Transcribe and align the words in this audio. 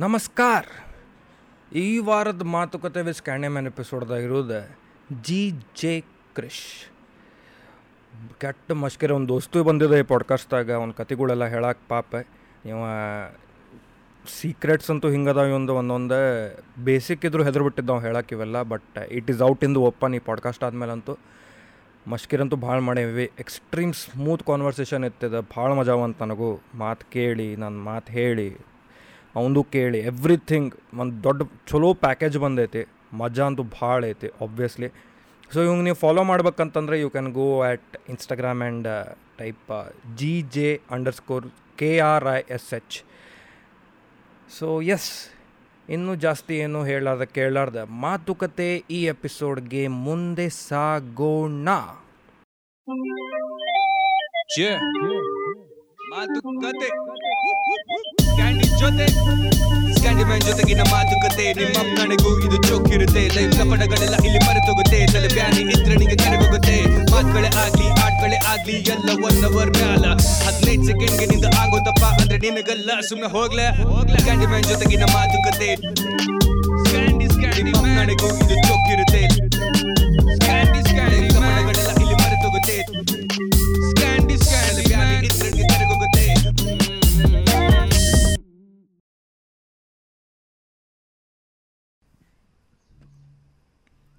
ನಮಸ್ಕಾರ. 0.00 0.64
ಈ 1.76 1.98
ವಾರದ 1.98 2.42
ಮಾತುಕತೆ 2.42 3.02
ವಿಸ್ 3.02 3.18
ಸ್ಕ್ಯಾಂಡೆಮ್ಯಾನ್ 3.18 3.66
ಎಪಿಸೋಡ್ದಾಗ 3.66 4.22
ಇರೋದು 4.22 4.76
ಜಿ 5.22 5.50
ಜೆ 5.50 6.00
ಕ್ರಿಶ್. 6.34 6.92
ಕೆಟ್ಟ 8.38 8.72
ಮಷ್ಕಿರ 8.72 9.12
ಒಂದು 9.12 9.28
ದೋಸ್ತು 9.28 9.64
ಬಂದಿದೆ 9.64 9.98
ಈ 9.98 10.02
ಪಾಡ್ಕಾಸ್ಟ್ದಾಗ 10.02 10.72
ಅವ್ನ 10.72 10.90
ಕತೆಗಳೆಲ್ಲ 10.90 11.44
ಹೇಳಕ್ಕೆ 11.44 11.86
ಪಾಪ. 11.88 12.14
ಇವ 12.66 12.76
ಸೀಕ್ರೆಟ್ಸ್ 14.40 14.90
ಅಂತೂ 14.90 15.10
ಹಿಂಗದಾವ 15.10 15.46
ಒಂದು 15.46 15.74
ಒಂದೊಂದು 15.74 16.14
ಬೇಸಿಕ್ 16.84 17.26
ಇದ್ರು 17.26 17.44
ಹೆದರು 17.44 17.64
ಬಿಟ್ಟಿದ್ದಾವೆ 17.64 18.00
ಹೇಳಕ್ಕೆ 18.00 18.34
ಇವೆಲ್ಲ 18.34 18.62
but 18.62 18.98
it 19.10 19.30
is 19.30 19.42
out 19.42 19.64
in 19.64 19.74
the 19.74 19.76
open 19.76 20.14
ಈ 20.14 20.18
ಪಾಡ್ಕಾಸ್ಟ್ 20.18 20.64
ಆದ್ಮೇಲಂತೂ. 20.64 21.16
ಮಷ್ಕಿರಂತೂ 22.06 22.56
ಭಾಳ 22.56 22.78
ಮಾಡೇವಿ 22.78 23.30
ಎಕ್ಸ್ಟ್ರೀಮ್ 23.38 23.94
ಸ್ಮೂತ್ 23.94 24.42
ಕಾನ್ವರ್ಸೇಷನ್ 24.42 25.04
ಇತ್ತಿದೆ. 25.04 25.40
ಭಾಳ 25.56 25.72
ಮಜಾವಂತ 25.72 26.22
ನನಗೂ. 26.22 26.62
ಮಾತು 26.74 27.10
ಕೇಳಿ 27.10 27.56
ನನ್ನ 27.56 27.80
ಮಾತು 27.80 28.12
ಹೇಳಿ. 28.12 28.69
ಅವಂದು 29.34 29.64
ಕೇಳಿ 29.64 29.98
ಎವ್ರಿಥಿಂಗ್ 29.98 30.74
ಒಂದು 30.98 31.22
ದೊಡ್ಡ 31.24 31.42
ಚಲೋ 31.70 31.94
ಪ್ಯಾಕೇಜ್ 31.94 32.38
ಬಂದೈತಿ. 32.38 32.82
ಮಜಾ 33.12 33.44
ಅಂತೂ 33.46 33.62
ಭಾಳ 33.62 34.04
ಐತಿ 34.04 34.28
ಆಬ್ವಿಯಸ್ಲಿ 34.40 34.88
ಸೊ 35.52 35.62
ಇವಂಗೆ 35.62 35.82
ನೀವು 35.82 35.96
follow 35.96 36.22
ಮಾಡ್ಬೇಕಂತಂದ್ರೆ 36.22 37.00
you 37.00 37.10
can 37.10 37.32
go 37.32 37.62
at 37.62 37.96
Instagram 38.08 38.62
and 38.62 38.88
type 39.38 39.72
G 40.16 40.42
J 40.42 40.80
underscore 41.14 41.46
K 41.78 41.98
R 41.98 42.24
I 42.36 42.40
S 42.50 42.74
H 42.74 42.98
so 44.58 44.80
S 44.82 45.10
ಇನ್ನೂ 45.88 46.14
ಜಾಸ್ತಿ 46.14 46.56
ಏನು 46.56 46.84
ಹೇಳಾರ್ದ 46.84 47.22
ಕೇಳಾರ್ದ 47.22 47.76
ಮಾತುಕತೆ 47.76 48.84
ಈ 48.90 49.04
ಎಪಿಸೋಡ್ಗೆ 49.04 49.86
ಮುಂದೆ 49.86 50.48
ಸಾಗೋಣ. 50.48 51.68
ಮಾತುಕತೆ. 56.12 56.88
ಕ್ಯಾಂಡಿ 58.36 58.69
ಜೊತೆ. 58.80 59.06
ಸ್ಕ್ಯಾಂಡಿ 59.96 60.24
ಮ್ಯಾನ್ 60.28 60.44
ಜೊತೆಗಿನ 60.48 60.82
ಮಾತುಕತೆ 60.92 61.46
ನಿಮ್ಮ 61.58 61.78
ನನಗೂ 61.98 62.30
ಇದು 62.46 62.56
ಚೋಕಿರುತ್ತೆ. 62.68 63.22
ಲೈಫ್ 63.36 63.56
ಪಡಗಳೆಲ್ಲ 63.70 64.16
ಇಲ್ಲಿ 64.26 64.40
ಮರೆತೋಗುತ್ತೆ. 64.46 64.98
ತಲೆ 65.12 65.28
ಬ್ಯಾನಿ 65.34 65.62
ಇದ್ರೆ 65.74 65.94
ನಿಂಗೆ 66.00 66.16
ಕರೆಗೋಗುತ್ತೆ 66.24 66.76
ಮಾತುಗಳೇ 67.12 67.50
ಆಗ್ಲಿ 67.62 67.88
ಆಟಗಳೆ 68.04 68.38
ಆಗ್ಲಿ 68.52 68.76
ಎಲ್ಲ 68.94 69.08
ಒನ್ 69.28 69.40
ಅವರ್ 69.48 69.72
ಮ್ಯಾಲ. 69.78 70.04
ಹದಿನೈದು 70.46 70.86
ಸೆಕೆಂಡ್ಗೆ 70.90 71.26
ನಿಂದ 71.32 71.46
ಆಗೋದಪ್ಪ 71.62 72.04
ಅಂದ್ರೆ 72.20 72.38
ನಿನಗಲ್ಲ 72.44 72.90
ಸುಮ್ಮನೆ 73.08 73.30
ಹೋಗ್ಲೆ. 73.36 73.66
ಹೋಗ್ಲೆ 73.82 74.18
ಕ್ಯಾಂಡಿ 74.26 74.46
ಮ್ಯಾನ್ 74.46 74.66
ಜೊತೆಗಿನ 74.72 75.04
ಮಾತುಕತೆ. 75.16 75.70
ಸ್ಕ್ಯಾಂಡಿ 76.84 77.28
ಸ್ಕ್ಯಾಂಡಿ 77.34 77.62
ನಿಮ್ಮ 77.70 77.84
ನನಗೂ 77.98 78.28
ಇದು 78.42 78.56
ಚೋಕಿರುತ್ತೆ. 78.68 79.22
ಸ್ಕ್ಯಾಂಡಿ 80.36 80.80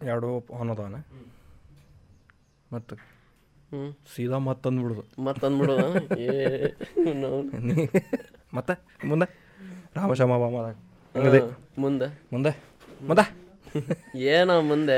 ಎರಡು 0.06 0.28
ಮತ್ತು 2.72 2.96
ಹ್ಞೂ 3.72 3.82
ಸೀದಾ 4.16 4.38
ಮತ್ತಂದು 4.38 4.82
ಅಂದ್ಬಿಡುದು 4.82 5.24
ಮತ್ತೆ 5.24 5.46
ಅಂದ್ಬಿಡು 5.46 5.76
ಏ 6.20 6.34
ನಾವು 7.14 7.42
ನೀ 7.68 7.76
ಮತ್ತೆ 8.54 8.74
ಮುಂದೆ? 9.08 9.28
ರಾಮಶ್ಯಾಮ 9.96 10.38
ಬಾಮದಾಗ. 10.38 10.76
ಮುಂದೆ. 11.82 12.08
ಮುಂದೆ? 12.32 12.52
ಮುಂದೆ? 13.02 13.24
ಏನೋ 14.30 14.62
ಮುಂದೆ. 14.62 14.98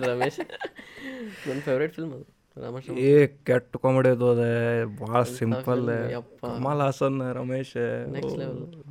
ರಮೇಶ್ 0.00 0.38
ನನ್ನ 1.48 1.60
ಫೇವ್ರೇಟ್ 1.60 1.94
ಫಿಲ್ಮ್ 1.94 2.12
ಅದು 2.12 2.26
ರಾಮಶ್ಯಾಮ 2.56 2.96
ಏ 2.98 3.12
ಕೆಟ್ಟ 3.26 3.76
ಕಾಮಿಡಿ 3.76 4.08
ಅದು 4.08 4.30
ಅದೇ. 4.30 4.50
ಭಾಳ 5.00 5.22
ಸಿಂಪಲ್. 5.22 5.84
ಕಮಲ್ 6.40 6.80
ಹಾಸನ್ 6.80 7.20
ರಮೇಶ್. 7.32 7.76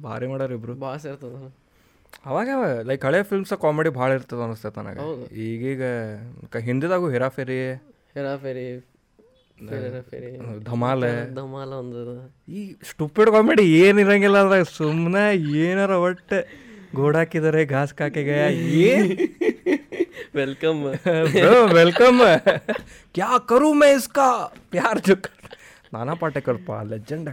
ಭಾರಿ 0.01 0.27
ಮಾಡ್ಯಾರ 0.27 0.51
ಇಬ್ರು 0.51 0.75
ಭಾಳ 0.75 0.95
ಇರ್ತದ 1.05 1.35
ಅವಾಗ 2.29 2.49
ಲೈಕ್ 2.89 3.03
ಹಳೆ 3.07 3.19
ಫಿಲ್ಮ್ಸ್ 3.29 3.53
ಕಾಮಿಡಿ 3.63 3.91
ಭಾಳ 3.99 4.09
ಇರ್ತದ 4.17 4.41
ಅನಿಸ್ತೈತೆ 4.47 4.79
ನನಗೆ. 4.79 5.03
ಈಗೀಗ 5.45 5.83
ಹಿಂದಿದಾಗು 6.69 7.07
ಹೇರಾಫೇರಿ 7.15 7.59
ಹೆರಾಫೇರಿ 8.17 8.65
ಫೇರಿ 10.09 10.29
ಧಮಾಲ. 10.69 11.01
ಧಮಾಲ 11.39 11.71
ಒಂದು 11.81 12.01
ಈ 12.51 12.61
ಸ್ಟುಪಿಡ್ 12.89 13.29
ಕಾಮಿಡಿ 13.35 13.65
ಏನಿರಂಗಿಲ್ಲ 13.81 14.37
ಅಂದ್ರೆ 14.43 14.59
ಸುಮ್ಮನೆ 14.77 15.23
ಏನಾರ 15.65 15.95
ಒಟ್ಟೆ 16.05 16.39
ಗೋಡಾಕಿದ್ದಾರೆ 16.95 17.61
ಘಾಸ್ 17.73 17.93
ಕಾಕೆಗೆ 17.99 18.37
ಏನ್ 18.87 19.11
ವೆಲ್ಕಮ್ 20.39 20.81
ವೆಲ್ಕಮ್ 21.77 22.19
ಕ್ಯಾ 23.15 23.29
ಕರು 23.51 23.69
ಮೇ 23.81 23.89
ಇಸ್ಕಾ? 23.97 24.27
ಪ್ಯಾರ್ 24.73 25.01
ಜುಕ್ 25.07 25.27
ನಾನಾ 25.93 26.13
ಪಾಟೇಕರ್ 26.21 26.59
ಪಾ 26.67 26.75
ಲೆಜೆಂಡ್ 26.91 27.29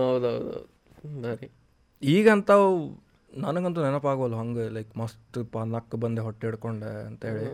ಹೌದೌದು. 0.00 0.54
ಈಗಂತ 1.04 1.40
ಈಗಂತಾವು 2.02 2.68
ನನಗಂತೂ 3.36 3.82
ನೆನಪಾಗೋಲ್ಲ 3.82 4.36
ಹಂಗೆ 4.36 4.68
ಲೈಕ್ 4.68 4.98
ಮಸ್ತ್ 4.98 5.52
ಪಾ 5.52 5.64
ನಕ್ಕ 5.64 5.94
ಬಂದೆ 5.94 6.20
ಹೊಟ್ಟೆ 6.20 6.46
ಹಿಡ್ಕೊಂಡೆ 6.46 7.06
ಅಂತೇಳಿ 7.06 7.44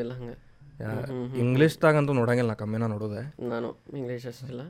ಇಲ್ಲ 0.00 0.12
ಹಂಗೆ. 0.12 0.50
ಇಂಗ್ಲೀಷ್ದಾಗಂತೂ 1.38 2.12
ನೋಡಂಗಿಲ್ಲ 2.12 2.48
ನಾ 2.48 2.54
ಕಮ್ಮಿನ 2.54 2.86
ನೋಡೋದೆ. 2.86 3.48
ನಾನು 3.48 3.78
ಇಂಗ್ಲೀಷ್ 3.96 4.26
ಅಷ್ಟಿಲ್ಲ. 4.26 4.60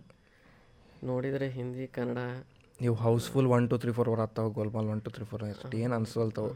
ನೋಡಿದರೆ 1.05 1.49
ಹಿಂದಿ 1.49 1.87
ಕನ್ನಡ. 1.87 2.19
ನೀವು 2.81 2.95
Housefull 2.95 3.47
one 3.47 3.71
two 3.71 3.79
three 3.79 3.93
four 3.93 4.09
hour 4.09 4.21
ಆಗ್ತಾವ 4.21 4.49
Golmaal 4.49 4.87
one 4.87 5.03
two 5.03 5.11
three 5.11 5.25
four 5.25 5.45
ಎಷ್ಟು 5.45 5.77
ಏನು 5.77 5.95
ಅನ್ಸಲ್ತಾವ. 5.95 6.49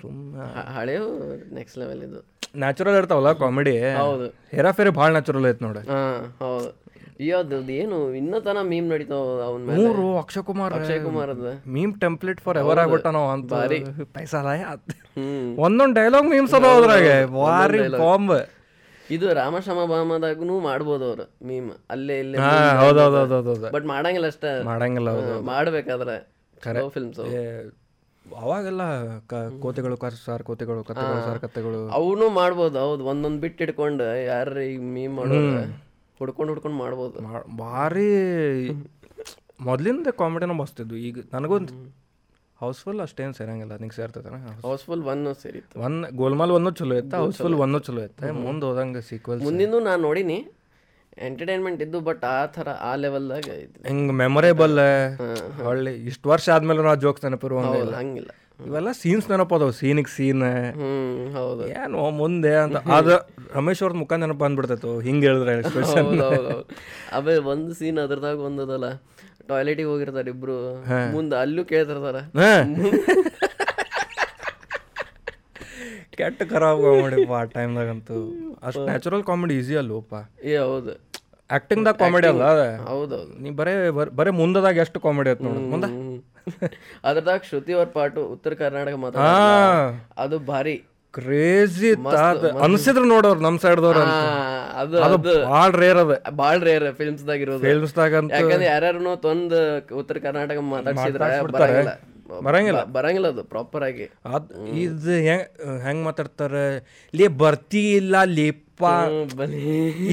ಸುಮ್ಮನೆ 0.00 0.54
ಹ- 0.54 0.72
ಹಳೆವು 0.72 1.34
ನೆಕ್ಸ್ಟ್ 1.54 1.78
ಲೆವೆಲ್ 1.78 2.02
ಇದು 2.02 2.26
ನ್ಯಾಚುರಲ್ 2.56 2.96
ಇರ್ತಾವಲ್ಲ 2.96 3.32
ಕಾಮಿಡಿ 3.32 3.92
ಹೌದು. 3.92 4.28
ಹೇರಾಫೇರಿ 4.28 4.90
ಭಾಳ 4.90 5.10
ನ್ಯಾಚುರಲ್ 5.10 5.46
ಐತೆ 5.46 5.64
ನೋಡಿ. 5.64 5.78
ಹಾ 5.78 6.36
ಹೌದು. 6.38 6.81
ಏನು? 7.76 7.98
ಇನ್ನತನ 8.14 8.58
ಮೀಮ್ 8.62 8.86
ನಡೀತಾವ 8.88 9.26
ಅವನ 9.46 9.60
ಮೇಲೆ? 9.62 9.76
ಮೂರು 9.80 10.06
ಅಕ್ಷಯ್ 10.18 10.44
ಕುಮಾರ್ 10.44 10.72
ಅಕ್ಷಯ್ 10.72 11.00
ಕುಮಾರ್ 11.04 11.30
ಅದ 11.30 11.50
ಮೀಮ್ 11.74 11.92
ಟೆಂಪ್ಲೇಟ್ 12.00 12.40
ಫಾರ್ 12.40 12.58
ಎವರ್ 12.58 12.78
ಆಗ್ಬಿಟ್ಟನೋ 12.78 13.22
ಅಂತ. 13.28 13.50
ಬಾರಿ 13.54 13.78
ಪೈಸಾ 14.16 14.40
ಹ್ಮ್. 15.16 15.48
ಒಂದೊಂದು 15.58 15.94
ಡೈಲಾಗ್ 15.94 16.28
ಮೀಮ್ಸ್ 16.30 16.54
ಅದಾವ 16.54 16.74
ಅದ್ರಾಗ. 16.80 17.08
ಬಾರಿ 17.36 17.80
ಬಾಂಬ್ 17.96 18.34
ಇದು 19.10 19.26
ರಾಮಶ್ಯಾಮ 19.34 19.80
ಬಾಮದಾಗೂ 19.84 20.56
ಮಾಡ್ಬೋದು 20.60 21.04
ಅವ್ರು 21.08 21.24
ಮೀಮ್ 21.46 21.70
ಅಲ್ಲೇ 21.90 22.16
ಇಲ್ಲೇ 22.20 22.38
ಬಟ್ 23.74 23.86
ಮಾಡಂಗಿಲ್ಲ 23.86 24.26
ಅಷ್ಟೇ. 24.26 24.52
ಮಾಡಂಗಿಲ್ಲ 24.64 25.10
ಹೌದು 25.16 25.34
ಮಾಡ್ಬೇಕಾದ್ರೆ. 25.44 26.16
ಫಿಲ್ಮ್ಸ್ 26.88 27.20
ಅವಾಗೆಲ್ಲ 28.26 28.82
ಕೋತಿಗಳು 29.60 29.94
ಸಾರ್ 30.26 30.42
ಕೋತಿಗಳು 30.42 30.82
ಕಥೆಗಳು 30.84 31.22
ಸಾರ್ 31.24 31.40
ಕಥೆಗಳು 31.40 31.78
ಅವನು 31.90 32.26
ಮಾಡ್ಬೋದು 32.30 32.78
ಹೌದು. 32.78 33.02
ಒಂದೊಂದ್ 33.04 33.40
ಬಿಟ್ಟು 33.40 33.60
ಇಟ್ಕೊಂಡು 33.64 34.04
ಯಾರ 34.24 34.56
ಈಗ 34.68 34.80
ಮೀಮ್ 34.94 35.14
ಮಾಡೋದು? 35.16 35.62
ಹುಡ್ಕೊಂಡು 36.20 36.50
ಹುಡ್ಕೊಂಡು 36.52 36.78
ಮಾಡ್ಬೋದು. 36.84 37.18
ಭಾರಿ 37.64 38.10
ಮೊದಲಿಂದ 39.68 40.08
ಕಾಮಿಡಿನೂ 40.20 40.54
ಬಸ್ತಿದ್ವು 40.62 40.96
ಈಗ 41.08 41.18
ನನಗೊಂದು 41.34 41.74
ಹೌಸ್ಫುಲ್ 42.62 43.00
ಅಷ್ಟೇನು 43.04 43.34
ಸೇರಂಗಿಲ್ಲ. 43.38 43.74
ನಿಂಗೆ 43.82 43.96
ಸೇರ್ತೈತೆ 43.98 44.40
ಹೌಸ್ಫುಲ್ 44.66 45.02
ಒನ್ 45.12 45.22
ಸೇರಿ 45.44 45.60
ಒನ್ 45.86 45.96
ಗೋಲ್ಮಾಲ್ 46.20 46.52
ಒಂದು 46.58 46.70
ಚಲೋ 46.80 46.96
ಇತ್ತು? 47.02 47.16
ಹೌಸ್ಫುಲ್ 47.22 47.56
ಒಂದು 47.66 47.80
ಚಲೋ 47.86 48.02
ಇತ್ತು? 48.08 48.32
ಮುಂದೆ 48.48 48.66
ಹೋದಂಗೆ 48.68 49.02
ಸೀಕ್ವೆಲ್ 49.08 49.40
ಮುಂದಿಂದು 49.46 49.80
ನಾನು 49.88 50.00
ನೋಡಿನಿ. 50.08 50.38
ಎಂಟರ್ಟೈನ್ಮೆಂಟ್ 51.28 51.80
ಇದ್ದು 51.86 51.98
ಬಟ್ 52.08 52.22
ಆ 52.36 52.38
ಥರ 52.54 52.68
ಆ 52.90 52.92
ಲೆವೆಲ್ದಾಗ 53.04 53.48
ಹಿಂಗೆ 53.88 54.14
ಮೆಮೊರೇಬಲ್ 54.22 54.78
ಹೊಳ್ಳಿ. 55.66 55.92
ಇಷ್ಟು 56.10 56.26
ವರ್ಷ 56.32 56.46
ಆದಮೇಲೆ 56.56 56.84
ನಾವು 56.88 57.00
ಜೋಕ್ಸ್ 57.04 57.24
ನೆನಪಿರುವ 57.26 57.60
ಹಂಗಿಲ್ಲ. 57.98 58.30
ಇವೆಲ್ಲ 58.66 58.92
ಸೀನ್ಸ್ 58.92 59.30
ನೆನಪದವು 59.30 59.72
ಸೀನಿಗೆ 59.72 60.16
ಸೀನ್. 60.16 60.42
ಹೌದು. 61.34 61.68
ಏನು 61.68 62.10
ಮುಂದೆ 62.10 62.54
ಅಂತ. 62.56 62.76
ಅದ 62.76 63.10
ರಮೇಶ್ 63.54 63.82
ಅವ್ರದ್ದು 63.82 64.00
ಮುಖ 64.00 64.12
ನೆನಪು 64.12 64.38
ಬಂದ್ಬಿಡ್ತೈತು 64.38 65.00
ಹಿಂಗೆ 65.00 65.26
ಹೇಳಿದ್ರೆ 65.26 65.58
ಎಕ್ಸ್ಪ್ರೆಷನ್ 65.58 66.20
ಅವೇ 67.12 67.36
ಒಂದು 67.36 67.74
ಸೀನ್ 67.74 67.98
ಅದ್ರದಾಗ 67.98 68.38
ಒಂದದಲ್ಲ 68.40 68.88
ಟಾಯ್ಲೆಟಿಗೆ 69.48 69.88
ಹೋಗಿರ್ತಾರೆ 69.88 70.30
ಇಬ್ರು. 70.30 70.58
ಮುಂದೆ 71.12 71.36
ಅಲ್ಲೂ 71.36 71.64
ಕೇಳ್ತಿರ್ತಾರ. 71.64 72.18
ಕೆಟ್ಟ 76.10 76.42
ಖರಾಬ್ 76.42 76.82
ಕಾಮಿಡಿ 76.82 77.24
ಆ 77.32 77.44
ಟೈಮ್ದಾಗಂತೂ 77.44 78.16
ಅಷ್ಟು 78.62 78.84
ನ್ಯಾಚುರಲ್ 78.84 79.24
ಕಾಮಿಡಿ 79.24 79.58
ಈಸಿ 79.58 79.76
ಅಲ್ಲೋಪ 79.76 80.12
ಏ 80.44 80.56
ಹೌದು. 80.56 80.92
ಆಕ್ಟಿಂಗ್ದಾಗ 81.50 81.94
ಕಾಮಿಡಿ 81.94 82.26
ಅಲ್ಲ. 82.26 82.44
ಹೌದು 82.44 82.84
ಹೌದೌದು 82.84 83.42
ನೀ 83.42 83.50
ಬರೇ 83.50 83.90
ಬರ್- 83.90 84.32
ಮುಂದದಾಗ 84.32 84.76
ಎಷ್ಟು 84.76 85.00
ಕಾಮಿಡಿ 85.00 85.30
ಆಯ್ತು 85.30 85.44
ನೋಡಿ. 85.44 85.58
ಮುಂದೆ. 85.58 85.88
ಅದ್ರದಾಗ 87.04 87.40
ಶ್ರುತಿ 87.48 87.72
ಅವ್ರ 87.72 87.88
ಪಾಟು 87.94 88.22
ಉತ್ತರ 88.34 88.52
ಕರ್ನಾಟಕ 88.60 88.96
ಮಾತ್ರ 89.02 89.26
ಅದು 90.18 90.38
ಭಾರಿ. 90.48 90.76
ಕ್ರೇಜಿ 91.14 91.88
ಅನ್ಸಿದ್ರು 92.64 93.06
ನೋಡೋರು 93.06 93.40
ನಮ್ 93.40 93.56
ಸೈಡ್ದವ್ರು 93.58 94.02
ಅದು 94.80 94.96
ಅದು 95.06 95.16
ಭಾಳ 95.48 95.68
ರೇರ್ 95.82 95.98
ಅದ. 95.98 96.14
ಬಾಳ್ 96.34 96.60
ರೇರ್ 96.62 96.86
ಫಿಲ್ಮ್ಸ್ 97.00 97.24
ದಾಗ 97.26 97.40
ಇರೋದು 97.46 97.62
ದಾಗ 97.98 98.12
ಯಾಕಂದ್ರೆ 98.34 98.68
ಯಾರ್ಯಾರು 98.70 99.14
ತಂದ 99.26 99.52
ಉತ್ತರ 100.00 100.18
ಕರ್ನಾಟಕ 100.26 100.58
ಮಾತಾಡ್ಸಿದ್ರೆ 100.70 101.28
ಬರಂಗಿಲ್ಲ. 102.46 102.82
ಬರಂಗಿಲ್ಲ. 102.94 103.28
ಅದು 103.28 103.42
ಪ್ರಾಪರ್ 103.44 103.84
ಆಗಿ. 103.88 104.04
ಅದ್ 104.32 104.46
ಇದು 104.82 105.14
ಹೆಂಗ್ 105.26 105.46
ಹೆಂಗ್ 105.84 106.02
ಮಾತಾಡ್ತಾರೆ? 106.06 106.64
ಲೇ 107.14 107.26
ಬರ್ತಿ 107.42 107.82
ಇಲ್ಲ 107.92 108.14
ಲೇಪ 108.38 108.71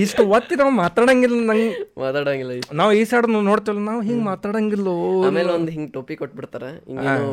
ಇಷ್ಟು 0.03 0.21
ಒತ್ತಿ 0.35 0.55
ನಾವು 0.61 0.73
ಮಾತಾಡಂಗಿಲ್ಲ 0.83 1.37
ನಂಗೆ. 1.49 1.69
ಮಾತಾಡಂಗಿಲ್ಲ. 2.03 2.51
ನಾವು 2.79 2.91
ಈ 2.99 3.01
ಸೈಡ್ 3.09 3.27
ನೋಡ್ತೇವಲ್ಲ 3.49 3.83
ನಾವು 3.89 4.01
ಹಿಂಗ್ 4.09 4.23
ಮಾತಾಡಂಗಿಲ್ಲ. 4.31 4.87
ಆಮೇಲೆ 5.29 5.51
ಒಂದು 5.57 5.71
ಹಿಂಗ್ 5.75 5.89
ಟೋಪಿ 5.97 6.15
ಕೊಟ್ಬಿಡ್ತಾರ. 6.21 6.63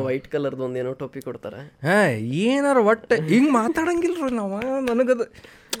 ವೈಟ್ 0.07 0.27
ಕಲರ್ದು 0.35 0.65
ಒಂದೇನೋ 0.67 0.93
ಟೋಪಿ 1.03 1.21
ಕೊಡ್ತಾರ. 1.27 1.55
ಹಾ 1.87 1.99
ಏನಾರ 2.47 2.77
ಒಟ್ಟೆ 2.91 3.17
ಹಿಂಗ್ 3.31 3.51
ಮಾತಾಡಂಗಿಲ್ರಿ 3.61 4.33
ನಾವು 4.41 4.59
ನನಗದು. 4.91 5.27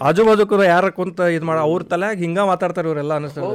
ಆಜು 0.07 0.23
ಬಾಜುಕರು 0.25 0.63
ಯಾರ 0.73 0.85
ಕುಂತ 0.97 1.19
ಇದು 1.35 1.45
ಮಾಡ 1.49 1.59
ಅವ್ರ 1.67 1.83
ತಲೆಯಾಗ 1.93 2.17
ಹಿಂಗ 2.25 2.39
ಮಾತಾಡ್ತಾರೆ 2.51 2.87
ಇವರೆಲ್ಲ 2.89 3.13
ಅನಿಸ್ತದೆ. 3.19 3.47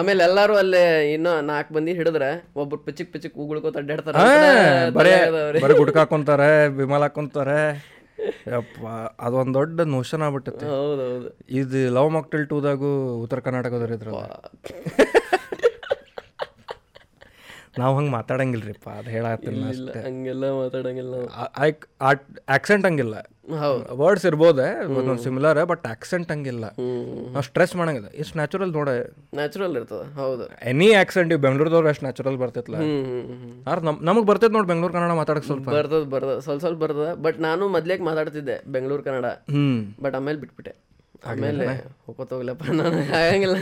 ಆಮೇಲೆ 0.00 0.20
ಎಲ್ಲಾರು 0.24 0.54
ಅಲ್ಲೇ 0.60 0.82
ಇನ್ನ 1.12 1.28
ನಾಲ್ಕು 1.48 1.70
ಮಂದಿ 1.76 1.92
ಹಿಡಿದ್ರೆ 1.98 2.28
ಒಬ್ರು 2.60 2.78
ಪಿಚಿಕ್ 2.86 3.10
ಪಿಚಿಕ್ 3.14 3.36
ಉಗುಳ್ಕೋತ 3.44 3.76
ಅಡ್ಡಾಡ್ತಾರ. 3.82 4.14
ಬರೇ 4.98 5.14
ಬರೇ 6.28 6.50
ವಿಮಲ್ 6.78 7.04
ಹಾಕೊಂತಾರೆ. 7.06 7.60
ಯಪ್ಪ 8.48 8.82
ಅದೊಂದು 9.20 9.54
ದೊಡ್ಡ 9.58 9.80
ನೋಷನ್ 9.94 10.22
ಆಗ್ಬಿಟ್ಟಿತ್ತು 10.22 10.66
ಹೌದೌದು. 10.72 11.28
ಇದು 11.60 11.80
ಲವ್ 11.96 12.10
ಮಾಕ್ಟೆಲ್ 12.10 12.46
ಟೂದಾಗೂ 12.48 12.90
ಉತ್ತರ 13.24 13.38
ಕರ್ನಾಟಕದವ್ರು 13.40 13.94
ಇದ್ರಲ್ಲ. 13.94 14.24
ನಾವು 17.80 17.92
ಹಂಗೆ 17.96 18.10
ಮಾತಾಡಂಗಿಲ್ರಿಪ್ಪ 18.10 18.88
ಅದು 18.98 19.08
ಹೇಳತ್ತೀನಿ 19.14 19.60
ಹಂಗೆಲ್ಲ 20.06 20.44
ಮಾತಾಡಂಗಿಲ್ಲ 20.58 21.14
ನಾವು. 21.22 21.70
ಆಕ್ಸೆಂಟ್ 22.56 22.84
ಹಂಗಿಲ್ಲ. 22.88 23.14
ಹೌದು. 23.62 23.82
ವರ್ಡ್ಸ್ 24.00 24.26
ಇರ್ಬೋದೆ 24.28 24.66
ಒಂದೊಂದು 24.98 25.22
ಸಿಮಿಲರ್ 25.22 25.58
ಬಟ್ 25.72 25.84
ಆಕ್ಸೆಂಟ್ 25.92 26.30
ಹಂಗಿಲ್ಲ. 26.32 26.66
ನಾವು 27.34 27.42
ಸ್ಟ್ರೆಸ್ 27.48 27.74
ಮಾಡಂಗಿಲ್ಲ. 27.76 28.08
ಎಷ್ಟು 28.22 28.36
ನ್ಯಾಚುರಲ್ 28.40 28.72
ನೋಡ. 28.78 28.88
ನ್ಯಾಚುರಲ್ 29.40 29.74
ಇರ್ತದ 29.80 30.02
ಹೌದು. 30.20 30.44
ಎನಿ 30.72 30.88
ಆಕ್ಸೆಂಟ್ 31.02 31.32
ಇವ್ 31.36 31.40
ಬೆಂಗ್ಳೂರ್ದವ್ರು 31.46 31.90
ಎಷ್ಟು 31.92 32.04
ನ್ಯಾಚುರಲ್ 32.08 32.38
ಬರ್ತೈತಲ್ಲ 32.44 32.78
ಆರ್ 33.72 33.82
ನಮ್ 33.88 33.98
ನಮಗೆ 34.10 34.26
ಬರ್ತೈತೆ 34.30 34.54
ನೋಡಿ 34.58 34.68
ಬೆಂಗ್ಳೂರು 34.72 34.94
ಕನ್ನಡ 34.96 35.16
ಮಾತಾಡಕ್ಕೆ 35.22 35.48
ಸ್ವಲ್ಪ. 35.50 35.68
ಬರ್ತದ 35.78 36.04
ಬರ್ತದ 36.14 36.38
ಸ್ವಲ್ಪ 36.46 36.60
ಸ್ವಲ್ಪ 36.60 36.80
ಬರ್ತದ 36.84 37.10
ಬಟ್ 37.26 37.40
ನಾನು 37.48 37.68
ಮೊದ್ಲೇಕ್ 37.76 38.04
ಮಾತಾಡ್ತಿದ್ದೆ 38.10 38.56
ಬೆಂಗಳೂರು 38.76 39.04
ಕನ್ನಡ 39.08 39.26
ಬಟ್ 40.02 40.16
ಆಮೇಲೆ 40.20 40.40
ಬಿಟ್ಬಿಟ್ಟೆ. 40.44 40.74
ಆಮೇಲೆ 41.32 41.66
ಹೋಗೋತೋಗ್ಲಪ್ಪ 42.06 42.64
ನಾನು. 42.80 42.96
ಆಗಂಗಿಲ್ಲ. 43.20 43.58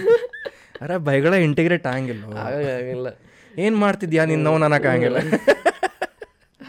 ಅರೆ 0.84 0.96
ಬೈಗಳ 1.08 1.34
ಇಂಟಿಗ್ರೇಟ್ 1.48 1.84
ಆಗಂಗಿಲ್ಲ. 1.86 2.24
ಆಗಂಗ 2.44 2.68
ಆಗಂಗಿಲ್ಲ. 2.76 3.08
ಏನ್ 3.52 3.76
ಮಾಡ್ತಿದ್ಯಾ 3.82 4.22
ನೀನು 4.24 4.52
ನನಗೆ 4.58 4.88
ಆಗಂಗಿಲ್ಲ. 4.88 5.18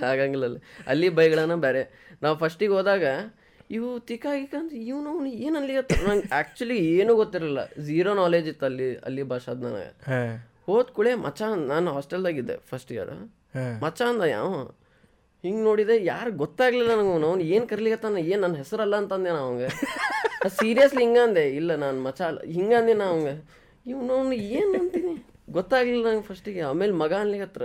ಆಗಂಗಿಲ್ಲ 0.07 0.45
ಅಲ್ಲಿ 0.45 0.59
ಅಲ್ಲಿ 0.87 1.09
ಬೈಗಳನ್ನ 1.17 1.55
ಬೇರೆ 1.65 1.81
ನಾವು 2.21 2.35
ಫಸ್ಟಿಗೆ 2.35 2.73
ಹೋದಾಗ 2.73 3.05
ಇವು 3.69 3.89
ತಿಕ್ಕ 4.07 4.25
ಅಂತ 4.53 4.71
ಇವನು 4.87 5.11
ಏನು 5.45 5.55
ಅಲ್ಲಿ 5.59 5.73
ನಂಗೆ 6.07 6.27
ಆ್ಯಕ್ಚುಲಿ 6.37 6.77
ಏನೂ 6.95 7.13
ಗೊತ್ತಿರಲಿಲ್ಲ 7.15 7.61
ಝೀರೋ 7.87 8.13
ನಾಲೆಜ್ 8.13 8.47
ಇತ್ತು 8.47 8.65
ಅಲ್ಲಿ 8.65 8.87
ಅಲ್ಲಿ 9.07 9.23
ಭಾಷಾದ 9.31 9.59
ನನಗೆ. 9.67 9.89
ಹೋದ 10.67 10.85
ಕುಳೆ 10.97 11.11
ಮಚ್ಚ 11.23 11.41
ನಾನು 11.71 11.93
ಹಾಸ್ಟೆಲ್ದಾಗಿದ್ದೆ 11.95 12.55
ಫಸ್ಟ್ 12.69 12.91
ಇಯರ್ 12.91 13.11
ಮಚ 13.13 13.25
ಮಚ್ಚ 13.83 13.99
ಅಂದ 14.11 14.23
ಯಾವ 14.31 14.49
ಹಿಂಗೆ 15.43 15.63
ನೋಡಿದೆ 15.63 15.95
ಯಾರು 16.05 16.31
ಗೊತ್ತಾಗ್ಲಿಲ್ಲ 16.41 16.91
ನನಗೆ 16.93 17.11
ಅವ್ನು. 17.13 17.45
ಏನು 17.53 17.65
ಕರ್ಲಿಕತ್ತಾನ 17.71 18.17
ಏನು 18.25 18.41
ನನ್ನ 18.41 18.55
ಹೆಸರಲ್ಲ 18.55 18.95
ಅಂತಂದೆ 19.01 19.31
ನಾ 19.31 19.41
ಅವಂಗೆ 19.45 19.69
ಸೀರಿಯಸ್ಲಿ 20.59 21.01
ಹಿಂಗಂದೆ 21.03 21.43
ಇಲ್ಲ 21.59 21.71
ನಾನು 21.83 21.97
ಮಚ 22.01 22.19
ಅಲ್ಲ. 22.29 22.39
ಹಿಂಗಂದೆ 22.55 22.93
ನಾ 22.93 23.05
ಅವಂಗೆ 23.11 23.35
ಇವ್ನು 23.85 24.15
ಏನು 24.53 24.73
ಅಂತೀನಿ? 24.79 25.13
ಗೊತ್ತಾಗ್ಲಿಲ್ಲ 25.47 26.07
ನಂಗೆ 26.07 26.21
ಫಸ್ಟಿಗೆ 26.21 26.61
ಆಮೇಲೆ 26.61 26.91
ಮಗ 26.93 27.13
ಅನ್ಲಿಕತ್ರ 27.13 27.63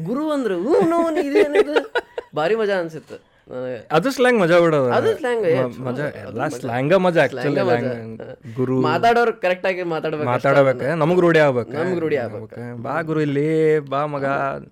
ಗುರು 0.00 0.30
ಅಂದ್ರೆ 0.30 0.54
ಹ್ಞೂ 0.54 0.80
ನೋವು 0.80 1.20
ಇದೇನಿದು 1.20 1.76
ಭಾರಿ 2.34 2.54
ಮಜಾ 2.54 2.78
ಅನ್ಸಿತ್ತು 2.78 3.30
ಅದು 3.90 4.10
ಸ್ಲ್ಯಾಂಗ್ 4.10 4.40
ಮಜಾ 4.40 4.60
ಬಿಡೋದು. 4.60 4.92
ಅದು 4.92 5.16
ಸ್ಲ್ಯಾಂಗ್ 5.16 5.78
ಮಜಾ 5.80 6.04
ಎಲ್ಲ 6.06 6.48
ಸ್ಲ್ಯಾಂಗ 6.48 6.94
ಮಜಾ 6.94 7.22
ಆಕ್ಚುಲಿ 7.22 7.60
ಗುರು. 8.54 8.80
ಮಾತಾಡೋರು 8.80 9.40
ಕರೆಕ್ಟಾಗಿ 9.40 9.82
ಮಾತಾಡ್ಬೇಕು 9.82 10.28
ಮಾತಾಡಬೇಕು. 10.30 10.84
ನಮಗ್ 10.98 11.20
ರೂಢಿ 11.20 11.38
ಆಗ್ಬೇಕು. 11.38 11.72
ನಮ್ಗ್ 11.72 12.00
ರೂಢಿ 12.00 12.16
ಆಗ್ಬೇಕು. 12.16 12.82
ಬಾ 12.82 13.00
ಗುರು 13.00 13.20
ಇಲ್ಲಿ 13.20 13.78
ಬಾ 13.78 14.06
ಮಗ. 14.06 14.24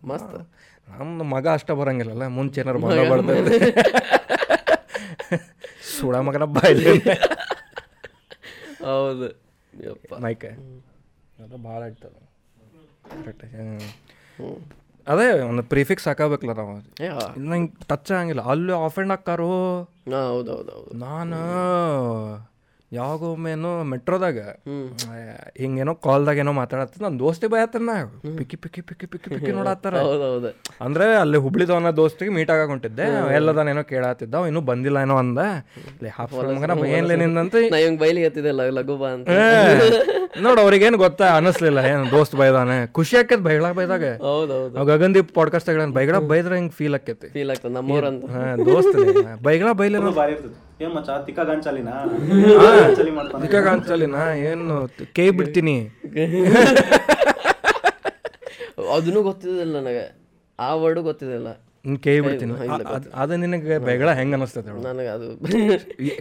ಮಸ್ತ್. 0.05 0.37
ನಮ್ದು 0.89 1.25
ಮಗ 1.25 1.49
ಅಷ್ಟ 1.49 1.71
ಬರಂಗಿಲ್ಲಲ್ಲ 1.71 2.27
ಮುಂಚೆ 2.27 2.61
ಏನಾರು 2.61 2.79
ಮಗ 2.79 3.11
ಬರ್ತದೆ. 3.11 3.59
ಸುಳ 5.99 6.17
ಮಗನ 6.19 6.45
ಬಾಯ್ 6.45 6.77
ಹೌದು. 8.85 9.29
ಮೈಕೆ. 10.21 10.51
ಅದು 11.45 11.57
ಭಾಳ 11.63 11.83
ಇರ್ತದೆ. 11.83 12.21
ಕರೆಕ್ಟ್ 13.11 13.45
ಅದೇ 15.09 15.41
ಒಂದು 15.41 15.63
ಪ್ರಿಫಿಕ್ಸ್ 15.63 16.09
ಹಾಕಬೇಕಲ್ಲ 16.09 16.53
ನಾವು. 16.53 16.75
ನಂಗೆ 17.41 17.73
ಟಚ್ 17.89 18.13
ಆಗಂಗಿಲ್ಲ. 18.13 18.43
ಅಲ್ಲೂ 18.43 18.75
ಆಫ್ 18.85 18.99
ಆ್ಯಂಡ್ 18.99 19.13
ಹಾಕಾರು 19.13 19.83
ಹೌದು 19.83 20.53
ಹೌದು 20.57 20.97
ನಾನು? 20.99 21.39
ಯಾವಾಗೊಮ್ಮೆನೋ 22.97 23.71
ಮೆಟ್ರೋದಾಗ 23.91 24.39
ಹಿಂಗೇನೋ 25.63 25.93
ಕಾಲ್ದಾಗ 26.05 26.37
ಏನೋ 26.43 26.53
ಮಾತಾಡತ್ತ 26.59 27.03
ನನ್ನ 27.05 27.17
ದೋಸ್ತಿ 27.23 27.47
ಬಯತ್ತನ್ನ 27.55 27.91
ಪಿಕ್ಕಿ 28.39 28.57
ಪಿಕ್ಕಿ 28.63 28.81
ಪಿಕ್ಕಿ 28.89 29.07
ಪಿಕ್ಕಿ 29.13 29.29
ಪಿಕ್ಕಿ 29.33 29.53
ನೋಡತ್ತಾರ. 29.59 29.95
ಅಂದ್ರೆ 30.87 31.07
ಅಲ್ಲಿ 31.23 31.39
ಹುಬ್ಳಿದವನ 31.45 31.91
ದೋಸ್ತಿಗೆ 31.99 32.33
ಮೀಟ್ 32.37 32.51
ಆಗಾಕ 32.55 32.69
ಹೊಂಟಿದ್ದೆ. 32.75 33.07
ಎಲ್ಲದಾನೇನೋ 33.39 33.83
ಕೇಳತ್ತಿದ್ದ 33.93 34.35
ಅವ 34.41 34.47
ಇನ್ನೂ 34.51 34.63
ಬಂದಿಲ್ಲ 34.71 34.99
ಏನೋ 35.07 35.17
ಅಂದ. 35.23 35.41
ಲೇ 36.05 36.13
ಹಾಫ್ 36.19 36.33
ಏನ್ಲೇ 36.99 37.17
ನಿಂದಂತ 37.23 37.55
ಬೈಲಿ 38.05 38.23
ಹತ್ತಿದ್ದೆಲ್ಲ 38.27 38.69
ಲಘು 38.79 38.97
ಬಾ 39.03 39.11
ಅಂತ. 39.17 39.29
ನೋಡು 40.47 40.61
ಅವ್ರಿಗೇನು 40.65 41.01
ಗೊತ್ತಾ 41.05 41.29
ಅನಿಸ್ಲಿಲ್ಲ 41.41 41.83
ಏನು 41.91 42.07
ದೋಸ್ತ್ 42.15 42.37
ಬೈದಾನೆ. 42.43 42.79
ಖುಷಿ 42.99 43.17
ಆಕೈತಿ 43.21 43.43
ಬೈಗಳ 43.49 43.73
ಬೈದಾಗ. 43.81 44.05
ಹೌದು 44.29 44.53
ಹೌದು 44.61 44.79
ಅವ್ 44.79 44.89
ಗಗನ್ದೀಪ್ 44.93 45.35
ಪಾಡ್ಕಾಸ್ಟ್ 45.41 45.71
ಬೈಗಳ 45.99 46.19
ಬೈದ್ರ 46.33 46.55
ಹಿಂಗೆ 46.61 46.77
ಫೀಲ್ 46.81 46.97
ಆಕೈತಿ 47.01 47.31
ಫೀಲ್ 47.37 47.53
ಆಗ್ತದೆ 47.55 47.75
ನಮ್ಮೂರಂತ. 47.79 48.25
ದೋಸ್ತ್ 48.71 48.99
ಬೈಗಳ 49.49 49.73
ಬೈಲೇನೋ. 49.83 50.13
ಬಾರಿ 50.23 50.35
ಇರ್ತದೆ. 50.37 50.57
ಏನ್ 50.83 50.93
ಮಚ್ಚ 50.97 51.11
ತಿಕ್ಕ 51.27 51.41
ಗಾಂಚಾಲಿನಾ? 51.49 51.95
ಗಾಂಚಾಲಿ 52.81 53.13
ಮಾಡ್ತಾನೆ 53.19 54.41
ಏನು 54.51 54.77
ಕೇ 55.17 55.25
ಬಿಡ್ತೀನಿ. 55.39 55.77
ಅದನ್ನು 58.97 59.21
ಗೊತ್ತಿದಿಲ್ಲ 59.29 59.73
ನನಗೆ. 59.79 60.05
ಆ 60.59 60.69
ವರ್ಡ್ 60.83 61.01
ಗೊತ್ತಿದಿಲ್ಲ 61.09 61.49
ಕೇ 62.05 62.05
ಕೈ 62.05 62.15
ಬಿಡ್ತೀನಿ. 62.25 62.53
ಅದು 63.23 63.35
ನಿನಗೆ 63.43 63.77
ಬೆಗಳ 63.89 64.09
ಹೆಂಗ 64.19 64.35
ಅನಿಸ್ತದೆ 64.39 64.71
ನನಗೆ 64.87 65.11
ಅದು 65.17 65.27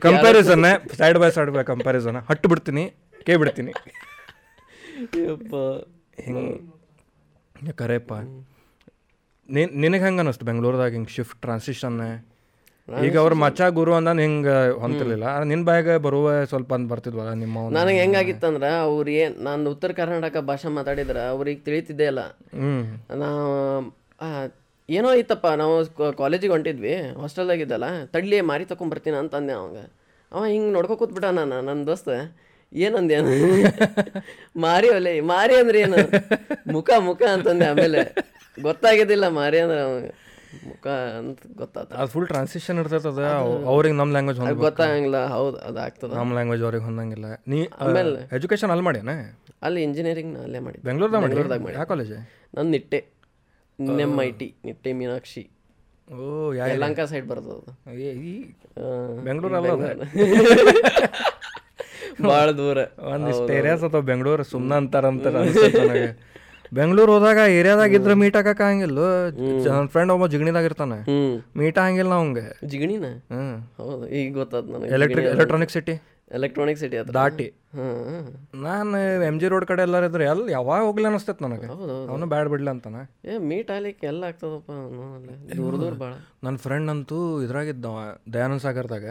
comparison 0.06 0.66
side 1.00 1.20
by 1.24 1.30
side 1.38 1.52
by 1.56 1.64
comparison 1.72 2.20
ಹಟ್ಟು 2.30 2.50
ಬಿಡ್ತೀನಿ 2.52 2.84
ಕೇ 3.28 3.36
ಬಿಡ್ತೀನಿ. 3.42 3.72
ಯಪ್ಪ. 5.30 5.54
ಹಿಂಗೆ? 6.26 7.72
ಕರೆಯಪ್ಪ. 7.82 8.14
ನಿನ್ 9.50 9.72
ನಿನಗೆ 9.84 10.04
ಹೆಂಗೆ 10.06 10.22
ಅನಿಸ್ತು 10.24 10.46
ಬೆಂಗಳೂರದಾಗ 10.50 10.92
ಹಿಂಗೆ 10.98 11.14
ಶಿಫ್ಟ್ 11.18 11.38
ಟ್ರಾನ್ಸಿಷನ್ 11.42 11.98
ಈಗ 12.88 13.16
ಅವ್ರ 13.22 13.34
ಮಚ್ಚ 13.42 13.62
ಗುರು 13.78 13.92
ಅಂದ 13.96 14.10
ಹಿಂಗೆ 14.20 14.54
ಹೊಂತಿರ್ಲಿಲ್ಲ 14.82 15.30
ನಿನ್ನ 15.44 15.64
ಬಾಯಾಗ 15.66 15.96
ಬರುವ 16.06 16.28
ಸ್ವಲ್ಪ 16.52 16.72
ಅಂತ 16.74 16.88
ಬರ್ತಿದ್ವಲ್ಲ 16.92 17.32
ನಿಮ್ಮ 17.42 17.64
ನನಗೆ 17.78 17.98
ಹೆಂಗಾಗಿತ್ತಂದ್ರ 18.04 18.68
ಅವ್ರು 18.86 19.12
ಏನ್ 19.22 19.36
ನಾನು 19.40 19.72
ಉತ್ತರ 19.72 19.92
ಕರ್ನಾಟಕ 19.92 20.42
ಭಾಷೆ 20.50 20.70
ಮಾತಾಡಿದ್ರ 20.78 21.20
ಅವ್ರಿಗೆ 21.34 21.62
ತಿಳಿತಿದ್ದೆ 21.66 22.06
ಇಲ್ಲ. 22.12 22.22
ನಾ 23.14 23.28
ನಾವು 24.22 24.46
ಏನೋ 24.90 25.10
ಐತಪ್ಪ 25.14 25.48
ನಾವು 25.62 25.74
ಕಾಲೇಜಿಗೆ 26.20 26.54
ಹೊಂಟಿದ್ವಿ 26.54 26.94
ಹಾಸ್ಟೆಲ್ದಾಗಿದ್ದಲ್ಲ 27.18 27.88
ತಡ್ಲಿ 28.14 28.38
ಮಾರಿ 28.50 28.66
ತಗೊಂಬರ್ತೀನಿ 28.66 29.18
ಅಂತ 29.18 29.36
ಅಂದೆ 29.36 29.54
ಅವಾಗ. 29.54 29.78
ಅವ 30.32 30.44
ಹಿಂಗೆ 30.46 30.72
ನೋಡ್ಕೊ 30.72 30.96
ಕೂತ್ಬಿಟ್ಟ 30.96 31.30
ನಾನು 31.40 31.58
ನನ್ನ 31.62 31.82
ದೋಸ್ತ. 31.90 32.10
ಏನಂದೆ 32.72 33.18
ಮಾರಿ 34.64 34.88
ಒಲೆ 34.90 35.14
ಮಾರಿ 35.30 35.56
ಅಂದ್ರೆ 35.56 35.78
ಏನು 35.80 36.00
ಮುಖ 36.74 36.90
ಮುಖ 37.06 37.22
ಅಂತಂದೆ 37.36 37.66
ಆಮೇಲೆ. 37.70 38.02
ಗೊತ್ತಾಗಿದ್ದಿಲ್ಲ 38.58 39.26
ಮಾರಿ 39.38 39.60
ಅಂದ್ರೆ 39.60 39.82
ಅವಾಗ. 39.82 40.08
ಅಂತ 41.20 41.40
ಗೊತ್ತಾತ. 41.62 41.90
ಅದು 42.02 42.10
ಫುಲ್ 42.14 42.28
ಟ್ರಾನ್ಸಿಷನ್ 42.28 42.78
ಇರ್ತೈತೆ 42.80 43.10
ಅದು. 43.14 43.26
ಅವ್ರಿಗೆ 43.74 43.96
ನಮ್ಮ 44.00 44.12
ಲ್ಯಾಂಗ್ವೇಜ್ 44.16 44.40
ಹೊಂದ 44.42 44.54
ಗೊತ್ತಾಗಂಗಿಲ್ಲ. 44.68 45.20
ಹೌದು 45.36 45.58
ಅದು 45.70 45.80
ಆಗ್ತದ. 45.86 46.12
ನಮ್ಮ 46.20 46.32
ಲ್ಯಾಂಗ್ವೇಜ್ 46.38 46.64
ಅವ್ರಿಗೆ 46.68 46.86
ಹೊಂದಂಗಿಲ್ಲ. 46.86 47.28
ನೀ 47.54 47.60
ಎಜುಕೇಶನ್ 48.38 48.72
ಅಲ್ಲಿ 48.76 48.86
ಮಾಡ್ಯಾನ? 48.90 49.16
ಅಲ್ಲಿ 49.68 49.82
ಇಂಜಿನಿಯರಿಂಗ್ 49.84 50.34
ಅಲ್ಲೇ 50.46 50.60
ಮಾಡಿದ್ದೆ. 50.66 50.86
ಬೆಂಗಳೂರ್ದಾಗ 50.88 51.22
ಬೆಂಗಳೂರ್ದಾಗ 51.26 51.62
ಮಾಡಿ 51.66 51.76
ಯಾವ 51.80 51.88
ಕಾಲೇಜ್ 51.94 52.14
ನಾನು 52.58 52.70
Nitte. 52.76 53.00
M 54.06 54.14
I 54.22 54.30
T 54.40 54.48
Nitte 54.66 54.92
Meenakshi. 55.02 55.44
Yelahanka 56.84 57.06
side 57.12 57.28
ಬರ್ತದ 57.32 57.96
ಈ 58.00 58.34
ಬೆಂಗಳೂರು. 59.28 59.56
ಅಲ್ಲ 59.60 59.72
ಭಾಳ 62.28 62.48
ದೂರ. 62.60 62.78
ಒಂದಿಷ್ಟು 63.14 63.52
ಏರಿಯಾಸ್ 63.54 63.84
ಅಥವಾ 63.88 64.04
ಬೆಂಗಳೂರು 64.10 64.44
ಸುಮ್ಮನೆ 64.52 64.76
ಅಂತಾರಂತ 64.82 65.28
ಅನ್ಸುತ್ತೆ 65.42 65.82
ನನಗೆ. 65.88 66.08
ಬೆಂಗಳೂರು 66.78 67.12
ಹೋದಾಗ 67.16 67.40
ಏರಿಯಾದಾಗ 67.60 67.98
ಇದ್ರೆ 68.00 68.16
ಮೀಟ್ 68.22 68.38
ಆಗಕ್ಕೆ 68.42 68.64
ಆಗಂಗಿಲ್ಲ. 68.68 69.00
ನನ್ನ 69.66 69.88
ಫ್ರೆಂಡ್ 69.94 70.12
ಒಬ್ಬ 70.16 70.28
ಜಿಗಣಿದಾಗ 70.34 70.66
ಇರ್ತಾನೆ. 70.72 71.00
ಮೀಟ್ 71.62 71.80
ಆಗಂಗಿಲ್ಲ 71.84 72.14
ಅವಂಗೆ 72.20 72.46
ಜಿಗಣಿನ? 72.74 73.10
ಹೌದು 73.82 74.06
ಈಗ 74.20 74.28
ಗೊತ್ತಾದ 74.42 74.66
ನನಗೆ 74.76 74.94
electric 75.00 75.30
electronic 75.36 75.74
city 75.78 75.96
electronic 76.38 76.80
city 76.82 76.96
ಅದು 77.02 77.12
ದಾಟಿ. 77.18 77.46
ನಾನು 78.64 78.98
ಎಂ 79.28 79.36
ಜಿ 79.42 79.48
ರೋಡ್ 79.52 79.66
ಕಡೆ 79.70 79.82
ಎಲ್ಲಾರ 79.88 80.08
ಇದ್ರೆ 80.10 80.26
ಎಲ್ಲಿ 80.32 80.52
ಯಾವಾಗ 80.56 80.82
ಹೋಗ್ಲಿ 80.88 81.06
ಅನಿಸ್ತೈತೆ 81.10 81.44
ನನಗೆ. 81.46 81.68
ಅವನು 82.10 82.26
ಬ್ಯಾಡ್ 82.34 82.50
ಬಿಡ್ಲಿ 82.54 82.70
ಅಂತಾನೆ. 82.74 83.02
ಏ 83.30 83.38
ಮೀಟ್ 83.52 83.70
ಆಗ್ಲಿಕ್ಕೆ 83.76 84.08
ಎಲ್ಲ 84.12 84.24
ಆಗ್ತದಪ್ಪ 84.30 84.70
ಅವನು 84.80 85.36
ದೂರ 85.60 85.74
ದೂರ 85.84 85.94
ಭಾಳ 86.02 86.12
ನನ್ನ 86.46 86.58
ಫ್ರೆಂಡ್ 86.66 86.92
ಅಂತೂ 86.94 87.20
ಇದ್ರಾಗಿದ್ದವ 87.46 88.00
ದಯಾನಂದ 88.36 88.62
ಸಾಗರ್ದಾಗ. 88.68 89.08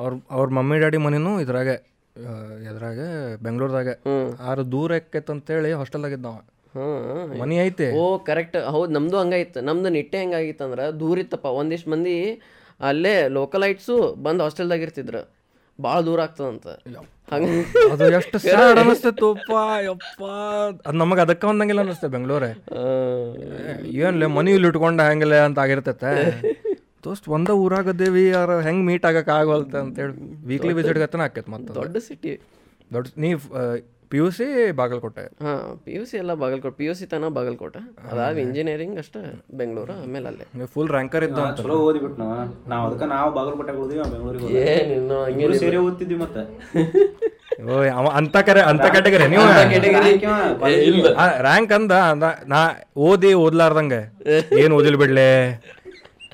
ಅವ್ರ 0.00 0.12
ಅವ್ರ 0.36 0.46
ಮಮ್ಮಿ 0.58 0.78
ಡ್ಯಾಡಿ 0.84 1.00
ಮನೇನು 1.06 1.32
ಇದ್ರಾಗೆ 1.44 1.76
ಎದ್ರಾಗ 2.72 3.00
ಬೆಂಗಳೂರದಾಗ. 3.46 3.88
ಆರು 4.50 4.64
ದೂರ 4.74 4.92
ಎಕ್ಕೈತಂತೇಳಿ 5.02 5.72
ಹಾಸ್ಟೆಲ್ದಾಗ 5.80 6.18
ಇದ್ದವ. 6.18 6.36
ಮನಿ 7.40 7.56
ಐತೆ. 7.66 7.86
ಓ 8.00 8.02
ಕರೆಕ್ಟ್ 8.28 8.58
ಹೌದು 8.74 8.90
ನಮ್ದು 8.96 9.16
ಹಂಗಾಗಿತ್ತು 9.22 9.60
ನಮ್ದು 9.68 9.90
ನಿಟ್ಟೆ 9.96 10.18
ಹೆಂಗಾಗಿತ್ತಂದ್ರೆ 10.22 10.84
ದೂರ 11.02 11.16
ಇತ್ತಪ್ಪ. 11.24 11.48
ಒಂದಿಷ್ಟು 11.60 11.90
ಮಂದಿ 11.94 12.16
ಅಲ್ಲೇ 12.90 13.14
ಲೋಕಲ್ 13.38 13.64
ಐಟ್ಸು 13.70 13.96
ಬಂದು 14.26 14.42
ಹಾಸ್ಟೆಲ್ದಾಗ 14.44 14.86
ಇರ್ತಿದ್ರು. 14.86 15.22
ಭಾಳ 15.78 15.98
ದೂರ 16.08 16.20
ಆಗ್ತದಂತ. 16.26 16.66
ಅದು 17.94 18.04
ಎಷ್ಟು 18.18 18.36
ಸ್ಯಾಡ್ 18.44 18.78
ಅನಿಸ್ತೈತಪ್ಪ 18.82 19.52
ಯಪ್ಪ 19.86 20.20
ಅದು 20.86 20.96
ನಮಗೆ 21.02 21.22
ಅದಕ್ಕೆ 21.24 21.46
ಒಂದಂಗಿಲ್ಲ 21.52 21.82
ಅನಿಸ್ತದೆ 21.86 22.10
ಬೆಂಗಳೂರೇ. 22.16 22.50
ಏನ್ಲೇ 24.08 24.28
ಮನಿ 24.36 24.52
ಇಲ್ಲಿ 24.56 24.68
ಇಟ್ಕೊಂಡ 24.72 25.06
ಹೆಂಗಿಲ್ಲ 25.10 25.38
ಅಂತ 25.48 25.58
ಆಗಿರ್ತೈತೆ. 25.64 26.12
ದೋಸ್ತ್ 27.06 27.26
ಒಂದ 27.36 27.50
ಊರಾಗದೇವಿ 27.62 28.22
ಯಾರ 28.34 28.50
ಹೆಂಗ್ 28.66 28.82
ಮೀಟ್ 28.88 29.06
ಆಗಕ್ 29.08 29.30
ಆಗವಲ್ತ 29.38 29.74
ಅಂತೇಳಿ 29.84 30.14
ವೀಕ್ಲಿ 30.50 30.74
ವಿಸಿಟ್ 30.78 31.00
ಗತನ 31.02 31.22
ಆಕೈತೆ 31.28 31.50
ಮತ್ತೆ 31.54 31.74
ದೊಡ್ಡ 31.80 31.96
ಸಿಟಿ 32.08 32.32
ದೊಡ್ಡ 32.94 33.06
ನೀ 33.24 33.30
ಪಿ 34.14 34.18
ಯು 34.18 34.26
ಸಿ 34.36 34.44
ಬಾಗಲಕೋಟೆ. 34.78 35.22
ಹಾಂ 35.44 35.62
ಪಿ 35.84 35.92
ಯು 35.94 36.02
ಸಿ 36.08 36.16
ಎಲ್ಲ 36.20 36.32
ಬಾಗಲಕೋಟೆ 36.42 36.74
ಪಿ 36.76 36.84
ಯು 36.86 36.92
ಸಿ 36.98 37.04
ತನ 37.12 37.28
ಬಾಗಲಕೋಟೆ 37.36 37.80
ಅದಾದ 38.10 38.36
ಇಂಜಿನಿಯರಿಂಗ್ 38.42 38.98
ಅಷ್ಟೇ 39.02 39.20
ಬೆಂಗಳೂರು 39.60 39.94
ಆಮೇಲೆ 40.02 40.26
ಅಲ್ಲೇ. 40.30 40.44
ಫುಲ್ 40.74 40.90
ರ್ಯಾಂಕರ್ 40.94 41.24
ಇದ್ದ 41.26 41.38
ಅಂತ. 41.44 41.56
ಚಲೋ 41.60 41.76
ಓದಿಬಿಟ್ಟು 41.86 42.18
ನಾವು 42.68 42.82
ಅದಕ್ಕೆ 42.86 43.06
ನಾವು 43.14 43.28
ಬಾಗಲಕೋಟೆ 43.38 43.72
ಉಳಿದ್ವಿ 43.80 44.04
ಬೆಂಗಳೂರಿಗೆ 44.12 44.60
ಏನಿನ್ನು 44.74 45.18
ಹಂಗೆ 45.26 45.58
ಸೇರಿ 45.62 45.78
ಓದ್ತಿದ್ವಿ 45.86 46.18
ಮತ್ತೆ. 46.22 46.42
ಅಂತ 48.20 48.36
ಕರೆ 48.48 48.62
ಅಂತ 48.70 48.86
ಕ್ಯಾಟಗರಿ 48.94 49.26
ನೀವು? 49.34 49.44
ಇಲ್ಲ. 50.90 51.06
ರ್ಯಾಂಕ್ 51.46 51.72
ಅಂದ 51.78 51.92
ಅಂದ 52.12 52.24
ನಾ 52.54 52.60
ಓದಿ 53.08 53.32
ಓದ್ಲಾರ್ದಂಗೆ. 53.44 54.00
ಏನ್ 54.62 54.74
ಓದಿಲ್ 54.78 54.98
ಬಿಡ್ಲೆ? 55.02 55.28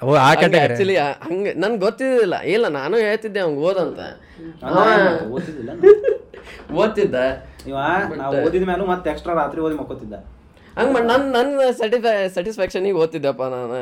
ಓ 0.03 0.13
ಆ 0.21 0.31
ಕ್ಯಾಟಗರಿ 0.41 0.75
ಆಕ್ಚುಲಿ 0.75 0.95
ಹಂಗೆ 1.27 1.51
ನನ್ಗೆ 1.63 1.81
ಗೊತ್ತಿದ್ದಿಲ್ಲ. 1.87 2.37
ಇಲ್ಲ 2.55 2.67
ನಾನು 2.79 2.95
ಹೇಳ್ತಿದ್ದೆ 3.07 3.41
ಅವ್ಗೆ 3.47 3.61
ಓದಂತ 3.69 4.01
ಓದ್ತಿದ್ದ. 6.83 7.17
ಇವ 7.67 7.77
ನಾವು 8.17 8.35
ಓದಿದ 8.45 8.65
ಮ್ಯಾಲೂ 8.65 8.85
ಮತ್ತೆ 8.87 9.11
ಎಕ್ಸ್ಟ್ರಾ 9.11 9.35
ರಾತ್ರಿ 9.35 9.61
ಓದಿ 9.61 9.75
ಮಕ್ಕೋತಿದ್ದ. 9.75 10.17
ಹಂಗೆ 10.77 10.93
ಮಾಡಿ 10.93 11.07
ನನ್ನ 11.07 11.25
ನನ್ನ 11.37 11.71
ಸರ್ಟಿಫೈ 11.79 12.13
ಸ್ಯಾಟಿಸ್ಫ್ಯಾಕ್ಷನಿಗೆ 12.29 12.99
ಓದ್ತಿದ್ದಪ್ಪ 13.03 13.43
ನಾನು. 13.55 13.81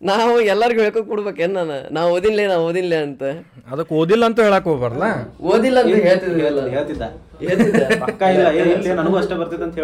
ನಾವು 0.00 0.34
ಎಲ್ಲರಿಗೂ 0.52 0.80
ಹೇಳ್ಕೊ 0.80 1.00
ಕೊಡ್ಬೇಕೇನು 1.08 1.54
ನಾನು? 1.60 1.76
ನಾ 1.90 2.02
ಓದಿನ್ಲೇ 2.08 2.44
ನಾ 2.46 2.56
ಓದಿನ್ಲೇ 2.68 2.98
ಅಂತ. 3.06 3.22
ಅದಕ್ಕೆ 3.70 3.94
ಓದಿಲ್ಲ 3.94 4.24
ಅಂತ 4.24 4.40
ಹೇಳಕ್ 4.46 4.68
ಹೋಗ್ಬಾರ್ದ 4.70 5.08
ಓದಿಲ್ಲ 5.50 5.78
ಅಂತ 5.82 5.96
ಹೇಳ್ತಿದ್ವಲ್ಲ 6.06 6.62
ಹೇಳ್ತಿದ್ದ 6.68 7.02
ಹೇಳ್ತಿದ್ದ. 7.42 7.82
ಪಕ್ಕ 8.04 8.22
ಇಲ್ಲ 8.34 8.46
ಏ 8.52 8.64
ಇಲ್ಲ 8.72 8.94
ನನಗೂ 8.94 9.16
ಅಷ್ಟೇ 9.16 9.34
ಬರ್ತೈತೆ 9.34 9.64
ಅಂತ 9.64 9.76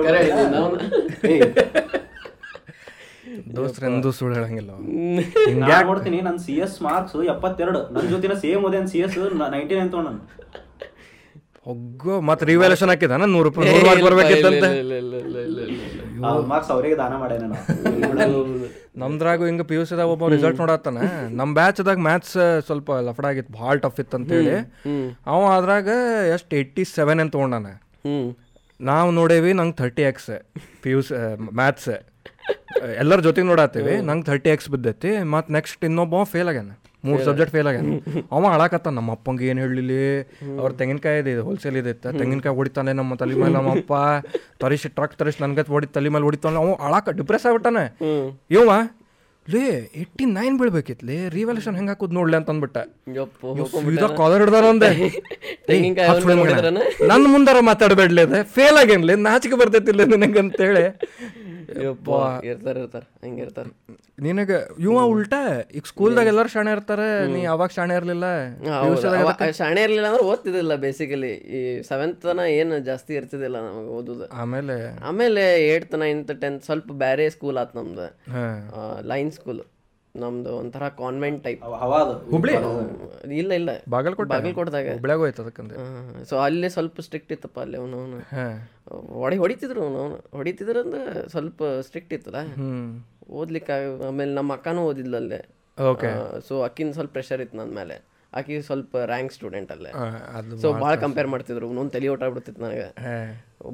ನಾವು- 0.55 0.81
ದೋಸ್ತ್ರೆಂದು 3.57 4.11
ಸುಳ್ಳು 4.13 4.35
ಹೇಳಂಗಿಲ್ಲ 4.37 4.71
ಅವ. 4.73 4.81
ನೋಡ್ತೀನಿ 5.89 6.19
ನನ್ನ 6.21 6.39
ಸಿ 6.45 6.55
ಎಸ್ 6.65 6.77
ಮಾರ್ಕ್ಸ್ 6.83 7.17
ಎಪ್ಪತ್ತೆರಡು. 7.33 7.81
ನನ್ನ 7.95 8.07
ಜೊತಿನ 8.11 8.35
ಸೇಮ್ 8.43 8.65
ಓದೇನ್ 8.65 8.89
ಸಿ 8.89 8.99
ಎಸ್ 8.99 9.17
ನೈಂಟಿ 9.55 9.75
ನೈನ್ 9.75 9.91
ತೊಗೊಂಡು 9.91 10.23
ಹೋಗೋ 11.67 12.15
ಮತ್ತೆ 12.29 12.45
ರಿವ್ಯಾಲ್ಯೂಷನ್ 12.51 12.91
ಹಾಕಿದಾನ 12.93 13.27
ನೂರು 13.35 13.45
ರೂಪಾಯಿ 13.49 13.71
ನೂರು 13.71 13.87
ಮಾರ್ಕ್ 13.89 14.05
ಬರ್ಬೇಕಿತ್ತಂತೆ. 14.07 14.69
ಇಲ್ಲ, 14.83 14.93
ಇಲ್ಲ, 15.03 15.15
ಇಲ್ಲ, 15.25 15.37
ಇಲ್ಲ, 15.49 15.61
ಇಲ್ಲ, 15.69 15.81
ಇಲ್ಲ. 16.09 16.35
ಮಾರ್ಕ್ಸ್ 16.51 16.71
ಅವರಿಗೆ 16.75 16.97
ದಾನ 17.01 17.15
ಮಾಡ್ಯಾನ 17.23 17.45
ನಮ್ದ್ರಾಗು 19.03 19.45
ಹಿಂಗ 19.49 19.63
ಪಿ 19.71 19.75
ಯು 19.79 19.83
ಸಿದಾಗ 19.91 20.09
ಒಬ್ಬ 20.15 20.29
ರಿಸಲ್ಟ್ 20.35 20.59
ನೋಡತ್ತಾನ 20.63 20.99
ನಮ್ಮ 21.39 21.51
ಬ್ಯಾಚ್ದಾಗ 21.59 21.99
ಮ್ಯಾಥ್ಸ್ 22.09 22.37
ಸ್ವಲ್ಪ 22.69 22.89
ಲಫಡ 23.09 23.25
ಆಗಿತ್ತು 23.33 23.53
ಭಾಳ 23.61 23.75
ಟಫ್ 23.85 23.99
ಇತ್ತು 24.03 24.17
ಅಂತೇಳಿ 24.21 24.55
ಅವ 25.33 25.41
ಅದ್ರಾಗ 25.59 25.89
ಎಷ್ಟ್? 26.35 26.55
ಏಯ್ಟಿ 26.61 26.85
ಸೆವೆನ್ 26.97 27.21
ಅಂತ 27.25 27.33
ತೊಗೊಂಡಾನ. 27.37 27.67
ನಾವು 28.81 29.11
ನೋಡೇವಿ 29.21 29.53
ನಂಗೆ 29.61 29.77
thirty 29.83 30.05
X 30.11 30.31
P 30.85 30.91
U 30.95 31.01
C 31.09 31.15
maths 31.61 31.89
ಎಲ್ಲರ 33.03 33.19
ಜೊತೆಗೆ 33.27 33.47
ನೋಡತ್ತೀವಿ 33.53 33.95
ನಂಗೆ 34.09 34.27
ಥರ್ಟಿ 34.31 34.51
ಎಕ್ಸ್ 34.55 34.69
ಬಿದ್ದೈತಿ 34.75 35.13
ಮತ್ತು 35.35 35.51
ನೆಕ್ಸ್ಟ್ 35.57 35.85
ಇನ್ನೊಬ್ಬ 35.89 36.23
ಫೇಲ್ 36.35 36.49
ಆಗ್ಯಾನ. 36.53 36.73
ಮೂರು 37.05 37.21
ಸಬ್ಜೆಕ್ಟ್ 37.25 37.53
ಫೇಲ್ 37.55 37.69
ಆಗ್ಯಾನ 37.71 37.91
ಅವ 38.37 38.43
ಅಳಾಕತ್ತ 38.57 38.89
ನಮ್ಮ 38.99 39.11
ಅಪ್ಪಂಗೆ 39.17 39.45
ಏನು 39.51 39.61
ಹೇಳಲಿ? 39.65 39.99
ಅವ್ರ 40.61 40.71
ತೆಂಗಿನಕಾಯಿ 40.81 41.19
ಇದೆ 41.23 41.33
ಹೋಲ್ಸೇಲ್ 41.49 41.77
ಇದೆ 41.83 41.93
ತೆಂಗಿನಕಾಯಿ 42.21 42.55
ಹೊಡಿತಾನೆ 42.61 42.93
ನಮ್ಮ 43.01 43.15
ತಲೆ 43.23 43.35
ಮೇಲೆ 43.43 43.55
ನಮ್ಮ 43.59 43.71
ಅಪ್ಪ 43.79 43.93
ತರಿಸಿ 44.63 44.89
ಟ್ರಕ್ 44.99 45.15
ತರಿಸಿ 45.21 45.41
ನನ್ಗತ್ 45.45 45.71
ಹೊಡಿ 45.75 45.89
ತಲೆ 45.97 46.11
ಮೇಲೆ 46.17 46.27
ಹೊಡಿತಾನೆ 46.29 46.59
ಅವ 46.63 46.73
ಅಳಾಕ 46.89 47.17
ಡಿಪ್ರೆಸ್ 47.21 47.47
ಆಗ್ಬಿಟ್ಟಾನೆ. 47.51 47.85
ಇವ 48.57 48.71
ಲೇ 49.55 49.63
ಏಯ್ಟಿ 50.01 50.25
ನೈನ್ 50.39 50.57
ಲೇ 51.09 51.17
ರಿವಲ್ಯೂಷನ್ 51.37 51.77
ಹೆಂಗೆ 51.79 51.93
ಹಾಕೋದು 51.93 52.15
ನೋಡ್ಲಿ 52.19 52.37
ಅಂತ 52.39 52.51
ಅಂದ್ಬಿಟ್ಟ 52.55 52.77
ಕಾಲರ್ 54.21 54.43
ಹಿಡ್ದಾರ 54.45 54.65
ನೋಡಿದ್ರನ? 56.41 56.81
ನನ್ನ 57.13 57.25
ಮುಂದಾರ 57.35 57.61
ಮಾತಾಡಬೇಡ್ಲಿ 57.71 58.23
ಅದ 58.27 58.41
ಫೇಲ್ 58.57 58.79
ಆಗೇನ್ಲಿ 58.83 59.17
ನಾಚಿಕೆ 59.29 59.59
ಬರ್ತೈತಿಲ್ಲ 59.63 60.05
ನಿನಗೆ 60.15 60.41
ಅಂತೇಳಿ. 60.45 60.85
ಯಪ್ಪ 61.87 62.09
ಇರ್ತಾರ 62.51 62.75
ಇರ್ತಾರ 62.83 63.05
ಹಂಗೆ 63.25 63.43
ಇರ್ತಾರ. 63.45 63.67
ನಿನಗೆ 64.27 64.59
ಇವ 64.85 64.99
ಉಲ್ಟಾ 65.13 65.39
ಈಗ 65.79 65.83
ಸ್ಕೂಲ್ದಾಗ 65.91 66.27
ಎಲ್ಲರೂ 66.33 66.51
ಶಾಣೆ 66.55 66.71
ಇರ್ತಾರೆ 66.77 67.07
ನೀ 67.33 67.41
ಅವಾಗ 67.55 67.71
ಶಾಣೆ 67.77 67.95
ಇರ್ಲಿಲ್ಲ? 68.01 68.27
ಶಾಣೆ 69.59 69.81
ಇರ್ಲಿಲ್ಲ 69.87 70.07
ಅಂದ್ರೆ 70.11 70.25
ಓದ್ತಿದ್ದಿಲ್ಲ 70.31 70.75
ಬೇಸಿಕಲಿ 70.85 71.33
ಈ 71.57 71.61
ಸೆವೆಂತ್ 71.89 72.23
ತನ 72.23 72.47
ಏನು 72.61 72.77
ಜಾಸ್ತಿ 72.89 73.13
ಇರ್ತಿದಿಲ್ಲ 73.21 73.57
ನಮಗೆ 73.67 73.91
ಓದುದು. 73.99 74.27
ಆಮೇಲೆ? 74.43 74.77
ಆಮೇಲೆ 75.11 75.45
ಏಟ್ತ್ 75.73 75.97
ನೈನ್ತ್ 76.05 76.33
ಟೆಂತ್ 76.45 76.65
ಸ್ವಲ್ಪ 76.69 76.89
ಬೇರೆ 77.05 77.27
ಸ್ಕೂಲ್ 77.37 77.59
ಆತ್ 77.65 77.75
ನಮ್ದು. 77.81 78.07
ಹಾ. 78.37 78.47
ಲೈನ್ 79.13 79.33
ಸ್ಕೂಲ್ 79.37 79.61
ನಮ್ದು 80.17 80.57
ಒಂಥರ 80.57 80.89
ಕಾನ್ವೆಂಟ್ 80.89 81.45
ಟೈಪ್ 81.45 81.63
ಹುಬ್ಳಿ? 82.31 82.53
ಇಲ್ಲ 83.37 83.53
ಇಲ್ಲ. 83.53 83.71
ಬಾಗಲಕೋಟೆ? 83.89 84.29
ಬಾಗಲಕೋಟದಾಗ. 84.31 84.93
ಹುಬ್ಳ್ಯಾಗ 84.93 85.19
ಹೋಯ್ತು 85.19 85.43
ಅದಕ್ಕಂದ್ರೆ 85.43 85.79
ಸೊ 86.25 86.39
ಅಲ್ಲಿ 86.39 86.69
ಸ್ವಲ್ಪ 86.69 87.01
ಸ್ಟ್ರಿಕ್ಟ್ 87.01 87.33
ಇತ್ತಪ್ಪ 87.33 87.61
ಅಲ್ಲಿ 87.61 87.77
ಅವನು 87.77 88.01
ಅವನು. 88.01 88.19
ಹಾ. 88.19 88.71
ಹೊಡಿ 89.13 89.37
ಹೊಡಿತಿದ್ರು 89.37 89.83
ಅವನು 89.83 89.99
ಅವನು. 89.99 90.17
ಹೊಡಿತಿದ್ರು 90.37 90.81
ಅಂದ್ರೆ 90.81 91.29
ಸ್ವಲ್ಪ 91.29 91.63
ಸ್ಟ್ರಿಕ್ಟ್ 91.81 92.15
ಇತ್ತಲ್ಲ. 92.15 92.41
ಹ್ಮ್. 92.55 93.05
ಓದ್ಲಿಕ್ಕೆ 93.31 94.07
ಆಮೇಲೆ 94.07 94.35
ನಮ್ಮ 94.35 94.53
ಅಕ್ಕನೂ 94.53 94.83
ಓದಿದ್ಲು 94.83 95.17
ಅಲ್ಲೇ. 95.17 95.41
ಓಕೆ 95.91 96.09
ಸೊ 96.49 96.63
ಅಕ್ಕಿನ 96.63 96.91
ಸ್ವಲ್ಪ 96.91 97.13
ಪ್ರೆಷರ್ 97.13 97.43
ಇತ್ತು 97.43 97.59
ನನ್ನ 97.59 97.75
ಮೇಲೆ. 97.75 98.16
ಆಕಿ 98.39 98.55
ಸ್ವಲ್ಪ 98.69 98.97
ರ್ಯಾಂಕ್ 99.11 99.33
ಸ್ಟೂಡೆಂಟ್ 99.37 99.71
ಅಲ್ಲೇ. 99.75 99.91
ಸೊ 100.63 100.69
ಭಾಳ 100.85 100.93
ಕಂಪೇರ್ 101.05 101.29
ಮಾಡ್ತಿದ್ರು. 101.35 101.69
ಒಂದೊಂದು 101.73 101.93
ತಲೆ 101.97 102.09
ಓಟ 102.15 102.25
ಬಿಡ್ತಿತ್ತು 102.35 102.63
ನನಗೆ. 102.63 102.87
ಹಾ. 103.05 103.17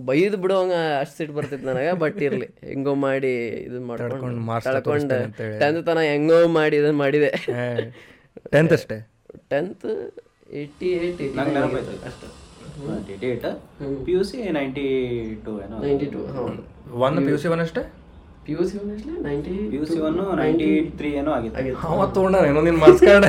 ಬೈದು 0.09 0.37
ಬಿಡೋಂಗ 0.43 0.75
ಅಷ್ಟು 1.01 1.17
ಸಿಟ್ಟು 1.17 1.35
ಬರ್ತಿತ್ತು 1.37 1.67
ನನಗೆ 1.71 1.93
ಬಟ್ 2.03 2.21
ಇರ್ಲಿ. 2.27 2.49
ಹೆಂಗೋ 2.69 2.95
ಮಾಡಿ 3.07 3.33
ಇದು 3.67 3.81
ಮಾಡ್ಕೊಂಡು 3.91 4.43
ಮಾತಾಡ್ಕೊಂಡು 4.53 5.09
ತಳ್ಕೊಂಡು. 5.09 5.59
ಟೆಂತ್ 5.63 5.81
ತನ 5.87 5.99
ಹೆಂಗೋ 6.13 6.39
ಮಾಡಿ 6.59 6.77
ಇದನ್ನ 6.77 6.99
ಮಾಡಿದೆ. 7.05 7.31
ಟೆಂತ್ 8.53 8.75
ಅಷ್ಟೇ? 8.79 8.99
ಟೆಂತ್ 9.51 9.87
ಏಯ್ಟಿ 10.61 10.89
ಏಯ್ಟ್ 10.99 11.21
ಅಷ್ಟು. 12.11 12.29
P 14.05 14.13
U 14.13 14.23
C 14.31 14.39
ninety 14.59 14.87
two 15.45 15.53
ಏನೋ 15.65 15.79
ನೈಂಟಿ 15.87 16.07
ಟು 16.15 16.21
ಹೌದು. 16.37 16.63
ಒಂದು 17.07 17.21
ಪಿ 17.27 17.31
ಯು 17.35 17.39
ಸಿ 17.43 17.49
ಒನ್ 17.55 17.63
ಅಷ್ಟೇ? 17.67 17.83
P 18.47 18.53
U 18.55 18.63
C 18.69 18.77
ninety 19.27 19.53
P 19.73 19.77
U 19.79 19.85
C 19.91 19.99
one 20.07 20.17
ninety 20.41 20.69
three 20.99 21.09
ಏನೋ 21.21 21.31
ಆಗಿತ್ತು. 21.37 21.75
ಅವ 21.89 22.07
ತೊಗೊಂಡ 22.17 22.37
ಏನೋ 22.51 22.61
ನಿನ್ 22.69 22.79
ಮಾರ್ಕ್ಸ್ 22.83 23.05
ಕಾರ್ಡ್ 23.09 23.27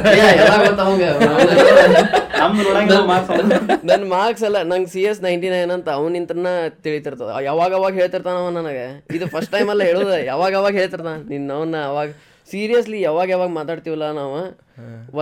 ನನ್ನ 3.89 4.03
ಮಾರ್ಕ್ಸ್ 4.15 4.46
ಅಲ್ಲ 4.48 4.58
ನಂಗೆ 4.72 4.89
ಸಿ 4.93 5.01
ಎಸ್ 5.10 5.22
ನೈಂಟಿ 5.25 5.50
ನೈನ್ 5.53 5.72
ಅಂತ 5.75 5.89
ಅವನಿಂತನ 6.00 6.48
ತಿಳಿತಿರ್ತದ. 6.86 7.29
ಯಾವಾಗ 7.50 7.72
ಅವಾಗ 7.79 7.93
ಹೇಳ್ತಿರ್ತಾನವ 8.01 8.41
ಅವ 8.46 8.51
ನನಗೆ. 8.60 8.88
ಇದು 9.17 9.27
ಫಸ್ಟ್ 9.36 9.51
ಟೈಮ್ 9.55 9.70
ಅಲ್ಲ 9.74 9.84
ಹೇಳೋದು. 9.89 10.17
ಯಾವಾಗ 10.32 10.53
ಅವಾಗ 10.62 10.74
ಹೇಳ್ತಿರ್ತಾನ? 10.82 11.15
ನಿನ್ನ 11.34 11.51
ಅವನ್ನ 11.60 11.77
ಅವಾಗ 11.91 12.10
ಸೀರಿಯಸ್ಲಿ 12.51 13.00
ಯಾವಾಗ 13.08 13.27
ಯಾವಾಗ 13.36 13.51
ಮಾತಾಡ್ತೀವಲ್ಲ 13.60 14.10
ನಾವು? 14.22 14.39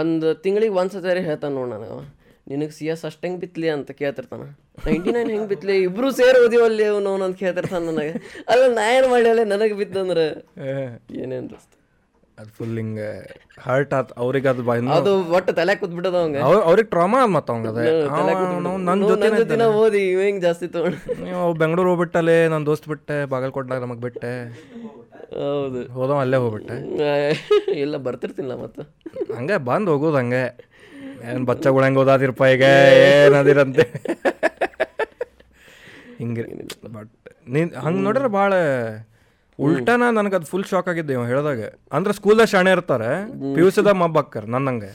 ಒಂದು 0.01 0.27
ತಿಂಗಳಿಗೆ 0.45 0.75
ಒಂದು 0.81 1.21
ಹೇಳ್ತಾನೆ 1.29 1.53
ನೋಡ್ 1.59 1.71
ನನಗೆ 1.75 1.99
ನಿನಗೆ 2.51 2.69
ಸಿ 2.69 2.85
ಎಸ್ 2.85 3.05
ಅಷ್ಟು 3.05 3.27
ಹೆಂಗೆ 3.27 3.39
ಬಿತ್ತಲಿ 3.39 3.69
ಅಂತ 3.69 3.91
ಕೇಳ್ತಿರ್ತಾನೆ. 3.91 4.59
ನೈಂಟಿ 4.87 5.11
ನೈನ್ 5.11 5.29
ಹೆಂಗೆ 5.29 5.47
ಬಿತ್ಲಿ? 5.47 5.77
ಇಬ್ರು 5.83 6.11
ಸೇರಿ 6.11 6.45
ಓದಿವಲ್ಲಿ 6.45 6.85
ಅವನು 6.85 7.09
ಅವನು 7.09 7.23
ಅಂತ 7.23 7.37
ಕೇಳ್ತಿರ್ತಾನೆ 7.37 7.85
ನನಗೆ. 7.85 8.43
ಅಲ್ಲ 8.49 8.75
ನಾ 8.75 8.97
ಏನು 8.97 9.09
ಮಾಡಲಿ 9.09 9.43
ನನಗೆ 9.43 9.73
ಬಿತ್ತಂದ್ರೆ? 9.73 10.25
ಏನೇನು 11.21 11.49
ದೋಸ್ತ 11.49 11.77
ಅದು 12.39 12.49
ಫುಲ್ 12.49 12.77
ಹಿಂಗೆ 12.77 13.39
ಹರ್ಟ್ 13.59 13.93
ಆತ್ 13.93 14.13
ಅವ್ರಿಗೆ 14.17 14.47
ಅದು 14.47 14.63
ಬಾಯ್ 14.63 14.87
ಅದು 14.87 15.23
ಒಟ್ಟು 15.25 15.53
ತಲೆ 15.53 15.75
ಕೂತ್ಬಿಟ್ಟದ 15.75 16.15
ಅವಂಗೆ. 16.15 16.37
ಅವ್ರ- 16.37 16.63
ಅವ್ರಿಗೆ 16.63 16.89
ಟ್ರಾಮಾ 16.89 17.25
ಮತ್ತೆ 17.25 17.53
ಅವಂಗ 17.53 17.67
ನನ್ನ 18.77 19.07
ಜೊತೆ 19.07 19.49
ದಿನ 19.49 19.61
ಓದಿ 19.61 20.23
ಹಿಂಗೆ 20.25 20.41
ಜಾಸ್ತಿ 20.41 20.67
ತಗೊಂಡು 20.67 21.23
ನೀವು 21.23 21.53
ಬೆಂಗಳೂರು 21.53 21.89
ಹೋಗ್ಬಿಟ್ಟಲೆ 21.89 22.47
ನನ್ನ 22.47 22.65
ದೋಸ್ತ್ 22.65 22.87
ಬಿಟ್ಟೆ 22.87 23.25
ಬಾಗಲಕೋಟ್ನಾಗ 23.25 23.81
ನಮಗೆ 23.81 24.01
ಬಿಟ್ಟೆ. 24.01 24.49
ಹೌದು. 25.19 25.93
ಹೋದವ 25.93 26.19
ಅಲ್ಲೇ 26.19 26.37
ಹೋಗ್ಬಿಟ್ಟೆ. 26.37 27.31
ಇಲ್ಲ 27.79 27.97
ಬರ್ತಿರ್ತಿಲ್ಲ 27.97 28.55
ಮತ್ತೆ. 28.55 28.81
ಹಂಗೆ 29.33 29.57
ಬಂದು 29.57 29.91
ಹೋಗೋದು 29.91 30.17
ಹಂಗೆ. 30.17 30.70
ಏನು 31.29 31.45
ಬಚ್ಚಗಳು 31.49 31.83
ಹೆಂಗೆ 31.85 31.99
ಓದಾದಿರಪ್ಪ 32.03 32.43
ಈಗ? 32.55 32.65
ಏನದಿರಂತೆ 33.25 33.85
ಹಿಂಗೆ. 36.19 36.43
ಬಟ್ 36.95 37.11
ನೀ 37.53 37.61
ಹಂಗೆ 37.85 38.01
ನೋಡ್ರೆ 38.07 38.29
ಭಾಳ 38.37 38.53
ಉಲ್ಟಾನ 39.59 40.03
ನನಗೆ 40.17 40.35
ಅದು 40.37 40.47
ಫುಲ್ 40.51 40.65
ಶಾಕ್ 40.69 40.87
ಆಗಿದ್ದೆ 40.91 41.13
ಇವ್ 41.15 41.23
ಹೇಳಿದಾಗ. 41.31 41.61
ಅಂದ್ರೆ 41.95 42.13
ಸ್ಕೂಲ್ದಾಗ 42.17 42.47
ಶಾಣೆ 42.53 42.69
ಇರ್ತಾರೆ 42.75 43.09
ಪಿ 43.55 43.59
ಯು 43.63 43.67
ಸಿದಾಗ 43.75 43.95
ಮಬ್ಬ 44.03 44.17
ಹಾಕ್ಕಾರ 44.21 44.43
ನನ್ನಂಗೆ 44.55 44.89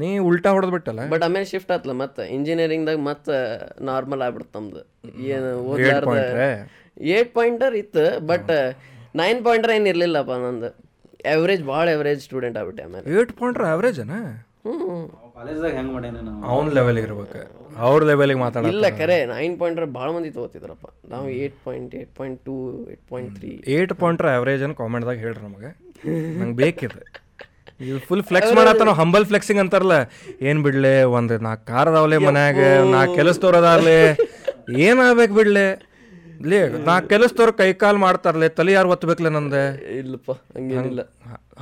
ನೀ 0.00 0.08
ಉಲ್ಟಾ 0.28 0.50
ಹೊಡೆದ್ 0.56 0.72
ಬಿಟ್ಟಲ್ಲ? 0.76 1.02
ಬಟ್ 1.14 1.24
ಆಮೇಲೆ 1.26 1.46
ಶಿಫ್ಟ್ 1.52 1.72
ಆತ್ಲ 1.76 1.94
ಮತ್ತೆ 2.02 2.24
ಇಂಜಿನಿಯರಿಂಗ್ದಾಗ 2.36 3.00
ಮತ್ತೆ 3.10 3.36
ನಾರ್ಮಲ್ 3.88 4.22
ಆಗ್ಬಿಡ್ತು 4.26 4.54
ನಮ್ದು. 4.58 4.82
ಏನು 5.34 5.50
ಏಟ್ 5.50 5.66
ಓದ್ಲಾರ್ದ 5.72 6.06
ಪಾಯಿಂಟ್ರೆ 6.10 6.48
ಏಟ್ 7.16 7.32
ಪಾಯಿಂಟರ್ 7.38 7.76
ಇತ್ತು 7.82 8.04
ಬಟ್ 8.30 8.52
ನೈನ್ 9.22 9.40
ಪಾಯಿಂಟರ್ 9.48 9.72
ಏನು 9.76 9.88
ಇರ್ಲಿಲ್ಲಪ್ಪ 9.92 10.36
ನಂದು. 10.46 10.70
ಎವರೇಜ್ 11.34 11.64
ಭಾಳ 11.72 11.86
ಎವರೇಜ್ 11.96 12.22
ಸ್ಟೂಡೆಂಟ್ 12.28 12.56
ಆಗ್ಬಿಟ್ಟೆ 12.60 12.84
ಆಮೇಲೆ. 12.88 13.06
ಏಟ್ 13.20 13.32
ಪಾಯಿಂಟ್ರ್ 13.40 13.66
ಹ್ಞೂ 14.66 14.74
ಕಾಲೇಜ್ದಾಗ 15.34 15.72
ಹೆಂಗೆ 15.76 15.92
ಮಾಡ್ಯಾನ 15.94 16.18
ನಾವು? 16.26 16.40
ಅವ್ನ 16.50 16.68
ಲೆವೆಲಿಗೆ 16.78 17.06
ಇರ್ಬೇಕು. 17.08 17.40
ಅವ್ರ 17.80 18.00
ಲೆವೆಲಿಗೆ 18.04 18.40
ಮಾತಾಡ 18.40 18.70
ಇಲ್ಲ 18.72 18.86
ಕರೆ 18.98 19.16
ನೈನ್ 19.30 19.54
ಪಾಯಿಂಟ್ರ 19.60 19.84
ಭಾಳ 19.96 20.08
ಮಂದಿ 20.10 20.30
ತಗೋತಿದ್ರಪ್ಪ. 20.30 20.86
ನಾವು 21.12 21.26
eight 21.38 21.56
point 21.64 21.92
eight 22.00 22.12
point 22.18 22.40
two 22.46 22.54
eight 22.92 23.04
point 23.10 23.32
three 23.36 23.50
eight 23.76 23.94
ಪಾಯಿಂಟ್ರ 24.02 24.26
average 24.36 24.62
ಅನ್ನು 24.62 24.76
ಕಾಮೆಂಟ್ದಾಗ 24.82 25.18
ಹೇಳ್ರಿ 25.24 25.42
ನಮಗೆ. 25.48 25.70
ನಂಗೆ 26.40 26.56
ಬೇಕಿದೆ. 26.62 27.02
ಇದು 27.82 27.98
ಫುಲ್ 28.08 28.22
ಫ್ಲೆಕ್ಸ್ 28.22 28.52
ಮಾಡತ್ತ 28.56 28.82
ನಾವು 28.82 28.98
ಹಂಬಲ್ 28.98 29.24
ಫ್ಲೆಕ್ಸಿಂಗ್ 29.24 29.60
ಅಂತಾರಲ್ಲ 29.60 29.94
ಏನು 30.42 30.60
ಬಿಡ್ಲೆ 30.62 30.90
ಒಂದು 31.16 31.34
ನಾಲ್ಕು 31.46 31.64
ಕಾರ್ 31.66 31.88
ಅದಾವಲೆ 31.88 32.16
ಮನ್ಯಾಗ 32.24 32.58
ನಾಲ್ಕು 32.92 33.14
ಕೆಲಸದವ್ರು 33.14 33.58
ಅದಾರ್ಲೆ 33.58 33.96
ಏನಾಗ್ಬೇಕು 34.86 35.34
ಬಿಡ್ಲೆ? 35.34 35.64
ಲೇ 36.44 36.58
ನಾಲ್ಕು 36.86 37.08
ಕೆಲಸದವ್ರು 37.08 37.52
ಕೈ 37.58 37.68
ಕಾಲು 37.82 37.98
ಮಾಡ್ತಾರಲೆ 37.98 38.48
ತಲೆ 38.58 38.72
ಯಾರು 38.72 38.88
ಒತ್ತಬೇಕಲೆ 38.94 39.30
ನಂದೆ? 39.30 39.64
ಇಲ್ಲಪ್ಪ 39.98 40.30
ಹಂಗೇನಿಲ್ಲ. 40.56 41.02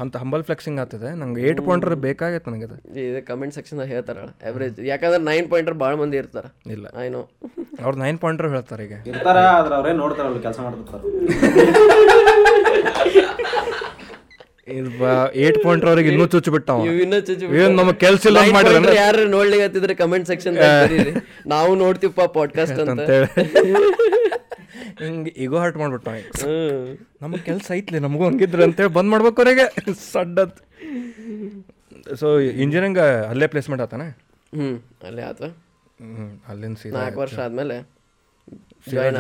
ಅಂತ 0.02 0.14
ಹಂಬಲ್ 0.23 0.42
ಫ್ಲೆಕ್ಸಿಂಗ್ 0.49 0.78
ಆಗ್ತದೆ. 0.80 1.09
ನಂಗೆ 1.21 1.40
ಏಟ್ 1.49 1.61
ಪಾಯಿಂಟರ್ 1.66 1.95
ಬೇಕಾಗೈತೆ 2.07 2.50
ನನಗೆ 2.50 2.66
ಅದು. 2.69 2.76
ಇದು 3.04 3.21
ಕಮೆಂಟ್ 3.26 3.54
ಸೆಕ್ಷನ್ 3.59 3.80
ಹೇಳ್ತಾರ 3.95 4.19
ಎವ್ರೇಜ್ 4.50 4.78
ಯಾಕಂದ್ರೆ 4.92 5.23
ನೈನ್ 5.30 5.49
ಪಾಯಿಂಟರ್ 5.52 5.76
ಭಾಳ 5.85 5.95
ಮಂದಿ 6.02 6.19
ಇರ್ತಾರ. 6.23 6.45
ಇಲ್ಲ. 6.76 6.87
ಐ 7.04 7.09
ನೋ 7.16 7.23
ಅವ್ರು 7.85 7.97
ನೈನ್ 8.04 8.19
ಪಾಯಿಂಟರ್ 8.25 8.49
ಹೇಳ್ತಾರೆ 8.57 8.85
ಈಗ. 8.88 8.95
ಇರ್ತಾರ 9.12 9.38
ಆದ್ರ 9.59 9.73
ನೋಡ್ತಾರೆ 9.80 9.92
ನೋಡ್ತಾರಲ್ಲ 10.02 10.40
ಕೆಲಸ 10.47 10.59
ಮಾಡ್ತಿರ್ತಾರ 10.66 11.00
ಇದು 13.11 14.10
ಏಟ್ 15.35 15.62
ಪಾಯಿಂಟ್ 15.64 15.85
ಅವ್ರಿಗೆ 15.85 16.12
ಇನ್ನೂ 16.12 16.26
ಚುಚ್ಚು 16.26 16.50
ಬಿಟ್ಟವ 16.50 16.85
ಇನ್ನ 16.87 17.19
ಚುಚ್ಚು 17.19 17.47
ನಮಗೆ 17.69 17.99
ಕೆಲ್ಸ 17.99 18.26
ಇಲ್ಲ 18.26 18.52
ಮಾಡಿದ್ರೆ 18.52 18.97
ಯಾರು 18.97 19.29
ನೋಡ್ಲಿಕ್ಕೆ 19.29 19.95
ಕಮೆಂಟ್ 19.95 20.26
ಸೆಕ್ಷನ್ 20.26 20.57
ನಾವು 21.47 21.75
ನೋಡ್ತೀವಪ್ಪ 21.75 22.21
ಪಾಡ್ಕಾಸ್ಟ್ 22.21 22.79
ಅಂತ. 22.79 23.11
ಹಿಂಗೆ 25.00 25.31
ಈಗೋ 25.31 25.59
ಹರ್ಟ್ 25.59 25.76
ಮಾಡ್ಬಿಟ್ಟ 25.76 26.09
ನಮಗೆ 27.23 27.43
ಕೆಲಸ 27.43 27.73
ಐತ್ಲಿ 27.73 27.99
ನಮಗೂ 27.99 28.25
ಹಂಗಿದ್ರೆ 28.25 28.64
ಅಂತೇಳಿ 28.64 28.88
ಬಂದ್ 28.88 29.11
ಮಾಡ್ಬೇಕು 29.11 29.43
ಅವ್ರಿಗೆ. 29.43 29.67
ಸಡ್ಡತ್ 30.12 30.59
ಸೊ 32.17 32.38
ಇಂಜಿನಿಯರಿಂಗ್ 32.38 32.99
ಅಲ್ಲೇ 32.99 33.47
ಪ್ಲೇಸ್ಮೆಂಟ್ 33.47 33.83
ಆತಾನೆ? 33.83 34.07
ಹ್ಮ್ 34.55 34.79
ಅಲ್ಲೇ 35.07 35.23
ಆತ. 35.23 35.43
ಹ್ಞೂ 35.43 36.43
ಅಲ್ಲಿಂದ 36.49 36.76
ಸೀದಾ 36.76 36.99
ನಾಲ್ಕು 36.99 37.21
ವರ್ಷ 37.21 37.38
ಆದಮೇಲೆ 37.38 37.76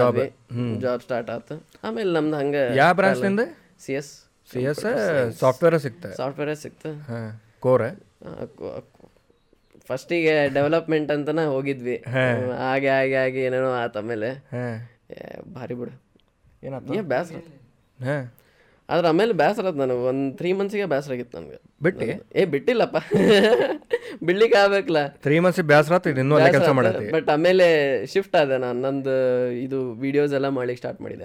ಆದ್ವಿ. 0.02 0.28
ಜಾಬ್ 0.78 1.00
ಸ್ಟಾರ್ಟ್ 1.02 1.30
ಆಯ್ತು 1.30 1.56
ಆಮೇಲೆ 1.84 2.12
ನಮ್ದು 2.12 2.36
ಹಂಗೆ 2.36 2.76
ಯಾವ 2.76 2.94
ಬ್ರಾಂಚ್ನಿಂದ 2.94 3.40
C 3.80 3.92
S 3.92 4.29
C 4.50 4.62
S 4.62 4.84
software 5.40 5.78
ಸಿಕ್ತ 5.78 6.06
ಸಾಫ್ಟ್ವೇರೇ 6.06 6.54
ಸಿಕ್ತು 6.54 6.90
ಹಾಂ 7.12 7.28
ಕೋರ್ 7.60 7.84
ಫಸ್ಟಿಗೆ 9.88 10.48
ಡೆವಲಪ್ಮೆಂಟ್ 10.54 11.12
ಅಂತನ 11.12 11.44
ಹೋಗಿದ್ವಿ. 11.46 11.94
ಹಾಗೆ 12.58 12.88
ಹಾಗೆ 12.88 13.16
ಹಾಗೆ 13.16 13.40
ಏನೇನೋ 13.42 13.70
ಆತ 13.74 13.96
ಆಮೇಲೆ. 13.96 14.28
ಭಾರಿ 15.54 15.74
ಬಿಡು. 15.74 15.92
ಏನಾಯ್ತು 16.66 16.94
ಏ 16.94 17.00
ಬೇಸರ 17.00 17.40
ಹಾಂ. 17.98 18.22
ಆದ್ರೆ 18.88 19.08
ಆಮೇಲೆ 19.08 19.32
ಬೇಸರ 19.32 19.64
ಆಯ್ತು 19.66 19.78
ನನಗೆ. 19.78 19.98
ಒಂದು 19.98 20.36
ತ್ರೀ 20.36 20.52
ಮಂತ್ಸಿಗೆ 20.52 20.84
ಬೇಸರ 20.84 21.12
ಆಗಿತ್ತು 21.12 21.40
ನನಗೆ. 21.40 21.58
ಬಿಟ್ಟು? 21.82 22.06
ಏ 22.34 22.44
ಬಿಟ್ಟಿಲ್ಲಪ್ಪ. 22.44 22.96
ಬಿಡ್ಲಿಕ್ಕೆ 24.24 24.58
ಆಗ್ಬೇಕಲ್ಲ. 24.58 25.06
ತ್ರೀ 25.08 25.38
ಮಂತ್ಸ್ 25.38 25.60
ಬೇಸರ 25.60 25.92
ಆಯ್ತು 25.92 26.10
ಇನ್ನೂ 26.10 26.36
ಅಲ್ಲೇ 26.36 26.50
ಕೆಲಸ 26.50 26.68
ಮಾಡಿದೆ 26.68 27.12
ಬಟ್ 27.12 27.30
ಆಮೇಲೆ 27.30 27.66
ಶಿಫ್ಟ್ 28.06 28.36
ಆದೆ 28.36 28.58
ನಾನು. 28.58 28.80
ನಂದು 28.80 29.14
ಇದು 29.52 29.92
ವಿಡಿಯೋಸ್ 29.92 30.34
ಎಲ್ಲ 30.34 30.48
ಮಾಡ್ಲಿಕ್ಕೆ 30.48 30.80
ಸ್ಟಾರ್ಟ್ 30.80 31.00
ಮಾಡಿದೆ 31.00 31.24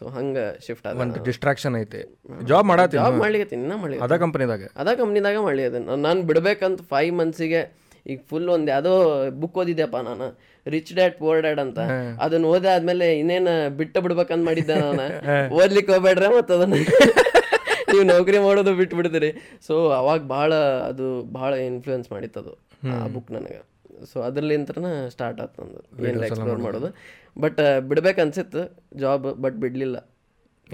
ಸೊ 0.00 0.04
ಹಂಗ 0.08 0.38
ಶಿಫ್ಟ್ 0.66 0.86
ಆದ. 0.86 0.94
ಒಂದು 1.00 1.24
ಡಿಸ್ಟ್ರಾಕ್ಷನ್ 1.24 1.76
ಐತಿ. 1.76 2.00
ಜಾಬ್ 2.44 2.66
ಮಾಡತ್ತಿ 2.66 2.96
ಜಾಬ್ 2.96 3.16
ಮಾಡ್ಲಿಕ್ಕೆ 3.16 3.56
ಇನ್ನ 3.56 3.74
ಮಾಡ್ಲಿ 3.74 3.98
ಅದ 3.98 4.16
ಕಂಪ್ನಿದಾಗ 4.16 4.64
ಅದ 4.76 4.88
ಕಂಪ್ನಿದಾಗ 4.94 5.36
ಮಾಡಲಿ 5.40 5.64
ಅದನ್ನ. 5.64 5.96
ನಾನು 6.06 6.22
ಬಿಡ್ಬೇಕಂತ 6.22 6.82
ಫೈವ್ 6.90 7.12
ಮಂತ್ಸಿಗೆ 7.14 7.62
ಈಗ 8.06 8.18
ಫುಲ್ 8.30 8.48
ಒಂದು 8.48 8.70
ಯಾವುದೋ 8.70 8.92
ಬುಕ್ 9.40 9.56
ಓದಿದ್ದೆಪ್ಪ 9.56 9.96
ನಾನು. 10.04 10.26
ರಿಚ್ 10.66 10.94
ಡ್ಯಾಡ್ 10.94 11.14
ಪೋರ್ 11.14 11.40
ಡ್ಯಾಡ್ 11.40 11.60
ಅಂತ. 11.60 11.78
ಅದನ್ನ 12.20 12.46
ಓದೇ 12.46 12.68
ಆದ್ಮೇಲೆ 12.68 13.18
ಇನ್ನೇನು 13.18 13.54
ಬಿಟ್ಟು 13.76 14.00
ಬಿಡ್ಬೇಕಂತ 14.00 14.44
ಮಾಡಿದ್ದೆ 14.46 14.74
ನಾನು. 14.80 15.06
ಓದ್ಲಿಕ್ಕೆ 15.60 15.92
ಹೋಗ್ಬೇಡ್ರೆ 15.92 16.28
ಮತ್ತು 16.36 16.54
ಅದನ್ನ. 16.54 16.74
ನೀವು 17.92 18.02
ನೌಕರಿ 18.04 18.38
ಮಾಡೋದು 18.38 18.74
ಬಿಟ್ಟು 18.74 18.96
ಬಿಡ್ತೀರಿ 18.96 19.30
ಸೊ 19.66 19.74
ಅವಾಗ 19.90 20.20
ಭಾಳ 20.28 20.50
ಅದು 20.88 21.06
ಭಾಳ 21.32 21.52
ಇನ್ಫ್ಲುಯೆನ್ಸ್ 21.68 22.12
ಮಾಡಿತ್ತು 22.12 22.40
ಅದು 22.40 22.52
ಆ 22.94 23.06
ಬುಕ್ 23.06 23.30
ನನಗೆ. 23.30 23.58
ಸೊ 24.04 24.20
ಅದ್ರಲ್ಲಿಂತ್ರನ 24.20 25.08
ಸ್ಟಾರ್ಟ್ 25.08 25.40
ಆಯ್ತು 25.40 25.64
ನಂದು. 25.64 26.06
ಏನಿಲ್ಲ 26.06 26.24
ಎಕ್ಸ್ಪ್ಲೋರ್ 26.24 26.58
ಮಾಡೋದು. 26.58 26.94
ಬಟ್ 27.40 27.80
ಬಿಡ್ಬೇಕು 27.80 28.20
ಅನ್ಸಿತ್ತು 28.20 28.80
ಜಾಬ್ 28.98 29.22
ಬಟ್ 29.22 29.54
ಬಿಡ್ಲಿಲ್ಲ. 29.54 29.98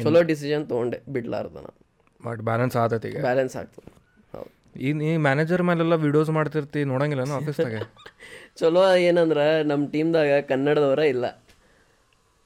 ಚಲೋ 0.02 0.22
ಡಿಸಿಷನ್ 0.22 0.68
ತೊಗೊಂಡೆ. 0.68 1.02
ಬಿಡ್ಲಾರ್ದು 1.08 1.54
ನಾನು. 1.54 1.84
ಬಟ್ 2.26 2.40
ಬ್ಯಾಲೆನ್ಸ್ 2.40 2.76
ಆತೈತಿ 2.76 3.08
ಈಗ. 3.08 3.20
ಬ್ಯಾಲೆನ್ಸ್ 3.20 3.56
ಆಗ್ತದೆ. 3.56 3.90
ಹೌದು. 4.36 4.80
ಈ 4.80 4.92
ನೀ 4.92 5.16
ಮ್ಯಾನೇಜರ್ 5.16 5.62
ಮೇಲೆಲ್ಲ 5.62 5.94
ವಿಡಿಯೋಸ್ 5.94 6.30
ಮಾಡ್ತಿರ್ತಿ 6.30 6.84
ನೋಡಂಗಿಲ್ಲ 6.84 7.32
ಆಫೀಸ್ದಾಗ 7.32 7.74
ಚಲೋ 8.56 8.96
ಏನಂದ್ರೆ 8.96 9.62
ನಮ್ಮ 9.62 9.88
ಟೀಮ್ದಾಗ 9.88 10.44
ಕನ್ನಡದವರ 10.48 10.98
ಇಲ್ಲ. 10.98 11.44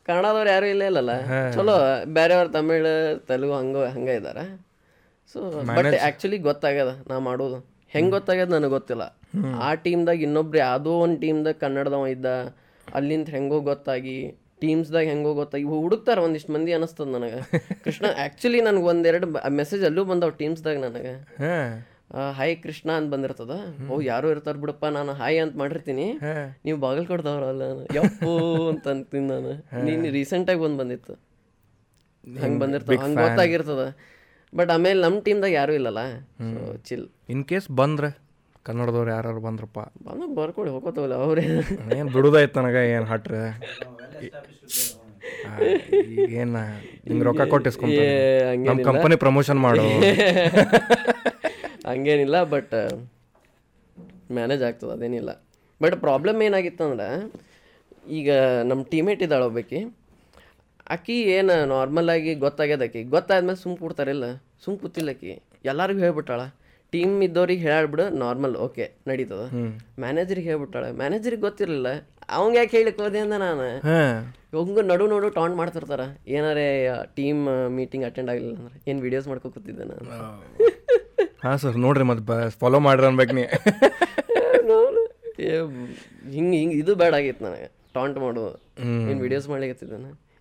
ಕನ್ನಡದವ್ರು 0.04 0.50
ಯಾರು 0.50 0.66
ಇಲ್ಲ 0.66 0.82
ಇಲ್ಲಲ್ಲ. 0.82 1.10
ಚಲೋ 1.54 2.04
ಬೇರೆಯವ್ರು 2.04 2.52
ತಮಿಳು 2.52 3.18
ತೆಲುಗು 3.26 3.54
ಹಂಗೆ 3.58 3.86
ಹಂಗೆ 3.86 4.14
ಇದ್ದಾರೆ 4.14 4.68
ಸೊ 5.34 5.50
ಬಟ್ 5.50 5.86
ಆ್ಯಕ್ಚುಲಿ 5.86 6.38
ಗೊತ್ತಾಗ್ಯದ 6.38 7.04
ನಾ 7.06 7.18
ಮಾಡೋದು. 7.18 7.78
ಹೆಂಗ್ 7.88 8.10
ಗೊತ್ತಾಗ್ಯದ 8.10 8.48
ನನಗೆ 8.48 8.70
ಗೊತ್ತಿಲ್ಲ. 8.70 9.17
ಆ 9.66 9.70
ಟೀಮ್ದಾಗ 9.84 10.18
ಇನ್ನೊಬ್ರು 10.26 10.58
ಯಾವುದೋ 10.66 10.92
ಒಂದು 11.04 11.18
ಟೀಮ್ದಾಗ 11.24 11.56
ಕನ್ನಡದವ 11.64 12.06
ಇದ್ದ 12.16 12.28
ಅಲ್ಲಿಂದ 12.86 13.28
ಹೆಂಗೋ 13.36 13.58
ಗೊತ್ತಾಗಿ 13.70 14.18
ಟೀಮ್ಸ್ದಾಗ 14.62 15.04
ಹೆಂಗೋ 15.12 15.32
ಗೊತ್ತಾಗಿ 15.40 15.66
ಹುಡುಕ್ತಾರೆ 15.72 16.20
ಒಂದಿಷ್ಟು 16.26 16.52
ಮಂದಿ 16.54 16.70
ಅನಿಸ್ತದ 16.76 17.10
ನನಗೆ. 17.16 17.40
ಕೃಷ್ಣ 17.84 18.06
ಆ್ಯಕ್ಚುಲಿ 18.22 18.60
ನನಗೆ 18.68 18.86
ಒಂದೆರಡು 18.92 19.26
ಮೆಸೇಜ್ 19.60 19.84
ಅಲ್ಲೂ 19.88 20.02
ಬಂದವು 20.10 20.32
ಟೀಮ್ಸ್ದಾಗ 20.40 20.78
ನನಗೆ. 20.86 21.12
ಹಾಯ್ 22.38 22.54
ಕೃಷ್ಣ 22.64 22.88
ಅಂತ 22.98 23.08
ಬಂದಿರ್ತದ. 23.14 23.54
ಓ 23.92 23.96
ಯಾರು 24.12 24.26
ಇರ್ತಾರ 24.34 24.56
ಬಿಡಪ್ಪ 24.62 24.86
ನಾನು 24.96 25.12
ಹಾಯ್ 25.20 25.38
ಅಂತ 25.44 25.54
ಮಾಡಿರ್ತೀನಿ. 25.62 26.06
ನೀವು 26.66 26.78
ಬಾಗಲ್ಕೊಡ್ದವ್ರಲ್ಲ 26.84 27.62
ಯಪ್ಪು 27.98 28.32
ಅಂತ 28.72 28.86
ಅಂತೀನಿ 28.94 29.26
ನಾನು. 29.34 29.52
ನೀನು 29.86 30.10
ರೀಸೆಂಟಾಗಿ 30.18 30.62
ಒಂದು 30.68 30.78
ಬಂದಿತ್ತು. 30.82 31.14
ಹಂಗೆ 32.44 32.58
ಬಂದಿರ್ತದ 32.62 32.98
ಹಂಗೆ 33.04 33.20
ಗೊತ್ತಾಗಿರ್ತದ. 33.26 33.84
ಬಟ್ 34.52 34.70
ಆಮೇಲೆ 34.76 34.98
ನಮ್ಮ 35.06 35.18
ಟೀಮ್ದಾಗ 35.26 35.52
ಯಾರೂ 35.60 35.74
ಇಲ್ಲಲ್ಲ. 35.78 36.02
ಚಿಲ್ 36.88 37.06
ಇನ್ 37.34 37.44
ಕೇಸ್ 37.52 37.68
ಬಂದ್ರೆ 37.82 38.10
ಕನ್ನಡದವ್ರು 38.68 39.10
ಯಾರು 39.16 39.40
ಬಂದ್ರಪ್ಪ? 39.46 39.78
ಬಂದು 40.06 40.26
ಬರ್ಕೊಡಿ 40.38 40.70
ಹೋಗೋತವಲ್ಲ 40.74 41.16
ಅವ್ರೆ. 41.26 41.44
ಏನು 41.98 42.08
ಬಿಡುದಾಯ್ತು 42.16 42.56
ನನಗೆ 42.60 42.82
ಏನು 42.96 43.06
ಹಟ್ರೆ? 43.12 43.42
ಏನು 46.40 46.60
ಹಿಂಗೆ 47.06 47.24
ರೊಕ್ಕ 47.28 47.42
ಕೊಟ್ಟಿಸ್ಕೊಂಡು 47.52 48.02
ನಮ್ಮ 48.68 48.78
ಕಂಪನಿ 48.88 49.16
ಪ್ರಮೋಷನ್ 49.24 49.60
ಮಾಡು. 49.66 49.84
ಹಂಗೇನಿಲ್ಲ 51.90 52.36
ಬಟ್ 52.54 52.74
ಮ್ಯಾನೇಜ್ 54.36 54.62
ಆಗ್ತದೆ 54.68 54.92
ಅದೇನಿಲ್ಲ. 54.96 55.30
ಬಟ್ 55.82 55.94
ಪ್ರಾಬ್ಲಮ್ 56.04 56.38
ಏನಾಗಿತ್ತಂದ್ರೆ 56.46 57.08
ಈಗ 58.18 58.30
ನಮ್ಮ 58.70 58.80
ಟೀಮೇಟ್ 58.92 59.22
ಇದ್ದಾಳೆ 59.22 59.44
ಒಬ್ಬಾಕಿ. 59.50 59.80
ಆಕಿ 60.94 61.16
ಏನು 61.36 61.54
ನಾರ್ಮಲ್ 61.74 62.10
ಆಗಿ 62.14 62.32
ಗೊತ್ತಾಗ್ಯದ 62.44 62.86
ಆಕಿ. 62.88 63.02
ಗೊತ್ತಾದ್ಮೇಲೆ 63.14 63.58
ಸುಮ್ 63.62 63.76
ಕೂಡ್ತಾರಿಲ್ಲ 63.82 64.26
ಸುಮ್ 64.64 64.76
ಕೂತಿಲ್ಲ 64.78 65.10
ಆಕಿ. 65.16 65.32
ಎಲ್ಲರಿಗೂ 65.64 66.00
ಹೇಳ್ಬಿಟ್ಟಾಳ. 66.06 66.42
ಟೀಮ್ 66.92 67.22
ಇದ್ದವ್ರಿಗೆ 67.22 67.62
ಹೇಳ್ಬಿಡು 67.70 68.08
ನಾರ್ಮಲ್ 68.08 68.56
ಓಕೆ 68.56 68.90
ನಡೀತದ. 69.06 69.42
ಮ್ಯಾನೇಜರಿಗೆ 70.00 70.48
ಹೇಳ್ಬಿಟ್ಟಾಳೆ 70.48 70.90
ಮ್ಯಾನೇಜರಿಗೆ 70.92 71.42
ಗೊತ್ತಿರಲಿಲ್ಲ. 71.42 71.88
ಅವಂಗ 72.28 72.56
ಯಾಕೆ 72.56 72.76
ಹೇಳಿಕ್ 72.76 73.00
ಹೋದೆ 73.00 73.18
ಅಂದ 73.18 73.32
ನಾನು. 73.32 73.66
ಹಂಗ 74.56 74.78
ನಡು 74.80 75.06
ನೋಡು 75.06 75.28
ಟಾಂಟ್ 75.28 75.56
ಮಾಡ್ತಿರ್ತಾರ. 75.56 76.00
ಏನಾರೇ 76.28 76.88
ಟೀಮ್ 77.14 77.42
ಮೀಟಿಂಗ್ 77.68 78.04
ಅಟೆಂಡ್ 78.06 78.30
ಆಗಲಿಲ್ಲ 78.30 78.56
ಅಂದ್ರೆ 78.58 78.90
ಏನು 78.90 79.00
ವಿಡಿಯೋಸ್ 79.00 79.28
ಮಾಡ್ಕೊ 79.28 79.48
ಕೂತಿದ್ದೆ 79.48 79.84
ನಾನು. 79.84 80.10
ಹಾಂ. 81.42 81.58
ಸರ್ 81.58 81.76
ನೋಡ್ರಿ 81.76 82.04
ಮತ್ತೆ 82.04 82.58
ಫಾಲೋ 82.58 82.78
ಮಾಡ್ರಿ 82.78 83.06
ಅನ್ಬೇಕು 83.06 83.32
ನೀ. 83.32 83.44
ಹಿಂಗೆ 86.32 86.56
ಹಿಂಗೆ 86.58 86.76
ಇದು 86.76 86.94
ಬೇಡ 86.94 87.14
ಆಗಿತ್ತು 87.14 87.44
ನನಗೆ. 87.44 87.68
ಟಾಂಟ್ 87.94 88.18
ಮಾಡೋದು 88.18 88.58
ಏನು 89.10 89.20
ವಿಡಿಯೋಸ್ 89.20 89.48
ಮಾಡ್ಲಿಕ್ಕೆ 89.48 89.86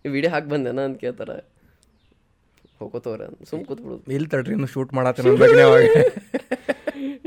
ಈ 0.06 0.10
ವಿಡಿಯೋ 0.10 0.34
ಹಾಕಿ 0.34 0.50
ಬಂದೇನ 0.50 0.80
ಅಂತ 0.80 0.98
ಕೇಳ್ತಾರ. 0.98 1.32
ಹೋಗೋತವ್ರೆ. 2.82 3.26
ಸುಮ್ 3.50 3.64
ಕೂತ್ಬಿಡುದು 3.66 4.12
ಇಲ್ಲಿ 4.16 4.30
ತಡ್ರಿ 4.34 4.54
ಇನ್ನು 4.58 4.70
ಶೂಟ್ 4.76 4.94
ಮಾಡಾತ 4.98 5.18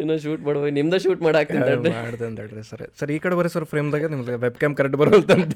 ಇನ್ನು 0.00 0.14
ಶೂಟ್ 0.24 0.42
ಮಾಡ್ಬೋದು 0.46 0.70
ನಿಮ್ದ 0.76 0.96
ಶೂಟ್ 1.04 1.22
ಮಾಡಾಕ್ತೀನಿ 1.22 1.60
ಮಾಡ್ದೆ 1.96 2.28
ತಡ್ರಿ 2.38 2.62
ಸರ್. 2.70 2.82
ಸರ್ 3.00 3.10
ಈ 3.14 3.18
ಕಡೆ 3.24 3.34
ಬರ್ರಿ 3.38 3.50
ಸರ್ 3.54 3.66
ಫ್ರೇಮ್ದಾಗ 3.72 4.06
ನಿಮ್ಗೆ 4.12 4.36
ವೆಬ್ 4.44 4.56
ಕ್ಯಾಮ್ 4.62 4.74
ಕರೆಕ್ಟ್ 4.78 4.98
ಬರೋಲ್ತಂತ 5.02 5.54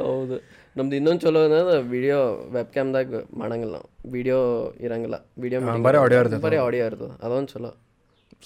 ಹೌದು. 0.00 0.36
ನಮ್ದು 0.76 0.94
ಇನ್ನೊಂದು 0.96 1.22
ಚಲೋ 1.24 1.40
ಅನ್ನೋದು 1.46 1.74
ವಿಡಿಯೋ 1.94 2.18
ವೆಬ್ 2.54 2.70
ಕ್ಯಾಮ್ದಾಗ 2.74 3.20
ಮಾಡಂಗಿಲ್ಲ 3.40 3.72
ನಾವು. 3.72 3.88
ವಿಡಿಯೋ 4.12 4.38
ಇರಂಗಿಲ್ಲ. 4.86 5.16
ವಿಡಿಯೋ 5.44 5.60
ಬರೀ 5.86 5.98
ಆಡಿಯೋ 6.04 6.18
ಇರ್ತದೆ. 6.22 6.40
ಬರೀ 6.46 6.58
ಆಡಿಯೋ 6.66 6.84
ಇರ್ತದೆ. 6.90 7.14
ಅದೊಂದು 7.26 7.50
ಚಲೋ. 7.54 7.70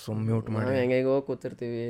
ಸುಮ್ 0.05 0.23
ಮ್ಯೂಟ್ 0.29 0.49
ಮಾಡಿ. 0.55 0.71
ಹೆಂಗೆ 0.81 1.01
ಹೋಗಿ 1.11 1.25
ಕೂತಿರ್ತೀವಿ. 1.27 1.87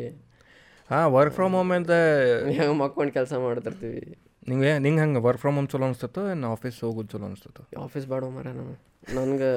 ಹಾಂ 0.91 1.05
ವರ್ಕ್ 1.17 1.35
ಫ್ರಮ್ 1.37 1.55
ಹೋಮ್ 1.59 1.73
ಅಂತ 1.79 1.93
ಹೆಂಗೆ 2.59 2.77
ಮಕ್ಕೊಂಡು 2.83 3.13
ಕೆಲಸ 3.13 3.33
ಮಾಡ್ತಿರ್ತೀವಿ. 3.47 4.03
ನಿಂಗೆ 4.49 4.79
ನಿಂಗೆ 4.79 5.01
ಹಂಗೆ? 5.01 5.21
ವರ್ಕ್ 5.21 5.41
ಫ್ರಮ್ 5.41 5.55
ಹೋಮ್ 5.55 5.69
ಚಲೋ 5.69 5.87
ಅನ್ಸ್ತತ್ತು 5.87 6.23
ಏನು 6.31 6.49
ಆಫೀಸ್ 6.53 6.79
ಹೋಗೋದು 6.85 7.09
ಚಲೋ 7.09 7.27
ಅನ್ಸ್ತತ್ತು 7.27 7.63
ಆಫೀಸ್ 7.83 8.07
ಬೇಡ 8.07 8.25
ಮರ 8.25 8.47
ನಾನು. 8.49 8.75
ನನ್ಗೆ 9.15 9.51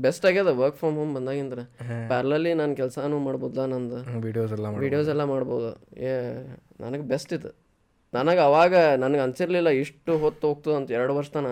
ಬೆಸ್ಟ್ 0.00 0.26
ಆಗ್ಯದ 0.26 0.46
ವರ್ಕ್ 0.46 0.76
ಫ್ರಮ್ 0.76 0.96
ಹೋಮ್ 0.96 1.14
ಬಂದಾಗಿಂದ್ರೆ. 1.14 1.62
ಪ್ಯಾರ್ಲಲ್ಲಿ 2.08 2.54
ನಾನು 2.54 2.76
ಕೆಲಸನೂ 2.76 3.18
ಮಾಡ್ಬೋದ 3.18 3.64
ನಂದು? 3.72 3.98
ವೀಡಿಯೋಸ್ 4.26 4.52
ಎಲ್ಲ 4.52 4.66
ವೀಡಿಯೋಸ್ 4.84 5.08
ಎಲ್ಲ 5.08 5.24
ಮಾಡ್ಬೋದು. 5.24 5.70
ಏ 6.00 6.12
ನನಗೆ 6.80 7.02
ಬೆಸ್ಟ್ 7.02 7.32
ಇದು. 7.32 7.50
ನನಗೆ 8.14 8.40
ಅವಾಗ 8.40 8.74
ನನಗೆ 8.76 9.20
ಅನ್ಸಿರ್ಲಿಲ್ಲ 9.20 9.68
ಇಷ್ಟು 9.68 10.18
ಹೊತ್ತು 10.18 10.48
ಹೋಗ್ತದೆ 10.48 10.74
ಅಂತ 10.74 10.90
ಎರಡು 10.90 11.14
ವರ್ಷ 11.16 11.30
ತನ. 11.30 11.46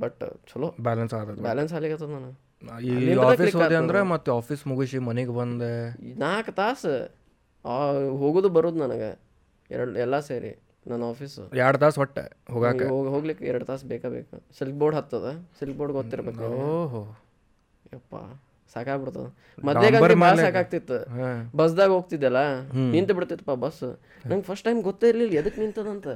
ಬಟ್ 0.00 0.22
ಚಲೋ. 0.52 0.68
ಬ್ಯಾಲೆನ್ಸ್ 0.80 1.14
ಆಗ 1.14 1.34
ಬ್ಯಾಲೆನ್ಸ್ 1.40 1.72
ಆಗ್ಲಿಕತ್ತದ 1.72 2.10
ನಾನು 2.16 2.30
ಈ 2.80 3.14
ಆಫೀಸ್ 3.14 3.56
ಹೋದೆ 3.56 3.76
ಅಂದ್ರೆ 3.76 4.02
ಮತ್ತೆ 4.02 4.30
ಆಫೀಸ್ 4.30 4.66
ಮುಗಿಸಿ 4.66 4.98
ಮನೆಗೆ 4.98 5.30
ಬಂದೆ. 5.30 5.72
ನಾಲ್ಕು 6.18 6.52
ತಾಸು 6.52 6.94
ಹೋಗೋದು 8.18 8.48
ಬರೋದು 8.48 8.78
ನನಗೆ. 8.86 9.10
ಎರಡು 9.70 9.98
ಎಲ್ಲ 9.98 10.20
ಸೇರಿ 10.20 10.62
ನನ್ನ 10.86 11.04
ಆಫೀಸು 11.04 11.50
ಎರಡು 11.56 11.78
ತಾಸು 11.78 12.00
ಹೊಟ್ಟೆ 12.00 12.52
ಹೋಗಾಕ. 12.52 12.82
ಹೋಗಿ 12.82 13.08
ಹೋಗ್ಲಿಕ್ಕೆ 13.08 13.44
ಎರಡು 13.44 13.64
ತಾಸು 13.64 13.86
ಬೇಕಾ 13.86 14.08
ಬೇಕು? 14.08 14.42
ಸಿಲ್ಕ್ 14.58 14.76
ಬೋರ್ಡ್ 14.76 14.96
ಹತ್ತದ. 14.96 15.46
ಸಿಲ್ಕ್ 15.58 15.78
ಬೋರ್ಡ್ 15.78 15.94
ಗೊತ್ತಿರ್ಬೇಕು 15.94 16.44
ಓಹೋ. 16.44 17.18
ಯಪ್ಪ 17.94 18.16
ಸಾಕಾಗ್ಬಿಡ್ತದ. 18.74 19.34
ಭಾಳ 20.20 20.34
ಸಾಕಾಗ್ತಿತ್ತು. 20.36 20.98
ಬಸ್ದಾಗ 21.56 21.90
ಹೋಗ್ತಿದ್ದಲ್ಲ 21.90 22.60
ನಿಂತು 22.90 23.14
ಬಿಡ್ತಿತ್ತಪ್ಪ 23.14 23.50
ಬಸ್ 23.50 23.98
ನಂಗೆ 24.26 24.42
ಫಸ್ಟ್ 24.42 24.64
ಟೈಮ್ 24.64 24.82
ಗೊತ್ತೇ 24.82 25.08
ಇರ್ಲಿಲ್ಲ 25.08 25.38
ಎದಕ್ಕೆ 25.38 25.60
ನಿಂತದಂತ. 25.60 26.08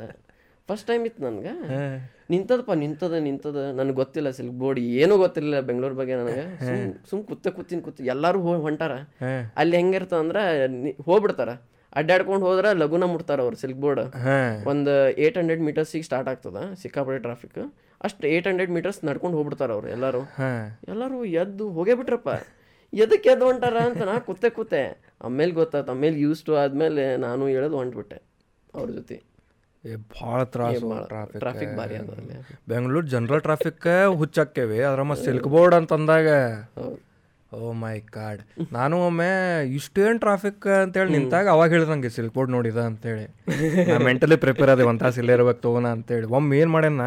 ಫಸ್ಟ್ 0.68 0.86
ಟೈಮ್ 0.86 1.06
ಇತ್ತು 1.06 1.22
ನನ್ಗೆ. 1.22 1.52
ನಿಂತದಪ್ಪ 2.30 2.72
ನಿಂತದ 2.72 3.12
ನಿಂತದ. 3.12 3.56
ನನಗೆ 3.56 3.94
ಗೊತ್ತಿಲ್ಲ 3.94 4.30
ಸಿಲ್ಕ್ 4.30 4.54
ಬೋರ್ಡ್ 4.54 4.80
ಏನೂ 4.80 5.16
ಗೊತ್ತಿರಲಿಲ್ಲ 5.16 5.60
ಬೆಂಗಳೂರು 5.60 5.94
ಬಗ್ಗೆ 5.94 6.14
ನನಗೆ. 6.14 6.58
ಸುಮ್ 6.66 6.94
ಸುಮ್ 7.10 7.24
ಕೂತ 7.24 7.48
ಕೂತಿನ 7.48 7.80
ಕೂತಿ 7.80 8.04
ಎಲ್ಲರೂ 8.04 8.40
ಹೋಗಿ 8.40 8.62
ಹೊಂಟಾರ. 8.62 8.92
ಅಲ್ಲಿ 9.56 9.76
ಹೆಂಗಿರ್ತದ 9.76 10.16
ಅಂದ್ರೆ 10.16 10.66
ನಿ- 10.66 11.04
ಹೋಗ್ಬಿಡ್ತಾರ. 11.04 11.48
ಅಡ್ಡಾಡ್ಕೊಂಡು 12.00 12.44
ಹೋದ್ರೆ 12.48 12.70
ಲಘುನ 12.80 13.04
ಮುಟ್ತಾರ 13.12 13.40
ಅವ್ರು 13.46 13.56
ಸಿಲ್ಕ್ 13.62 13.80
ಬೋರ್ಡ್ 13.84 14.02
ಒಂದು 14.72 14.92
ಏಟ್ 15.24 15.36
ಹಂಡ್ರೆಡ್ 15.40 15.62
ಮೀಟರ್ಸಿಗೆ 15.68 16.06
ಸ್ಟಾರ್ಟ್ 16.08 16.28
ಆಗ್ತದ 16.32 16.60
ಸಿಕ್ಕಾಪಟ್ಟೆ 16.82 17.20
ಟ್ರಾಫಿಕ್ 17.28 17.58
ಅಷ್ಟು 18.00 18.24
ಏಟ್ 18.34 18.46
ಹಂಡ್ರೆಡ್ 18.50 18.72
ಮೀಟರ್ಸ್ 18.76 19.00
ನಡ್ಕೊಂಡು 19.08 19.36
ಹೋಗ್ಬಿಡ್ತಾರ 19.38 19.70
ಅವ್ರು 19.76 19.88
ಎಲ್ಲರೂ. 19.96 20.22
ಎಲ್ಲಾರು 20.92 21.18
ಎದ್ದು 21.42 21.66
ಹೋಗೇ 21.76 21.94
ಬಿಟ್ರಪ್ಪ. 22.00 22.30
ಎದಕ್ಕೆ 22.92 23.28
ಎದ್ದು 23.34 23.44
ಹೊಂಟಾರ 23.50 23.76
ಅಂತ 23.88 24.02
ನಾ 24.08 24.16
ಕೂತೆ 24.26 24.48
ಕೂತೆ. 24.58 24.82
ಆಮೇಲೆ 25.26 25.52
ಗೊತ್ತಾಯ್ತು 25.60 25.92
ಆಮೇಲೆ 25.94 26.16
ಯೂಸ್ 26.24 26.42
ಟು 26.48 26.52
ಆದ್ಮೇಲೆ 26.62 27.04
ನಾನು 27.26 27.46
ಹೇಳೋದು 27.54 27.76
ಹೊಂಟ್ಬಿಟ್ಟೆ 27.80 28.18
ಅವ್ರ 28.74 28.88
ಜೊತೆ. 28.98 29.16
ಏ 29.84 29.96
ಭಾಳ 30.14 30.38
ತ್ರಾಸು 30.52 30.90
ಟ್ರಾಫಿಕ್ 31.42 31.72
ಭಾರಿ 31.78 31.96
ಬೆಂಗಳೂರು 32.72 33.06
ಜನರಲ್ 33.14 33.42
ಟ್ರಾಫಿಕ್ 33.48 33.88
ಹುಚ್ಚಾಕೇವಿ 34.20 34.78
ಅದ್ರ 34.90 35.02
ಮತ್ತೆ 35.10 35.24
ಸಿಲ್ಕ್ 35.28 35.48
ಬೋರ್ಡ್ 35.54 35.76
ಅಂತಂದಾಗ 35.80 36.28
ಓ 37.62 37.72
ಮೈ 37.84 37.94
ಕಾರ್ಡ್ 38.16 38.42
ನಾನು 38.76 38.94
ಒಮ್ಮೆ 39.06 39.30
ಇಷ್ಟೇನು 39.78 40.18
ಟ್ರಾಫಿಕ್ 40.24 40.66
ಅಂತೇಳಿ 40.82 41.12
ನಿಂತಾಗ 41.16 41.46
ಅವಾಗ 41.54 41.68
ಹೇಳ್ದಂಗೆ 41.76 42.10
ಸಿಲ್ಕ್ 42.16 42.34
ಬೋರ್ಡ್ 42.36 42.52
ನೋಡಿದ 42.56 42.78
ಅಂತೇಳಿ. 42.90 43.24
ನಾನು 43.90 44.04
ಮೆಂಟಲಿ 44.08 44.36
ಪ್ರಿಪೇರ್ 44.44 44.70
ಅದೇ 44.74 44.86
ಒಂದು 44.90 45.02
ತಾಸು 45.04 45.20
ಇಲ್ಲೇ 45.22 45.34
ಇರ್ಬೇಕು 45.38 45.60
ತಗೋಣ 45.66 45.86
ಅಂತೇಳಿ. 45.96 46.26
ಒಮ್ಮೆ 46.38 46.58
ಏನು 46.62 46.72
ಮಾಡ್ಯಾನ 46.74 47.06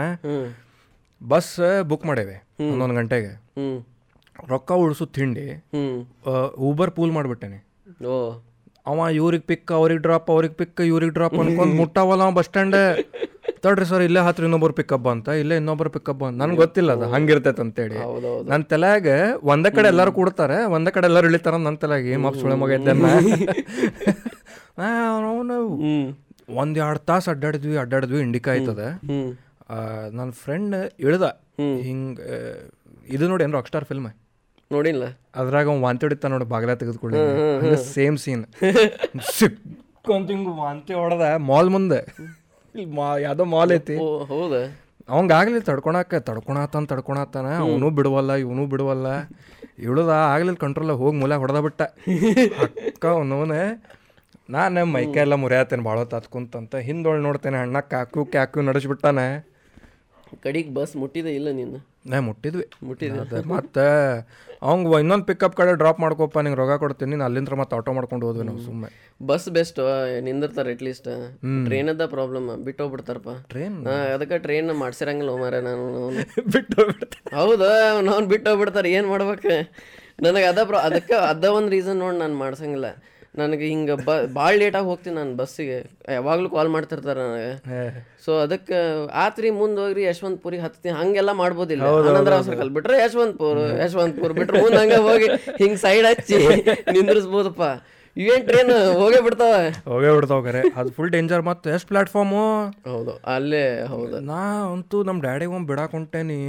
ಬಸ್ 1.22 1.54
ಬುಕ್ 1.92 2.06
ಮಾಡೇವೆ 2.10 2.36
ಒಂದೊಂದು 2.72 2.98
ಗಂಟೆಗೆ. 3.00 3.32
ರೊಕ್ಕ 4.54 4.72
ಉಳಿಸು 4.84 5.06
ತಿಂಡಿ 5.18 5.46
ಊಬರ್ 6.70 6.92
ಪೂಲ್ 6.98 7.14
ಮಾಡಿಬಿಟ್ಟೇನೆ. 7.18 7.60
ಅವ 8.90 9.08
ಇವ್ರಿಗೆ 9.20 9.46
ಪಿಕ್ 9.52 9.72
ಅವ್ರಿಗೆ 9.78 10.02
ಡ್ರಾಪ್ 10.06 10.30
ಅವ್ರಿಗೆ 10.34 10.56
ಪಿಕ್ 10.60 10.82
ಇವ್ರಿಗೆ 10.92 11.14
ಡ್ರಾಪ್ 11.18 11.38
ಅನ್ಕೊಂಡು 11.44 11.76
ಮುಟ್ಟಾವಲ್ಲ 11.82 12.30
ಬಸ್ 12.38 12.48
ಸ್ಟ್ಯಾಂಡ್ 12.50 12.76
ತಡ್ರಿ 13.64 13.86
ಸರ್ 13.90 14.04
ಇಲ್ಲೇ 14.08 14.22
ಹತ್ರ 14.28 14.44
ಇನ್ನೊಬ್ರು 14.48 14.74
ಪಿಕಪ್ 14.80 15.08
ಅಂತ. 15.14 15.28
ಇಲ್ಲೇ 15.42 15.56
ಇನ್ನೊಬ್ರು 15.62 15.90
ಪಿಕಪ್ 15.96 16.24
ಅಂತ. 16.28 16.36
ನನ್ಗೆ 16.42 16.60
ಗೊತ್ತಿಲ್ಲ 16.64 16.92
ಅದು. 16.98 17.08
ಹಂಗಿರ್ತೈತೆ 17.16 17.62
ಅಂತೇಳಿ. 17.66 18.00
ನನ್ನ 18.52 18.62
ತಲೆಯಾಗ 18.74 19.08
ಒಂದೇ 19.54 19.70
ಕಡೆ 19.78 19.88
ಎಲ್ಲರೂ 19.94 20.12
ಕೂಡ್ತಾರೆ 20.20 20.58
ಒಂದೇ 20.76 20.92
ಕಡೆ 20.98 21.08
ಎಲ್ಲರೂ 21.12 21.28
ಇಳಿತಾರ 21.32 21.56
ನನ್ನ 21.66 21.78
ತಲೆಯಾಗ. 21.84 22.06
ಏನ್ 22.16 22.24
ಮಾಪ್ 22.26 22.40
ಸುಳೆ 22.44 22.58
ಮಗ 22.64 22.72
ಇದ್ದೆ 22.80 22.94
ಒಂದ್ 26.62 26.78
ಎರಡು 26.84 27.00
ತಾಸು 27.10 27.28
ಅಡ್ಡಾಡಿದ್ವಿ 27.34 27.76
ಅಡ್ಡಾಡಿದ್ವಿ 27.84 28.20
ಇಂಡಿಕಾ 28.28 28.50
ಆಯ್ತದೆ. 28.56 28.88
ನನ್ನ 30.18 30.30
ಫ್ರೆಂಡ್ 30.44 30.76
ಇಳ್ದ. 31.06 31.26
ಹಿಂಗೆ 31.88 32.24
ಇದು 33.16 33.26
ನೋಡಿ 33.32 33.44
ಏನ್ 33.48 33.54
ರಾಕ್ 33.58 33.70
ಸ್ಟಾರ್ 33.72 33.86
ಫಿಲ್ಮ್ 33.90 34.08
ನೋಡಿಲ್ಲ? 34.72 35.04
ಅದ್ರಾಗ 35.42 35.66
ಅವ್ನು 35.72 35.84
ವಾಂತಿ 35.88 36.04
ಹೊಡಿತಾನ 36.06 36.32
ನೋಡಿ 36.36 36.48
ಬಾಗ್ಲ 36.54 36.74
ತೆಗೆದುಕೊಳ್ಳಿ. 36.82 37.20
ಸೇಮ್ 37.94 38.18
ಸೀನ್ 38.24 38.44
ಸಿಕ್ಕಂತ 39.38 40.28
ಹಿಂಗೆ 40.34 40.54
ವಾಂತಿ 40.64 40.94
ಹೊಡೆದ 41.02 41.28
ಮಾಲ್ 41.52 41.70
ಮುಂದೆ. 41.76 42.00
ಇಲ್ಲಿ 42.76 42.86
ಮಾ 42.98 43.08
ಯಾವ್ದೋ 43.26 43.46
ಮಾಲ್ 43.54 43.72
ಐತಿ. 43.78 43.96
ಹೌದಾ? 44.32 44.62
ಅವಂಗ 45.10 45.32
ಆಗ್ಲಿ 45.40 45.60
ತಡ್ಕೊಳಕ 45.68 46.16
ತಡ್ಕೊಳತಾನ 46.30 46.84
ತಡ್ಕೊಳತಾನ 46.92 47.48
ಅವನು 47.66 47.90
ಬಿಡುವಲ್ಲ 47.98 48.32
ಇವನು 48.46 48.64
ಬಿಡುವಲ್ಲ. 48.74 49.08
ಇಳುದ 49.88 50.12
ಆಗ್ಲಿಲ್ಲ 50.34 50.60
ಕಂಟ್ರೋಲ್ 50.64 50.94
ಹೋಗಿ 51.02 51.16
ಮೂಲ 51.22 51.34
ಹೊಡೆದ 51.44 51.60
ಬಿಟ್ಟ. 51.66 51.82
ಅಕ್ಕ 52.88 53.06
ಅವನವನೇ 53.16 53.62
ನಾನು 54.56 54.82
ಮೈಕೈ 54.96 55.22
ಎಲ್ಲ 55.26 55.36
ಮುರಿಯತ್ತೇನೆ 55.44 55.84
ಭಾಳ 55.88 55.98
ಹೊತ್ತು 56.04 56.30
ಕುಂತಂತ. 56.36 56.76
ಹಿಂದೊಳಗೆ 56.90 57.24
ನೋಡ್ತೇನೆ 57.28 57.58
ಅಣ್ಣ 57.58 57.80
ಕಾಕು 57.94 58.22
ಕ್ಯಾಕು 58.34 58.62
ನಡೆಸ್ಬಿಟ್ಟಾನೆ. 58.70 59.28
ಕಡಿಗೆ 60.44 60.72
ಬಸ್ 60.78 60.94
ಮುಟ್ಟಿದೆ 61.02 61.32
ಇಲ್ಲ 61.40 61.50
ನಿನ್ನ? 61.60 61.78
ನಾ 62.12 62.20
ಮುಟ್ಟಿದ್ವಿ. 62.28 62.66
ಮುಟ್ಟಿದ್ವಿ 62.88 63.44
ಮತ್ತೆ 63.54 63.88
ಅವಂಗ 64.62 65.00
ಇನ್ನೊಂದು 65.00 65.26
ಪಿಕಪ್ 65.26 65.56
ಕಡೆ 65.56 65.72
ಡ್ರಾಪ್ 65.76 66.00
ಮಾಡ್ಕೊಪ್ಪ 66.00 66.40
ನಿಂಗೆ 66.40 66.58
ರೋಗ 66.62 66.76
ಕೊಡ್ತೀನಿ 66.84 67.12
ನೀನು 67.12 67.24
ಅಲ್ಲಿಂದ್ರ 67.26 67.56
ಮತ್ತೆ 67.56 67.74
ಆಟೋ 67.78 67.92
ಮಾಡ್ಕೊಂಡು 67.94 68.26
ಹೋದ್ವಿ 68.28 68.44
ನಾವು 68.44 68.62
ಸುಮ್ಮನೆ 68.68 68.90
ಬಸ್ 69.22 69.50
ಬೆಸ್ಟ್ 69.50 69.80
ನಿಂದಿರ್ತಾರೆ 70.28 70.72
ಅಟ್ಲೀಸ್ಟ್ 70.72 71.10
ಟ್ರೈನ್ 71.68 71.90
ಅದ 71.90 72.06
ಪ್ರಾಬ್ಲಮ್ 72.06 72.48
ಬಿಟ್ಟು 72.66 72.82
ಹೋಗ್ಬಿಡ್ತಾರಪ್ಪ. 72.84 73.34
ಟ್ರೈನ್ 73.52 73.78
ಅದಕ್ಕೆ 74.16 74.38
ಟ್ರೈನ್ 74.38 74.72
ಮಾಡ್ಸಿರಂಗಿಲ್ಲ 74.74 75.36
ಮಾರ 75.44 75.60
ನಾನು. 75.70 75.86
ಬಿಟ್ಟೋಗ್ಬಿಡ್ತಾರೆ 76.56 77.36
ಹೌದಾ 77.36 77.70
ಅವ್ನು 77.92 78.28
ಬಿಟ್ಟೋಗ್ಬಿಡ್ತಾರೆ 78.34 78.92
ಏನು 78.92 79.08
ಮಾಡ್ಬೇಕು? 79.08 79.56
ನನಗೆ 80.22 80.46
ಅದ 80.46 80.60
ಪ್ರಾ 80.64 80.80
ಅದಕ್ಕೆ 80.80 81.16
ಅದ 81.32 81.46
ಒಂದು 81.58 81.72
ರೀಸನ್ 81.76 82.00
ನೋಡಿ 82.04 82.18
ನಾನು 82.18 82.38
ಮಾಡ್ಸಂಗಿಲ್ಲ. 82.38 82.88
ನನಗೆ 83.42 83.66
ಹಿಂಗೆ 83.72 83.96
ಬ 84.08 84.12
ಭಾಳ 84.38 84.52
ಲೇಟಾಗಿ 84.62 84.88
ಹೋಗ್ತೀನಿ 84.92 85.16
ನಾನು 85.20 85.34
ಬಸ್ಸಿಗೆ. 85.42 85.80
ಯಾವಾಗಲೂ 86.16 86.48
ಕಾಲ್ 86.56 86.70
ಮಾಡ್ತಿರ್ತಾರೆ 86.76 87.22
ನನಗೆ. 87.28 87.52
ಸೊ 88.26 88.32
ಅದಕ್ಕೆ 88.46 88.78
ಆತ್ರಿ 89.26 89.50
ಮುಂದೆ 89.60 89.80
ಹೋಗ್ರಿ 89.84 90.04
ಯಶವಂತಪುರಿಗೆ 90.10 90.64
ಹತ್ತೀನಿ. 90.68 90.94
ಹಂಗೆಲ್ಲ 91.02 91.34
ಮಾಡ್ಬೋದಿಲ್ಲ. 91.42 91.84
ಆನಂದರಾವ್ 92.14 92.46
ಸರ್ಕಲ್ 92.48 92.72
ಬಿಟ್ರೆ 92.78 92.98
ಯಶವಂತಪುರ 93.04 93.68
ಯಶವಂತಪುರ 93.84 94.32
ಬಿಟ್ರೆ 94.40 94.62
ಮುಂದೆ 94.66 94.80
ಹಂಗೆ 94.84 95.02
ಹೋಗಿ 95.10 95.28
ಹಿಂಗೆ 95.62 95.80
ಸೈಡ್ 95.86 96.08
ಹಚ್ಚಿ 96.12 96.40
ನಿಂದ್ರಿಸ್ಬೋದಪ್ಪ. 96.98 97.64
ಏನು 98.16 98.44
ಟ್ರೈನ್ 98.50 98.72
ಹೋಗೇ 99.02 99.20
ಬಿಡ್ತಾವ? 99.26 99.56
ಹೋಗೇ 99.92 100.12
ಬಿಡ್ತಾವ 100.18 100.40
ಕರೆ. 100.48 100.62
ಅದು 100.80 100.90
ಫುಲ್ 100.96 101.12
ಡೇಂಜರ್ 101.16 101.44
ಮತ್ತೆ 101.50 101.70
ಎಷ್ಟು 101.76 101.88
ಪ್ಲಾಟ್ಫಾರ್ಮು 101.92 102.46
ಹೌದು 102.94 103.14
ಅಲ್ಲೇ 103.34 103.66
ಹೌದು. 103.92 104.16
ನಾ 104.30 104.40
ಅಂತೂ 104.74 105.00
ನಮ್ಮ 105.10 105.20
ಡ್ಯಾಡಿಗೆ 105.28 105.54
ಒಂದು 105.58 105.70
ಬಿಡಾಕ್ 105.72 105.94
ಹೊಂಟೇನಿ 105.98 106.40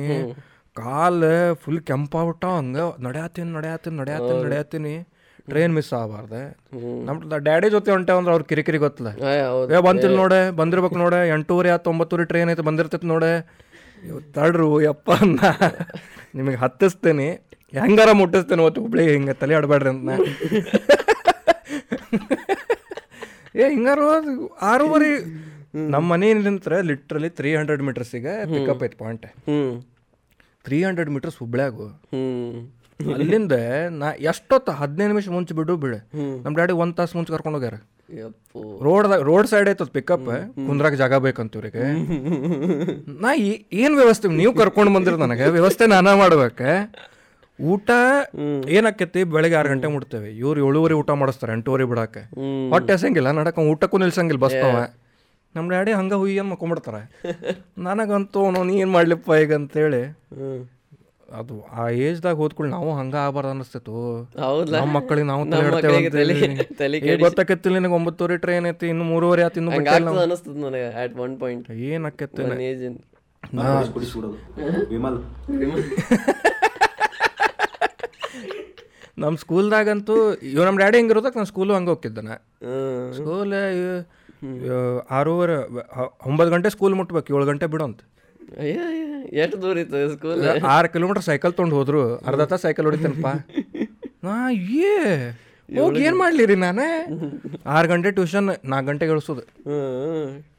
ಕಾಲು 0.77 1.33
ಫುಲ್ 1.63 1.83
ಕೆಂಪಾಗ್ಬಿಟ್ಟ 1.91 2.45
ಹಂಗೆ 2.59 2.85
ನಡ್ಯಾತೀನಿ 3.07 3.51
ನಡ್ಯಾತೀನಿ 3.59 3.97
ನಡ್ಯಾತೀನಿ 4.03 4.39
ನಡ್ಯಾತೀನಿ. 4.47 4.95
Train 5.51 5.73
miss 5.79 5.91
ಆಗಬಾರ್ದೆ. 6.01 6.43
ನಮ್ಮ 7.07 7.39
ಡ್ಯಾಡಿ 7.49 7.69
ಜೊತೆ 7.75 7.91
ಹೊಂಟೆ 7.95 8.13
ಅಂದ್ರೆ 8.19 8.33
ಅವ್ರ 8.35 8.45
ಕಿರಿಕಿರಿ 8.51 8.79
ಗೊತ್ತಲ್ಲ. 8.85 9.11
ಏ 9.75 9.81
ಬಂತಿಲ್ಲ 9.89 10.15
ನೋಡೆ 10.23 10.41
ಬಂದಿರ್ಬೇಕು 10.61 10.99
ನೋಡೆ 11.05 11.21
ಎಂಟೂವರೆ 11.37 11.71
ಹತ್ತು 11.75 11.91
ಒಂಬತ್ತೂರಿ 11.95 12.27
ಟ್ರೈನ್ 12.33 12.51
ಐತೆ 12.55 12.65
ಬಂದಿರ್ತೈತೆ 12.69 13.09
ನೋಡೆ. 13.15 13.33
ಇವ್ 14.09 14.19
ತಡ್ರು 14.37 14.69
ಯಪ್ಪ 14.89 15.11
ನಿಮಗೆ 16.39 16.59
ಹತ್ತಿಸ್ತೇನೆ. 16.65 17.29
ಹೆಂಗಾರ 17.81 18.11
ಮುಟ್ಟಿಸ್ತೇನೆ 18.21 18.63
ಅವತ್ತು 18.65 18.81
ಹುಬ್ಳಿ 18.85 19.05
ಹಿಂಗೆ 19.15 19.35
ತಲೆ 19.43 19.55
ಆಡಬೇಡ್ರಿ 19.59 19.91
ಅಂತ. 19.95 20.11
ಏ 23.61 23.67
ಹಿಂಗಾರ 23.75 23.99
ಆರೂವರೆ 24.73 25.11
ನಮ್ಮ 25.93 26.05
ಮನೆಯಿಂದ 26.13 26.73
ಲಿಟ್ರಲಿ 26.91 27.31
ತ್ರೀ 27.39 27.51
ಹಂಡ್ರೆಡ್ 27.59 27.83
ಮೀಟರ್ಸಿಗೆ 27.89 28.35
ಪಿಕಪ್ 28.55 28.83
ಐತೆ 28.87 28.99
ಪಾಯಿಂಟ್ 29.05 29.27
ತ್ರೀ 30.67 30.79
ಹಂಡ್ರೆಡ್ 30.87 31.11
ಮೀಟರ್ಸ್ 31.15 31.39
ಹುಬ್ಳ್ಯಾಗು. 31.43 31.87
ಅಲ್ಲಿಂದ 33.15 33.55
ನಾ 34.01 34.09
ಎಷ್ಟೊತ್ತು 34.31 34.71
ಹದಿನೈದು 34.81 35.11
ನಿಮಿಷ 35.13 35.29
ಮುಂಚೆ 35.37 35.53
ಬಿಡು 35.59 35.75
ಬಿಡು. 35.83 35.99
ನಮ್ಮ 36.45 36.53
ಡ್ಯಾಡಿ 36.59 36.75
ಒಂದು 36.83 36.95
ತಾಸು 36.99 37.17
ಮುಂಚೆ 37.19 37.33
ಕರ್ಕೊಂಡು 37.35 37.59
ಹೋಗ್ಯಾರ. 37.59 37.77
ರೋಡ್ 38.23 38.85
ರೋಡ್ದಾಗ 38.87 39.21
ರೋಡ್ 39.29 39.47
ಸೈಡ್ 39.51 39.69
ಐತದ 39.73 39.91
ಪಿಕಪ್ 39.97 40.29
ಕುಂದ್ರಾಗ 40.69 40.95
ಜಾಗ 41.03 41.17
ಬೇಕಂತ 41.27 41.57
ಇವ್ರಿಗೆ. 41.59 41.85
ನಾ 43.25 43.31
ಏನ್ 43.83 43.95
ವ್ಯವಸ್ಥೆ 44.01 44.29
ನೀವು 44.41 44.53
ಕರ್ಕೊಂಡು 44.61 44.93
ಬಂದಿರ 44.97 45.17
ನನಗೆ. 45.25 45.47
ವ್ಯವಸ್ಥೆ 45.57 45.87
ನಾನಾ 45.95 46.15
ಮಾಡ್ಬೇಕ. 46.23 46.63
ಊಟ 47.73 47.91
ಏನಾಕೈತಿ? 48.77 49.21
ಬೆಳಗ್ಗೆ 49.35 49.57
ಆರು 49.61 49.69
ಗಂಟೆ 49.73 49.89
ಮುಡ್ತೇವೆ 49.95 50.29
ಇವ್ರು 50.43 50.59
ಏಳುವರೆ 50.69 50.95
ಊಟ 51.01 51.11
ಮಾಡಿಸ್ತಾರೆ 51.21 51.53
ಎಂಟುವರೆ 51.57 51.87
ಬಿಡಾಕ. 51.93 52.17
ಹೊಟ್ಟೆ 52.73 52.93
ಎಸಂಗಿಲ್ಲ. 52.97 53.29
ನಡಕ 53.39 53.59
ಊಟಕ್ಕೂ 53.73 53.99
ನಿಲ್ಸಂಗಿಲ್ಲ 54.05 54.41
ಬಸ್ತಾವ 54.47 54.77
ನಮ್ಮ 55.55 55.67
ಡ್ಯಾಡಿ 55.73 55.93
ಹಂಗ 55.99 56.15
ಹುಯ್ಯನ್ 56.23 56.49
ಮಕ್ಕೊಂಬಿಡ್ತಾರೆ 56.53 57.03
ನನಗಂತೂ 57.87 58.41
ನೀನ್ 58.55 58.67
ನೀ 58.71 58.75
ಏನು 58.83 58.93
ಮಾಡ್ಲಿಪ್ಪ 58.97 59.39
ಈಗ 59.45 59.53
ಅಂತೇಳಿ. 59.61 60.03
ಅದು 61.29 61.55
ಆ 61.73 61.89
ಏಜ್ದಾಗ 61.89 62.37
ಹೋದ್ಕೊಳ್ಳಿ 62.37 62.73
ನಾವು 62.73 62.91
ಹಂಗ 62.99 63.15
ಆಗ್ಬಾರ್ದು 63.17 63.51
ಅನಿಸ್ತಿತ್ತು. 63.51 63.95
ನಮ್ಮ 64.75 64.91
ಮಕ್ಕಳಿಗೆ 64.93 65.27
ನಾವು 65.27 65.43
ಗೊತ್ತಾಕತ್ತಿಲ್ಲ 67.23 67.75
ನಿನಗೆ 67.79 67.95
ಒಂಬತ್ತುವರೆ 67.95 68.37
ಟ್ರೈನ್ 68.37 68.67
ಐತಿ 68.67 68.87
ಇನ್ನು 68.87 69.05
ಮೂರುವರೆ 69.05 69.43
ಆತ 69.43 69.57
ಇನ್ನು 69.57 69.73
ಅನಿಸ್ತದ 70.23 70.57
ನನಗೆ 70.57 71.03
ಅಟ್ 71.03 71.17
ಒನ್ 71.19 71.41
ಪಾಯಿಂಟ್ 71.41 71.71
ಏನ್ 71.91 72.07
ಆಕೈತಿ 72.07 72.43
ವಿಮಲ್. 74.91 75.19
ನಮ್ಮ 79.19 79.37
ಸ್ಕೂಲ್ದಾಗಂತೂ 79.37 80.33
ಇವ್ 80.43 80.61
ನಮ್ಮ 80.65 80.79
ಡ್ಯಾಡಿ 80.79 80.97
ಹೆಂಗಿರೋದಕ್ಕೆ 80.99 81.39
ನಾನು 81.39 81.47
ಸ್ಕೂಲು 81.47 81.75
ಹಂಗೆ 81.75 82.23
ನಾ 82.23 82.35
ಸ್ಕೂಲ್ 83.13 83.55
ಆರೂವರೆ 85.11 85.57
ಒಂಬತ್ತು 86.27 86.51
ಗಂಟೆ 86.55 86.71
ಸ್ಕೂಲ್ 86.71 86.95
ಮುಟ್ಬೇಕು 86.95 87.33
ಏಳು 87.37 87.47
ಗಂಟೆ 87.47 87.67
ಬಿಡು 87.67 87.85
ಅಂತ 87.85 88.01
ಎಷ್ಟು 89.33 89.63
ದೂರ 89.63 89.79
ಇತ್ತು 89.79 90.17
ಸ್ಕೂಲ್ 90.17 90.65
ಆರು 90.65 90.89
ಕಿಲೋಮೀಟರ್ 90.89 91.23
ಸೈಕಲ್ 91.23 91.53
ತೊಗೊಂಡು 91.53 91.77
ಹೋದ್ರು. 91.77 92.17
ಅರ್ಧ 92.17 92.41
ತಾಸು 92.41 92.63
ಸೈಕಲ್ 92.63 92.85
ಹೊಡಿತೇನಪ್ಪ. 92.85 93.27
ನಾ, 94.25 94.51
ಏ. 94.51 94.95
ಹೋಗಿ 95.77 96.03
ಏನು 96.03 96.19
ಮಾಡ್ಲಿ 96.19 96.57
ನಾನೇ? 96.57 97.07
ಆರು 97.67 97.89
ಗಂಟೆ 97.89 98.11
ಟ್ಯೂಷನ್ 98.11 98.49
ನಾಲ್ಕು 98.65 98.87
ಗಂಟೆಗೆ 98.87 99.13
ಇಳಿಸೋದು. 99.13 99.43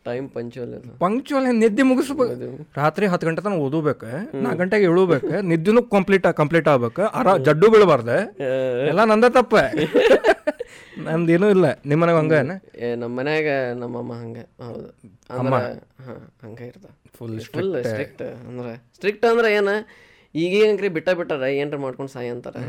ಟೈಮ್ 0.05 0.29
ಪಂಚುವಲ್ 0.29 0.73
ಪಂಕ್ಚುವಲ್ 0.99 1.45
ನಿದ್ದೆ 1.55 1.83
ಮುಗಿಸ್ಬೇಕು? 1.83 2.65
ರಾತ್ರಿ 2.77 3.05
ಹತ್ತು 3.05 3.27
ಗಂಟೆ 3.27 3.41
ತನಕ 3.41 3.57
ಓದಬೇಕು. 3.57 4.05
ನಾಲ್ಕು 4.37 4.57
ಗಂಟೆಗೆ 4.57 4.83
ಇಳಬೇಕು. 4.83 5.27
ನಿದ್ದೆನೂ 5.43 5.83
ಕಂಪ್ಲೀಟ್ 5.83 6.33
ಕಂಪ್ಲೀಟ್ 6.33 6.67
ಆಗ್ಬೇಕು. 6.67 7.01
ಆರ 7.01 7.37
ಜಡ್ಡು 7.37 7.71
ಬೀಳಬಾರ್ದೆ. 7.71 8.19
ಎಲ್ಲ 8.87 9.03
ನಂದ 9.03 9.25
ತಪ್ಪ. 9.25 9.55
ನಂದೇನೂ 11.07 11.49
ಇಲ್ಲ. 11.49 11.65
ನಿಮ್ಮ 11.85 12.05
ಮನೆಗೆ 12.05 12.17
ಹಂಗ 12.17 12.33
ಏ 12.77 12.95
ನಮ್ಮ 12.95 13.19
ಮನ್ಯಾಗ 13.19 13.47
ನಮ್ಮಮ್ಮ 13.73 14.13
ಹಂಗೆ. 14.13 14.41
ಹೌದು. 14.63 14.89
ಅಮ್ಮ? 15.29 15.55
ಹಾ 16.05 16.37
ಹಂಗೆ 16.43 16.67
ಇರ್ತದ 16.67 16.89
ಫುಲ್ 17.17 17.41
ಫುಲ್ 17.41 17.83
ಸ್ಟ್ರಿಕ್ಟ್ 17.83 18.21
ಅಂದ್ರೆ. 18.21 18.75
ಸ್ಟ್ರಿಕ್ಟ್ 18.95 19.25
ಅಂದ್ರೆ 19.25 19.53
ಏನು? 19.53 19.87
ಈಗೇನ್ರಿ 20.35 20.87
ಬಿಟ್ಟ 20.87 21.09
ಬಿಟ್ಟಾರ 21.09 21.41
ಏನ್ರ 21.41 21.77
ಮಾಡ್ಕೊಂಡು 21.77 22.11
ಸಾಯಿ 22.11 22.27
ಅಂತಾರೆ. 22.27 22.59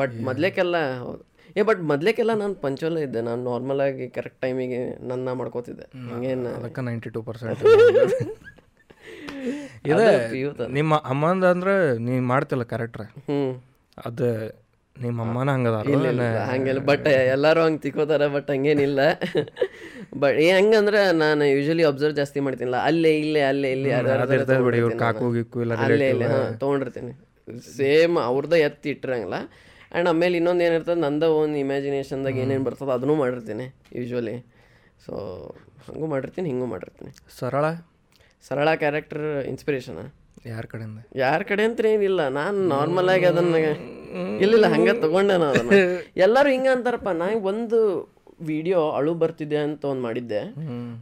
ಬಟ್ 0.00 0.14
ಮೊದಲೇಕೆಲ್ಲ 0.28 0.76
ಹೌದು 1.02 1.22
ಏ 1.56 1.62
ಬಟ್ 1.68 1.80
ಮೊದಲೇಕೆಲ್ಲ 1.90 2.32
ನಾನು 2.42 2.54
ಪಂಚೋಲ 2.64 2.98
ಇದ್ದೆ. 3.06 3.20
ನಾನು 3.28 3.40
ನಾರ್ಮಲ್ 3.50 3.80
ಆಗಿ 3.86 4.06
ಕರೆಕ್ಟ್ 4.16 4.40
ಟೈಮಿಗೆ 4.44 4.80
ನನ್ನ 5.10 5.32
ಮಾಡ್ಕೋತಿದ್ದೆ. 5.40 5.86
ಹಂಗೇನು 6.10 6.50
ಅದಕ್ಕೆ 6.58 6.82
ನೈಂಟಿ 6.88 7.10
ಟೂ 7.16 7.20
ಪರ್ಸೆಂಟ್ 7.28 7.62
ಇದೆ 9.92 10.66
ನಿಮ್ಮ 10.78 10.94
ಅಮ್ಮಂದ 11.12 11.44
ಅಂದ್ರೆ 11.54 11.74
ನೀ 12.06 12.14
ಮಾಡ್ತಿಲ್ಲ 12.32 12.64
ಕ್ಯಾರೆಕ್ಟ್ರ್ 12.72 13.04
ಹ್ಞೂ 13.28 13.38
ಅದು 14.08 14.28
ನಿಮ್ಮ 14.96 15.18
ಅಮ್ಮನ 15.24 15.50
ಹಂಗದ. 15.56 15.76
ಹಂಗಿಲ್ಲ 16.50 16.80
ಬಟ್ 16.90 17.06
ಎಲ್ಲರೂ 17.34 17.60
ಹಂಗೆ 17.66 17.80
ತಿಕ್ಕೋತಾರ 17.84 18.24
ಬಟ್ 18.34 18.48
ಹಂಗೇನಿಲ್ಲ 18.54 19.00
ಬಟ್ 20.22 20.36
ಏ 20.44 20.48
ಹಂಗಂದ್ರೆ 20.58 21.00
ನಾನು 21.22 21.42
ಯೂಶಲಿ 21.54 21.84
ಅಬ್ಸರ್ವ್ 21.90 22.16
ಜಾಸ್ತಿ 22.20 22.38
ಮಾಡ್ತೀನಿಲ್ಲ. 22.46 22.78
ಅಲ್ಲೇ 22.88 23.12
ಇಲ್ಲೇ 23.24 23.42
ಅಲ್ಲೇ 23.50 23.68
ಇಲ್ಲಿ 23.76 23.90
ಕಾಕು 25.04 25.26
ಗಿಕ್ಕು 25.36 25.58
ಇಲ್ಲ 25.64 25.74
ಅಲ್ಲೇ 25.86 26.08
ಇಲ್ಲೇ 26.14 26.28
ಹಾಂ 26.34 26.46
ತೊಗೊಂಡಿರ್ತೀನಿ. 26.62 27.12
ಸೇಮ್ 27.76 28.16
ಅವ್ರದ್ದು 28.28 28.56
ಎತ್ತಿ 28.68 28.88
ಇಟ್ಟಿರಂಗಿಲ್ಲ. 28.94 29.38
ಆ್ಯಂಡ್ 29.92 30.08
ಆಮೇಲೆ 30.12 30.34
ಇನ್ನೊಂದು 30.40 30.62
ಏನಿರ್ತದೆ 30.66 31.00
ನಂದ 31.06 31.24
ಒಂದು 31.40 31.58
ಇಮ್ಯಾಜಿನೇಷನ್ದಾಗ 31.64 32.38
ಏನೇನು 32.44 32.64
ಬರ್ತದೆ 32.68 32.92
ಅದನ್ನೂ 32.96 33.16
ಮಾಡಿರ್ತೀನಿ 33.22 33.66
ಯೂಶ್ವಲಿ 33.98 34.36
ಸೊ 35.06 35.12
ಹಂಗೂ 35.86 36.06
ಮಾಡಿರ್ತೀನಿ 36.14 36.48
ಹಿಂಗೂ 36.50 36.66
ಮಾಡಿರ್ತೀನಿ. 36.74 37.10
ಸರಳ? 37.38 37.64
ಸರಳ 38.48 38.68
ಕ್ಯಾರೆಕ್ಟರ್ 38.82 39.24
ಇನ್ಸ್ಪಿರೇಷನ್ 39.52 39.98
ಯಾರ 40.52 40.64
ಕಡೆಯಿಂದ? 40.72 41.00
ಯಾರ 41.22 41.40
ಕಡೆ 41.48 41.62
ಅಂತ 41.68 41.80
ಏನಿಲ್ಲ 41.94 42.22
ನಾನು 42.40 42.58
ನಾರ್ಮಲ್ 42.74 43.10
ಆಗಿ 43.14 43.26
ಅದನ್ನ 43.30 43.56
ಇಲ್ಲಿಲ್ಲ 44.44 44.66
ಹಂಗೆ 44.74 44.94
ತಗೊಂಡೆ 45.02 45.34
ನಾನು 45.42 45.48
ಅದನ್ನ. 45.54 45.72
ಎಲ್ಲರೂ 46.26 46.48
ಹಿಂಗೆ 46.54 46.70
ಅಂತಾರಪ್ಪ 46.74 47.10
ನಾ 47.22 47.26
ಒಂದು 47.50 47.78
ವಿಡಿಯೋ 48.50 48.80
ಅಳು 48.98 49.12
ಬರ್ತಿದೆ 49.22 49.58
ಅಂತ 49.66 49.82
ಒಂದು 49.92 50.02
ಮಾಡಿದ್ದೆ. 50.06 50.40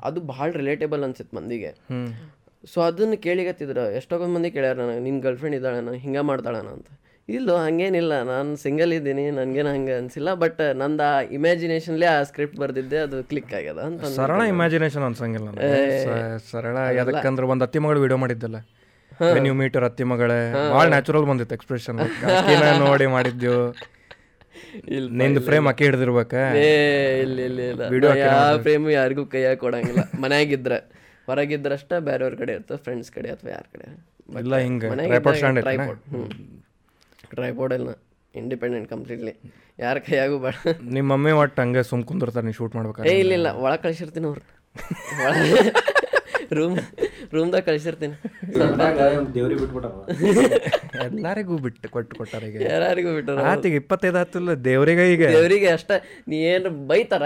ಅದು 0.09 0.19
ಭಾಳ 0.33 0.49
ರಿಲೇಟೇಬಲ್ 0.61 1.05
ಅನ್ಸಿತ್ತು 1.09 1.37
ಮಂದಿಗೆ. 1.37 1.71
ಸೊ 2.65 2.79
ಅದನ್ನು 2.87 3.17
ಕೇಳಿಗತ್ತಿದ್ರು 3.25 3.85
ಎಷ್ಟೊಂದು 3.99 4.29
ಮಂದಿ 4.35 4.49
ಕೇಳ್ಯಾರ 4.55 4.77
ನನಗೆ 4.83 5.03
ನಿನ್ನ 5.07 5.19
ಗರ್ಲ್ಫ್ರೆಂಡ್ 5.27 5.57
ಇದ್ದಾಳನ 5.59 5.93
ಹಿಂಗೆ 6.05 6.23
ಮಾಡ್ತಾಳನ 6.31 6.69
ಅಂತ. 6.77 6.89
ಇಲ್ಲ 7.29 7.51
ಹಂಗೇನಿಲ್ಲ 7.65 8.15
ನಾನು 8.31 8.51
ಸಿಂಗಲ್ 8.63 8.93
ಇದ್ದೀನಿ 8.99 9.25
ನನಗೇನು 9.39 9.71
ಹಂಗೆ 9.75 9.95
ಅನಿಸಿಲ್ಲ 9.99 10.31
ಬಟ್ 10.43 10.61
ನಂದು 10.81 11.05
ಆ 11.09 11.15
ಇಮ್ಯಾಜಿನೇಷನ್ಲೇ 11.37 12.07
ಆ 12.13 12.19
ಸ್ಕ್ರಿಪ್ಟ್ 12.31 12.59
ಬರ್ದಿದ್ದೆ 12.63 12.99
ಅದು 13.07 13.17
ಕ್ಲಿಕ್ 13.31 13.53
ಆಗ್ಯದ 13.59 13.81
ಅಂತ 13.89 14.11
ಸರಳ 14.17 14.41
ಇಮ್ಯಾಜಿನೇಷನ್ 14.53 15.05
ಅನ್ಸಂಗಿಲ್ಲ 15.09 15.49
ಸರಳ 16.51 16.77
ಯಾಕಂದ್ರೆ 16.99 17.47
ಒಂದು 17.55 17.65
ಅತ್ತಿ 17.67 17.81
ಮಗಳು 17.85 18.03
ವಿಡಿಯೋ 18.05 18.19
ಮಾಡಿದ್ದಲ್ಲ. 18.25 18.59
ನೀವು 19.45 19.57
ಮೀಟರ್ 19.61 19.85
ಅತ್ತಿ 19.89 20.05
ಮಗಳೇ 20.11 20.41
ಭಾಳ 20.75 20.85
ನ್ಯಾಚುರಲ್ 20.95 21.27
ಬಂದಿತ್ತು 21.31 21.55
ಎಕ್ಸ್ಪ್ರೆಷನ್ 21.59 21.99
ನೋಡಿ 22.85 23.07
ಮಾಡಿದ್ವು 23.17 23.57
ಇಲ್ಲ 24.97 25.07
ನಿಂದು 25.21 25.41
ಫ್ರೇಮ್ 25.47 25.67
ಅಕ್ಕಿ 25.71 25.85
ಹಿಡಿದಿರ್ಬೇಕ? 25.87 26.33
ಏ 26.63 26.71
ಇಲ್ಲ 27.25 27.39
ಇಲ್ಲ 27.49 27.61
ಇಲ್ಲ. 27.73 27.83
ಪ್ರೇಮು 28.65 28.89
ಯಾರಿಗೂ 28.97 29.25
ಕೈಯಾಗ 29.35 29.57
ಕೊಡಂಗಿಲ್ಲ. 29.65 30.03
ಮನ್ಯಾಗಿದ್ರ 30.23 30.73
ಹೊರಗಿದ್ರಷ್ಟ 31.29 31.93
ಬೇರೆಯವ್ರ 32.09 32.35
ಕಡೆ 32.43 32.53
ಇರ್ತದೆ 32.59 32.79
ಫ್ರೆಂಡ್ಸ್ 32.87 33.11
ಕಡೆ 33.17 33.31
ಅಥವಾ 33.37 33.51
ಯಾರ 33.57 33.65
ಕಡೆ? 33.75 33.87
ಇಲ್ಲ 34.43 34.55
ಹಿಂಗೆ 34.65 34.89
ಟ್ರೈಪಾಡ್ 35.67 36.01
ಹ್ಞೂ 36.13 36.23
ಇಲ್ಲ 37.81 37.91
ಇಂಡಿಪೆಂಡೆಂಟ್ 38.35 38.89
ಕಂಪ್ಲೀಟ್ಲಿ 38.95 39.35
ಯಾರ 39.79 39.97
ಕೈಯಾಗೂ 40.07 40.37
ಬೇಡ. 40.45 40.55
ನಿಮ್ಮ 40.97 41.07
ಮಮ್ಮಿ 41.13 41.33
ಒಟ್ಟು 41.43 41.59
ಹಂಗೆ 41.63 41.83
ಸುಮ್ 41.91 42.03
ಕುಂದಿರ್ತಾರೆ 42.11 42.45
ನೀವು 42.49 42.57
ಶೂಟ್ 42.61 42.75
ಏ 43.13 43.15
ಇಲ್ಲ 43.23 43.33
ಇಲ್ಲ 43.39 43.49
ಒಳಗೆ 43.65 43.83
ಕಳಿಸಿರ್ತೀನಿ 43.87 44.27
ಅವ್ರು 44.31 44.43
ರೂಮ್ 46.59 46.77
ರೂಮ್ದಾಗ 47.37 47.63
ಕಳಿಸಿರ್ತೀನಿ. 47.69 48.15
ದೇವ್ರಿಗೆ 49.37 49.61
ಬಿಟ್ಬಿಟ್ಟಾರ 49.63 49.93
ಎಲ್ಲರಿಗೂ 51.07 51.57
ಬಿಟ್ಟು 51.65 51.89
ಕೊಟ್ಟು 51.97 52.13
ಕೊಟ್ಟಾರ 52.21 52.43
ಈಗ. 52.51 52.57
ಯಾರಿಗೂ 52.75 53.11
ಬಿಟ್ಟಾರ 53.17 53.45
ಆತಿಗೆ 53.53 53.77
ಇಪ್ಪತ್ತೈದು 53.83 54.19
ಆತಿಲ್ಲ 54.23 54.53
ದೇವ್ರಿಗೆ 54.69 55.05
ಈಗ. 55.15 55.23
ದೇವರಿಗೆ 55.35 55.69
ಅಷ್ಟ. 55.79 55.91
ನೀ 56.31 56.39
ಏನು 56.53 56.71
ಬೈತಾರ? 56.91 57.25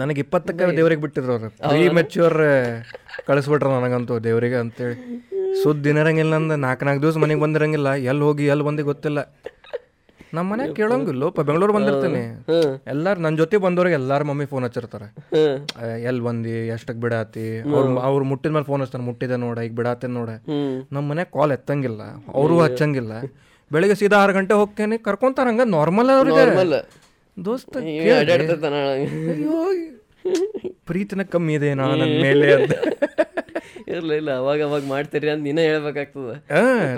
ನನಗೆ 0.00 0.20
ಇಪ್ಪತ್ತಕ್ಕ 0.24 0.70
ದೇವ್ರಿಗೆ 0.78 1.02
ಬಿಟ್ಟಿದ್ರು 1.04 1.32
ಅವ್ರು. 1.36 1.48
ಪ್ರೀ 1.68 1.82
ಮೆಚ್ಯೂರ್ 1.98 2.38
ಕಳಿಸ್ಬಿಟ್ರ 3.28 3.68
ನನಗಂತೂ 3.76 4.16
ದೇವ್ರಿಗೆ. 4.28 4.58
ಅಂತೇಳಿ 4.64 4.96
ಸುದ್ದಿ 5.62 5.84
ದಿನರಂಗಿಲ್ಲ 5.88 6.34
ಅಂದ 6.40 6.54
ನಾಲ್ಕು 6.64 6.84
ನಾಲ್ಕು 6.86 7.02
ದಿವಸ 7.02 7.16
ಮನೆಗೆ 7.24 7.40
ಬಂದಿರಂಗಿಲ್ಲ. 7.40 7.88
ಎಲ್ಲಿ 8.10 8.24
ಹೋಗಿ 8.28 8.44
ಎಲ್ಲಿ 8.52 8.64
ಬಂದಿ 8.68 8.82
ಗೊತ್ತಿಲ್ಲ. 8.90 9.20
ನಮ್ಮ 10.36 10.46
ಮನ್ಯಾಗ 10.52 10.72
ಕೇಳಂಗಿಲ್ಲಪ್ಪ 10.78 11.40
ಬೆಂಗಳೂರು 11.46 11.72
ಬಂದಿರ್ತೀನಿ. 11.76 12.22
ಎಲ್ಲಾರು 12.92 13.20
ನನ್ನ 13.24 13.34
ಜೊತೆ 13.36 13.56
ಬಂದವ್ರಿಗೆ 13.64 13.96
ಎಲ್ಲಾರು 14.00 14.24
ಮಮ್ಮಿ 14.24 14.46
ಫೋನ್ 14.52 14.64
ಹಚ್ಚಿರ್ತಾರೆ. 14.64 15.08
ಎಲ್ಲಿ 16.08 16.22
ಬಂದಿ 16.28 16.54
ಎಷ್ಟಕ್ಕೆ 16.74 17.00
ಬಿಡಾತಿ? 17.04 17.46
ಅವ್ರು 17.74 17.98
ಅವ್ರು 18.08 18.24
ಮುಟ್ಟಿದ 18.32 18.52
ಮೇಲೆ 18.56 18.66
ಫೋನ್ 18.70 18.82
ಹಚ್ತಾರೆ 18.82 19.04
ಮುಟ್ಟಿದೆ 19.08 19.36
ನೋಡ 19.46 19.58
ಈಗ 19.66 19.74
ಬಿಡಾತೆ 19.80 20.10
ನೋಡ. 20.18 20.30
ನಮ್ಮ 20.92 21.04
ಮನೆ 21.12 21.24
ಕಾಲ್ 21.36 21.52
ಎತ್ತಂಗಿಲ್ಲ. 21.58 22.02
ಅವರು 22.40 22.60
ಹಚ್ಚಂಗಿಲ್ಲ. 22.66 23.12
ಬೆಳಿಗ್ಗೆ 23.72 23.96
ಸೀದಾ 23.98 24.18
ಆರು 24.22 24.32
ಗಂಟೆ 24.38 24.54
ಹೋಗ್ತೇನೆ. 24.60 24.98
ಕರ್ಕೊಂತಾರ 25.08 25.48
ಹಂಗ 25.52 25.64
ನಾರ್ಮಲ್ 25.76 26.10
ಅವ್ರಿಗೆ 26.18 26.80
ದೋಸ್ತ 27.36 27.74
ಅಯ್ಯೋ 27.82 29.56
ಪ್ರೀತಿನ 30.88 31.22
ಕಮ್ಮಿ 31.32 31.52
ಇದೆ 31.58 31.68
ನಾನು 31.74 31.94
ನನ್ನ 31.96 32.16
ಮೇಲೆ 32.22 32.46
ಅಂತ. 32.54 32.72
ಇರ್ಲಿಲ್ಲ 33.90 34.14
ಇಲ್ಲ 34.20 34.30
ಅವಾಗ 34.40 34.60
ಅವಾಗ 34.66 34.82
ಮಾಡ್ತೀರಿ 34.86 35.28
ಅಂತ 35.30 35.42
ನೀನೇ 35.46 35.62
ಹೇಳ್ಬೇಕಾಗ್ತದ. 35.68 36.32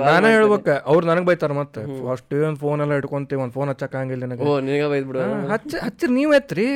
ನಾನೇ 0.03 0.31
ಹೇಳ್ಬೇಕ. 0.35 0.69
ಅವ್ರು 0.91 1.05
ನನಗೆ 1.07 1.27
ಬೈತಾರ 1.29 1.53
ಮತ್ತೆ. 1.53 1.83
ಫಸ್ಟ್ 2.01 2.35
ಒಂದು 2.41 2.61
ಫೋನ್ 2.61 2.81
ಎಲ್ಲ 2.85 2.99
ಇಟ್ಕೊಂತೀವಿ 3.01 3.41
ಒಂದು 3.43 3.55
ಫೋನ್ 3.55 3.69
ಹಚ್ಚಕ್ 3.71 3.95
ಹಂಗಿಲ್ಲ 4.01 4.25
ನನಗೆ. 4.25 4.45
ಓ 4.45 4.59
ನಿನಗೆ 4.61 4.89
ಬೈದ್ 4.93 5.07
ಬಿಡು 5.09 5.21
ಹಚ್ಚ 5.53 5.73
ಹಚ್ಚಿರ್ 5.85 6.13
ನೀವು 6.13 6.33
ಎತ್ರಿ. 6.35 6.67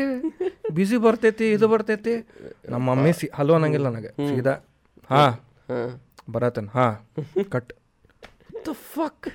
ಬಿಸಿ 0.73 0.99
ಬರ್ತೈತಿ 0.99 1.49
ಇದು 1.53 1.69
ಬರ್ತೈತಿ. 1.69 2.15
ನಮ್ಮ 2.71 2.85
ಮಮ್ಮಿ 2.91 3.13
ಸಿ 3.13 3.29
ಹಲೋ 3.35 3.55
ಅನ್ನಂಗಿಲ್ಲ 3.55 3.89
ನನಗೆ. 3.91 4.13
ಸೀದಾ 4.31 4.55
ಹಾ 5.11 5.25
ಹಾ. 5.69 5.81
ಬರತ್ತೇನೆ 6.31 6.71
ಹಾ 6.75 6.87
ಕಟ್ 7.55 7.73
ಫಕ್ 8.93 9.27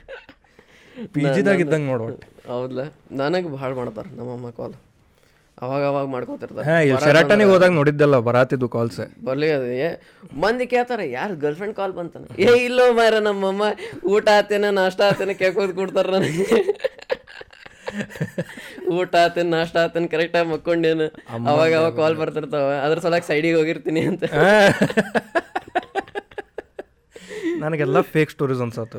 ಪಿ 1.14 1.22
ಜಿದಾಗ 1.36 1.60
ಇದ್ದಂಗೆ 1.66 1.88
ನೋಡು 1.92 2.06
ಹೌದಲ್ಲ 2.54 2.84
ನನಗೆ 3.22 3.50
ಭಾಳ 3.60 3.70
ಮಾಡ್ತಾರ 3.80 4.08
ನಮ್ಮಮ್ಮ 4.20 4.50
ಕಾಲ್ 4.62 4.78
ಅವಾಗ 5.58 5.82
ಅವಾಗ 5.90 6.06
ಮಾಡ್ಕೋತಿರ್ತಾರೆ. 6.14 6.64
ಹಾ 6.68 6.76
ಶೆರಾಟನಿಗೆ 7.06 7.50
ಹೋದಾಗ 7.54 7.72
ನೋಡಿದ್ದಲ್ಲ 7.80 8.18
ಬರಾತಿದ್ದು 8.28 8.68
ಕಾಲ್ಸ್ 8.76 9.00
ಬರ್ಲಿ 9.28 9.48
ಅದೇ 9.56 9.90
ಮಂದಿ 10.44 10.66
ಕೇಳ್ತಾರೆ 10.74 11.06
ಯಾರು 11.18 11.34
ಗರ್ಲ್ 11.44 11.58
ಫ್ರೆಂಡ್ 11.60 11.76
ಕಾಲ್ 11.80 11.94
ಬಂತಾನ 11.98 12.24
ಏ 12.46 12.54
ಇಲ್ಲೋ 12.68 12.86
ಮಾರ 13.00 13.20
ನಮ್ಮಮ್ಮ 13.28 13.64
ಊಟ 14.14 14.28
ಆತೇನೆ 14.38 14.70
ನಾಷ್ಟ 14.80 15.02
ಆತೇನೆ 15.10 15.34
ಕೇಳ್ಕೋದು 15.42 15.76
ಕೊಡ್ತಾರ 15.80 16.08
ನನಗೆ. 16.16 16.46
ಊಟ 18.98 19.14
ಆತೇನೆ 19.26 19.50
ನಾಷ್ಟ 19.58 19.76
ಕರೆಕ್ಟ್ 19.94 20.12
ಕರೆಕ್ಟಾಗಿ 20.14 20.48
ಮಕ್ಕೊಂಡೇನು. 20.54 21.08
ಅವಾಗ 21.52 21.72
ಅವಾಗ 21.80 21.94
ಕಾಲ್ 22.02 22.16
ಬರ್ತಿರ್ತಾವ. 22.22 22.70
ಅದ್ರ 22.86 23.00
ಸಲಕ್ 23.06 23.28
ಸೈಡಿಗೆ 23.30 23.58
ಹೋಗಿರ್ತೀನಿ 23.60 24.02
ಅಂತ. 24.12 24.24
ನನಗೆಲ್ಲ 27.62 28.02
ಫೇಕ್ 28.14 28.32
ಸ್ಟೋರೀಸ್ 28.32 28.62
ಅನ್ಸತ್ತ. 28.62 28.96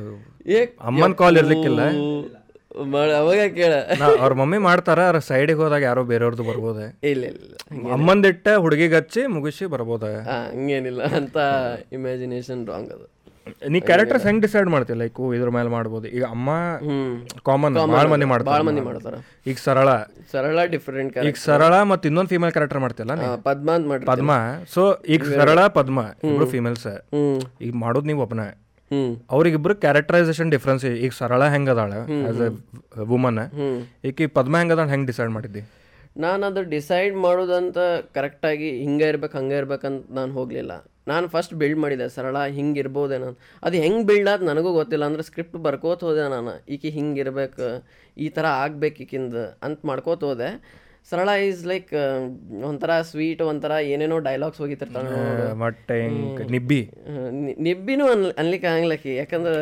ಏ 0.46 0.60
ಅಮ್ಮನ 0.82 1.12
ಕಾಲ್ 1.12 1.36
ಇರ್ಲಿಕ್ಕಿಲ್ಲ. 1.36 1.82
ಅವಾಗ 3.20 3.40
ಕೇಳ. 3.54 3.72
ಅವ್ರ 4.20 4.32
ಮಮ್ಮಿ 4.32 4.58
ಮಾಡ್ತಾರ 4.58 5.00
ಅವ್ರ 5.08 5.18
ಸೈಡಿಗೆ 5.18 5.58
ಹೋದಾಗ 5.58 5.82
ಯಾರೋ 5.82 6.02
ಬೇರೆಯವ್ರದ್ದು 6.04 6.44
ಬರ್ಬೋದೆ. 6.50 6.86
ಇಲ್ಲ 7.10 7.24
ಇಲ್ಲ 7.24 7.90
ಅಮ್ಮಂದಿಟ್ಟ 7.92 8.48
ಹುಡುಗಿಗೆ 8.58 8.94
ಹಚ್ಚಿ 8.94 9.26
ಮುಗಿಸಿ 9.26 9.66
ಬರ್ಬೋದ. 9.66 10.04
ಹಂಗೇನಿಲ್ಲ. 10.28 11.02
ಅಂತ 11.02 11.36
ಇಮ್ಯಾಜಿನೇಷನ್ 11.92 12.66
ರಾಂಗ್ 12.66 12.92
ಅದು. 12.92 13.06
ನೀ 13.72 13.78
ಕ್ಯಾರೆಕ್ಟರ್ಸ್ 13.88 14.24
ಹೆಂಗ್ 14.28 14.40
ಡಿಸೈಡ್ 14.44 14.68
ಮಾಡ್ತಿ 14.74 14.94
ಲೈಕ್ 15.02 15.18
ಇದ್ರ 15.36 15.50
ಮೇಲೆ 15.56 15.70
ಮಾಡ್ಬೋದು. 15.74 16.06
ಈಗ 16.16 16.24
ಅಮ್ಮ 16.34 16.50
ಕಾಮನ್ 17.48 17.74
ಭಾಳ 17.94 18.04
ಮಂದಿ 18.12 18.26
ಮಾಡ್ತಾರೆ. 18.32 18.64
ಮಂದಿ 18.68 18.82
ಮಾಡ್ತಾರ. 18.88 19.14
ಈಗ 19.50 19.56
ಸರಳ. 19.66 19.88
ಸರಳ 20.32 20.64
ಡಿಫ್ರೆಂಟ್ 20.74 21.18
ಈಗ 21.28 21.36
ಸರಳ 21.46 21.74
ಮತ್ತೆ 21.92 22.06
ಇನ್ನೊಂದು 22.10 22.30
ಫೀಮೇಲ್ 22.34 22.52
ಕ್ಯಾರೆಕ್ಟರ್ 22.56 22.80
ಮಾಡ್ತಿಲ್ಲ? 22.84 23.12
ಪದ್ಮ 23.48 23.68
ಅಂತ 23.78 24.08
ಪದ್ಮ. 24.12 24.32
ಸೊ 24.74 24.84
ಈಗ 25.16 25.22
ಸರಳ 25.38 25.60
ಪದ್ಮ 25.78 25.98
ಇಬ್ರು 26.30 26.48
ಫೀಮೇಲ್ಸ್ 26.54 26.88
ಈಗ 27.66 27.72
ಮಾಡೋದು 27.84 28.08
ನೀವು 28.12 28.22
ಒಬ್ಬನ 28.26 28.44
ಅವ್ರಿಗಿಬ್ರು 29.34 29.74
ಕ್ಯಾರೆಕ್ಟರೈಸೇಷನ್ 29.84 30.50
ಡಿಫ್ರೆನ್ಸ್ 30.54 30.82
ಈಗ 31.04 31.12
ಸರಳ 31.20 31.42
ಹೆಂಗ್ 31.54 31.70
ಅದಾಳ? 31.74 31.92
ಆಸ್ 32.30 32.42
ಎ 32.46 32.50
ವುಮನ್ 33.12 33.42
ಈಗ 34.08 34.28
ಪದ್ಮ 34.38 34.54
ಹೆಂಗ್ 34.60 34.74
ಅದಾಳ 34.76 34.88
ಹೆಂಗ್ 34.94 35.06
ಡಿಸೈಡ್ 35.10 35.32
ಮಾಡಿದ್ದಿ? 35.36 35.62
ನಾನು 36.24 36.42
ಅದು 36.50 36.62
ಡಿಸೈಡ್ 36.76 37.14
ಮಾಡೋದಂತ 37.26 37.78
ಕರೆಕ್ಟಾಗಿ 38.16 38.70
ಹಿಂಗೆ 38.86 39.06
ಇರ್ಬೇಕು 39.12 39.36
ಹಂಗೆ 39.40 39.56
ಇರ್ಬೇಕಂತ 39.60 40.02
ನಾನು 40.18 40.32
ಹೋಗಲಿಲ್ಲ. 40.38 40.72
ನಾನು 41.10 41.26
ಫಸ್ಟ್ 41.34 41.54
ಬಿಲ್ಡ್ 41.60 41.80
ಮಾಡಿದೆ 41.84 42.06
ಸರಳ 42.16 42.36
ಹಿಂಗೆ 42.58 42.82
ನಾನು. 43.24 43.34
ಅದು 43.66 43.76
ಹೆಂಗೆ 43.84 44.04
ಬಿಲ್ಡ್ 44.10 44.30
ಆದ 44.32 44.46
ನನಗೂ 44.50 44.72
ಗೊತ್ತಿಲ್ಲ 44.80 45.04
ಅಂದ್ರೆ 45.10 45.24
ಸ್ಕ್ರಿಪ್ಟ್ 45.30 45.58
ಬರ್ಕೋತ 45.66 46.00
ಹೋದೆ 46.08 46.24
ನಾನು. 46.36 46.54
ಈಕೆ 46.74 46.90
ಹಿಂಗೆ 46.98 47.20
ಇರ್ಬೇಕು 47.24 47.66
ಈ 48.24 48.28
ಥರ 48.36 48.46
ಆಗ್ಬೇಕು 48.64 49.02
ಈಕಿಂದ 49.04 49.36
ಅಂತ 49.66 49.78
ಮಾಡ್ಕೋತ 49.90 50.22
ಹೋದೆ. 50.30 50.50
ಸರಳ 51.10 51.30
ಈಸ್ 51.48 51.62
ಲೈಕ್ 51.70 51.92
ಒಂಥರ 52.68 52.90
ಸ್ವೀಟ್ 53.10 53.40
ಒಂಥರ 53.50 53.72
ಏನೇನೋ 53.92 54.18
ಡೈಲಾಗ್ಸ್ 54.26 54.60
ಹೋಗಿತಿರ್ತಾಳೆ 54.62 55.08
ಹಿಂಗ್ 56.02 56.42
ನಿಬ್ಬಿ. 56.54 56.80
ನಿಬ್ಬಿನೂ 57.66 58.04
ಅನ್ 58.14 58.24
ಅನ್ಲಿಕ್ಕೆ 58.42 58.68
ಆಗಲಕ್ಕಿ 58.74 59.12
ಯಾಕಂದ್ರೆ 59.20 59.56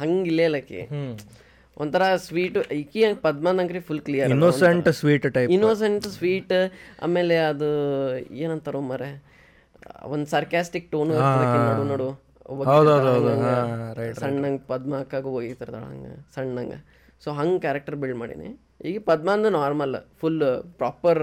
ಹಂಗಿಲ್ಲೇಲಕಿ 0.00 0.80
ಒಂಥರ 1.82 2.02
ಸ್ವೀಟ್ 2.26 2.58
ಈಕಿ 2.80 3.00
ಪದ್ಮನಂಗ್ರಿ 3.26 3.80
full 3.88 4.02
clear 4.06 4.30
innocent 4.34 4.88
sweet 5.00 5.26
type 5.36 5.50
innocent 5.56 6.06
sweet 6.16 6.54
ಆಮೇಲೆ 7.06 7.36
ಅದು 7.50 7.68
ಏನಂತಾರೋ 8.44 8.80
ಮರೆ. 8.92 9.10
ಒಂದು 10.14 10.26
ಸರ್ಕ್ಯಾಸ್ಟಿಕ್ 10.34 10.86
ಟೋನು 10.92 11.14
ನೋಡು 11.68 11.84
ನೋಡು. 11.92 12.08
ಸಣ್ಣಂಗೆ 14.22 14.62
ಪದ್ಮ 14.72 14.92
ಅಕ್ಕಾಗ 15.04 15.26
ಹಂಗ 15.38 15.74
ಹಂಗೆ 15.90 16.12
ಸಣ್ಣಂಗೆ. 16.34 16.78
ಸೊ 17.24 17.28
ಹಂಗೆ 17.38 17.60
ಕ್ಯಾರೆಕ್ಟರ್ 17.64 17.96
ಬಿಲ್ಡ್ 18.02 18.18
ಮಾಡೀನಿ. 18.22 18.50
ಈಗ 18.88 18.98
ಪದ್ಮ 19.10 19.28
ಅಂದ್ರೆ 19.36 19.50
ನಾರ್ಮಲ್ 19.58 19.96
ಫುಲ್ 20.20 20.42
ಪ್ರಾಪರ್ 20.80 21.22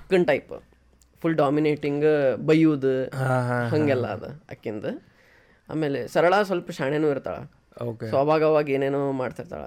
ಅಕ್ಕನ್ 0.00 0.26
ಟೈಪ್ 0.30 0.52
ಫುಲ್ 1.22 1.36
ಡಾಮಿನೇಟಿಂಗ್ 1.42 2.06
ಬೈಯೋದು 2.48 2.94
ಹಂಗೆಲ್ಲ 3.72 4.06
ಅದ 4.16 4.26
ಅಕ್ಕಿಂದ. 4.50 4.86
ಆಮೇಲೆ 5.68 6.00
ಸರಳ 6.14 6.34
ಸ್ವಲ್ಪ 6.50 6.70
ಶಾಣೆನೂ 6.78 7.08
ಇರ್ತಾಳ. 7.14 7.36
ಸೊ 8.10 8.16
ಅವಾಗ 8.24 8.42
ಅವಾಗ 8.50 8.68
ಏನೇನೋ 8.76 9.00
ಮಾಡ್ತಿರ್ತಾಳ. 9.22 9.64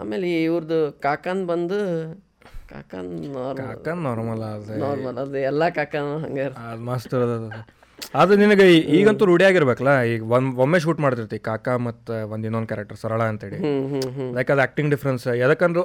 ಆಮೇಲೆ 0.00 0.28
ಇವ್ರದ್ದು 0.48 0.80
ಕಾಕನ್ 1.06 1.42
ಬಂದು 1.52 1.78
ಕಾಕನ್ 2.72 3.08
ನಾರ್ಮಲ್ 3.36 3.68
ಅಕ್ಕ 3.74 3.88
ನಾರ್ಮಲ್ 4.06 4.42
ಅದ 4.54 4.78
ನಾರ್ಮಲ್ 4.86 5.18
ಅದು 5.24 5.38
ಎಲ್ಲ 5.50 5.62
ಕಾಕನ್ 5.78 6.10
ಹಂಗೆ 6.24 6.44
ಅದು 6.64 6.82
ಮಸ್ತ್ 6.90 7.14
ಅದು. 7.26 7.38
ಅದು 8.20 8.32
ನಿನಗೆ 8.40 8.64
ಈಗಂತೂ 8.96 9.24
ರೂಢಿ 9.28 9.44
ಆಗಿರ್ಬೇಕಲ್ಲ? 9.48 9.90
ಈಗ 10.12 10.22
ಒಂದ್ 10.36 10.48
ಒಮ್ಮೆ 10.64 10.78
ಶೂಟ್ 10.84 11.00
ಮಾಡ್ತಿರ್ತಿ 11.04 11.36
ಕಾಕ 11.48 11.66
ಮತ್ತು 11.86 12.14
ಒಂದ್ 12.32 12.44
ಇನ್ನೊಂದು 12.48 12.68
ಕ್ಯಾರೆಕ್ಟರ್ 12.70 12.98
ಸರಳ 13.02 13.22
ಅಂತೇಳಿ. 13.32 13.58
ಲೈಕ್ 14.36 14.50
ಅದು 14.54 14.62
ಆಕ್ಟಿಂಗ್ 14.64 14.90
ಡಿಫ್ರೆನ್ಸ್ 14.94 15.24
ಯಾಕಂದ್ರೆ 15.42 15.82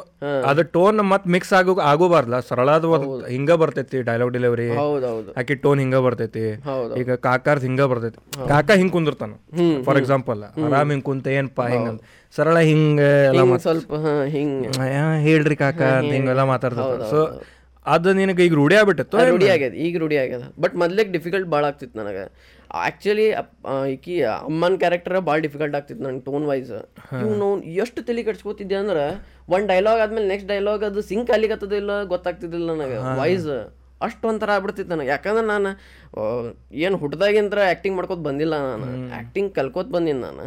ಅದು 0.52 0.63
ಟೋನ್ 0.76 1.00
ಮತ್ 1.12 1.28
ಮಿಕ್ಸ್ 1.36 1.54
ಆಗೋ 1.60 1.76
ಆಗೋಬಾರ್ದಲ್ಲ 1.91 2.39
ಸರಳದ 2.50 2.86
ಹಿಂಗ 3.36 3.52
ಬರ್ತೈತಿ 3.62 4.00
ಡೈಲಾಗ್ 4.10 4.34
ಡೆಲಿವರಿ 4.38 4.67
ಆಕಿ 5.41 5.58
ಟೋನ್ 5.65 5.82
ಹಿಂಗ 5.84 6.00
ಬರ್ತೈತಿ. 6.08 6.45
ಈಗ 7.02 7.10
ಕಾಕಾರ್ 7.28 7.62
ಹಿಂಗ 7.67 7.82
ಬರ್ತೈತಿ. 7.93 8.19
ಕಾಕಾ 8.54 8.76
ಹಿಂಗ್ 8.82 8.93
ಕುಂದಿರ್ತಾನ. 8.97 9.34
ಫಾರ್ 9.88 10.00
ಎಕ್ಸಾಂಪಲ್ 10.04 10.41
ಆರಾಮ್ 10.67 10.91
ಹಿಂಗ್ 10.95 11.06
ಕುಂತ 11.10 11.28
ಏನಪ್ಪಾ 11.39 11.65
ಹಿಂಗ. 11.76 11.89
ಸರಳ 12.36 12.58
ಹಿಂಗೆ 12.70 13.10
ಎಲ್ಲ 13.30 13.58
ಸ್ವಲ್ಪ 13.68 13.94
ಹಿಂಗ್. 14.36 14.66
ಹೇಳ್ರಿ 15.28 15.56
ಕಾಕ 15.62 15.82
ಹಿಂಗೆಲ್ಲ 16.13 16.44
ಮಾತಾಡ್ತಾರೆ 16.54 17.08
ಸೊ 17.13 17.22
ಅದು 17.86 18.10
ನಿನಗೆ 18.20 18.42
ಈಗ 18.46 18.54
ರೂಢಿ 18.60 18.76
ಆಗ್ಬಿಟ್ಟಿತ್ತು 18.78 19.18
ರೂಢಿ 19.32 19.48
ಆಗ್ಯದ 19.54 19.76
ಈಗ 19.86 19.98
ರೂಢಿ 20.04 20.18
ಆಗ್ಯದ. 20.22 20.46
ಬಟ್ 20.63 20.74
ಮೊದ್ಲಿಗೆ 20.82 21.12
ಡಿಫಿಕಲ್ಟ್ 21.16 21.48
ಭಾಳ 21.54 21.63
ಆಗ್ತಿತ್ತು 21.70 21.98
ನನಗೆ. 22.02 22.24
ಆ್ಯಕ್ಚುಲಿ 22.80 23.28
ಈಕಿ 23.94 24.16
ಅಮ್ಮನ 24.32 24.76
ಕ್ಯಾರೆಕ್ಟರ್ 24.84 25.16
ಭಾಳ 25.30 25.38
ಡಿಫಿಕಲ್ಟ್ 25.46 25.76
ಆಗ್ತಿತ್ತು 25.80 26.04
ನಂಗೆ 26.08 26.24
ಟೋನ್ 26.30 26.46
ವೈಸ್ 26.52 26.74
ಇವ್ನು 27.24 27.48
ಎಷ್ಟು 27.84 28.00
ತಲೆ 28.08 28.24
ಕಟ್ಸ್ಕೊತಿದ್ದೆ 28.30 28.78
ಅಂದ್ರೆ 28.82 29.06
ಒಂದು 29.54 29.68
ಡೈಲಾಗ್ 29.74 30.02
ಆದ್ಮೇಲೆ 30.06 30.28
ನೆಕ್ಸ್ಟ್ 30.34 30.50
ಡೈಲಾಗ್ 30.54 30.84
ಅದು 30.90 31.02
ಸಿಂಕ್ 31.12 31.32
ಅಲ್ಲಿಗತ್ತದಿಲ್ಲ 31.36 31.92
ಗೊತ್ತಾಗ್ತಿದ್ದಿಲ್ಲ 32.13 32.68
ನನಗೆ 32.74 32.98
ವಾಯ್ಸ್ 33.20 33.50
ಅಷ್ಟು 34.06 34.28
ಒಂಥರ 34.32 34.50
ಆಗ್ಬಿಡ್ತಿತ್ತು 34.56 34.92
ನನಗೆ. 34.96 35.10
ಯಾಕಂದ್ರೆ 35.16 35.46
ನಾನು 35.54 35.70
ಏನು 36.86 36.96
ಹುಟ್ಟದಾಗಿಂದ್ರೆ 37.04 37.62
ಆ್ಯಕ್ಟಿಂಗ್ 37.70 37.96
ಮಾಡ್ಕೋತ 38.00 38.22
ಬಂದಿಲ್ಲ 38.30 38.56
ನಾನು. 38.72 38.88
ಆ್ಯಕ್ಟಿಂಗ್ 39.20 39.52
ಕಲ್ಕೋತ 39.60 39.90
ಬಂದೀನಿ 39.96 40.22
ನಾನು. 40.30 40.46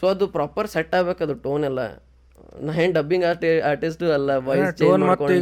ಸೊ 0.00 0.06
ಅದು 0.14 0.24
ಪ್ರಾಪರ್ 0.36 0.68
ಸೆಟ್ 0.74 0.94
ಆಗ್ಬೇಕು 0.98 1.22
ಅದು 1.26 1.34
ಟೋನ್ 1.46 1.64
ಎಲ್ಲ. 1.70 1.80
ನಾ 2.66 2.72
ಏನು 2.82 2.92
ಡಬ್ಬಿಂಗ್ 2.96 3.24
ಆರ್ಟಿ 3.30 3.48
ಆರ್ಟಿಸ್ಟು 3.70 4.06
ಅಲ್ಲ 4.16 4.30
ವಾಯ್ಸ್ 4.46 4.70
ಟೋನ್ 4.80 5.02
ಮತ್ತೆ 5.10 5.34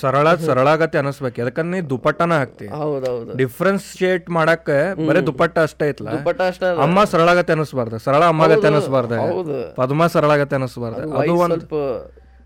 ಸರಳ 0.00 0.34
ಸರಳ 0.48 0.66
ಆಗತ್ತೆ 0.74 0.98
ಅನಿಸ್ಬೇಕು. 1.00 1.36
ಯಾಕಂದ್ರೆ 1.42 1.72
ನೀ 1.74 1.80
ದುಪಟ್ಟನ 1.92 2.32
ಹಾಕ್ತಿ. 2.42 2.66
ಹೌದೌದು. 2.80 3.32
ಡಿಫ್ರೆನ್ಶಿಯೇಟ್ 3.40 4.26
ಮಾಡಕ್ಕೆ 4.38 4.78
ಬರೀ 5.08 5.22
ದುಪಟ್ಟ 5.30 5.56
ಅಷ್ಟೇ 5.68 5.86
ಐತ್ಲ 5.92 6.06
ದುಪಟ್ಟ 6.16 6.40
ಅಷ್ಟೇ 6.50 6.66
ಅಮ್ಮ 6.70 6.84
ಅಮ್ಮ 6.86 7.04
ಸರಳಾಗತ್ತೆ 7.12 7.54
ಅನಿಸ್ಬಾರ್ದು. 7.56 7.98
ಸರಳ 8.06 8.22
ಅಮ್ಮಗತ್ತೆ 8.34 8.68
ಅನಿಸ್ಬಾರ್ದು. 8.72 9.18
ಹೌದು. 9.26 9.58
ಪದ್ಮ 9.80 10.06
ಸರಳಾಗತ್ತೆ 10.14 10.58
ಅನಿಸ್ಬಾರ್ದು. 10.60 11.02
ಅದು 11.02 11.34
ಒಂದು 11.34 11.36
ಒಂದ್ 11.46 11.56
ಸ್ವಲ್ಪ 11.58 11.74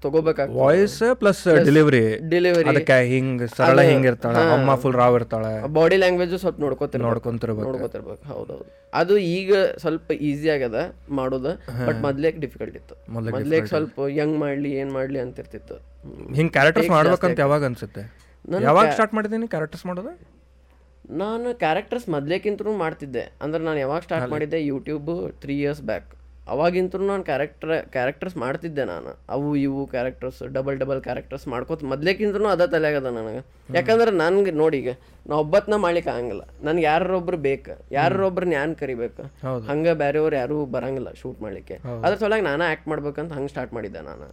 ತಗೋಬೇಕಾಗ್ತದೆ 0.04 0.58
ವಾಯ್ಸ್ 0.62 0.98
ಪ್ಲಸ್ 1.20 1.42
ಡೆಲಿವರಿ 1.68 2.02
ಡೆಲಿವರಿ 2.32 2.68
ಅದಕ್ಕೆ 2.72 2.96
ಹಿಂಗ್ 3.12 3.42
ಸರಳ 3.56 3.80
ಹಿಂಗ್ 3.90 4.06
ಇರ್ತಾಳ. 4.10 4.34
ಅಮ್ಮ 4.56 4.74
ಫುಲ್ 4.82 4.96
ರಾವ್ 5.02 5.16
ಇರ್ತಾಳೆ. 5.20 5.52
ಬಾಡಿ 5.78 5.98
ಲ್ಯಾಂಗ್ವೇಜ್ 6.02 6.34
ಸ್ವಲ್ಪ 6.44 6.60
ನೋಡ್ಕೋತಿರ್ 6.64 7.02
ನೋಡ್ಕೊಂತಿರ್ಬೇಕು. 7.08 7.66
ನೋಡ್ಕೋತಿರ್ಬೇಕು. 7.68 8.22
ಹೌದೌದು. 8.32 8.66
ಅದು 9.00 9.14
ಈಗ 9.36 9.52
ಸ್ವಲ್ಪ 9.84 10.10
ಈಸಿ 10.28 10.48
ಆಗ್ಯದ 10.54 10.80
ಮಾಡೋದು 11.20 11.52
ಬಟ್ 11.88 11.98
ಮೊದ್ಲೇಕ್ 12.08 12.38
ಡಿಫಿಕಲ್ಟ್ 12.44 12.76
ಇತ್ತು. 12.80 12.96
ಮೊದ್ಲೇಕ್ 13.16 13.68
ಸ್ವಲ್ಪ 13.72 14.06
ಹೆಂಗ್ 14.18 14.36
ಮಾಡ್ಲಿ 14.44 14.72
ಏನ್ 14.82 14.92
ಮಾಡ್ಲಿ 14.98 15.20
ಅಂತ 15.24 15.42
ಇರ್ತಿತ್ತು. 15.44 15.78
ಹಿಂಗ್ 16.38 16.52
ಕ್ಯಾರೆಕ್ಟರ್ಸ್ 16.58 16.92
ಮಾಡ್ಬೇಕಂತ 16.96 17.40
ಯಾವಾಗ 17.46 17.64
ಅನ್ಸುತ್ತೆ? 17.70 18.04
ಯಾವಾಗ 18.68 18.86
ಸ್ಟಾರ್ಟ್ 18.96 19.16
ಮಾಡಿದೀನಿ 19.18 19.48
ಕ್ಯಾರೆಕ್ಟರ್ಸ್ 19.54 19.86
ಮಾಡೋದು? 19.90 20.12
ನಾನು 21.22 21.48
ಕ್ಯಾರೆಕ್ಟರ್ಸ್ 21.62 22.06
ಮೊದ್ಲೇಕಿಂತ 22.14 22.62
ಮಾಡ್ತಿದ್ದೆ. 22.82 23.24
ಅಂದ್ರೆ 23.44 23.62
ನಾನು 23.68 23.78
ಯಾವಾಗ 23.84 24.00
ಸ್ಟಾರ್ಟ್ 24.06 24.30
ಮಾಡಿದ್ದೆ? 24.34 24.58
ಯೂಟ್ಯೂಬ್ 24.72 25.10
ತ್ರೀ 25.42 25.56
ಇಯರ್ಸ್ 25.62 25.82
ಬ್ಯಾಕ್ 25.90 26.10
ಅವಾಗಿಂತೂ 26.52 26.96
ನಾನು 27.10 27.24
ಕ್ಯಾರೆಕ್ಟರ್ 27.28 27.72
ಕ್ಯಾರೆಕ್ಟರ್ಸ್ 27.94 28.36
ಮಾಡ್ತಿದ್ದೆ 28.42 28.84
ನಾನು. 28.92 29.10
ಅವು 29.34 29.48
ಇವು 29.66 29.82
ಕ್ಯಾರೆಕ್ಟರ್ಸ್ 29.94 30.40
ಡಬಲ್ 30.56 30.76
ಡಬಲ್ 30.82 31.00
ಕ್ಯಾರೆಕ್ಟರ್ಸ್ 31.06 31.46
ಮಾಡ್ಕೋತ 31.52 31.84
ಮೊದ್ಲೇಕಿಂತೂ 31.92 32.48
ಅದ 32.54 32.64
ತಲೆಯಾಗದ 32.74 33.10
ನನಗೆ. 33.18 33.42
ಯಾಕಂದ್ರೆ 33.78 34.10
ನನ್ಗೆ 34.22 34.52
ನೋಡಿ 34.62 34.78
ಈಗ 34.82 34.92
ನಾ 35.28 35.36
ಒಬ್ಬತ್ನ 35.44 35.76
ಮಾಡ್ಲಿಕ್ಕೆ 35.84 36.10
ಆಗಂಗಿಲ್ಲ. 36.14 36.44
ನನ್ಗೆ 36.66 36.86
ಯಾರೊಬ್ರು 36.90 37.38
ಬೇಕು 37.48 37.76
ಯಾರೊಬ್ರು 37.98 38.48
ನ್ಯಾನ್ 38.54 38.74
ಕರಿಬೇಕು 38.82 39.22
ಹಂಗೆ 39.70 39.94
ಬೇರೆಯವ್ರು 40.02 40.36
ಯಾರು 40.42 40.58
ಬರಂಗಿಲ್ಲ 40.74 41.12
ಶೂಟ್ 41.22 41.40
ಮಾಡ್ಲಿಕ್ಕೆ. 41.44 41.78
ಅದ್ರ 42.04 42.16
ಸಲುವಾಗಿ 42.24 42.46
ನಾನು 42.50 42.64
ಆ್ಯಕ್ಟ್ 42.70 42.88
ಮಾಡ್ಬೇಕಂತ 42.92 43.32
ಹಂಗೆ 43.38 43.52
ಸ್ಟಾರ್ಟ್ 43.54 43.74
ಮಾಡಿದ್ದೆ 43.78 44.02
ನಾನು. 44.10 44.28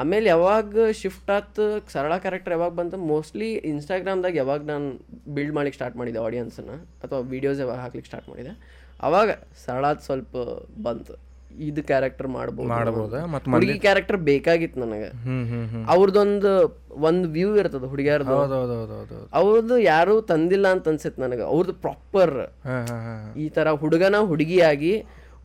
ಆಮೇಲೆ 0.00 0.26
ಯಾವಾಗ 0.34 0.78
ಶಿಫ್ಟ್ 1.02 1.30
ಆತು 1.36 1.66
ಸರಳ 1.92 2.14
ಕ್ಯಾರೆಕ್ಟರ್ 2.24 2.54
ಯಾವಾಗ 2.56 2.72
ಬಂತು 2.80 2.96
ಮೋಸ್ಟ್ಲಿ 3.12 3.48
ಇನ್ಸ್ಟಾಗ್ರಾಮ್ದಾಗ 3.70 4.36
ಯಾವಾಗ 4.36 4.62
ನಾನು 4.72 4.88
ಬಿಲ್ಡ್ 5.36 5.54
ಮಾಡ್ಲಿಕ್ಕೆ 5.58 5.78
ಸ್ಟಾರ್ಟ್ 5.78 5.96
ಮಾಡಿದೆ 6.00 6.18
ಆಡಿಯನ್ಸನ್ನು 6.24 6.76
ಅಥವಾ 7.04 7.20
ವೀಡಿಯೋಸ್ 7.34 7.60
ಯಾವಾಗ 7.64 7.78
ಹಾಕ್ಲಿಕ್ಕೆ 7.84 8.10
ಸ್ಟಾರ್ಟ್ 8.10 8.28
ಮಾಡಿದೆ 8.32 8.52
ಅವಾಗ 9.08 9.30
ಸರಳಾದ 9.64 9.98
ಸ್ವಲ್ಪ 10.08 10.36
ಬಂತು. 10.88 11.14
ಇದು 11.68 11.82
ಕ್ಯಾರೆಕ್ಟರ್ 11.90 12.28
ಮಾಡಬಹುದು 12.36 12.70
ಮಾಡ್ಬೋದಾ? 12.72 13.20
ಮತ್ತೆ 13.32 13.50
ಹುಡುಗಿ 13.50 13.78
ಕ್ಯಾರೆಕ್ಟರ್ 13.78 14.18
ಬೇಕಾಗಿತ್ತು 14.30 14.80
ನನಗೆ. 14.84 15.10
ಅವ್ರದ್ದೊಂದು 15.94 16.52
ಒಂದು 17.08 17.28
ವ್ಯೂ 17.28 17.56
ಇರ್ತದ 17.56 17.86
ಹುಡುಗಿಯರ್ದು. 17.92 18.36
ಅವ್ರದ್ದು 19.40 19.78
ಯಾರು 19.78 20.14
ತಂದಿಲ್ಲ 20.32 20.66
ಅಂತ 20.76 20.88
ಅನ್ಸಿತ್ 20.88 21.20
ನನಗೆ. 21.24 21.44
ಅವ್ರದ್ದು 21.52 21.74
ಪ್ರಾಪರ್ 21.86 22.36
ಈ 23.44 23.48
ತರ 23.58 23.72
ಹುಡುಗನ 23.84 24.20
ಹುಡುಗಿಯಾಗಿ 24.32 24.94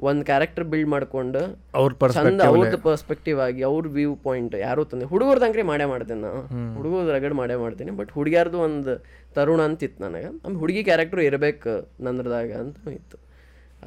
ಒಂದು 0.09 0.23
ಕ್ಯಾರೆಕ್ಟರ್ 0.25 0.65
ಬಿಲ್ಡ್ 0.69 0.89
ಮಾಡ್ಕೊಂಡು 0.89 1.41
ಅವ್ರ 1.79 2.07
ಚಂದ 2.13 2.41
ಅವ್ರದ್ದು 2.51 2.77
ಪರ್ಸ್ಪೆಕ್ಟಿವ್ 2.85 3.39
ಆಗಿ 3.47 3.61
ಅವ್ರ 3.63 3.89
ವ್ಯೂ 3.97 4.15
ಪಾಯಿಂಟ್ 4.23 4.55
ಯಾರು 4.67 4.85
ತಂದೆ 4.91 5.05
ಹುಡುಗರ್ದು 5.11 5.45
ಅಂಕ್ರಿ 5.47 5.63
ಮಾಡೇ 5.71 5.85
ಮಾಡ್ತೇನೆ 5.91 6.21
ನಾನು. 6.21 6.41
ಹುಡುಗರ 6.77 7.03
ರಗಡ್ 7.17 7.35
ಮಾಡೇ 7.41 7.55
ಮಾಡ್ತೀನಿ 7.55 7.91
ಬಟ್ 7.99 8.11
ಹುಡುಗಿಯರ್ದು 8.11 8.59
ಒಂದು 8.67 8.93
ತರುಣ 9.35 9.61
ಅಂತ 9.61 9.87
ಇತ್ತು 9.87 10.03
ನನಗೆ. 10.05 10.29
ನಮ್ಮ 10.43 10.55
ಹುಡುಗಿ 10.59 10.83
ಕ್ಯಾರೆಕ್ಟರ್ 10.83 11.21
ಇರಬೇಕು 11.29 11.73
ನಂದ್ರದಾಗ 12.03 12.51
ಅಂತ 12.63 12.87
ಇತ್ತು. 12.99 13.17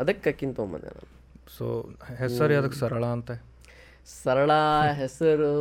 ಅದಕ್ಕೆ 0.02 0.30
ಕಕ್ಕಿನ 0.30 0.52
ತೊಗೊಂಬಂದೆ 0.52 0.86
ನಾನು. 0.86 1.10
ಸೊ 1.56 1.66
ಹೆಸರು 2.20 2.54
ಅದಕ್ಕೆ 2.60 2.78
ಸರಳ 2.82 3.04
ಅಂತ? 3.18 3.30
ಸರಳ 4.22 4.52
ಹೆಸರು 5.00 5.52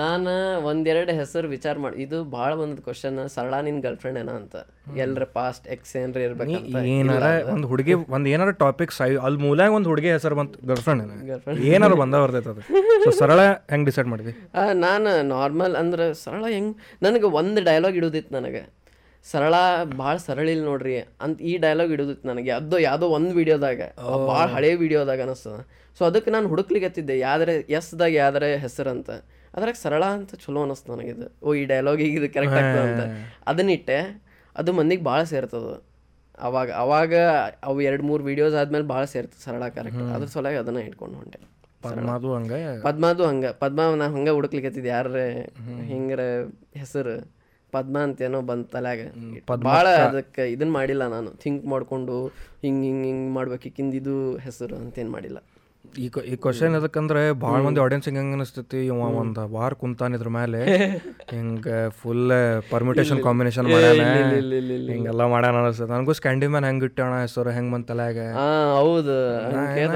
ನಾನು 0.00 0.30
ಒಂದೆರಡು 0.68 1.12
ಹೆಸರು 1.18 1.46
ವಿಚಾರ 1.54 1.74
ಮಾಡಿ 1.82 1.96
ಇದು 2.04 2.18
ಭಾಳ 2.34 2.50
ಬಂದದ 2.60 2.80
ಕ್ವಶನ್ 2.86 3.18
ಸರಳ 3.34 3.54
ನಿನ್ 3.66 3.78
ಗರ್ಲ್ 3.84 3.98
ಫ್ರೆಂಡ್ 4.02 4.18
ಏನ 4.20 4.30
ಅಂತ. 4.40 4.54
ಎಲ್ರ 5.04 5.24
ಪಾಸ್ಟ್ 5.36 5.66
ಎಕ್ಸ್ 5.74 5.92
ಏನ್ರ 6.00 6.20
ಇರ್ಬೇಕು 6.28 6.56
ಏನಾರ 6.94 7.26
ಒಂದು 7.54 7.66
ಹುಡುಗಿ 7.72 7.94
ಒಂದು 8.16 8.28
ಏನಾರ 8.34 8.52
ಟಾಪಿಕ್ 8.62 8.92
ಸೈ 8.98 9.08
ಅಲ್ಲಿ 9.26 9.40
ಮೂಲಾಗ 9.44 9.72
ಒಂದು 9.78 9.90
ಹುಡುಗಿ 9.92 10.10
ಹೆಸರು 10.14 10.36
ಬಂತು 10.40 10.58
ಗರ್ಲ್ಫ್ರೆಂಡ್ 10.70 11.02
ಏನಾರು 11.72 11.98
ಬಂದ 12.02 12.14
ಬರ್ತೈತೆ 12.24 12.50
ಅದು. 12.54 12.62
ಸೊ 13.04 13.12
ಸರಳ 13.20 13.40
ಹೆಂಗೆ 13.72 13.86
ಡಿಸೈಡ್ 13.90 14.10
ಮಾಡಿದ್ವಿ 14.12 14.34
ನಾನು 14.86 15.10
ನಾರ್ಮಲ್ 15.34 15.76
ಅಂದ್ರೆ 15.82 16.06
ಸರಳ 16.24 16.44
ಹೆಂಗೆ 16.56 16.74
ನನಗೆ 17.06 17.28
ಒಂದು 17.40 17.62
ಡೈಲಾಗ್ 17.70 17.98
ಇಡೋದಿತ್ತು 18.02 18.34
ನನಗೆ. 18.38 18.64
ಸರಳ 19.30 19.54
ಭಾಳ 19.98 20.16
ಸರಳ 20.16 20.48
ಇಲ್ಲ 20.48 20.64
ನೋಡ್ರಿ. 20.64 21.00
ಅಂತ 21.20 21.40
ಈ 21.40 21.56
ಡೈಲಾಗ್ 21.56 21.92
ಇಡೋದಿತ್ತು 21.92 22.28
ನನಗೆ. 22.28 22.50
ಅದೋ 22.50 22.78
ಯಾವುದೋ 22.78 23.06
ಒಂದು 23.06 23.30
ವಿಡಿಯೋದಾಗ 23.30 23.80
ಭಾಳ 24.26 24.46
ಹಳೆ 24.46 24.74
ವಿಡಿಯೋದಾಗ 24.74 25.22
ಅನಿಸ್ತದ. 25.22 25.66
ಸೊ 25.98 26.04
ಅದಕ್ಕೆ 26.04 26.30
ನಾನು 26.30 26.48
ಎಸ್ 26.48 27.18
ಯಾವ್ದಾರೆ 27.18 27.54
ಎಸ್ದಾಗ 27.56 28.12
ಯಾವ್ದಾರೆ 28.12 28.56
ಹೆಸರಂತ 28.56 29.10
ಅದ್ರಾಗ 29.54 29.74
ಸರಳ 29.82 30.04
ಅಂತ 30.04 30.34
ಚಲೋ 30.34 30.62
ಅನಿಸ್ತು 30.62 30.96
ನನಗಿದು. 30.96 31.46
ಓ 31.46 31.54
ಈ 31.54 31.64
ಡೈಲಾಗ್ 31.64 32.00
ಈಗ 32.00 32.22
ಇದು 32.22 32.34
ಕರೆಕ್ಟ್ 32.34 32.56
ಆಗ್ತದೆ 32.56 32.92
ಅಂತ. 32.92 33.02
ಅದನ್ನಿಟ್ಟೆ 33.46 34.22
ಅದು 34.56 34.72
ಮಂದಿಗೆ 34.72 35.04
ಭಾಳ 35.04 35.22
ಸೇರ್ತದ. 35.22 35.82
ಅವಾಗ 36.38 36.72
ಅವಾಗ 36.72 37.14
ಅವು 37.62 37.80
ಎರಡು 37.80 38.02
ಮೂರು 38.02 38.24
ವಿಡಿಯೋಸ್ 38.24 38.54
ಆದ್ಮೇಲೆ 38.54 38.84
ಭಾಳ 38.84 39.04
ಸೇರ್ತದೆ 39.04 39.44
ಸರಳ 39.44 39.68
ಕರೆಕ್ಟ್ 39.68 40.14
ಅದ್ರ 40.14 40.26
ಸಲುವಾಗಿ 40.26 40.56
ಅದನ್ನ 40.56 40.76
ಇಟ್ಕೊಂಡು 40.76 41.14
ಹೊಂಟೆ. 41.14 41.38
ಪದ್ಮಾದು 41.82 42.34
ಹಂಗೆ? 42.34 42.82
ಪದ್ಮಾದು 42.82 43.24
ಹಂಗ. 43.24 43.46
ಪದ್ಮ 43.46 43.94
ನಾ 43.94 44.04
ಹಂಗ 44.04 44.28
ಹುಡುಕ್ಲಿಕ್ಕೆ 44.28 44.88
ಯಾರ 44.88 45.06
ಹಿಂಗ್ರ 45.82 46.20
ಹೆಸರು? 46.74 47.43
ಪದ್ಮ 47.76 47.96
ಅಂತೇನೋ 48.06 48.40
ಬಂತ 48.50 48.66
ತಲ್ಯಾಗ. 48.76 49.00
ಭಾಳ 49.70 49.86
ಅದಕ್ಕೆ 50.08 50.44
ಇದನ್ನ 50.54 50.72
ಮಾಡಿಲ್ಲ 50.78 51.06
ನಾನು. 51.16 51.32
ಥಿಂಕ್ 51.44 51.66
ಮಾಡ್ಕೊಂಡು 51.74 52.16
ಹಿಂಗ್ 52.62 52.84
ಹಿಂಗ್ 52.88 53.04
ಹಿಂಗ್ 53.10 53.26
ಮಾಡ್ಬೇಕು. 53.38 53.66
ಈಕಿಂದ 53.70 54.00
ಇದು 54.02 54.16
ಹೆಸರು 54.46 54.76
ಅಂತೇನ್ 54.84 55.12
ಮಾಡಿಲ್ಲ. 55.16 55.40
ಈ 56.02 56.06
ಈ 56.32 56.34
ಕ್ವಶನ್ 56.44 56.74
ಎದಕ್ಕಂದ್ರೆ 56.76 57.20
ಭಾಳ 57.42 57.58
ಮಂದಿ 57.64 57.80
ಆಡಿಯನ್ಸ್ 57.82 58.06
ಹೆಂಗೆ 58.08 58.34
ಅನಿಸ್ತೈತಿ. 58.36 58.78
ಇವ 58.86 58.94
ಒಂದು 59.22 59.42
ವಾರ 59.54 59.72
ಕುಂತಾನ 59.80 60.16
ಇದ್ರ 60.18 60.30
ಮೇಲೆ 60.36 60.60
ಹಿಂಗ 61.32 61.66
ಫುಲ್ 62.00 62.32
ಪರ್ಮಿಟೇಷನ್ 62.70 63.20
ಕಾಂಬಿನೇಷನ್ 63.26 63.66
ಮಾಡ್ಯಾನ. 63.72 64.06
ಹಿಂಗೆಲ್ಲ 64.92 65.24
ಮಾಡ್ಯಾನ 65.34 65.60
ಅನಿಸ್ತದೆ 65.62 65.92
ನನಗೂ 65.92 66.14
ಸ್ಕ್ಯಾಂಡಿ 66.18 66.48
ಮ್ಯಾನ್ 66.54 66.66
ಹೆಂಗೆ 66.68 66.88
ಇಟ್ಟಣ 66.90 67.20
ಹೆಸರು 67.24 67.52
ಹೆಂಗೆ 67.56 67.72
ಬಂತ 67.74 67.86
ತಲ್ಯಾಗ? 67.92 68.18
ಹೌದು. 68.78 69.16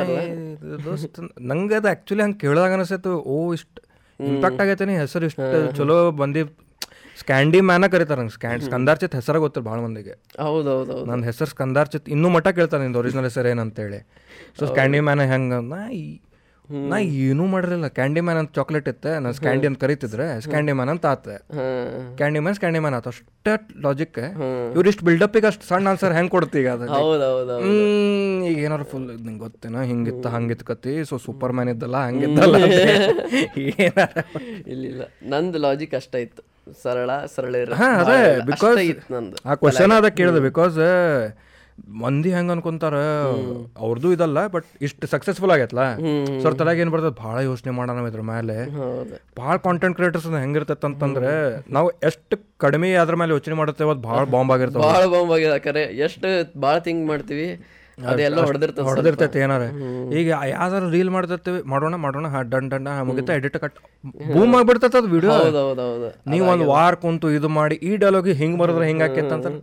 ಹಂಗ್. 0.00 0.84
ದೋಸ್ತ್ 0.84 1.20
ನಂಗೆ 1.52 1.76
ಅದು 1.80 1.90
ಆ್ಯಕ್ಚುಲಿ 1.92 2.24
ಹಂಗೆ 2.26 2.40
ಕೇಳಿದಾಗ 2.44 2.78
ಅನಿಸ್ತೈತು. 2.78 3.14
ಓ 3.34 3.38
ಇಷ್ಟು 3.58 3.80
ಇಂಪ್ಯಾಕ್ಟ್ 4.20 4.62
ಆಗೈತೆ 4.62 4.94
ಹೆಸರು 5.02 5.26
ಇಷ್ಟು 5.30 5.48
ಚಲೋ 5.78 5.98
ಬಂದಿ 6.22 6.42
ಸ್ಕ್ಯಾಂಡಿ 7.22 7.60
ಮ್ಯಾನ 7.68 7.84
ಕರೀತಾರೆ 7.94 8.20
ನಂಗೆ. 8.22 8.34
ಸ್ಕ್ಯಾಂಡ್ 8.38 8.64
ಸ್ಕಂದಾರ್ಚಿತ್ 8.68 9.16
ಹೆಸರು 9.18 9.38
ಗೊತ್ತಿಲ್ಲ 9.44 9.66
ಭಾಳ 9.70 9.78
ಮಂದಿಗೆ. 9.86 10.14
ಹೌದೌದು 10.44 10.70
ಹೌದು 10.76 10.92
ಹೌದು 10.94 11.08
ನನ್ನ 11.10 11.22
ಹೆಸರು 11.30 11.50
ಸ್ಕಂದಾರ್ಚಿತ್. 11.54 12.08
ಇನ್ನೂ 12.16 12.30
ಮಟ್ಟ 12.36 12.48
ಕೇಳ್ತಾರೆ 12.60 12.82
ನಿಂದು 12.86 13.00
ಒರಿಜಿನಲ್ 13.02 13.28
ಹೆಸರು 13.30 13.50
ಏನಂತೇಳಿ 13.54 14.00
ಸೊ 14.58 14.62
ಸ್ಕ್ಯಾಂಡಿ 14.72 15.02
ಮ್ಯಾನ 15.08 15.30
ಹೆಂಗ 15.34 15.60
ನಾ 16.90 16.96
ಏನೂ 17.26 17.44
ಮಾಡಿರಲಿಲ್ಲ. 17.52 17.86
ಕ್ಯಾಂಡಿ 17.98 18.20
ಮ್ಯಾನ್ 18.24 18.38
ಅಂತ 18.40 18.50
ಚಾಕ್ಲೇಟ್ 18.56 18.88
ಇತ್ತೆ. 18.90 19.10
ನಾನು 19.24 19.34
ಸ್ಕ್ಯಾಂಡಿ 19.38 19.66
ಅಂತ 19.68 19.78
ಕರಿತಿದ್ರೆ 19.84 20.24
ಸ್ಕ್ಯಾಂಡಿ 20.44 20.72
ಮ್ಯಾನ್ 20.78 20.90
ಅಂತ 20.94 21.06
ಆತ. 21.12 21.28
ಕ್ಯಾಂಡಿ 22.18 22.40
ಮ್ಯಾನ್ 22.44 22.56
ಸ್ಕ್ಯಾಂಡಿ 22.58 22.80
ಮ್ಯಾನ್ 22.84 22.96
ಆತ. 22.98 23.06
ಅಷ್ಟೇ 23.12 23.52
ಲಾಜಿಕ್ 23.84 24.18
ಇವ್ರಿಷ್ಟು 24.76 25.04
ಬಿಲ್ಡಪ್ಪಿಗೆ 25.08 25.48
ಅಷ್ಟು 25.50 25.64
ಸಣ್ಣ 25.70 25.92
ಆನ್ಸರ್ 25.92 26.14
ಹೆಂಗೆ 26.18 26.32
ಕೊಡ್ತೀಗ 26.34 26.68
ಅದು 26.76 26.84
ಈಗ 28.50 28.56
ಏನಾರು 28.66 28.86
ಫುಲ್ 28.92 29.06
ನಿಂಗೆ 29.28 29.40
ಗೊತ್ತೇನೋ 29.44 29.82
ಹಿಂಗಿತ್ತ 29.92 30.26
ಹಂಗಿತ್ತು 30.36 30.66
ಕತಿ 30.72 30.94
ಸೊ 31.10 31.16
ಸೂಪರ್ 31.26 31.54
ಮ್ಯಾನ್ 31.58 31.70
ಇದ್ದಲ್ಲ 31.74 31.96
ಹಂಗಿದ್ದಲ್ಲ 32.08 32.56
ಏನಾರ 33.86 34.18
ಇಲ್ಲ 34.74 34.84
ಇಲ್ಲ 34.92 35.02
ನಂದು 35.34 35.60
ಲಾಜಿಕ್ 35.66 35.96
ಅಷ್ಟೇ 36.00 36.20
ಇತ್ತು. 36.26 36.42
ಸರಳ 36.82 37.10
ಸರಳ 37.34 37.54
ಅದೇ 38.00 38.18
ಬಿಕಾಸ್ 38.48 38.78
ಆ 39.44 39.54
ಕ್ವಶನ್ 39.62 39.94
ಅದ 39.96 40.08
ಕೇಳಿದೆ 40.18 40.42
ಬಿಕಾಸ್ 40.46 40.78
ಮಂದಿ 41.98 42.30
ಹೆಂಗ 42.34 42.50
ಅನ್ಕೊಂತಾರ 42.54 42.96
ಅವ್ರದ್ದು 43.78 44.08
ಇದಲ್ಲ 44.14 44.38
ಬಟ್ 44.46 44.68
ಇಷ್ಟು 44.82 45.06
ಸಕ್ಸಸ್ಫುಲ್ 45.06 45.52
ಆಗೈತಲ್ಲ 45.54 45.84
ಸರ್ 46.42 46.54
ತಲಾಗ 46.60 46.82
ಏನ್ 46.84 46.90
ಬರ್ತದ 46.90 47.12
ಭಾಳ 47.20 47.36
ಯೋಚನೆ 47.44 47.72
ಮಾಡೋಣ 47.76 48.06
ಇದ್ರ 48.08 48.22
ಮೇಲೆ 48.30 48.56
ಭಾಳ 49.38 49.54
ಕಾಂಟೆಂಟ್ 49.66 49.96
ಕ್ರಿಯೇಟರ್ಸ್ 49.98 50.26
ಹೆಂಗಿರ್ತೈತೆ 50.40 50.86
ಅಂತಂದ್ರೆ 50.88 51.32
ನಾವು 51.76 51.90
ಎಷ್ಟು 52.02 52.36
ಕಡಿಮೆ 52.58 52.90
ಅದ್ರ 52.96 53.16
ಮೇಲೆ 53.16 53.32
ಯೋಚನೆ 53.36 53.56
ಮಾಡುತ್ತೇವೆ 53.56 53.90
ಅದು 53.90 54.04
ಭಾಳ 54.08 54.22
ಬಾಂಬ್ 54.32 54.52
ಆಗಿರ್ತಾವ. 54.54 54.82
ಭಾಳ 54.88 55.04
ಬಾಂಬ್ 55.14 55.32
ಆಗಿದೆ 55.32 55.58
ಕರೆ 55.66 55.84
ಎಷ್ಟು 56.06 56.30
ಭಾಳ 56.60 56.76
ಥಿಂಕ್ 56.86 57.04
ಮಾಡ್ತೀವಿ 57.08 57.48
ಅದೆಲ್ಲ 58.06 58.40
ಹೊಡೆದಿರ್ತದೆ 58.42 58.84
ಹೊಡೆದಿರ್ತೈತೆ 58.84 59.38
ಏನಾರ. 59.40 59.62
ಈಗ 60.18 60.26
ಯಾವ್ದಾರು 60.50 60.86
ರೀಲ್ 60.90 61.10
ಮಾಡ್ತಿರ್ತೀವಿ 61.10 61.60
ಮಾಡೋಣ 61.66 61.94
ಮಾಡೋಣ 62.02 62.26
ಹಾ 62.28 62.40
ಡನ್ 62.52 62.68
ಡನ್ 62.72 62.86
ಮುಗಿತಾ 63.08 63.32
ಎಡಿಟ್ 63.38 63.56
ಕಟ್ 63.62 63.78
ಬೂಮ್ 64.28 64.52
ಆಗ್ಬಿಡ್ತೈತೆ 64.58 64.98
ಅದು 65.00 65.10
ವಿಡಿಯೋ 65.14 65.34
ನೀವು 66.32 66.46
ಒಂದು 66.52 66.66
ವಾರ 66.70 66.92
ಕುಂತು 67.02 67.28
ಇದು 67.36 67.50
ಮಾಡಿ 67.56 67.78
ಈ 67.82 67.92
ಡೈಲಾಗ್ 68.02 68.30
ಹಿಂಗ್ 68.40 68.56
ಬರೋದ್ರೆ 68.60 68.86
ಹಿಂಗ್ 68.86 69.04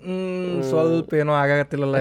ಹ್ಮ್. 0.05 0.61
ಸ್ವಲ್ಪ 0.69 1.13
ಏನೋ 1.21 1.33
ಆಗಾಗತ್ತಿಲ್ಲಲ್ಲ 1.41 1.97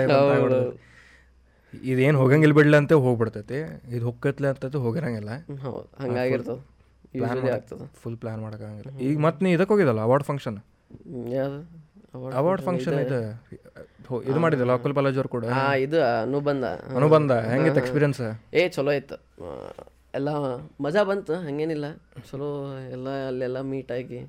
ಇದೇನು 1.84 2.16
ಹೋಗಂಗಿಲ್ಲ 2.20 2.54
ಬಿಡ್ಲ 2.56 2.74
ಅಂತ 2.80 2.92
ಹೋಗ್ಬಿಡ್ತೈತಿ. 3.04 3.58
ಇದು 3.90 4.04
ಹೊಕ್ಕತ್ಲೆ 4.08 4.48
ಅಂತ 4.50 4.76
ಹೋಗಿರಂಗಿಲ್ಲ. 4.84 5.30
ಹೌದು. 5.64 5.86
ಹಂಗಾಗಿರ್ತದೆ 6.02 6.60
ಯೂಶಲಿ 7.16 7.50
ಆಗ್ತದೆ. 7.54 7.84
ಫುಲ್ 8.00 8.16
ಪ್ಲಾನ್ 8.20 8.40
ಮಾಡೋಕ್ಕಾಗಂಗಿಲ್ಲ 8.44 8.92
ಈಗ 9.06 9.16
ಮತ್ತೆ 9.24 9.40
ನೀ 9.44 9.50
ಇದಕ್ಕೆ 9.56 9.72
ಹೋಗಿದಲ್ಲ 9.74 10.00
ಅವಾರ್ಡ್ 10.06 10.26
ಫಂಕ್ಷನ್ 10.28 10.56
ಅವಾರ್ಡ್ 12.38 12.62
ಫಂಕ್ಷನ್ 12.62 12.98
ಇದು. 13.00 13.18
ಇದು 14.30 14.40
ಮಾಡಿದಲ್ಲ 14.40 14.72
ಅಕುಲ್ 14.72 14.94
ಬಾಲಾಜಿ 14.98 15.18
ಅವ್ರು 15.20 15.28
ಕೂಡ? 15.28 15.44
ಇದು 15.86 15.98
ಅನುಬಂಧ. 16.22 16.64
ಅನುಬಂಧ 16.98 17.32
ಹೆಂಗಿತ್ತು 17.32 17.80
ಎಕ್ಸ್ಪೀರಿಯನ್ಸ್ 17.80 18.20
ಏ 18.54 18.68
ಚಲೋ 18.68 18.92
ಇತ್ತು 19.00 19.16
ಎಲ್ಲ 20.18 20.30
ಮಜಾ 20.84 21.02
ಬಂತು 21.02 21.34
ಹಂಗೇನಿಲ್ಲ. 21.34 21.86
ಚಲೋ 22.30 22.48
ಎಲ್ಲ 22.90 23.08
ಅಲ್ಲೆಲ್ಲ 23.28 23.60
ಮೀಟ್ 23.70 23.92
ಆಗಿ. 23.92 24.20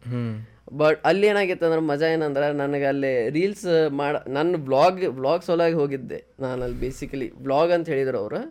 ಬಟ್ 0.77 0.99
ಅಲ್ಲಿ 1.05 1.27
ಏನಾಗಿತ್ತು 1.27 1.65
ಅಂದ್ರೆ 1.65 1.81
ಮಜಾ 1.81 2.07
ಏನಂದ್ರೆ 2.13 2.53
ನನಗೆ 2.53 2.85
ಅಲ್ಲಿ 2.85 3.11
ರೀಲ್ಸ್ 3.29 3.65
ಮಾಡ 3.99 4.15
ನನ್ನ 4.27 4.55
ಬ್ಲಾಗ್ 4.55 5.01
ಬ್ಲಾಗ್ 5.19 5.43
ಸೊಲಾಗಿ 5.43 5.75
ಹೋಗಿದ್ದೆ. 5.81 6.19
ನಾನು 6.39 6.63
ಅಲ್ಲಿ 6.63 6.79
ಬೇಸಿಕಲಿ 6.79 7.27
ಬ್ಲಾಗ್ 7.47 7.71
ಅಂತ 7.71 7.88
ಹೇಳಿದ್ರು 7.89 8.17
ಅವರು. 8.17 8.41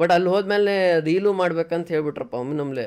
ಬಟ್ 0.00 0.12
ಅಲ್ಲಿ 0.16 0.28
ಹೋದ್ಮೇಲೆ 0.28 1.00
ರೀಲು 1.00 1.32
ಮಾಡ್ಬೇಕಂತ 1.32 1.88
ಹೇಳ್ಬಿಟ್ರಪ್ಪ 1.88 2.34
ಒಮ್ಮೆ 2.34 2.86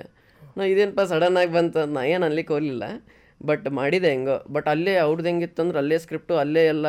ನಾ 0.58 0.63
ಇದೇನಪ್ಪ 0.63 1.02
ಸಡನ್ 1.10 1.38
ಆಗಿ 1.38 1.52
ಬಂತ 1.54 1.78
ನಾ 1.96 2.02
ಏನು 2.04 2.26
ಅನ್ಲಿಕ್ಕೆ 2.26 2.54
ಹೋಗ್ಲಿಲ್ಲ. 2.54 2.84
ಬಟ್ 3.46 3.67
ಮಾಡಿದೆ 3.72 4.10
ಹೆಂಗೋ. 4.10 4.38
ಬಟ್ 4.54 4.67
ಅಲ್ಲೇ 4.67 4.96
ಅವ್ರದ್ದು 4.96 5.30
ಹೆಂಗಿತ್ತು 5.30 5.62
ಅಂದ್ರೆ 5.62 5.78
ಅಲ್ಲೇ 5.78 5.98
ಸ್ಕ್ರಿಪ್ಟು 5.98 6.34
ಅಲ್ಲೇ 6.38 6.64
ಎಲ್ಲ 6.66 6.88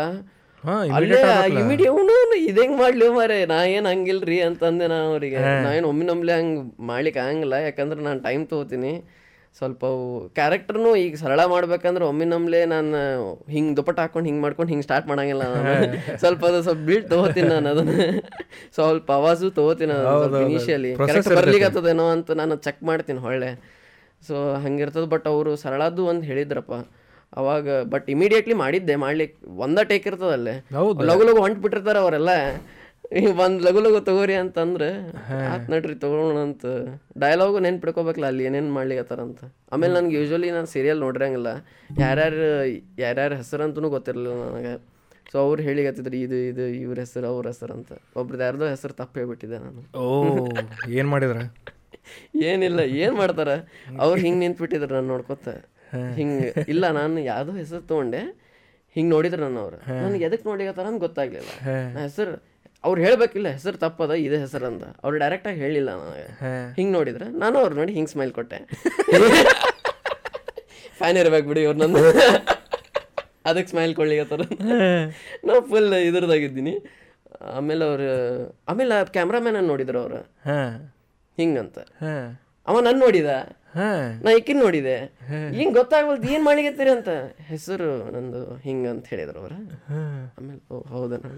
ಅಲ್ಲೇ 0.96 1.16
ಇಮಿಡಿಯೇಟ್ 1.62 2.36
ಇದು 2.50 2.60
ಹೆಂಗ್ 2.62 2.76
ಮಾಡ್ಲಿ 2.82 3.06
ಮಾರೆ 3.16 3.38
ನಾ 3.52 3.58
ಏನ್ 3.76 3.86
ಹಂಗಿಲ್ರಿ 3.92 4.38
ಅಂತಂದೆ 4.48 4.86
ನಾ 4.92 4.98
ಅವ್ರಿಗೆ. 5.08 5.40
ನಾ 5.64 5.70
ಏನು 5.78 5.88
ಒಮ್ಮೆ 5.92 6.04
ನಮ್ಲೆ 6.10 6.34
ಹಂಗ್ 6.40 6.58
ಮಾಡ್ಲಿಕ್ಕೆ 6.90 7.20
ಆಗಂಗಿಲ್ಲ. 7.24 7.56
ಯಾಕಂದ್ರೆ 7.68 8.00
ನಾನು 8.08 8.20
ಟೈಮ್ 8.28 8.44
ತಗೋತೀನಿ. 8.52 8.92
ಸ್ವಲ್ಪ 9.58 9.84
ಕ್ಯಾರೆಕ್ಟರ್ನು 10.38 10.90
ಈಗ 11.04 11.14
ಸರಳ 11.22 11.40
ಮಾಡ್ಬೇಕಂದ್ರೆ 11.52 12.04
ಒಮ್ಮೆ 12.10 12.26
ನಮ್ಲೆ 12.34 12.60
ನಾನು 12.74 13.00
ಹಿಂಗ್ 13.54 13.72
ದುಪ್ಪಟ್ಟ 13.78 13.98
ಹಾಕೊಂಡು 14.04 14.26
ಹಿಂಗ್ 14.28 14.40
ಮಾಡ್ಕೊಂಡು 14.44 14.70
ಹಿಂಗ್ 14.72 14.84
ಸ್ಟಾರ್ಟ್ 14.86 15.06
ಮಾಡಂಗಿಲ್ಲ 15.10 15.42
ನಾನು. 15.54 15.98
ಸ್ವಲ್ಪ 16.22 16.42
ಅದು 16.50 16.60
ಸ್ವಲ್ಪ 16.68 16.82
ಬೀಟ್ 16.90 17.06
ತಗೋತೀನಿ 17.10 17.48
ನಾನು 17.54 17.68
ಅದನ್ನ. 17.72 17.90
ಸ್ವಲ್ಪ 18.78 19.08
ಅವಾಜು 19.20 19.50
ತಗೋತೀನಿ 19.58 19.94
ಇನಿಷಿಯಲಿ 20.46 20.92
ಬರ್ಲಿಕ್ಕೆ 21.40 21.68
ಅಂತ 22.16 22.30
ನಾನು 22.42 22.56
ಚೆಕ್ 22.68 22.82
ಮಾಡ್ತೀನಿ 22.90 23.20
ಹೊಳ್ಳೆ. 23.28 23.52
ಸೊ 24.28 24.36
ಹಂಗಿರ್ತದ. 24.64 25.06
ಬಟ್ 25.14 25.28
ಅವರು 25.34 25.52
ಸರಳದ್ದು 25.64 26.02
ಒಂದು 26.12 26.24
ಹೇಳಿದ್ರಪ್ಪ. 26.30 26.72
ಅವಾಗ 27.32 27.82
ಬಟ್ 27.82 28.10
ಇಮಿಡಿಯೇಟ್ಲಿ 28.10 28.54
ಮಾಡಿದ್ದೆ 28.54 28.96
ಮಾಡ್ಲಿಕ್ಕೆ 28.96 29.46
ಒಂದ 29.56 29.78
ಟೇಕ್ 29.82 30.06
ಇರ್ತದಲ್ಲೇ. 30.06 30.54
ಲಗು 31.10 31.22
ಲಗು 31.22 31.40
ಹೊಂಟ್ 31.40 31.58
ಬಿಟ್ಟಿರ್ತಾರ 31.58 31.98
ಅವರೆಲ್ಲ. 31.98 32.30
ಒಂದ್ 33.44 33.62
ಲಘು 33.62 33.80
ಲಗು 33.80 34.00
ತಗೋರಿ 34.00 34.34
ಅಂತಂದ್ರೆ 34.34 34.88
ಆತ್ 35.52 35.70
ನಡ್ರಿ 35.70 35.94
ತಗೋಣ 35.94 36.38
ಅಂತ 36.38 36.66
ಡೈಲಾಗು 37.18 37.58
ನೆನ್ಪಿಡ್ಕೋಬೇಕಲ್ಲ 37.58 38.26
ಅಲ್ಲಿ 38.26 38.44
ಏನೇನ್ 38.44 38.72
ಮಾಡ್ಲಿಕತ್ತಾರಂತ 38.72 39.40
ಆಮೇಲೆ 39.72 39.92
ನನ್ಗೆ 39.94 40.16
ಯೂಶ್ವಲಿ 40.20 40.50
ನಾನು 40.50 40.66
ಸೀರಿಯಲ್ 40.66 41.00
ನೋಡಿರಂಗಿಲ್ಲ. 41.00 41.50
ಯಾರ್ಯಾರು 41.98 42.46
ಯಾರ್ಯಾರ 42.98 43.34
ಹೆಸರಂತೂ 43.34 43.88
ಗೊತ್ತಿರಲಿಲ್ಲ 43.88 44.36
ನನಗೆ. 44.44 44.72
ಸೊ 45.32 45.38
ಅವ್ರು 45.38 45.62
ಹೇಳಿಗತ್ತಿದ್ರು 45.62 46.16
ಇದು 46.16 46.34
ಇದು 46.34 46.66
ಇವ್ರ 46.66 46.98
ಹೆಸರು 46.98 47.26
ಅವ್ರ 47.26 47.46
ಹೆಸರು 47.46 47.72
ಅಂತ. 47.74 47.92
ಒಬ್ರದ್ದು 48.16 48.44
ಯಾರ್ದೋ 48.44 48.66
ಹೆಸರು 48.68 48.92
ತಪ್ಪು 48.92 49.20
ಹೇಳ್ಬಿಟ್ಟಿದ್ದೆ 49.20 49.58
ನಾನು. 49.58 49.82
ಓ 49.98 50.06
ಏನ್ 50.88 51.08
ಮಾಡಿದ್ರ? 51.08 51.38
ಏನಿಲ್ಲ 52.42 52.80
ಏನ್ 52.80 53.16
ಮಾಡ್ತಾರ? 53.16 53.48
ಅವ್ರು 54.00 54.20
ಹಿಂಗ್ 54.20 54.38
ನಿಂತ್ಬಿಟ್ಟಿದ್ರು 54.38 54.94
ನಾನು 54.94 55.06
ನೋಡ್ಕೊತ. 55.06 55.48
ಹಿಂಗ್ 56.16 56.68
ಇಲ್ಲ 56.68 56.90
ನಾನು 56.90 57.20
ಯಾವ್ದೋ 57.20 57.52
ಹೆಸರು 57.52 57.82
ತಗೊಂಡೆ 57.82 58.22
ಹಿಂಗ್ 58.96 59.10
ನೋಡಿದ್ರ 59.10 59.40
ನನ್ನ 59.40 59.58
ಅವ್ರು. 59.58 59.76
ನನ್ಗೆ 60.02 60.24
ಎದಕ್ 60.24 60.46
ನೋಡಿಗತ್ತಾರ 60.46 60.86
ಅಂತ 60.86 61.00
ಗೊತ್ತಾಗ್ಲಿಲ್ಲ. 61.00 61.50
ಹೆಸರು 61.98 62.52
ಅವ್ರು 62.84 63.00
ಹೇಳ್ಬೇಕಿಲ್ಲ 63.02 63.48
ಹೆಸರು 63.48 63.78
ತಪ್ಪದ 63.78 64.10
ಇದೇ 64.10 64.36
ಹೆಸರು 64.36 64.66
ಅಂತ. 64.66 64.84
ಅವ್ರು 65.04 65.18
ಡೈರೆಕ್ಟ್ 65.18 65.48
ಆಗಿ 65.48 65.60
ಹೇಳಿಲ್ಲ 65.60 65.90
ನನಗೆ. 65.94 66.26
ಹಿಂಗ್ 66.74 66.92
ನೋಡಿದ್ರೆ 66.92 67.24
ನಾನು 67.24 67.58
ಅವ್ರು 67.58 67.74
ನೋಡಿ 67.74 67.92
ಹಿಂಗ್ 67.92 68.10
ಸ್ಮೈಲ್ 68.10 68.32
ಕೊಟ್ಟೆ. 68.32 68.58
ಫ್ಯಾನ್ 70.98 71.16
ಇರ್ಬೇಕು 71.16 71.48
ಬಿಡಿ 71.48 71.66
ಅವ್ರು 71.66 71.78
ನನ್ನ 71.78 71.96
ಅದಕ್ಕೆ 73.46 73.70
ಸ್ಮೈಲ್ 73.70 73.94
ಕೊಡ್ಲಿಕತ್ತಾರ 73.94 74.40
ನಾ 75.44 75.60
ಫುಲ್ 75.60 75.94
ಇದ್ರದಾಗಿದ್ದೀನಿ 75.94 76.74
ಆಮೇಲೆ 77.40 77.84
ಅವ್ರು 77.84 78.08
ಆಮೇಲೆ 78.68 79.12
ಕ್ಯಾಮ್ರಾಮ್ಯಾನ್ 79.12 79.66
ನೋಡಿದ್ರು 79.66 80.00
ಅವ್ರು. 80.00 80.20
ಹಿಂಗಂತ. 81.38 81.78
ಹಾಂ. 81.78 82.41
ಅವ 82.66 82.80
ನನ್ 82.86 82.98
ನೋಡಿದ. 82.98 83.30
ಹಾಂ. 83.76 84.02
ನಾ 84.24 84.30
ಈಕಿನ್ 84.38 84.60
ನೋಡಿದೆ. 84.60 84.96
ಹಿಂಗ್ 85.56 85.72
ಗೊತ್ತಾಗ್ವಲ್ದು 85.78 86.26
ಏನ್ 86.34 86.44
ಮಾಡಿಗತ್ತೀರಿ 86.48 86.90
ಅಂತ. 86.96 87.10
ಹೆಸರು 87.50 87.88
ನಂದು 88.14 88.42
ಹಿಂಗ 88.66 88.84
ಅಂತ 88.94 89.06
ಹೇಳಿದ್ರು 89.12 89.40
ಅವ್ರ. 89.42 89.54
ಆಮೇಲೆ 90.36 90.60
ಓ 90.70 91.02
ಅಂತ 91.08 91.30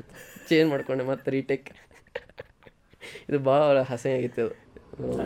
ಚೇಂಜ್ 0.49 0.69
ಮಾಡ್ಕೊಂಡೆ 0.73 1.07
ಮತ್ತೆ 1.13 1.31
ರೀಟೇಕ್ 1.31 1.69
ಇದು 3.29 3.39
ಭಾಳ 3.49 3.79
ಹಸೆ 3.93 4.11
ಆಗಿತ್ತು 4.19 4.43
ಅದು. 4.45 4.55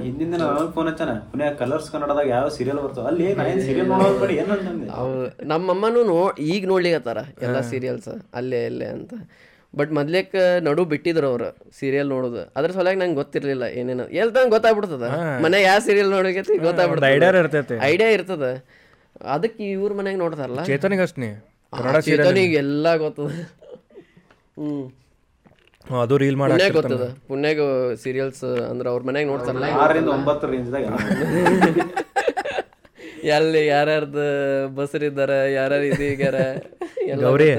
ಹಿಂದಿನ 0.05 0.29
ದಿನ 0.35 0.45
ಫೋನ್ 0.75 0.89
ಹಚ್ಚಾನ. 0.91 1.13
ಪುಣ್ಯ 1.31 1.49
ಕಲರ್ಸ್ 1.61 1.89
ಕನ್ನಡದಾಗ 1.93 2.29
ಯಾವ 2.29 2.47
ಸೀರಿಯಲ್ 2.49 2.81
ಬರ್ತಾವ 2.85 3.07
ಅಲ್ಲಿ 3.07 3.25
ಏನು 3.25 3.63
ಸೀರಿಯಲ್ 3.67 3.89
ನೋಡೋದು 3.95 4.19
ಬಿಡಿ 4.23 4.37
ಏನಂತಂದೆ 4.43 4.87
ಹೌದು 4.99 5.27
ನಮ್ಮಮ್ಮನೂ 5.53 6.03
ನೋ 6.05 6.19
ಈಗ 6.53 6.63
ನೋಡ್ಲಿಕತ್ತಾರ 6.69 7.19
ಎಲ್ಲ 7.47 7.61
ಸೀರಿಯಲ್ಸ್ 7.73 8.09
ಅಲ್ಲೇ 8.35 8.61
ಅಲ್ಲೇ 8.67 8.89
ಅಂತ. 8.97 9.13
ಬಟ್ 9.75 9.91
ಮೊದ್ಲೇಕ 9.93 10.35
ನಡು 10.61 10.85
ಬಿಟ್ಟಿದ್ರು 10.85 11.27
ಅವ್ರು 11.29 11.49
ಸೀರಿಯಲ್ 11.79 12.09
ನೋಡೋದು. 12.09 12.43
ಅದ್ರ 12.57 12.71
ಸಲುವಾಗಿ 12.71 12.99
ನಂಗೆ 12.99 13.15
ಗೊತ್ತಿರಲಿಲ್ಲ 13.15 13.65
ಏನೇನು. 13.81 14.05
ಎಲ್ತಂಗ 14.23 14.51
ಗೊತ್ತಾಗ್ಬಿಡ್ತದ? 14.51 15.07
ಮನೆ 15.43 15.59
ಯಾವ 15.63 15.79
ಸೀರಿಯಲ್ 15.79 16.11
ನೋಡಕೈತಿ? 16.11 16.55
ಗೊತ್ತಾಗ್ಬಿಡ್ತದ. 16.59 17.09
ಐಡಿಯಾ 17.15 17.31
ಇರ್ತೈತೆ. 17.39 17.77
ಐಡಿಯಾ 17.85 18.11
ಇರ್ತದ. 18.11 18.47
ಅದಕ್ಕೆ 19.31 19.65
ಇವ್ರ 19.71 19.93
ಮನೆಗೆ 19.93 20.19
ನೋಡ್ತಾರಲ್ಲ? 20.19 20.63
ಚೇತನಿಗೆ 20.65 21.03
ಅಷ್ಟೇ 21.03 21.29
ಚೇತನಿಗೆ 22.09 22.57
ಎಲ್ಲ 22.57 22.97
ಗೊತ್ತದ. 22.97 23.31
ಹ್ಮ್. 24.59 24.85
ಅದು 25.99 26.15
ರೀಲ್ 26.19 26.37
ಮಾಡಿ 26.37 26.53
ಪುಣ್ಯಾಗ 26.53 26.73
ಗೊತ್ತದ. 26.73 27.05
ಪುಣ್ಯಾಗ 27.29 27.61
ಸೀರಿಯಲ್ಸ್ 28.03 28.43
ಅಂದ್ರೆ 28.71 28.89
ಅವ್ರ 28.89 29.03
ಮನ್ಯಾಗ 29.03 29.27
ನೋಡ್ತಾರಲ್ಲ? 29.27 29.69
ಆರರಿಂದ 29.85 30.11
ಒಂಬತ್ತು 30.11 30.47
ರೇಂಜ್ದಾಗ 30.53 30.85
ಎಲ್ಲಿ 33.35 33.63
ಯಾರ್ಯಾರ್ದು 33.73 34.27
ಬಸರಿದ್ದಾರ 34.79 35.33
ಯಾರ್ಯಾರು 35.59 35.87
ಇದೀಗ್ಯಾರ 35.93 36.39
ಎಲ್ಲ 37.13 37.21
ಗೌರಿ. 37.27 37.51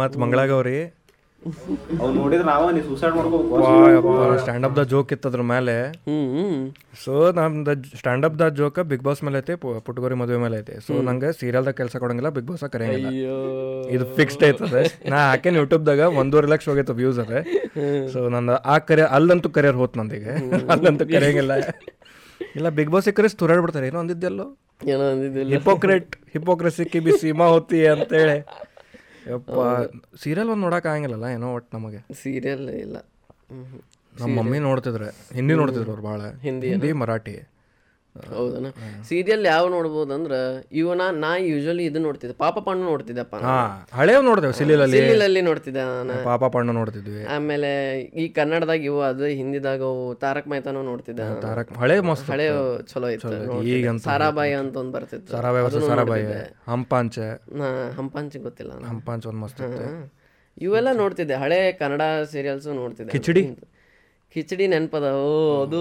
ಮತ್ 0.00 0.14
ಮಂಗಳ 0.22 0.46
ಗೌರಿ 0.52 0.76
ಮಂಗಳಗೌರಿ. 0.76 0.78
ಅವ್ 2.02 2.12
ನೋಡಿದ್ರೆ 2.18 2.44
ನಾವ 2.50 2.62
ನೀ 2.76 2.80
ಸೂಸೈಡ್ 2.86 3.14
ಮಾಡ್ಕೋಬೇಕು 3.16 4.12
ಸ್ಟ್ಯಾಂಡ್ 4.42 4.66
ಅಪ್ 4.68 4.76
ದ 4.78 4.82
ಜೋಕ್ 4.92 5.10
ಇತ್ತು 5.14 5.26
ಅದ್ರ 5.30 5.42
ಮೇಲೆ 5.50 5.74
ಸೊ 7.02 7.12
ನಮ್ದು 7.36 7.74
stand 8.00 8.24
up 8.28 8.38
the 8.40 8.46
joke 8.60 8.78
big 8.92 9.04
boss 9.08 9.20
ಮೇಲೆ 9.26 9.38
ಐತಿ 9.42 9.54
ಪುಟ್ಟಗೋರಿ 9.86 10.16
ಮದುವೆ 10.22 10.38
ಮೇಲೆ 10.44 10.56
ಐತಿ. 10.62 10.74
ಸೊ 10.86 10.92
ನಂಗೆ 11.08 11.30
ಸೀರಿಯಲ್ದಾಗ 11.40 11.74
ಕೆಲಸ 11.80 11.94
ಕೊಡಂಗಿಲ್ಲ 12.04 12.30
ಬಿಗ್ 12.38 12.48
ಬಾಸ್ 12.50 12.64
ಕರೆಯಂಗಿಲ್ಲ. 12.74 13.10
ಇದು 13.96 14.06
ಫಿಕ್ಸ್ಡ್ 14.18 14.44
ಐತದೆ. 14.48 14.82
ನಾ 15.12 15.18
ಹಾಕೇನ್ 15.30 15.58
ಯೂಟ್ಯೂಬ್ದಾಗ 15.60 16.00
ಒಂದೂವರೆ 16.22 16.50
ಲಕ್ಷ 16.54 16.68
ಹೋಗೈತೆ 16.72 16.96
ವ್ಯೂಸ್ 17.02 17.20
ಅದೇ 17.24 17.42
ಸೊ 18.14 18.22
ನಂದು 18.36 18.56
ಆ 18.74 18.76
ಕರಿಯರ್ 18.88 19.12
ಅಲ್ಲಂತೂ 19.18 19.50
ಕರಿಯರ್ 19.58 19.78
ಹೋತ್ 19.82 19.96
ನಂದೀಗ 20.00 20.28
ಅಲ್ಲಂತೂ 20.74 21.06
ಕರೆಯಂಗಿಲ್ಲ. 21.14 21.52
ಇಲ್ಲ 22.56 22.68
ಬಿಗ್ 22.78 22.90
ಬಾಸ್ 22.90 23.08
ಕರೆಸ್ 23.18 23.36
ತುರಾಡ್ಬಿಡ್ತಾರೆ 23.36 23.86
ಏನೋ 23.86 23.98
ಅಂದಿದ್ದೆಲ್ಲೋ? 23.98 24.46
ಏನೋ 24.92 25.04
ಅಂದಿದ್ದಿಲ್ಲ. 25.12 25.50
ಹಿಪೋಕ್ರೆಟ್ 25.52 26.16
ಹಿಪೋಕ್ರೆಸಿ 26.32 26.84
ಕಿ 26.84 27.00
ಬಿ 27.00 27.12
ಸೀಮಾ 27.20 27.46
ಹೋತಿ 27.46 27.86
ಅಂತೇಳಿ. 27.86 28.38
ಯಪ್ಪ 29.32 29.58
ಸೀರಿಯಲ್ 30.22 30.48
ಒಂದು 30.48 30.62
ನೋಡಕ್ 30.66 30.86
ಆಗಂಗಿಲ್ಲಲ್ಲ 30.86 31.28
ಏನೋ 31.36 31.48
ಒಟ್ಟು 31.54 31.70
ನಮಗೆ. 31.76 32.00
ಸೀರಿಯಲ್ 32.22 32.68
ಇಲ್ಲ. 32.84 32.96
ನಮ್ಮ 34.20 34.30
ಮಮ್ಮಿ 34.38 34.58
ನೋಡ್ತಿದ್ರೆ 34.58 35.08
ಹಿಂದಿ 35.34 35.54
ನೋಡ್ತಿದ್ರು 35.54 35.90
ಅವ್ರು 35.90 36.02
ಭಾಳ 36.02 36.20
ಹಿಂದಿ 36.46 36.92
ಮರಾಠಿ. 37.02 37.36
ಹೌದನ? 38.36 38.68
ಸೀರಿಯಲ್ 39.08 39.44
ಯಾವ 39.46 39.64
ನೋಡ್ಬೋದು 39.68 40.12
ಅಂದ್ರೆ 40.14 40.38
ಇವನ 40.72 41.02
ನಾ 41.24 41.30
ಯೂಶಲಿ 41.36 41.84
ಇದು 41.84 41.98
ನೋಡ್ತಿದ್ದೆ 41.98 42.36
ಪಾಪ 42.44 42.58
ಪಣ್ಣು 42.58 42.84
ನೋಡ್ತಿದ್ದಪ್ಪ 42.84 43.40
ಹಾ 43.46 43.56
ನೋಡಿದೆ 43.96 44.24
ನೋಡ್ತೇವೆ 44.28 44.54
ಸಿಲಿಲಲ್ಲಿ 44.94 45.40
ನೋಡ್ತಿದ್ದೆ 45.40 45.82
ನಾನು. 45.90 46.16
ಪಾಪ 46.24 46.44
ಪಣ್ಣ 46.54 46.70
ನೋಡ್ತಿದ್ವಿ. 46.70 47.22
ಆಮೇಲೆ 47.34 47.70
ಈ 48.22 48.26
ಕನ್ನಡದಾಗ 48.28 48.80
ಇವು 48.90 49.00
ಅದು 49.10 49.24
ಹಿಂದಿದಾಗ 49.40 49.82
ಅವು 49.92 50.04
ತಾರಕ್ 50.24 50.48
ಮೆಹತಾನು 50.48 50.82
ನೋಡ್ತಿದ್ದೆ. 50.82 51.26
ತಾರಕ್ 51.46 51.72
ಹಳೆ 51.82 51.98
ಮಸ್ತ್. 52.00 52.30
ಹಳೆ 52.34 52.48
ಚಲೋ 52.92 53.08
ಇತ್ತು 53.08 53.62
ಈಗ 53.74 53.96
ಸಾರಾಬಾಯಿ 54.08 54.54
ಅಂತ 54.62 54.76
ಒಂದ್ 54.82 54.92
ಬರ್ತಿತ್ತು. 54.92 55.32
ಸಾರಾಬಾಯಿ 55.32 55.86
ಸಾರಾಬಾಯಿ 55.88 56.26
ಹಂಪಾಂಚೆ 56.72 56.72
ಹಂಪಾಂಚ. 56.72 57.18
ನಾ 57.60 57.68
ಹಂಪಂಚಿ 57.98 58.38
ಗೊತ್ತಿಲ್ಲ 58.38 58.72
ಹಂಪಾಂಚೆ 58.92 59.28
ಒಂದು 59.32 59.42
ಮಸ್ತ್ 59.44 59.62
ಇವೆಲ್ಲ 60.64 60.90
ನೋಡ್ತಿದ್ದೆ. 61.00 61.34
ಹಳೆ 61.34 61.58
ಕನ್ನಡ 61.80 62.02
ಸೀರಿಯಲ್ಸು 62.32 62.70
ನೋಡ್ತಿದ್ದೆ. 62.74 63.10
ಕಿಚಡಿ? 63.14 63.42
ಕಿಚಡಿ 64.34 64.64
ನೆನಪದ? 64.72 65.06
ಓ 65.26 65.28
ಅದು 65.64 65.80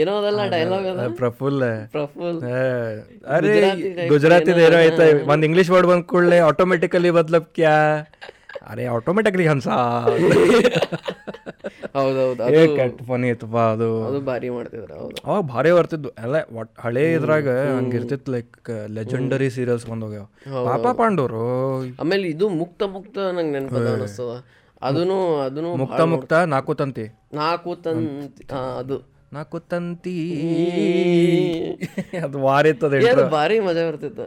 ಏನೋ 0.00 0.12
ಅದಲ್ಲ 0.20 0.40
ಡೈಲಾಗ್ 0.54 0.86
ಅದ? 0.90 1.04
ಪ್ರಫುಲ್. 1.20 1.62
ಪ್ರಫುಲ್. 1.94 2.38
ಅರೆ 3.36 3.54
ಗುಜರಾತಿ 4.12 4.50
ಏನೋ 4.66 4.78
ಐತೆ 4.88 5.06
ಒಂದ್ 5.32 5.46
ಇಂಗ್ಲಿಷ್ 5.48 5.70
ವರ್ಡ್ 5.74 5.88
ಬಂದ್ 5.92 6.04
ಕೂಡಲೇ 6.12 6.38
ಆಟೋಮೆಟಿಕಲಿ 6.50 7.10
ಬದ್ಲಬ್ 7.18 7.48
ಕ್ಯಾ? 7.58 7.76
ಅರೆ 8.70 8.84
ಆಟೋಮೆಟಿಕಲಿ 8.96 9.46
ಹಂಸ. 9.52 9.68
ಹೌದೌದು 11.96 12.42
ಅದು 12.46 12.60
ಕೆಟ್ಟ 12.78 12.98
ಫನಿ 13.08 13.28
ಇತ್ತಪ್ಪ 13.34 13.58
ಅದು. 13.74 13.88
ಅದು 14.08 14.18
ಭಾರಿ 14.28 14.48
ಮಾಡ್ತಿದ್ರು 14.56 14.94
ಹೌದು. 15.00 15.16
ಅವಾಗ 15.26 15.42
ಭಾರಿ 15.52 15.70
ಬರ್ತಿದ್ದು 15.76 16.10
ಎಲ್ಲ 16.24 16.36
ಒಟ್ 16.60 16.72
ಹಳೆ 16.84 17.04
ಇದ್ರಾಗ 17.12 17.48
ಹಂಗಿರ್ತಿತ್ತು 17.76 18.32
ಲೈಕ್ 18.34 18.70
ಲೆಜೆಂಡರಿ 18.98 19.48
ಸೀರಿಯಲ್ಸ್ 19.56 19.86
ಬಂದೋಗ್ಯಾವ. 19.92 20.26
ಪಾಪ 20.68 20.86
ಪಾಂಡವರು. 21.00 21.46
ಆಮೇಲೆ 22.04 22.26
ಇದು 22.34 22.48
ಮುಕ್ತ 22.60 22.82
ಮುಕ್ತ 22.96 23.18
ನಂಗೆ 23.38 23.54
ನೆನಪದ 23.56 23.88
ಅನಿಸ್ತದ. 23.94 24.34
ಅದನ್ನು 24.86 25.18
ಅದನ್ನು 25.44 25.70
ಮುಕ್ತ 25.82 26.00
ಮುಕ್ತ 26.14 26.32
ನಾಲ್ಕು 26.54 26.72
ತಂತಿ. 26.80 27.04
ನಾಲ್ಕು 27.36 27.74
ತಂತಿ 27.84 28.44
ಅದು. 28.78 28.96
ನಾಲ್ಕು 29.32 29.58
ತಂತಿ. 29.60 30.16
ಅದು 32.24 32.36
ವಾರಿ 32.42 32.68
ಇತ್ತದ 32.68 32.94
ಅದು 33.12 33.24
ಭಾರಿ 33.30 33.56
ಮಜಾ 33.60 33.82
ಬರ್ತಿತ್ತು. 33.90 34.26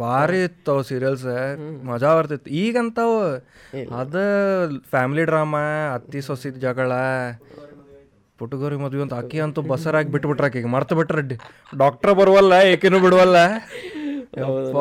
ಭಾರಿ 0.00 0.42
ಇತ್ತು 0.42 0.72
ಅವು 0.72 0.82
ಸೀರಿಯಲ್ಸ್ 0.82 1.26
ಮಜಾ 1.84 2.10
ಬರ್ತಿತ್ತು. 2.14 2.50
ಈಗಂತಾವ 2.50 3.14
ಅದ 4.00 4.16
ಫ್ಯಾಮಿಲಿ 4.90 5.24
ಡ್ರಾಮಾ 5.24 5.62
ಅತ್ತಿ 5.94 6.20
ಸೊಸಿದ 6.20 6.56
ಜಗಳ 6.56 6.92
ಪುಟ್ಟಗೋರಿ 8.38 8.76
ಮದ್ವೆ 8.76 9.02
ಅಂತ 9.02 9.14
ಅಕ್ಕಿ 9.14 9.38
ಅಂತೂ 9.40 9.62
ಬಸರಾಗಿ 9.62 10.10
ಬಿಟ್ಬಿಟ್ರ 10.12 10.56
ಈಗ 10.56 10.66
ಮರ್ತು 10.66 10.94
ಬಿಟ್ರ 10.96 11.18
ಡಾಕ್ಟರ್ 11.78 12.14
ಬರುವಲ್ಲ 12.14 12.52
ಏಕೆನೂ 12.72 12.98
ಬಿಡುವಲ್ಲ. 13.00 13.36
ಯಪ್ಪ. 14.38 14.78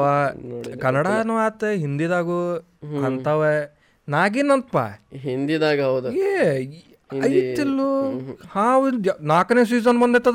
ಕನ್ನಡನೂ 0.81 1.35
ಆತ 1.37 1.63
ಹಿಂದಿದಾಗು 1.83 2.39
ಅಂತಾವ. 3.05 3.41
ನಾಗಿನಂತಪ್ಪ 4.13 4.77
ಹಿಂದಿದಾಗ 5.25 5.79
ಹೌದು. 5.89 6.09
ಏ 6.27 6.33
ಐತಿಲ್ಲು? 7.27 7.87
ಹಾವು 8.55 8.87
ನಾಲ್ಕನೇ 9.31 9.63
ಸೀಸನ್ 9.69 9.99
ಬಂದೈತೆ 10.01 10.31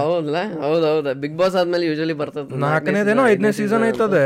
ಹೌದಲ್ಲ 0.00 0.38
ಹೌದು 0.62 0.84
ಹೌದು 0.90 1.12
ಬಿಗ್ 1.22 1.36
ಬಾಸ್ 1.40 1.56
ಆದ್ಮೇಲೆ 1.60 1.84
ಯೂಶಲಿ 1.90 2.14
ಬರ್ತದ 2.20 2.60
ನಾಲ್ಕನೇದೇನೋ 2.64 3.22
ಐದನೇ 3.32 3.50
ಸೀಸನ್ 3.58 3.84
ಐತದೆ. 3.90 4.24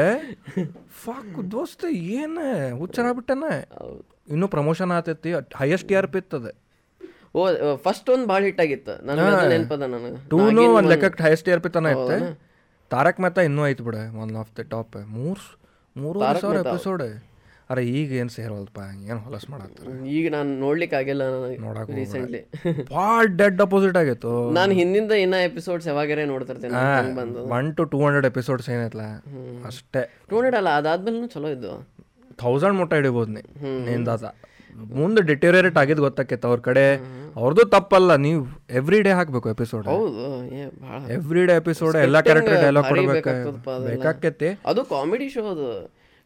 ಫಾಕ್ 1.05 1.39
ದೋಸ್ತ 1.55 1.85
ಏನ? 2.21 2.39
ಹುಚ್ಚರಾಗ್ಬಿಟ್ಟನ 2.81 3.45
ಇನ್ನೂ 4.35 4.49
ಪ್ರಮೋಷನ್ 4.55 4.93
ಆತೈತಿ. 4.99 5.31
ಹೈಯೆಸ್ಟ್ 5.61 5.91
ಇಯರ್ 5.95 6.07
ಆರ್ 6.07 6.11
ಪಿ 6.15 6.21
ಇತ್ತದ 6.25 6.49
ಓ 7.39 7.41
ಫಸ್ಟ್ 7.87 8.09
ಒಂದ್ 8.13 8.27
ಭಾಳ 8.33 8.41
ಹಿಟ್ 8.49 8.61
ಆಗಿತ್ತು. 8.65 8.95
ನನಗೆ 9.09 9.49
ನೆನಪದ 9.55 9.85
ನನಗೆ. 9.95 10.19
ಟೂನು 10.33 10.63
ಒಂದ್ 10.77 10.91
ಲೆಕ್ಕಕ್ಕೆ 10.93 11.23
ಹೈಯೆಸ್ಟ್ 11.27 11.47
ಟಿ 11.49 11.53
ಆರ್ 11.57 11.63
ಪಿ 11.67 11.71
ತನ 11.77 11.91
ಇತ್ತೆ. 11.97 12.19
ತಾರಕ್ 12.91 13.19
ಮೆಹತಾ 13.25 13.43
ಇನ್ನೂ 13.49 13.63
ಐತಿ 13.71 13.83
ಬಿಡ. 13.89 13.97
ಒನ್ 14.23 14.33
ಆಫ್ 14.43 14.53
ದ 14.59 14.65
ಟಾಪ್ 14.75 14.97
ಮೂರ್ 15.17 15.43
ಮೂರು 15.97 16.19
ಸಾವಿರ 16.45 16.59
ಎಪಿಸೋಡ್ 16.67 17.05
ಅರೆ 17.71 17.83
ಈಗ 17.99 18.11
ಏನು 18.21 18.33
ಸೇರವಲ್ಪಾ 18.37 18.83
ಏನು 19.09 19.19
ಹೊಲಸ್ 19.25 19.47
ಮಾಡತ್ತಾರ? 19.53 19.89
ಈಗ 20.17 20.25
ನಾನು 20.35 20.51
ನೋಡ್ಲಿಕ್ಕೆ 20.63 20.97
ಆಗಿಲ್ಲ 21.01 21.23
ನೋಡಕ್ 21.65 21.91
ರೀಸೆಂಟ್ಲಿ 21.99 22.41
ಭಾಳ 22.93 23.25
ಡೆಡ್ 23.41 23.61
ಅಪೋಸಿಟ್ 23.67 23.97
ಆಗಿತ್ತು 24.03 24.33
ನಾನು 24.59 24.73
ಹಿಂದಿಂದ 24.79 25.13
ಇನ್ನ 25.25 25.37
ಎಪಿಸೋಡ್ಸ್ 25.49 25.87
ಯಾವಾಗರೇ 25.91 26.25
ನೋಡ್ತಿರ್ತೇನೆ 26.33 27.13
ಬಂದು. 27.21 27.43
One 27.57 27.69
to 27.79 27.85
two 27.93 27.99
hundred 28.05 28.29
episodes 28.33 28.69
ಏನೈತಲ್ಲ 28.75 29.07
ಅಷ್ಟೇ. 29.71 30.03
ನೋಡಿಡಲ್ಲ 30.35 30.73
ಅದಾದ್ಮೇಲೆ 30.81 31.29
ಚಲೋ 31.35 31.51
ಇದ್ದು 31.57 31.73
ಥೌಸಂಡ್ 32.43 32.77
ಮೊಟ್ಟ 32.81 32.93
ಹಿಡಿಬೋದು 33.01 33.33
ನೀ 33.37 33.43
ನಿಂದಾದ 33.89 34.25
ಮುಂದೆ 34.97 35.21
ಡಿಟೇರಿಯರೇಟ್ 35.31 35.79
ಆಗಿದ್ 35.83 36.01
ಗೊತ್ತಾಕೈತೆ 36.07 36.47
ಅವ್ರ 36.51 36.61
ಕಡೆ. 36.67 36.85
ಅವ್ರದ್ದು 37.41 37.65
ತಪ್ಪಲ್ಲ 37.75 38.13
ನೀವು 38.25 38.41
ಎವ್ರಿ 38.81 38.99
ಡೇ 39.07 39.13
ಹಾಕ್ಬೇಕು 39.19 39.49
ಎಪಿಸೋಡ್ 39.55 39.87
ಹೌದು 39.93 40.27
ಎವ್ರಿ 41.17 41.43
ಡೇ 41.51 41.55
ಎಪಿಸೋಡ್ 41.63 41.97
ಎಲ್ಲಾ 42.07 42.21
ಕ್ಯಾರೆಕ್ಟರ್ 42.27 42.59
ಡೈಲಾಗ್ 42.65 42.89
ಕೊಡ್ಬೇಕು? 42.93 43.33
ಬೇಕಾಕೈತಿ. 43.89 44.51
ಅದು 44.73 44.83
ಕಾಮಿಡಿ 44.95 45.29
ಶೋ 45.37 45.45
ಅದು. 45.55 45.69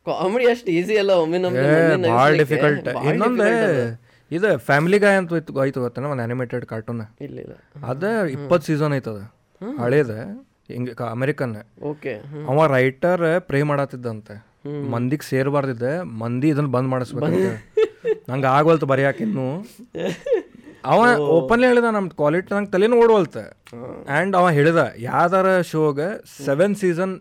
ಕಾಮಿಡಿ 0.07 0.47
ಅಷ್ಟು 0.53 0.71
ಈಸಿ 0.73 0.95
ಅಲ್ಲ 0.99 1.13
ಒಮ್ಮೆ 1.23 1.39
ಭಾಳ 2.13 2.31
ಡಿಫಿಕಲ್ಟ್ 2.41 2.89
ಇನ್ನೊಂದು 3.09 3.49
ಇದು 4.31 4.51
ಫ್ಯಾಮಿಲಿ 4.67 4.99
ಗಾಯ್ 5.01 5.19
ಅಂತ 5.21 5.39
ಇತ್ತು 5.41 5.61
ಆಯ್ತು 5.63 5.81
ಗೊತ್ತೇನ 5.81 6.07
ಒಂದು 6.07 6.23
ಅನಿಮೇಟೆಡ್ 6.23 6.65
ಕಾರ್ಟೂನ್ 6.67 7.03
ಇಲ್ಲ 7.21 7.37
ಇಲ್ಲ. 7.43 7.55
ಅದ 7.89 8.05
ಇಪ್ಪತ್ತು 8.35 8.67
ಸೀಸನ್ 8.67 8.95
ಐತದ 8.97 9.21
ಹಳೇದ 9.79 10.13
ಹಿಂಗೆ 10.71 10.93
ಅಮೆರಿಕನ್ 11.11 11.53
ಓಕೆ 11.91 12.13
ಅವ 12.51 12.67
ರೈಟರ್ 12.75 13.25
ಪ್ರೇ 13.49 13.61
ಮಾಡತ್ತಿದ್ದಂತೆ 13.71 14.35
ಮಂದಿಗೆ 14.93 15.25
ಸೇರ್ಬಾರ್ದಿದ್ದೆ 15.29 15.93
ಮಂದಿ 16.19 16.49
ಇದನ್ನ 16.53 16.71
ಬಂದ್ 16.75 16.91
ಮಾಡಿಸ್ಬೇಕು 16.91 17.41
ನಂಗೆ 18.31 18.49
ಆಗವಲ್ತು 18.49 18.87
ಬರೆಯಾಕಿನ್ನು 18.87 19.47
ಅವ 20.91 21.01
ಓಪನ್ಲಿ 21.35 21.67
ಹೇಳಿದ 21.67 21.89
ನಮ್ಮ 21.95 22.15
ಕ್ವಾಲಿಟಿ 22.19 22.49
ನಂಗೆ 22.55 22.71
ತಲೆನೂ 22.73 22.97
ಓಡವಲ್ತ 23.03 23.39
ಆ್ಯಂಡ್ 24.09 24.35
ಅವ 24.37 24.47
ಹೇಳಿದ 24.57 24.81
ಯಾವ್ದಾರ 25.05 25.49
ಶೋಗೆ 25.69 26.09
seven 26.39 26.75
season 26.77 27.13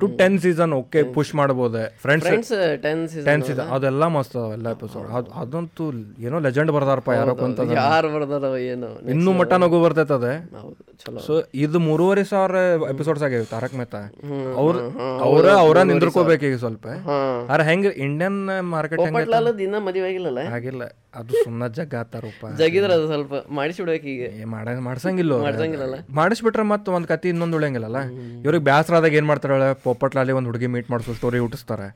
to 0.00 0.06
ten 0.20 0.36
season 0.44 0.72
okay 0.78 1.00
push 1.14 1.32
ಮಾಡ್ಬೋದೆ. 1.38 1.82
Friends 2.04 2.52
ten 2.84 3.02
season 3.12 3.60
ಅದೆಲ್ಲ 3.76 4.04
ಮಸ್ತ್ 4.14 4.36
ಎಲ್ಲ 4.56 4.68
ಎಪಿಸೋಡ್ 4.76 5.08
ಅದ್ 5.18 5.28
ಅದಂತೂ 5.42 5.86
ಏನೋ 6.26 6.38
ಲೆಜೆಂಡ್ 6.46 6.70
ಬರ್ದಾರಪ್ಪ 6.76 7.10
ಯಾರೋ 7.18 7.34
ಕುಂತ 7.40 7.66
ಯಾರು 7.80 8.10
ಬರ್ದಾರ 8.14 8.52
ಏನು 8.72 8.88
ಇನ್ನೂ 9.14 9.32
ಮಟ್ಟ 9.40 9.52
ನಗು 9.64 9.80
ಬರ್ತೈತದೆ. 9.84 10.32
ಸೊ 11.26 11.34
ಇದು 11.64 11.78
ಮೂರುವರೆ 11.88 12.24
ಸಾವಿರ 12.32 12.56
ಎಪಿಸೋಡ್ಸ್ 12.92 13.22
ಆಗ್ಯಾವ 13.26 13.46
ತಾರಕ್ 13.52 13.76
ಮೆಹ್ತಾ 13.80 14.02
ಅವ್ರ 14.62 14.74
ಅವ್ರ 15.26 15.46
ಅವ್ರ 15.64 15.82
ನಿಂದ್ರಕೋಬೇಕು 15.90 16.44
ಈಗ 16.50 16.58
ಸ್ವಲ್ಪ. 16.64 16.86
ಆದ್ರೆ 17.50 17.66
ಹೆಂಗ್ 17.70 17.88
ಇಂಡಿಯನ್ 18.08 18.40
ಮಾರ್ಕೆಟ್ 18.74 19.00
ದಿನ 19.62 19.74
ಮದುವೆ 19.88 20.06
ಆಗಿಲ್ಲ 20.10 20.42
ಆಗಿಲ್ಲ. 20.58 20.82
ಅದು 21.20 21.32
ಸುಮ್ಮನೆ 21.44 21.66
ಜಗ್ಗ 21.78 21.94
ಆತಾರಪ್ಪ. 22.02 22.44
ಜಗಿದ್ರ 22.60 22.90
ಅದು 22.98 23.06
ಸ್ವಲ್ಪ 23.12 23.32
ಮಾಡಿಸ್ಬಿಡ್ಬೇಕು 23.56 24.06
ಈಗ. 24.12 24.28
ಮಾಡ 24.52 24.68
ಮಾಡ್ಸಂಗಿಲ್ಲ? 24.88 25.32
ಮಾಡಿಸ್ಬಿಟ್ರೆ 26.20 26.64
ಮತ್ತೆ 26.72 26.90
ಒಂದ್ 26.96 27.08
ಕತಿ 27.10 27.28
ಇನ್ನೊಂದು 27.32 27.56
ಉಳಿಯಂಗಿಲ್ಲಲ್ಲ. 27.58 28.00
ಇವ್ರಿಗೆ 28.44 28.64
ಬ್ಯಾಸರ 28.70 28.94
ಆದಾಗ 29.00 29.18
ಏನ್ 29.20 29.28
ಮಾಡ್ತಾರೆ 29.30 29.58
ಪೊಪ್ಪಟ್ಲಾಲಿ 29.84 30.32
ಒಂದು 30.38 30.48
ಹುಡುಗಿ 30.50 30.68
ಮೀಟ್ 30.74 30.88
ಮಾಡಿಸೋ 30.92 31.14
ಸ್ಟೋರಿ 31.18 31.38
ಹುಟ್ಟಿಸ್ತಾರೆ. 31.44 31.88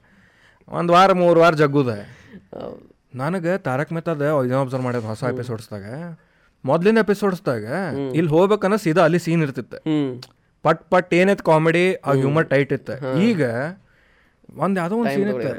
ಒಂದು 0.78 0.91
ವಾರ 0.97 1.11
ಮೂರು 1.22 1.39
ವಾರ 1.45 1.55
ಜಗ್ಗುದ. 1.62 1.93
ನನಗೆ 3.22 3.53
ತಾರಕ್ 3.66 3.93
ಮೆಹತಾದ 3.97 4.22
ಇದನ್ನ 4.47 4.62
ಅಬ್ಸರ್ವ್ 4.64 4.84
ಮಾಡಿದ 4.87 5.09
ಹೊಸ 5.12 5.22
ಎಪಿಸೋಡ್ಸ್ದಾಗ 5.34 5.87
ಮೊದ್ಲಿನ 6.64 6.99
ಎಪಿಸೋಡ್ಸ್ದಾಗ 7.05 7.66
ಇಲ್ಲಿ 8.18 8.30
ಹೋಗ್ಬೇಕನ್ನ 8.37 8.76
ಸೀದಾ 8.84 9.03
ಅಲ್ಲಿ 9.09 9.20
ಸೀನ್ 9.26 9.43
ಇರ್ತಿತ್ತು. 9.47 9.78
ಪಟ್ 10.64 10.82
ಪಟ್ 10.93 11.11
ಏನೈತೆ 11.20 11.45
ಕಾಮಿಡಿ 11.51 11.84
ಆ 11.95 12.12
ಹ್ಯೂಮರ್ 12.20 12.47
ಟೈಟ್ 12.53 12.72
ಇತ್ತು. 12.76 12.95
ಈಗ 13.28 13.43
ಒಂದು 14.64 14.76
ಯಾವುದೋ 14.80 14.97
ಒಂದು 15.03 15.12
ಸೀನ್ 15.16 15.30
ಇತ್ತು. 15.34 15.53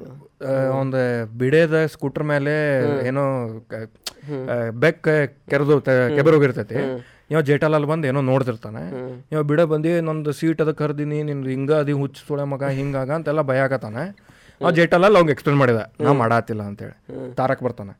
ಒಂದು 0.79 0.99
ಬಿಡೇದ 1.39 1.75
ಸ್ಕೂಟರ್ 1.93 2.25
ಮೇಲೆ 2.31 2.55
ಏನೋ 3.09 3.23
ಬೆಕ್ 4.83 5.07
ಕೆರೆದು 5.51 5.75
ಕೆಬರೋಗಿರ್ತೈತಿ 6.17 6.79
ಇವ 7.31 7.39
ಜೇಟಾಲಾಲ್ 7.49 7.85
ಬಂದು 7.91 8.05
ಏನೋ 8.09 8.21
ನೋಡ್ತಿರ್ತಾನೆ. 8.31 8.81
ಇವ 9.33 9.39
ಬಿಡ 9.51 9.61
ಬಂದು 9.71 9.93
ನಂದು 10.09 10.31
ಸೀಟ್ 10.39 10.61
ಅದ 10.65 10.71
ಕರ್ದಿನಿ 10.81 11.19
ನಿನ್ 11.29 11.41
ಹಿಂಗ 11.53 11.71
ಅದಿ 11.83 11.93
ಹುಚ್ಚು 12.01 12.21
ಸುಳೆ 12.27 12.45
ಮಗ 12.53 12.63
ಹಿಂಗಾಗ 12.79 13.09
ಅಂತೆಲ್ಲ 13.19 13.41
ಭಯ 13.51 13.61
ಆಗತ್ತಾನೆ. 13.67 14.03
ಆ 14.61 14.69
ಜೇಟಾಲಾಲ್ 14.77 15.17
ಅವ್ಗೆ 15.19 15.31
ಎಕ್ಸ್ಪ್ಲೇನ್ 15.35 15.59
ಮಾಡಿದ 15.61 15.79
ನಾ 16.05 16.11
ಮಾಡಾತಿಲ್ಲ 16.23 16.63
ಅಂತೇಳಿ. 16.71 16.95
ತಾರಕ್ 17.39 17.63
ಬರ್ತಾನೆ. 17.67 17.95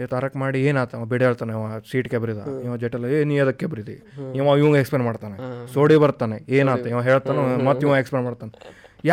ಏ 0.00 0.04
ತಾರಕ್ 0.12 0.36
ಮಾಡಿ 0.42 0.58
ಏನಾತ 0.68 1.00
ಬಿಡ 1.12 1.20
ಹೇಳ್ತಾನೆ 1.28 1.52
ಅವ 1.58 1.64
ಸೀಟ್ 1.90 2.08
ಕೆಬ್ರಿದ. 2.12 2.42
ಇವ 2.66 2.74
ಜೇಟಲ್ಲ 2.82 3.06
ಏ 3.16 3.18
ನೀ 3.30 3.36
ಅದಕ್ಕೆ 3.44 3.60
ಕೆಬ್ರಿದಿ? 3.62 3.96
ಇವ 4.38 4.44
ಇವಂಗ 4.60 4.76
ಎಕ್ಸ್ಪ್ಲೇನ್ 4.82 5.04
ಮಾಡ್ತಾನೆ. 5.08 5.36
ಸೋಡಿ 5.74 5.96
ಬರ್ತಾನೆ 6.04 6.36
ಏನಾತ 6.58 6.86
ಇವ 6.92 7.00
ಹೇಳ್ತಾನ 7.08 7.38
ಮತ್ತೆ 7.68 7.84
ಇವ 7.86 7.96
ಎಕ್ಸ್ಪ್ಲೇನ್ 8.02 8.26
ಮಾಡ್ತಾನೆ. 8.28 8.52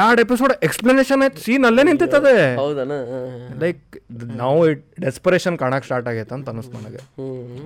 ಎರಡು 0.03 0.22
ಎಪಿಸೋಡ್ 0.26 0.53
ಎಕ್ಸ್ಪ್ಲನೇಷನ್ 0.68 1.22
ಆಯ್ತು 1.26 1.41
ಸೀನ್ 1.45 1.66
ಅಲ್ಲೇ 1.70 1.84
ನಿಂತಿರ್ತದೆ. 1.89 2.38
ಹೌದನ? 2.62 2.93
ಲೈಕ್ 3.64 3.97
ನಾವು 4.43 4.62
ಡೆಸ್ಪರೇಷನ್ 5.06 5.58
ಕಾಣಕ್ಕೆ 5.64 5.88
ಸ್ಟಾರ್ಟ್ 5.89 6.08
ಆಗೈತೆ 6.12 6.34
ಅಂತ 6.38 6.49
ಅನಿಸ್ತು 6.53 6.78
ನನಗೆ. 6.80 7.01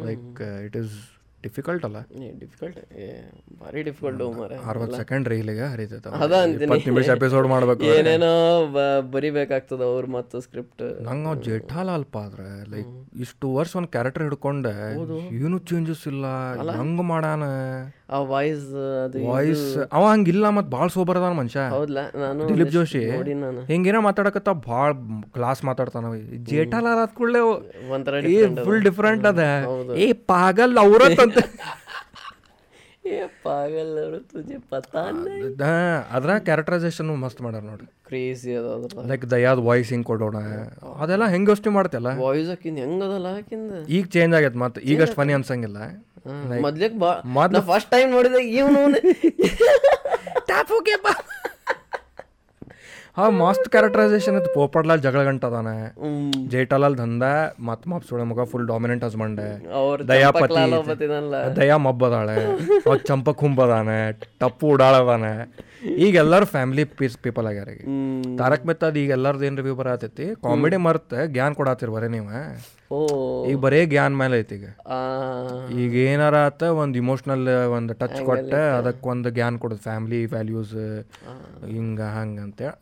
ಲೈಕ್ 0.08 0.42
ಇಟ್ 0.68 0.78
ಈಸ್ 0.82 0.96
ಡಿಫಿಕಲ್ಟ್ 1.44 1.84
ಅಲ್ಲ? 1.88 2.00
ಡಿಫಿಕಲ್ಟ್ 2.40 2.80
ಭಾರಿ 3.60 3.82
ಡಿಫಿಕಲ್ಟ್ 3.84 4.22
ಅರವತ್ತು 4.70 4.98
ಸೆಕೆಂಡ್ 5.00 5.28
ರೀಲಿಗೆ 5.28 5.66
ಹರಿತೈತೆ 5.66 6.10
ಅದ 6.18 6.34
ನಿಮಿಷ 6.88 7.08
ಎಪಿಸೋಡ್ 7.16 7.48
ಮಾಡ್ಬೇಕು 7.48 7.86
ಏನೇನೋ 7.94 8.32
ಬರಿಬೇಕಾಗ್ತದ 9.12 9.84
ಅವ್ರು 9.92 10.10
ಮತ್ತು 10.16 10.42
ಸ್ಕ್ರಿಪ್ಟ್ 10.42 10.84
ನಂಗೆ 11.08 11.34
ಜೇಠಾಲಾಲ್ 11.48 12.06
ಪಾದ್ರೆ 12.12 12.50
ಲೈಕ್ 12.74 12.92
ಇಷ್ಟು 13.20 13.48
ವರ್ಷ 13.54 13.74
ಒಂದು 13.76 13.92
ಕ್ಯಾರೆಕ್ಟರ್ 13.96 14.26
ಹಿಡ್ಕೊಂಡೆ 14.28 14.74
ಏನು 15.40 15.60
ಚೇಂಜಸ್ 15.70 16.06
ಇಲ್ಲ 16.08 16.26
ಹಂಗೆ 16.78 17.06
ಮಾಡಾನ? 17.10 17.44
ಆ 18.10 18.20
ವಾಯ್ಸ್ 18.32 18.70
ಅದು 19.04 19.18
ವಾಯ್ಸ್ 19.26 19.66
ಅವ 19.96 20.04
ಹಂಗಿಲ್ಲ 20.12 20.50
ಮತ್ 20.50 20.70
ಭಾಳ 20.76 20.88
ಸೋಬರ್ 20.96 21.18
ಅದಾನ 21.20 21.34
ಮನುಷ್ಯ. 21.40 21.64
ಹೌದ್ಲ? 21.76 22.00
ನಾನು 22.24 22.48
ದಿಲೀಪ್ 22.52 22.72
ಜೋಶಿ 22.76 23.02
ಹಿಂಗೇನೋ 23.72 24.02
ಮಾತಾಡಕತ್ತ 24.08 24.50
ಭಾಳ 24.70 24.90
ಕ್ಲಾಸ್ 25.36 25.62
ಮಾತಾಡ್ತಾನ 25.70 26.12
ಜೇಠಾಲಾಲ್ 26.52 27.02
ಆದ 27.04 27.12
ಕೂಡಲೇ 27.20 27.42
ಒಂಥರ 27.98 28.22
ಫುಲ್ 28.68 28.82
ಡಿಫ್ರೆಂಟ್ 28.88 29.28
ಅದ. 29.34 29.44
ಏ 30.04 30.08
ಪಾಗಲ್ 30.34 30.76
ಅವ್ರತ್ 30.86 31.22
ಅಂತ. 31.28 31.38
ಅದ್ರ 36.16 36.32
ಕ್ಯಾರೆಕ್ಟರೈಸೇಷನ್ 36.48 37.08
ಮಸ್ತ್ 37.22 37.40
ಮಾಡ್ಯಾರ 37.46 37.64
ನೋಡಿ 37.70 37.86
ಕ್ರೇಜಿ 38.08 38.52
ಅದ 38.60 38.68
ಲೈಕ್ 39.12 39.24
ದಯಾದ್ 39.32 39.62
ವಾಯ್ಸ್ 39.68 39.92
ಹಿಂಗ್ 39.94 40.06
ಕೊಡೋಣ. 40.10 40.38
ಅದೆಲ್ಲ 41.04 41.26
ಹೆಂಗ್ 41.34 41.50
ಯೋಚನೆ 41.52 41.72
ಮಾಡ್ತಿಯಲ್ಲ? 41.78 42.10
ವಾಯ್ಸ್ 42.26 42.50
ಹಾಕಿಂದ 42.50 42.78
ಹೆಂಗದಲ್ಲ 42.86 43.28
ಹಾಕಿಂದ? 43.38 43.72
ಈಗ 43.96 44.04
ಚೇಂಜ್ 44.16 44.36
ಆಗೈತೆ 44.40 44.60
ಮತ್ತೆ 44.64 44.82
ಈಗಷ್ಟು 44.92 45.16
ಫನಿ 45.16 45.34
ಅನ್ಸಂಗಿಲ್ಲ. 45.34 45.80
ಮೊದ್ಲಿಕ್ 46.62 47.00
ಬಾ 47.00 47.22
ಮೊದ್ಲು- 47.26 47.62
ಫಸ್ಟ್ 47.62 47.92
ಟೈಮ್ 47.92 48.12
ನೋಡಿದಾಗ 48.12 48.42
ಇವನು 48.42 48.80
ಹಾ 53.18 53.30
ಮಸ್ತ್ 53.30 53.70
ಕ್ಯಾರೆಕ್ಟರೈಸೇಷನ್ 53.70 54.36
ಇತ್ತು. 54.36 54.54
ಪೋಪಡ್ಲಾಲ್ 54.54 55.02
ಜಗಳ 55.02 55.24
ಗಂಟದಾನೆ 55.24 55.94
ಜೇಟಾಲಾಲ್ 56.48 56.98
ದಂದ 56.98 57.24
ಮತ್ 57.60 57.88
ಮಪ್ 57.88 58.04
ಸುಳೆ 58.10 58.24
ಮಗ 58.24 58.44
ಫುಲ್ 58.44 58.68
ಡಾಮಿನೆಂಟ್ 58.68 59.04
ಹಸ್ಬಂಡ್. 59.04 59.42
ದಯಾಪತಿ 60.08 60.54
ದಯಾ 61.56 61.78
ಮಬ್ಬದಾಳೆ. 61.78 62.46
ಅವ್ 62.90 63.00
ಚಂಪಕ್ 63.06 63.44
ಅದಾನೆ 63.44 64.12
ಟಪ್ಪು 64.40 64.68
ಉಡಾಳದಾನೆ. 64.68 65.34
ಈಗ 65.90 66.16
ಎಲ್ಲಾರು 66.16 66.46
ಫ್ಯಾಮಿಲಿ 66.46 66.84
ಪೀಸ್ 66.84 67.18
ಪೀಪಲ್ 67.18 67.48
ಆಗ್ಯಾರ 67.48 67.70
ಈಗ. 67.70 67.84
ತಾರಕ್ 68.38 68.66
ಮೆಹತಾದ್ 68.66 68.98
ಈಗ 68.98 69.10
ಎಲ್ಲಾರ್ದು 69.10 69.46
ಏನ್ 69.46 69.58
ರಿವ್ಯೂ 69.58 69.76
ಬರತೈತಿ 69.76 70.36
ಕಾಮಿಡಿ 70.36 70.78
ಮರ್ತ 70.78 71.14
ಜ್ಞಾನ 71.26 71.54
ಕೊಡಾತಿರ್ 71.54 71.92
ಬರೇ 71.92 72.08
ನೀವು. 72.08 72.28
ಈಗ 73.50 73.58
ಬರೇ 73.66 73.80
ಗ್ಯಾನ್ 73.86 74.16
ಮೇಲೆ 74.18 74.36
ಐತಿ 74.42 74.56
ಈಗ. 74.60 74.68
ಈಗ 75.84 75.94
ಏನಾರ 76.12 76.36
ಆತ 76.48 76.64
ಒಂದು 76.84 76.98
ಇಮೋಷ್ನಲ್ 76.98 77.44
ಒಂದು 77.78 77.94
ಟಚ್ 78.02 78.22
ಕೊಟ್ಟ 78.30 78.54
ಅದಕ್ಕೆ 78.78 79.08
ಒಂದು 79.10 79.30
ಜ್ಞಾನ 79.36 79.58
ಕೊಡೋದು 79.64 79.84
ಫ್ಯಾಮಿಲಿ 79.88 80.26
ವ್ಯಾಲ್ಯೂಸ್ 80.26 80.74
ಹಿಂಗ 81.76 82.02
ಹಂಗೆ 82.16 82.42
ಅಂತೇಳಿ 82.46 82.74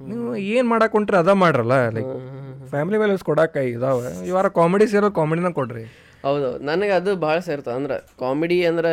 ನೀವು 0.00 0.28
ಏನು 0.54 0.66
ಮಾಡಕ್ 0.68 0.92
ಹೊಂಟ್ರಿ 0.92 1.16
ಅದ 1.16 1.32
ಮಾಡ್ರಲ್ಲ 1.42 1.74
ಲೈಕ್ 1.96 2.14
ಫ್ಯಾಮಿಲಿ 2.70 2.98
ವ್ಯಾಲ್ಯೂಸ್ 2.98 3.24
ಕೊಡಕ್ಕೆ 3.24 3.62
ಇದಾವೆ. 3.74 4.10
ಇವಾರ 4.30 4.46
ಕಾಮಿಡಿ 4.60 4.86
ಸೇರೋ 4.86 5.10
ಕಾಮಿಡಿನ 5.10 5.50
ಕೊಡ್ರಿ. 5.60 5.84
ಹೌದು 6.24 6.48
ನನಗೆ 6.70 6.92
ಅದು 6.92 7.10
ಭಾಳ 7.16 7.38
ಸೇರ್ತದೆ 7.38 7.74
ಅಂದ್ರೆ 7.74 7.96
ಕಾಮಿಡಿ 8.22 8.58
ಅಂದ್ರೆ 8.64 8.92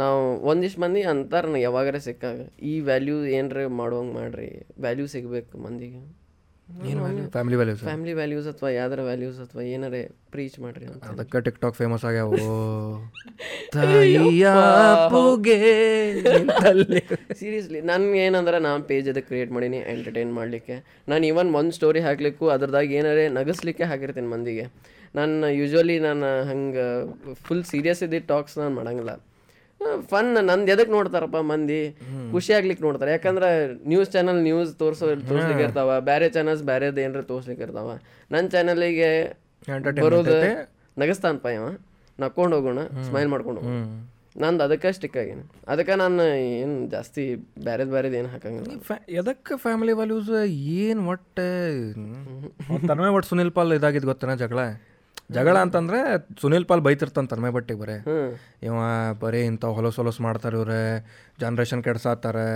ನಾವು 0.00 0.18
ಒಂದಿಷ್ಟು 0.50 0.80
ಮಂದಿ 0.80 1.00
ಅಂತಾರ 1.12 1.44
ಯಾವಾಗಾರ 1.56 1.98
ಸಿಕ್ಕಾಗ. 1.98 2.40
ಈ 2.62 2.80
ವ್ಯಾಲ್ಯೂ 2.80 3.16
ಏನರ 3.38 3.66
ಮಾಡುವಂಗೆ 3.80 4.14
ಮಾಡ್ರಿ. 4.14 4.48
ವ್ಯಾಲ್ಯೂ 4.80 5.06
ಸಿಗ್ಬೇಕು 5.06 5.58
ಮಂದಿಗೆ. 5.58 6.00
ಏನು 6.90 7.00
ಫ್ಯಾಮಿಲಿ 7.34 7.56
ವ್ಯಾಲ್ಯೂಸ್ 7.60 7.80
ಫ್ಯಾಮಿಲಿ 7.88 8.12
ವ್ಯಾಲ್ಯೂಸ್ 8.18 8.46
ಅಥವಾ 8.52 8.68
ಯಾವ್ದಾರ 8.78 9.00
ವ್ಯಾಲ್ಯೂಸ್ 9.08 9.38
ಅಥವಾ 9.44 9.62
ಏನಾರೇ 9.74 10.00
ಪ್ರೀಚ್ 10.34 10.56
ಮಾಡ್ರಿ 10.64 10.84
ಅದಕ್ಕೆ 11.10 11.40
ಟಿಕ್ 11.46 11.58
ಟಾಕ್ 11.64 11.76
ಫೇಮಸ್ 11.80 12.04
ಆಗ್ಯಾವ. 12.08 12.30
ಸೀರಿಯಸ್ಲಿ 17.40 17.80
ನನ್ಗೆ 17.90 18.20
ಏನಂದ್ರೆ 18.26 18.60
ನಾನು 18.68 18.82
ಪೇಜ್ 18.90 19.08
ಅದಕ್ಕೆ 19.12 19.28
ಕ್ರಿಯೇಟ್ 19.30 19.52
ಮಾಡೀನಿ 19.56 19.80
ಎಂಟರ್ಟೈನ್ 19.94 20.32
ಮಾಡಲಿಕ್ಕೆ. 20.38 20.76
ನಾನು 21.12 21.24
ಇವನ್ 21.32 21.50
ಒಂದು 21.60 21.74
ಸ್ಟೋರಿ 21.78 22.02
ಹಾಕ್ಲಿಕ್ಕೂ 22.08 22.48
ಅದ್ರದಾಗ 22.56 22.92
ಏನಾರೇ 23.00 23.26
ನಗಸ್ಲಿಕ್ಕೆ 23.40 23.86
ಹಾಕಿರ್ತೀನಿ 23.92 24.30
ಮಂದಿಗೆ. 24.36 24.66
ನಾನು 25.18 25.48
ಯೂಶ್ವಲಿ 25.60 25.98
ನಾನು 26.08 26.26
ಹಂಗೆ 26.50 26.86
ಫುಲ್ 27.46 27.64
ಸೀರಿಯಸ್ 27.72 28.02
ಇದ್ದಿದ್ದು 28.06 28.28
ಟಾಕ್ಸ್ 28.34 28.56
ನಾನು 28.62 28.74
ಮಾಡಂಗಿಲ್ಲ. 28.80 29.14
ಫನ್ 30.10 30.28
ನಂದ್ 30.50 30.70
ಎದಕ್ಕೆ 30.74 30.92
ನೋಡ್ತಾರಪ್ಪ 30.96 31.38
ಮಂದಿ? 31.50 31.80
ಖುಷಿ 32.32 32.50
ಆಗ್ಲಿಕ್ಕೆ 32.56 32.82
ನೋಡ್ತಾರೆ. 32.86 33.10
ಯಾಕಂದ್ರೆ 33.16 33.48
ನ್ಯೂಸ್ 33.92 34.10
ಚಾನಲ್ 34.14 34.40
ನ್ಯೂಸ್ 34.48 34.72
ತೋರ್ಸೋ 34.82 35.06
ತೋರ್ಸ್ಲಿಕ್ಕೆ 35.30 35.64
ಇರ್ತಾವ. 35.66 36.00
ಬೇರೆ 36.10 36.28
ಚಾನಲ್ಸ್ 36.36 36.62
ಬೇರೆದು 36.70 37.00
ಏನಾರ 37.06 37.22
ತೋರ್ಸ್ಲಿಕ್ಕೆ 37.32 37.64
ಇರ್ತಾವ. 37.66 37.90
ನನ್ನ 38.34 38.44
ಚಾನಲಿಗೆ 38.54 39.10
ಬರೋದು. 40.06 40.36
ನಗಸ್ತಾನಪ್ಪ 41.02 41.48
ಇವ. 41.56 41.66
ನಕ್ಕೊಂಡು 42.18 42.54
ಹೋಗೋಣ 42.56 42.80
ಸ್ಮೈಲ್ 43.08 43.28
ಮಾಡ್ಕೊಂಡು 43.34 43.60
ಹೋಗೋಣ. 43.60 43.82
ನಂದು 44.42 44.62
ಅದಕ್ಕೆ 44.64 44.88
ಸ್ಟಿಕ್ 44.96 45.16
ಆಗಿನ. 45.20 45.40
ಅದಕ್ಕೆ 45.72 45.94
ನಾನು 46.02 46.24
ಏನು 46.62 46.74
ಜಾಸ್ತಿ 46.90 47.24
ಬ್ಯಾರೆದ್ 47.64 47.90
ಬ್ಯಾರೆದ್ 47.94 48.14
ಏನು 48.20 48.28
ಹಾಕಂಗಿಲ್ಲ. 48.34 48.96
ಎದಕ್ಕೆ 49.20 49.54
ಫ್ಯಾಮಿಲಿ 49.64 49.94
ವ್ಯಾಲ್ಯೂಸ್ 50.00 50.30
ಏನು 50.76 51.02
ಒಟ್ಟೆ? 51.14 51.48
ಒಟ್ಟು 53.16 53.28
ಸುನಿಲ್ 53.30 53.52
ಪಾಲ್ 53.56 53.72
ಇದಾಗಿದ್ದು 53.78 54.08
ಗೊತ್ತೇನ 54.12 54.34
ಜಗಳ? 54.44 54.60
ಜಗಳ 55.36 55.56
ಅಂತಂದ್ರೆ 55.64 55.98
ಸುನಿಲ್ 56.42 56.66
ಪಾಲ್ 56.70 56.82
ಬೈತಿರ್ತಾನೆ 56.86 57.28
ತನ್ಮೆ 57.32 57.50
ಬಟ್ಟಿಗೆ 57.56 57.80
ಬರೇ. 57.82 57.96
ಇವ 58.68 58.76
ಬರೀ 59.24 59.42
ಇಂಥ 59.50 59.64
ಹೊಲಸ್ 59.78 59.98
ಹೊಲಸ್ 60.02 60.20
ಮಾಡ್ತಾರೆ 60.26 60.56
ಇವ್ರೆ 60.60 60.80
ಜನ್ರೇಷನ್ 61.42 61.82
ಕೆಡ್ಸಾತಾರೆ 61.88 62.46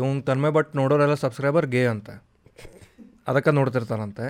ಇವಂಗ್ 0.00 0.20
ತನ್ಮೆ 0.28 0.52
ಬಟ್ 0.58 0.70
ನೋಡೋರೆಲ್ಲ 0.82 1.16
ಸಬ್ಸ್ಕ್ರೈಬರ್ 1.24 1.68
ಗೇ 1.76 1.82
ಅಂತ. 1.94 2.10
ಅದಕ್ಕೆ 3.30 3.50
ನೋಡ್ತಿರ್ತಾನಂತೆ. 3.56 4.24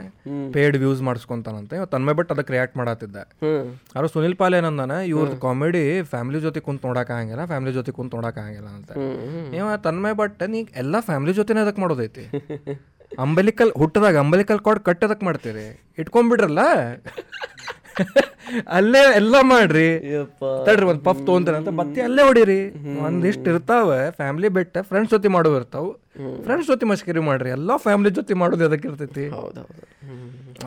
ಪೇಡ್ 0.55 0.77
ವ್ಯೂಸ್ 0.83 1.01
ಮಾಡಿಸ್ಕೊಂತಾನಂತೆ. 1.09 1.75
ಇವ 1.79 1.85
ತನ್ಮೆ 1.95 2.13
ಬಟ್ 2.19 2.31
ಅದಕ್ಕೆ 2.35 2.53
ರಿಯಾಕ್ಟ್ 2.55 2.77
ಮಾಡತ್ತಿದ್ದ 2.81 3.17
ಅವ್ರು 3.21 3.61
ಆದ್ರೆ 3.95 4.09
ಸುನಿಲ್ 4.15 4.37
ಪಾಲ್ 4.41 4.55
ಏನಂದಾನೆ 4.59 4.97
ಇವ್ರದ್ದು 5.13 5.37
ಕಾಮಿಡಿ 5.45 5.85
ಫ್ಯಾಮಿಲಿ 6.11 6.41
ಜೊತೆ 6.47 6.61
ಕುಂತ್ 6.67 6.85
ನೋಡಕ್ 6.89 7.13
ಆಗಂಗಿಲ್ಲ 7.15 7.45
ಫ್ಯಾಮಿಲಿ 7.53 7.73
ಜೊತೆ 7.79 7.93
ಕುಂತ್ 7.99 8.15
ನೋಡಕ್ 8.19 8.39
ಆಗಂಗಿಲ್ಲ 8.43 8.71
ಅಂತ. 8.79 8.91
ಇವ 9.59 9.69
ತನ್ಮೆ 9.87 10.13
ಬಟ್ 10.23 10.43
ನೀ 10.55 10.61
ಎಲ್ಲ 10.83 10.97
ಫ್ಯಾಮಿಲಿ 11.09 11.35
ಜೊತೆನೇ 11.41 11.63
ಅದಕ್ಕೆ 11.65 11.83
ಮಾಡೋದೈತಿ. 11.85 12.25
ಅಂಬಲಿಕಲ್ 13.25 13.73
ಹುಟ್ಟದಾಗ 13.81 14.17
ಅಂಬಲಿಕಲ್ 14.25 14.61
ಕಾರ್ಡ್ 14.67 14.83
ಕಟ್ 14.89 15.03
ಅದಕ್ಕೆ 15.07 15.25
ಮಾಡ್ತೀರಿ. 15.29 15.67
ಇಟ್ಕೊಂಡ್ಬಿಡ್ರಲ್ಲ? 16.03 16.63
ಅಲ್ಲೇ 18.77 19.03
ಎಲ್ಲ 19.21 19.37
ಮಾಡ್ರಿ. 19.53 19.89
ತಡ್ರಿ 20.67 20.87
ಒಂದ್ 20.87 21.03
ಪಫ್ 21.05 21.21
ತೊಗೊಂತಾನೆ 21.27 21.59
ಅಂತ 21.61 21.69
ಮತ್ತೆ 21.81 22.01
ಅಲ್ಲೇ 22.07 22.23
ಹೊಡಿರಿ. 22.23 22.61
ಒಂದಿಷ್ಟು 23.07 23.51
ಇರ್ತಾವ 23.51 23.95
ಫ್ಯಾಮಿಲಿ 24.11 24.49
ಬಿಟ್ಟ 24.59 24.79
ಫ್ರೆಂಡ್ಸ್ 24.91 25.13
ಜೊತೆ 25.15 25.29
ಮಾಡೋ 25.29 25.53
ಇರ್ತಾವ. 25.57 25.87
ಫ್ರೆಂಡ್ಸ್ 26.47 26.69
ಜೊತೆ 26.69 26.87
ಮಸ್ಕರಿ 26.87 27.23
ಮಾಡ್ರಿ. 27.31 27.51
ಎಲ್ಲ 27.59 27.77
ಫ್ಯಾಮಿಲಿ 27.77 28.11
ಜೊತೆ 28.11 28.35
ಮಾಡೋದು 28.35 28.65
ಅದಕ್ಕೆ 28.65 28.89
ಇರ್ತೈತಿ? 28.89 29.27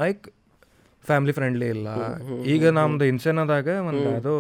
ಲೈಕ್ 0.04 0.26
ಫ್ಯಾಮಿಲಿ 1.04 1.34
ಫ್ರೆಂಡ್ಲಿ 1.34 1.68
ಇಲ್ಲ. 1.76 1.88
ಈಗ 2.54 2.70
ನಮ್ದು 2.80 3.06
ಇನ್ಸೇನದಾಗ 3.06 3.68
ಒಂದು 3.90 4.10
ಅದು 4.20 4.34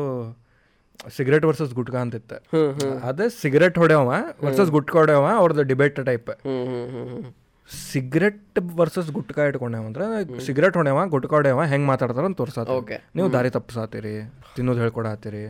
ಸಿಗರೇಟ್ 1.18 1.46
ವರ್ಸಸ್ 1.46 1.74
ಗುಟ್ಕಾ 1.74 2.00
ಅಂತಿತ್ತು. 2.06 2.38
ಅದೇ 3.10 3.26
ಸಿಗರೇಟ್ 3.42 3.78
ಹೊಡೆಯವ 3.78 4.12
ವರ್ಸಸ್ 4.46 4.72
ಗುಟ್ಕಾ 4.72 4.98
ಹೊಡೆಯವ 5.00 5.26
ಅವ್ರದ್ದು 5.42 5.64
debate 5.72 6.00
type 6.06 6.32
cigarette 7.70 8.60
versus 8.80 9.10
gutka 9.18 9.44
ಇಟ್ಕೊಂಡೇವ 9.50 9.86
ಅಂದ್ರೆ 9.90 10.06
ಸಿಗರೆಟ್ 10.48 10.76
ಹೊಣೆವ 10.80 11.00
ಗುಟ್ಕಾ 11.14 11.36
ಹೊಡೆಯವ 11.38 11.62
ಹೆಂಗ್ 11.72 11.88
ಮಾತಾಡ್ತಾರ 11.92 12.26
ಅಂತ 12.30 12.38
ತೋರ್ಸಾತ. 12.42 12.68
ನೀವು 13.18 13.28
ದಾರಿ 13.36 13.50
ತಪ್ಪಿಸಾತೀರಿ 13.58 14.16
ತಿನ್ನೋದು 14.56 14.82
ಹೇಳ್ಕೊಡತ್ತೀರಿ 14.84 15.44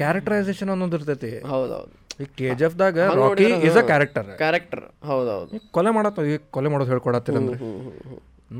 ಕ್ಯಾರೆಕ್ಟರೈಸೇಷನ್ 0.00 0.70
ಅನ್ನೋದು 0.74 0.96
ಇರ್ತೈತಿ. 0.98 1.30
ಹೌದೌದು. 1.52 1.94
ಈಗ 2.22 2.28
K 2.38 2.48
G 2.58 2.64
ಎಫ್ದಾಗ 2.68 2.98
Rocky 3.20 3.46
is 3.68 3.78
a 3.80 3.84
character 3.90 4.28
character 4.42 4.84
ಹೌದೌದು. 5.10 5.58
ಕೊಲೆ 5.76 5.90
ಮಾಡತ್ತ 5.96 6.26
ಈಗ 6.32 6.38
ಕೊಲೆ 6.56 6.68
ಮಾಡೋದು 6.72 6.90
ಹೇಳ್ಕೊಡತ್ತೀರಿ 6.92 7.38
ಅಂದ್ರೆ. 7.42 7.58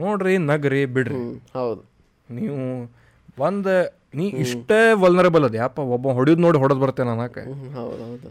ನೋಡ್ರಿ 0.02 0.34
ನಗ್ರಿ 0.50 0.82
ಬಿಡ್ರಿ. 0.96 1.20
ಹೌದು. 1.58 1.82
ನೀವು 2.38 2.58
ಒಂದು 3.48 3.74
ನೀ 4.18 4.26
ಇಷ್ಟೇ 4.44 4.80
ವಲ್ನರಬಲ್ 5.04 5.46
ಅದ. 5.48 5.54
ಯಾಪ 5.64 5.78
ಒಬ್ಬ 5.96 6.12
ಹೊಡಿಯೋದು 6.18 6.42
ನೋಡಿ 6.46 6.58
ಹೊಡೆದು 6.64 6.80
ಬರ್ತೇನೆ 6.84 7.10
ಅನ್ನಕ್ಕೆ. 7.14 7.44
ಹೌದು 7.78 8.02
ಹೌದು 8.08 8.30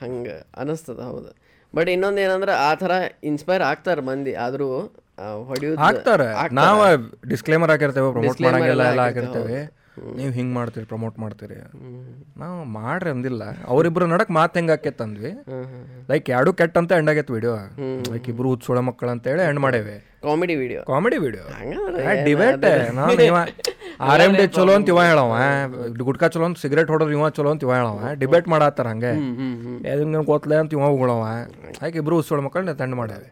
ಹಂಗೆ 0.00 0.36
ಅನಿಸ್ತದ 0.62 1.00
ಹೌದು. 1.10 1.30
ಬಟ್ 1.78 1.88
ಇನ್ನೊಂದು 1.94 2.20
ಏನಂದ್ರೆ 2.26 2.54
ಆ 2.68 2.70
ಥರ 2.82 2.92
ಇನ್ಸ್ಪೈರ್ 3.30 3.64
ಆಗ್ತಾರೆ 3.70 4.02
ಮಂದಿ. 4.10 4.32
ಆದರೂ 4.46 4.68
ಹೊಡೆಯೋ 5.50 5.72
ಆಗ್ತಾರೆ. 5.88 6.28
ನಾವು 6.60 6.82
ಡಿಸ್ಕ್ಲೇಮರ್ 7.32 7.70
ಹಾಕಿರ್ತೇವೆ 7.72 8.08
ಪ್ರಮೋಟ್ 8.16 8.40
ಮಾಡಂಗಿಲ್ಲ 8.46 8.84
ಎಲ್ಲ 8.92 9.02
ಹಾಕಿರ್ತೇವೆ, 9.08 9.58
ನೀವು 10.18 10.32
ಹಿಂಗೆ 10.36 10.52
ಮಾಡ್ತೀರಿ 10.58 10.86
ಪ್ರಮೋಟ್ 10.92 11.16
ಮಾಡ್ತೀರಿ. 11.22 11.56
ನಾವು 12.42 12.58
ಮಾಡ್ರಿ 12.76 13.10
ಅಂದಿಲ್ಲ. 13.14 13.42
ಅವರಿಬ್ರು 13.72 14.06
ನಡಕ್ 14.12 14.32
ಮಾತು 14.38 14.54
ಹೆಂಗೆ 14.58 14.74
ಆಕೇತ್ 14.76 15.02
ಅಂದ್ವಿ. 15.06 15.32
ಲೈಕ್ 16.10 16.28
ಎರಡು 16.36 16.50
ಕೆಟ್ಟ 16.60 16.76
ಅಂತ 16.82 16.98
ಎಂಡ್ 17.00 17.10
ಆಗೈತೆ 17.12 17.34
ವಿಡಿಯೋ 17.36 17.54
ಲೈಕ್ 18.12 18.28
ಇಬ್ರು 18.32 18.48
ಹುಚ್ಚೋಳ 18.54 18.80
ಮಕ್ಕಳು 18.88 19.12
ಅಂತೇಳಿ 19.14 19.44
ಎಂಡ್ 19.50 19.62
ಮಾಡೇವಿ. 19.66 19.96
Comedy 20.28 20.56
video 20.62 20.80
comedy 20.92 21.18
video 21.26 21.44
debate 22.28 22.66
ನಾವು 23.00 23.16
ಆರ್ 24.00 24.22
ಎಂ 24.24 24.32
ಡಿ 24.32 24.44
ಚಲೋ 24.48 24.72
ಅಂತ 24.76 24.88
ಇವ 24.92 25.00
ಹೇಳವ 25.02 25.32
ಗುಟ್ಕಾ 26.02 26.26
ಚಲೋ 26.28 26.44
ಅಂತ 26.44 26.58
ಸಿಗರೇಟ್ 26.58 26.90
ಹೊಡೋದ್ರ 26.92 27.12
ಇವ 27.12 27.28
ಚಲೋ 27.36 27.50
ಅಂತ 27.50 27.62
ಇವ 27.62 27.72
ಹೇಳವ 27.74 27.96
ಡಿಬೇಟ್ 28.20 28.46
ಮಾಡತ್ತಾರ 28.48 28.86
ಹಂಗೆ. 28.88 29.12
ಎದಂಗೆ 29.90 30.22
ಗೊತ್ತಲೆ 30.28 30.56
ಅಂತ 30.56 30.72
ಇವ 30.72 30.88
ಉಗುಳವ. 30.96 31.22
ಹಾಗೆ 31.80 31.98
ಇಬ್ರು 31.98 32.16
ಹುಚ್ಚೋಳ 32.16 32.40
ಮಕ್ಕಳನ್ನ 32.40 32.74
ತಂಡ 32.80 32.94
ಮಾಡ್ಯಾವೆ 32.94 33.28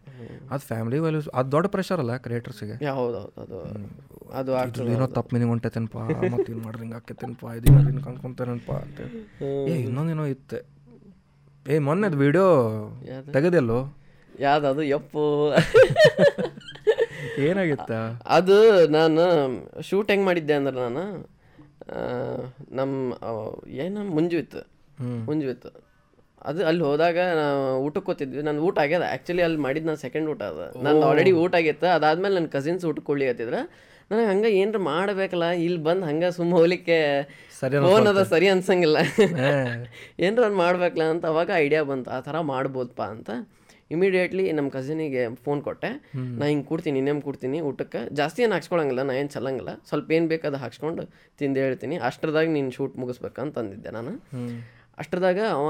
ಅದು 0.51 0.63
ಫ್ಯಾಮಿಲಿ 0.67 0.99
ವ್ಯಾಲ್ಯೂಸ್ 0.99 1.29
ಅದು 1.35 1.49
ದೊಡ್ಡ 1.53 1.67
ಪ್ರೆಷರ್ 1.67 2.01
ಅಲ್ಲ 2.01 2.13
ಕ್ರಿಯೇಟರ್ಸಿಗೆ 2.17 2.77
ಅದು 4.35 4.53
ಏನೋ 4.89 5.07
ತಪ್ಪು 5.17 5.31
ಮೀನಿಂಗ್ 5.35 5.53
ಹೊಂಟೈತೇನಪ್ಪ 5.53 5.99
ಮತ್ತೆ 6.33 6.49
ಇದು 6.53 6.61
ಮಾಡ್ರಿ 6.65 6.83
ಹಿಂಗೆ 6.83 6.97
ಆಕೈತೇನಪ್ಪ 6.97 7.45
ಇದು 7.59 7.67
ಹಿಂಗೆ 7.81 8.09
ಅನ್ಕೊಂತಾರೇನಪ್ಪ 8.09 8.73
ಅಂತ 8.79 8.99
ಏ 9.69 9.77
ಇನ್ನೊಂದೇನೋ 9.83 10.27
ಇತ್ತೆ. 10.27 10.61
ಏ 11.67 11.79
ಮೊನ್ನೆದು 11.79 12.19
ವಿಡಿಯೋ 12.19 12.47
ತೆಗೆದೆಲ್ಲೋ 13.33 13.81
ಯಾವ್ದದು 14.41 14.83
ಯಪ್ಪು 14.87 15.23
ಏನಾಗಿತ್ತ? 17.47 17.93
ಅದು 18.37 18.57
ನಾನು 18.97 19.25
ಶೂಟ್ 19.89 20.11
ಹೆಂಗೆ 20.13 20.27
ಮಾಡಿದ್ದೆ 20.29 20.55
ಅಂದ್ರೆ 20.61 20.77
ನಾನು 20.87 21.05
ನಮ್ಮ 22.79 22.95
ಏನು 23.83 24.01
ಮುಂಜುವಿತ್ತು. 24.17 24.63
ಇತ್ತು 24.63 25.25
ಮುಂಜು 25.29 25.47
ಇತ್ತು 25.55 25.71
ಅದು 26.49 26.61
ಅಲ್ಲಿ 26.69 26.83
ಹೋದಾಗ 26.89 27.19
ನಾವು 27.41 27.61
ಊಟಕ್ಕೆ 27.85 28.07
ಕೂತಿದ್ವಿ 28.09 28.43
ನಾನು 28.49 28.61
ಊಟ 28.67 28.77
ಆಗ್ಯದ. 28.85 29.05
ಆ್ಯಕ್ಚುಲಿ 29.13 29.43
ಅಲ್ಲಿ 29.47 29.61
ಮಾಡಿದ್ದು 29.67 29.89
ನಾನು 29.91 30.01
ಸೆಕೆಂಡ್ 30.05 30.27
ಊಟ 30.33 30.43
ಅದ. 30.53 30.65
ನಾನು 30.87 30.99
ಆಲ್ರೆಡಿ 31.09 31.33
ಊಟ 31.43 31.55
ಆಗಿತ್ತು. 31.61 31.87
ಅದಾದ್ಮೇಲೆ 31.97 32.35
ನನ್ನ 32.39 32.51
ಕಸಿನ್ಸ್ 32.57 32.85
ಊಟಕ್ಕೆ 32.91 33.09
ಕೊಡ್ಲಿಕತ್ತಿದ್ರ 33.11 33.59
ನನಗೆ 34.11 34.27
ಹಂಗೆ 34.33 34.51
ಏನರ 34.61 34.79
ಮಾಡಬೇಕಲ್ಲ 34.93 35.47
ಇಲ್ಲಿ 35.65 35.81
ಬಂದು 35.89 36.05
ಹಂಗೆ 36.11 36.29
ಸುಮ್ಮ 36.37 36.53
ಹೋಗ್ಲಿಕ್ಕೆ 36.59 36.99
ಫೋನ್ 37.87 38.07
ಅದ 38.13 38.21
ಸರಿ 38.33 38.47
ಅನ್ಸಂಗಿಲ್ಲ. 38.55 38.99
ಏನರ 40.27 40.47
ಮಾಡ್ಬೇಕಲ್ಲ 40.63 41.07
ಅಂತ 41.15 41.27
ಅವಾಗ 41.33 41.51
ಐಡಿಯಾ 41.65 41.83
ಬಂತು. 41.91 42.11
ಆ 42.17 42.21
ಥರ 42.29 42.41
ಮಾಡ್ಬೋದಪ್ಪ 42.53 43.03
ಅಂತ. 43.15 43.31
ಇಮಿಡಿಯೇಟ್ಲಿ 43.95 44.45
ನಮ್ಮ 44.59 44.69
ಕಸಿನಿಗೆ 44.77 45.23
ಫೋನ್ 45.45 45.61
ಕೊಟ್ಟೆ. 45.69 45.91
ನಾ 46.41 46.45
ಹಿಂಗೆ 46.51 46.67
ಕೊಡ್ತೀನಿ 46.71 46.99
ಇನ್ನೇನು 47.03 47.23
ಕೊಡ್ತೀನಿ 47.29 47.59
ಊಟಕ್ಕೆ 47.69 48.01
ಜಾಸ್ತಿ 48.21 48.43
ಏನು 48.45 48.55
ಹಾಕ್ಸ್ಕೊಳಂಗಿಲ್ಲ 48.57 49.03
ನಾ 49.11 49.15
ಏನು 49.21 49.31
ಚಲ್ಲಂಗಿಲ್ಲ. 49.37 49.73
ಸ್ವಲ್ಪ 49.91 50.09
ಏನು 50.17 50.29
ಬೇಕು 50.33 50.45
ಅದು 50.51 50.59
ಹಾಕ್ಸ್ಕೊಂಡು 50.65 51.05
ತಿಂದು 51.41 51.61
ಹೇಳ್ತೀನಿ. 51.65 51.97
ಅಷ್ಟರದಾಗ 52.09 52.47
ನೀನು 52.59 52.71
ಶೂಟ್ 52.79 52.97
ಮುಗಿಸ್ಬೇಕಂತ 53.03 53.57
ಅಂದಿದ್ದೆ 53.65 53.93
ನಾನು 53.99 54.13
ಅಷ್ಟರದಾಗ 55.03 55.41
ಅವ 55.57 55.67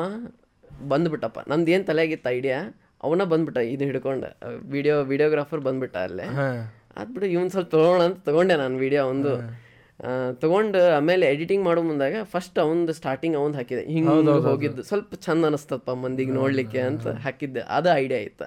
ಬಂದ್ಬಿಟ್ಟಪ್ಪ. 0.93 1.39
ನಂದು 1.53 1.71
ಏನು 1.77 1.85
ತಲೆಯಾಗಿತ್ತು 1.93 2.31
ಐಡಿಯಾ 2.39 2.59
ಅವನ 3.07 3.25
ಬಂದ್ಬಿಟ್ಟ 3.33 3.59
ಇದು 3.75 3.85
ಹಿಡ್ಕೊಂಡು 3.89 4.29
ವಿಡಿಯೋ 4.75 4.97
ವಿಡಿಯೋಗ್ರಾಫರ್ 5.13 5.61
ಬಂದ್ಬಿಟ್ಟ 5.69 5.97
ಅಲ್ಲೇ. 6.09 6.27
ಅದ್ಬಿಟ್ಟು 7.01 7.27
ಇವ್ನು 7.35 7.51
ಸ್ವಲ್ಪ 7.55 7.71
ತೊಗೊಳ್ಳೋಣ 7.75 8.03
ಅಂತ 8.11 8.19
ತೊಗೊಂಡೆ 8.29 8.55
ನಾನು 8.63 8.77
ವಿಡಿಯೋ 8.85 9.03
ಒಂದು. 9.15 9.33
ತೊಗೊಂಡು 10.33 10.97
ಆಮೇಲೆ 10.97 11.27
ಎಡಿಟಿಂಗ್ 11.27 11.65
ಮಾಡೋ 11.65 11.83
ಮುಂದಾಗ 11.83 12.15
ಫಸ್ಟ್ 12.23 12.59
ಅವಂದು 12.59 12.93
ಸ್ಟಾರ್ಟಿಂಗ್ 12.93 13.37
ಅವಂದು 13.37 13.57
ಹಾಕಿದೆ. 13.57 13.85
ಹಿಂಗೆ 13.85 14.31
ಹೋಗಿದ್ದು. 14.49 14.83
ಸ್ವಲ್ಪ 14.83 15.15
ಚಂದ 15.15 15.45
ಅನಿಸ್ತಪ್ಪ 15.45 15.91
ಮಂದಿಗೆ 15.91 16.31
ನೋಡ್ಲಿಕ್ಕೆ 16.31 16.81
ಅಂತ 16.81 17.07
ಹಾಕಿದ್ದೆ. 17.09 17.61
ಅದು 17.61 17.97
ಐಡಿಯಾ 17.97 18.21
ಇತ್ತು. 18.21 18.47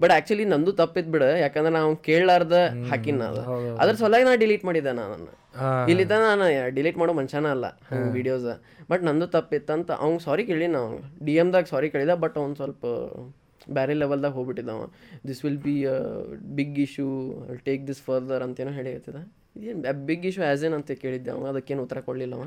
ಬಟ್ 0.00 0.12
ಆ್ಯಕ್ಚುಲಿ 0.12 0.44
ನಂದು 0.44 0.72
ತಪ್ಪಿದ್ 0.72 1.12
ಬಿಡ. 1.12 1.22
ಯಾಕಂದ್ರೆ 1.22 1.72
ನಾವು 1.72 1.96
ಕೇಳಲಾರ್ದ 1.96 2.52
ಹಾಕಿನ 2.90 3.22
ಅದು. 3.22 3.42
ಅದ್ರ 3.76 3.94
ಸಲುವಾಗಿ 3.94 4.24
ನಾ 4.24 4.34
ಡಿಲೀಟ್ 4.34 4.64
ಮಾಡಿದ್ದೆ 4.64 4.92
ನಾನು 4.92 5.42
ಇಲ್ಲಿ 5.90 6.04
ನಾನು 6.04 6.74
ಡಿಲೀಟ್ 6.74 6.98
ಮಾಡೋ 6.98 7.12
ಮನುಷ್ಯನ 7.12 7.46
ಅಲ್ಲ 7.46 7.64
ವಿಡಿಯೋಸ್ 8.12 8.46
ಬಟ್ 8.90 9.02
ನಂದು 9.02 9.26
ತಪ್ಪಿತ್ತಂತ 9.26 9.90
ಅವ್ನು 9.90 10.18
ಸಾರಿ 10.18 10.44
ಕೇಳಿ 10.44 10.66
ನಾವು 10.66 11.24
ಡಿ 11.24 11.32
ಎಮ್ದಾಗ 11.32 11.64
ಸಾರಿ 11.64 11.90
ಕೇಳಿದ 11.90 12.14
ಬಟ್ 12.14 12.38
ಅವ್ನು 12.38 12.54
ಸ್ವಲ್ಪ 12.54 12.86
ಬೇರೆ 13.70 13.94
ಲೆವೆಲ್ದಾಗ 13.94 14.32
ಹೋಗ್ಬಿಟ್ಟಿದ್ದವ 14.32 14.86
this 15.28 15.44
will 15.44 15.58
be 15.58 15.86
big 16.42 16.78
issue 16.78 17.08
take 17.64 17.86
this 17.86 18.02
further 18.02 18.42
ಅಂತೇನೋ 18.42 18.70
ಹೇಳಿರ್ತಿದ 18.70 19.16
ಇದೇನು 19.56 20.06
ಬಿಗ್ 20.06 20.26
ಇಶ್ಯೂ 20.26 20.44
ಆ್ಯಸ್ 20.44 20.64
ಏನ್ 20.64 20.74
ಅಂತ 20.74 20.90
ಕೇಳಿದ್ದೆ 20.90 21.30
ಅವ 21.30 21.46
ಅದಕ್ಕೇನು 21.46 21.82
ಉತ್ತರ 21.82 22.00
ಕೊಡಲಿಲ್ಲವ. 22.00 22.42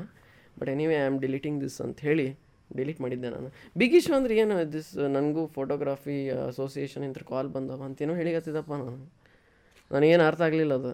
But 0.58 0.68
anyway 0.68 0.94
I 0.94 1.06
am 1.06 1.20
deleting 1.20 1.60
this 1.60 1.80
ಅಂತ 1.80 2.00
ಹೇಳಿ 2.00 2.38
ಡಿಲೀಟ್ 2.76 3.00
ಮಾಡಿದ್ದೆ 3.00 3.30
ನಾನು. 3.30 3.52
ಬಿಗ್ 3.76 3.94
ಇಶ್ಯೂ 3.94 4.16
ಅಂದ್ರೆ 4.16 4.36
ಏನು 4.36 4.72
ದಿಸ್ 4.72 4.96
ನನಗೂ 4.96 5.46
ಫೋಟೋಗ್ರಾಫಿ 5.46 6.30
ಅಸೋಸಿಯೇಷನ್ 6.30 7.04
ಇಂತ 7.04 7.18
ಕಾಲ್ 7.18 7.48
ಬಂದವ 7.48 7.82
ಅಂತೇನೋ 7.82 8.14
ಹೇಳಿಗತ್ತಿದ್ದಪ್ಪ 8.14 8.72
ನಾನು. 8.72 9.12
ನನಗೇನು 9.92 10.24
ಅರ್ಥ 10.24 10.40
ಆಗಲಿಲ್ಲ 10.40 10.74
ಅದು. 10.74 10.92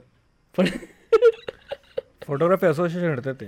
ಫೋಟೋಗ್ರಫಿ 2.26 2.66
ಅಸೋಸಿಯೇಷನ್ 2.66 3.12
ಇರ್ತೈತಿ. 3.12 3.46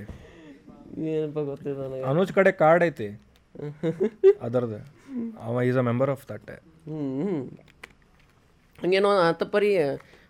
ಏನಪ್ಪ 1.08 1.38
ಗೊತ್ತಿಲ್ಲ 1.38 1.86
ನನಗೆ. 1.86 2.02
ಅನುಜ್ 2.02 2.32
ಕಡೆ 2.32 2.52
ಕಾರ್ಡ್ 2.52 2.84
ಐತಿ. 2.84 3.20
ಅದರ್ದು. 4.40 4.78
ಅವ 5.40 5.62
is 5.62 5.76
a 5.76 5.80
member 5.80 6.10
of 6.10 6.28
that 6.28 6.50
ಹ್ಞೂ 6.84 7.44
ಹಂಗೇನೋ 8.82 9.08
ಅಂತ 9.08 9.42
ಪರಿ 9.42 9.76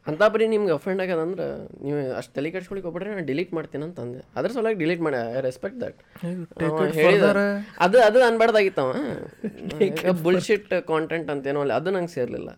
ಅಂಥ 0.07 0.23
ಬರೀ 0.33 0.47
ನಿಮ್ಗೆ 0.53 0.73
ಅಫೆಂಡ್ 0.77 1.01
ಆಗ್ಯದ 1.03 1.23
ಅಂದ್ರೆ 1.27 1.47
ನೀವು 1.85 1.99
ಅಷ್ಟು 2.19 2.33
ತಲೆ 2.37 2.49
ಕೆಡ್ಸ್ಕೊಳಿಕ್ 2.55 2.85
ಹೋಗ್ಬಿಟ್ರೆ 2.87 3.11
ನಾನು 3.13 3.27
ಡಿಲೀಟ್ 3.31 3.53
ಮಾಡ್ತೀನಿ 3.59 3.85
ಅಂತ 3.89 3.99
ಅಂದೆ. 4.05 4.21
ಅದ್ರ 4.37 4.49
ಸಲುವಾಗಿ 4.57 4.79
ಡಿಲೀಟ್ 4.83 5.03
ಮಾಡಿ 5.07 5.17
ಐ 5.37 5.41
ರೆಸ್ಪೆಕ್ಟ್ 5.49 5.79
ದಟ್ 5.85 6.01
ಹೇಳಿದ 6.99 7.25
ಅದು 7.87 7.99
ಅದು 8.09 8.21
ಅನ್ಬಾರ್ದಾಗಿತ್ತವ 8.31 8.93
ಬುಲ್ಶಿಟ್ 10.27 10.69
ಕಾಂಟೆಂಟ್ 10.93 11.31
ಅಂತೇನೋ 11.35 11.63
ಅಲ್ಲ 11.65 11.73
ಅದು 11.81 11.93
ನಂಗೆ 11.97 12.13
ಸೇರಲಿಲ್ಲ. 12.19 12.51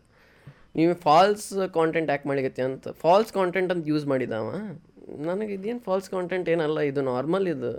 ನೀವು 0.79 0.95
ಫಾಲ್ಸ್ 1.07 1.47
ಕಾಂಟೆಂಟ್ 1.77 2.11
ಯಾಕೆ 2.13 2.27
ಮಾಡಿಗತ್ತೆ 2.31 2.63
ಅಂತ 2.69 2.89
ಫಾಲ್ಸ್ 3.05 3.31
ಕಾಂಟೆಂಟ್ 3.39 3.71
ಅಂತ 3.75 3.85
ಯೂಸ್ 3.93 4.07
ಮಾಡಿದವ 4.13 4.49
ನನಗೆ 5.27 5.53
ಇದೇನು 5.57 5.81
ಫಾಲ್ಸ್ 5.87 6.09
ಕಾಂಟೆಂಟ್ 6.11 6.47
ಏನಲ್ಲ 6.53 6.79
ಇದು 6.91 7.01
ನಾರ್ಮಲ್ 7.09 7.47
ಇದು. 7.53 7.71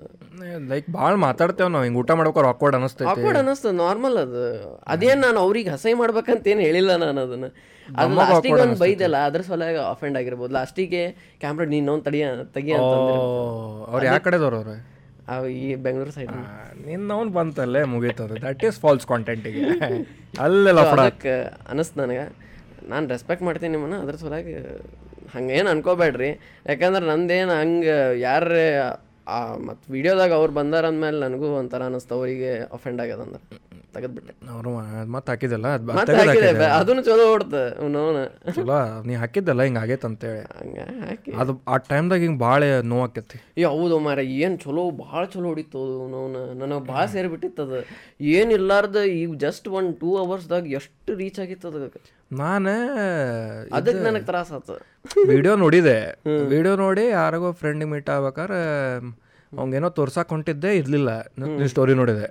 ಲೈಕ್ 0.71 0.87
ಭಾಳ 0.97 1.13
ಮಾತಾಡ್ತೇವೆ 1.27 1.69
ನಾವು 1.73 1.85
ಹಿಂಗೆ 1.85 1.99
ಊಟ 2.01 2.11
ಮಾಡ್ಬೇಕಾರೆ 2.19 2.47
ಆಕ್ವರ್ಡ್ 2.53 2.75
ಅನಿಸ್ತೈತಿ. 2.77 3.09
ಆಕ್ವರ್ಡ್ 3.13 3.39
ಅನಿಸ್ತದೆ 3.41 3.73
ನಾರ್ಮಲ್ 3.83 4.17
ಅದು. 4.25 4.43
ಅದೇನ್ 4.93 5.21
ನಾನು 5.27 5.39
ಅವ್ರಿಗೆ 5.45 5.69
ಹಸೈ 5.75 5.93
ಮಾಡ್ಬೇಕಂತ 6.01 6.47
ಏನು 6.53 6.63
ಹೇಳಿಲ್ಲ 6.67 6.91
ನಾನು 7.05 7.19
ಅದನ್ನ. 7.27 7.49
ಅದು 7.89 8.15
ಲಾಸ್ಟಿಗೆ 8.19 8.61
ಒಂದು 8.65 8.79
ಬೈದಲ್ಲ 8.83 9.17
ಅದ್ರ 9.29 9.41
ಸಲುವಾಗಿ 9.49 9.79
ಅಫೆಂಡ್ 9.93 10.17
ಆಗಿರ್ಬೋದು. 10.21 10.51
ಲಾಸ್ಟಿಗೆ 10.59 11.03
ಕ್ಯಾಮ್ರಾ 11.43 11.67
ನೀನು 11.75 11.95
ತಡಿಯ 12.07 12.27
ತೆಗಿಯ 12.55 12.77
ಅವ್ರು 13.91 14.05
ಯಾವ 14.09 14.19
ಕಡೆದವ್ರು 14.27 14.57
ಅವ್ರು? 14.61 14.75
ಅವ್ 15.35 15.45
ಈ 15.61 15.69
ಬೆಂಗಳೂರು 15.85 16.11
ಸೈಡ್ 16.17 16.33
ನಿನ್ನವನ್ 16.87 17.31
ಬಂತಲ್ಲೇ 17.37 17.81
ಮುಗೀತದೆ. 17.93 18.35
ದಟ್ 18.47 18.61
ಈಸ್ 18.67 18.77
ಫಾಲ್ಸ್ 18.83 19.07
ಕಾಂಟೆಂಟಿಗೆ 19.13 19.63
ಅಲ್ಲೆಲ್ಲ 20.45 20.81
ಅನಿಸ್ತು 21.73 21.99
ನನಗೆ. 22.03 22.25
ನಾನು 22.93 23.05
ರೆಸ್ಪೆಕ್ಟ್ 23.15 23.43
ಮಾಡ್ತೀನಿ 23.47 23.71
ನಿಮ್ಮನ್ನ 23.75 23.97
ಅದ್ರ 24.03 24.15
ಸಲುವಾಗಿ 24.23 24.53
ಹಂಗೇನು 25.35 25.69
ಅನ್ಕೋಬೇಡ್ರಿ. 25.69 26.29
ಯಾಕಂದ್ರೆ 26.65 27.05
ನಂದೇನು 27.05 27.53
ಹಂಗೆ 27.59 27.95
ಯಾರೇ 28.19 28.65
ಮತ್ತು 29.67 29.85
ವೀಡಿಯೋದಾಗ 29.93 30.33
ಅವ್ರು 30.33 30.53
ಬಂದಾರ 30.53 30.85
ಅಂದ್ಮೇಲೆ 30.87 31.19
ನನಗೂ 31.19 31.47
ಒಂಥರ 31.61 31.83
ಅನ್ನಿಸ್ತು 31.83 32.13
ಅವರಿಗೆ 32.15 32.51
ಅಫೆಂಡ್ 32.77 33.01
ಆಗ್ಯದ 33.01 33.23
ಅಂದ್ರೆ. 33.27 33.41
ತೆಗೆದ್ಬಿಟ್ಟೆ. 33.93 34.33
ಅವರು 34.51 34.71
ಮತ್ತೆ 35.11 35.29
ಹಾಕಿದಲ್ಲ 35.31 35.67
ಅದ್ 35.73 35.91
ಅದನ್ನು 36.77 37.03
ಚಲೋ 37.03 37.25
ಓಡ್ತ 37.33 37.55
ಚಲೋ 38.57 38.77
ನೀ 39.05 39.13
ಹಾಕಿದ್ದಲ್ಲ 39.15 39.61
ಹಿಂಗೆ 39.63 39.79
ಆಗೈತೆ 39.79 40.07
ಅಂತೇಳಿ. 40.07 40.41
ಹಾಕಿ. 41.03 41.31
ಅದು 41.37 41.53
ಆ 41.67 41.77
ಟೈಮ್ದಾಗ 41.87 42.21
ಹಿಂಗೆ 42.21 42.39
ಭಾಳ 42.39 42.61
ನೋವಾಕೈತಿ 42.85 43.37
ಏ 43.57 43.65
ಹೌದು 43.73 43.97
ಮಾರ 43.99 44.19
ಏನು 44.39 44.57
ಚಲೋ 44.57 44.83
ಭಾಳ 45.03 45.23
ಚಲೋ 45.25 45.47
ಹೊಡಿತು 45.47 45.81
ಅವನವನ 45.95 46.37
ನನಗೆ 46.61 46.83
ಭಾಳ 46.89 47.05
ಸೇರಿಬಿಟ್ಟಿತ್ತದ 47.07 47.81
ಏನಿಲ್ಲಾರ್ದ 48.33 49.01
ಈಗ 49.15 49.29
ಜಸ್ಟ್ 49.39 49.67
ಒನ್ 49.77 49.89
ಟೂ 50.01 50.11
ಅವರ್ಸ್ದಾಗ 50.17 50.71
ಎಷ್ಟು 50.79 51.15
ರೀಚ್ 51.15 51.39
ಆಗಿತ್ತದ 51.39 51.83
ನಾನು 52.37 52.71
ಅದಕ್ಕೆ 53.71 54.01
ನನಗೆ 54.03 54.25
ತ್ರಾಸ 54.25 54.51
ಆತ. 54.53 54.69
ವಿಡಿಯೋ 55.29 55.53
ನೋಡಿದೆ. 55.57 55.97
ವಿಡಿಯೋ 56.49 56.73
ನೋಡಿ 56.77 57.05
ಯಾರಿಗೋ 57.11 57.49
ಫ್ರೆಂಡ್ 57.53 57.85
ಮೀಟ್ 57.85 58.09
ಆಗ್ಬೇಕಾರೆ 58.09 58.59
ಅವಂಗೇನೋ 59.51 59.89
ತೋರ್ಸಕ್ 59.97 60.31
ಹೊಂಟಿದ್ದೆ 60.35 60.71
ಇರ್ಲಿಲ್ಲ. 60.81 61.09
ಸ್ಟೋರಿ 61.73 61.93
ನೋಡಿದೆ. 62.01 62.27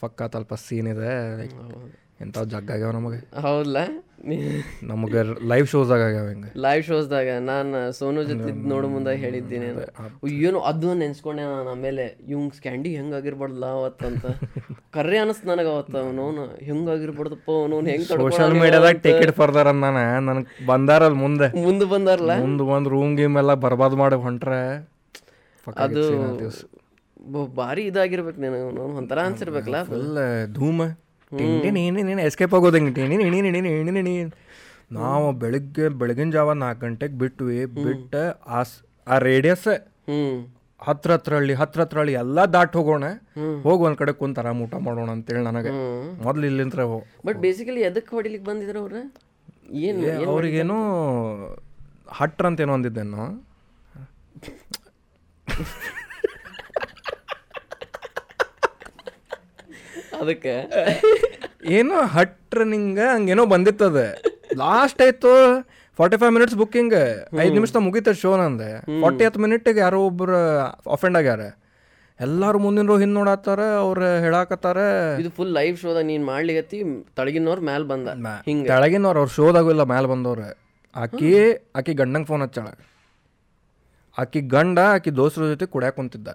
ಫಕ್ಕ 0.00 0.30
ತಲ್ಪ 0.36 0.54
ಸೀನ್ 0.66 0.90
ಇದೆ. 0.94 1.10
ಇಂಥವು 2.24 2.46
ಜಗ್ಗಾಗ್ಯಾವ 2.52 2.92
ನಮಗೆ. 2.96 3.18
ಹೌದಲ್ಲ 3.44 3.78
ನಮಗೆ 4.88 5.20
ಲೈವ್ 5.50 5.66
ಶೋಸ್ದಾಗ 5.72 6.02
ಆಗ್ಯಾವ 6.08 6.26
ಹಿಂಗೆ. 6.32 6.50
ಲೈವ್ 6.64 6.82
ಶೋಸ್ದಾಗ 6.88 7.28
ನಾನು 7.50 7.78
ಸೋನು 7.98 8.22
ಜೊತೆ 8.30 8.50
ನೋಡ 8.72 8.82
ಮುಂದೆ 8.94 9.12
ಹೇಳಿದ್ದೀನಿ 9.22 9.68
ಏನು 10.46 10.58
ಅದು 10.70 10.88
ನೆನ್ಸ್ಕೊಂಡೆ 11.02 11.44
ನಾನು 11.52 11.70
ಆಮೇಲೆ 11.74 12.04
ಇವಂಗ್ 12.32 12.54
ಸ್ಕ್ಯಾಂಡಿ 12.58 12.90
ಹೆಂಗಾಗಿರ್ಬಾರ್ದಲ್ಲ 12.98 13.68
ಅವತ್ತಂತ 13.78 14.24
ಕರ್ರೆ 14.96 15.18
ಅನಿಸ್ತು 15.22 15.48
ನನಗೆ 15.52 15.70
ಅವತ್ತು 15.76 15.96
ಅವನವನು. 16.02 16.44
ಹೆಂಗಾಗಿರ್ಬಾರ್ದಪ್ಪ 16.68 17.50
ಅವನು 17.60 17.80
ಹೆಂಗ್ 17.92 18.06
ಸೋಷಿಯಲ್ 18.10 18.54
ಮೀಡಿಯಾದಾಗ 18.62 18.98
ಟಿಕೆಟ್ 19.06 19.34
ಫರ್ದರ್ 19.40 19.72
ನಾನು 19.86 20.04
ನನಗೆ 20.28 20.66
ಬಂದಾರಲ್ಲ 20.72 21.18
ಮುಂದೆ. 21.24 21.50
ಮುಂದೆ 21.66 21.88
ಬಂದಾರಲ್ಲ 21.94 22.36
ಮುಂದೆ 22.44 22.66
ಬಂದು 22.72 22.90
ರೂಮ್ 22.96 23.14
ಗೀಮ್ 23.20 23.38
ಎಲ್ಲ 23.44 23.54
ಬರ್ಬಾದ್ 23.66 23.96
ಮಾಡಿ 24.02 24.18
ಹೊಂಟ್ರೆ. 24.26 24.62
ಅದು 25.84 26.02
ಭಾರಿ 27.60 27.82
ಇದಾಗಿರ್ಬೇಕು 27.90 28.40
ನೀನು. 28.44 28.58
ಒಂಥರ 29.00 29.18
ಅನ್ಸಿರ್ಬೇಕಲ್ಲ 29.28 29.80
ಫುಲ್ 29.90 30.18
ಧೂಮ. 30.58 30.80
ಎಸ್ಕೇಪ್ 32.28 32.54
ಆಗೋದಂಗೆ 32.58 33.04
ನಾವು 34.98 35.26
ಬೆಳಿಗ್ಗೆ 35.42 35.84
ಬೆಳಗಿನ 36.00 36.30
ಜಾವ 36.36 36.52
ನಾಲ್ಕು 36.62 36.80
ಗಂಟೆಗೆ 36.86 37.16
ಬಿಟ್ವಿ. 37.22 37.58
ಬಿಟ್ಟು 37.84 38.22
ಆ 39.08 39.18
ರೇಡಿಯಸ್ 39.28 39.68
ಹತ್ರ 40.82 41.10
ಹತ್ರ 41.16 41.32
ಹಳ್ಳಿ 41.36 41.54
ಹತ್ರ 41.60 41.78
ಹತ್ರ 41.82 41.98
ಹಳ್ಳಿ 42.00 42.12
ಎಲ್ಲ 42.20 42.44
ದಾಟ್ 42.54 42.74
ಹೋಗೋಣ. 42.78 43.06
ಹೋಗಿ 43.66 43.82
ಒಂದ್ 43.86 43.98
ಕಡೆ 44.00 44.12
ಕುಂತ 44.20 44.40
ಆರಾಮ್ 44.42 44.60
ಊಟ 44.64 44.74
ಮಾಡೋಣ 44.86 45.08
ಅಂತೇಳಿ 45.16 45.42
ನನಗೆ. 45.48 45.72
ಮೊದ್ಲು 46.26 46.44
ಇಲ್ಲಿಂತ್ರ 46.50 46.84
ಬಟ್ 47.28 47.38
ಬೇಸಿಕಲಿ 47.44 47.82
ಎದಕ್ಕೆ 47.88 48.12
ಹೊಡಿಲಿಕ್ಕೆ 48.16 48.46
ಬಂದಿದ್ರು 48.50 48.80
ಅವ್ರ? 48.84 48.94
ಏನು 49.88 50.00
ಅವ್ರಿಗೇನು 50.32 50.78
ಹಟ್ರ 52.18 52.44
ಅಂತ 52.50 52.64
ಏನೋ 52.66 52.74
ಅಂದಿದ್ದೇನೋ 52.78 53.24
ಅದಕ್ಕೆ? 60.20 60.54
ಏನೋ 61.78 61.98
ಹಟ್ರ 62.14 62.62
ನಿಂಗೆ 62.62 63.06
ಹಂಗೇನೋ 63.14 63.46
ಬಂದಿತ್ತದ. 63.46 64.00
ಲಾಸ್ಟ್ 64.62 65.02
ಆಯ್ತು 65.02 65.32
ಫಾರ್ಟಿ 65.98 66.16
ಫೈವ್ 66.16 66.32
ಮಿನಿಟ್ಸ್ 66.32 66.56
ಬುಕ್ಕಿಂಗ್ 66.56 66.94
ಐದು 67.44 67.54
ನಿಮಿಷ 67.54 67.70
ಮುಗೀತ 67.76 68.08
ಶೋ 68.22 68.36
ನಂದೆ. 68.36 69.00
ಫಾರ್ಟಿ 69.00 69.24
ಹತ್ತು 69.24 69.40
ಮಿನಿಟಿಗೆ 69.40 69.80
ಯಾರೋ 69.80 69.98
ಒಬ್ರು 70.06 70.38
ಅಫೆಂಡ್ 70.96 71.18
ಆಗ್ಯಾರ. 71.20 71.40
ಎಲ್ಲಾರು 72.20 72.58
ಮುಂದಿನ 72.58 72.86
ರೋ 72.86 72.98
ಹಿಂದ್ 72.98 73.14
ನೋಡತ್ತಾರ 73.14 73.60
ಅವ್ರು 73.84 74.08
ಹೇಳಾಕತ್ತಾರ. 74.24 74.78
ಇದು 75.20 75.30
ಫುಲ್ 75.30 75.52
ಲೈವ್ 75.58 75.76
ಶೋದಾಗ 75.78 76.04
ನೀನ್ 76.04 76.24
ಮಾಡ್ಲಿಗತ್ತಿ 76.24 76.78
ತಳಗಿನವ್ರ 77.16 77.60
ಮ್ಯಾಲ 77.60 77.82
ಬಂದ. 77.82 78.08
ಹಿಂಗ. 78.48 78.66
ತೆಳಗಿನವ್ರು 78.66 79.20
ಅವ್ರ 79.20 79.30
ಶೋದಾಗೂ 79.36 79.70
ಇಲ್ಲ 79.70 79.82
ಮ್ಯಾಲ 79.82 80.06
ಬಂದವ್ರು. 80.06 80.48
ಆಕಿ 80.96 81.30
ಆಕಿ 81.76 81.94
ಗಂಡಂಗೆ 81.94 82.26
ಫೋನ್ 82.26 82.42
ಹಚ್ಚಾಳ. 82.42 82.68
ಆಕಿ 84.20 84.40
ಗಂಡ 84.54 84.78
ಆಕಿ 84.94 85.10
ದೋಸ್ತರ 85.16 85.42
ಜೊತೆ 85.52 85.66
ಕುಡ್ಯಾಕ 85.66 85.94
ಕುಂತಿದ್ದ. 85.94 86.28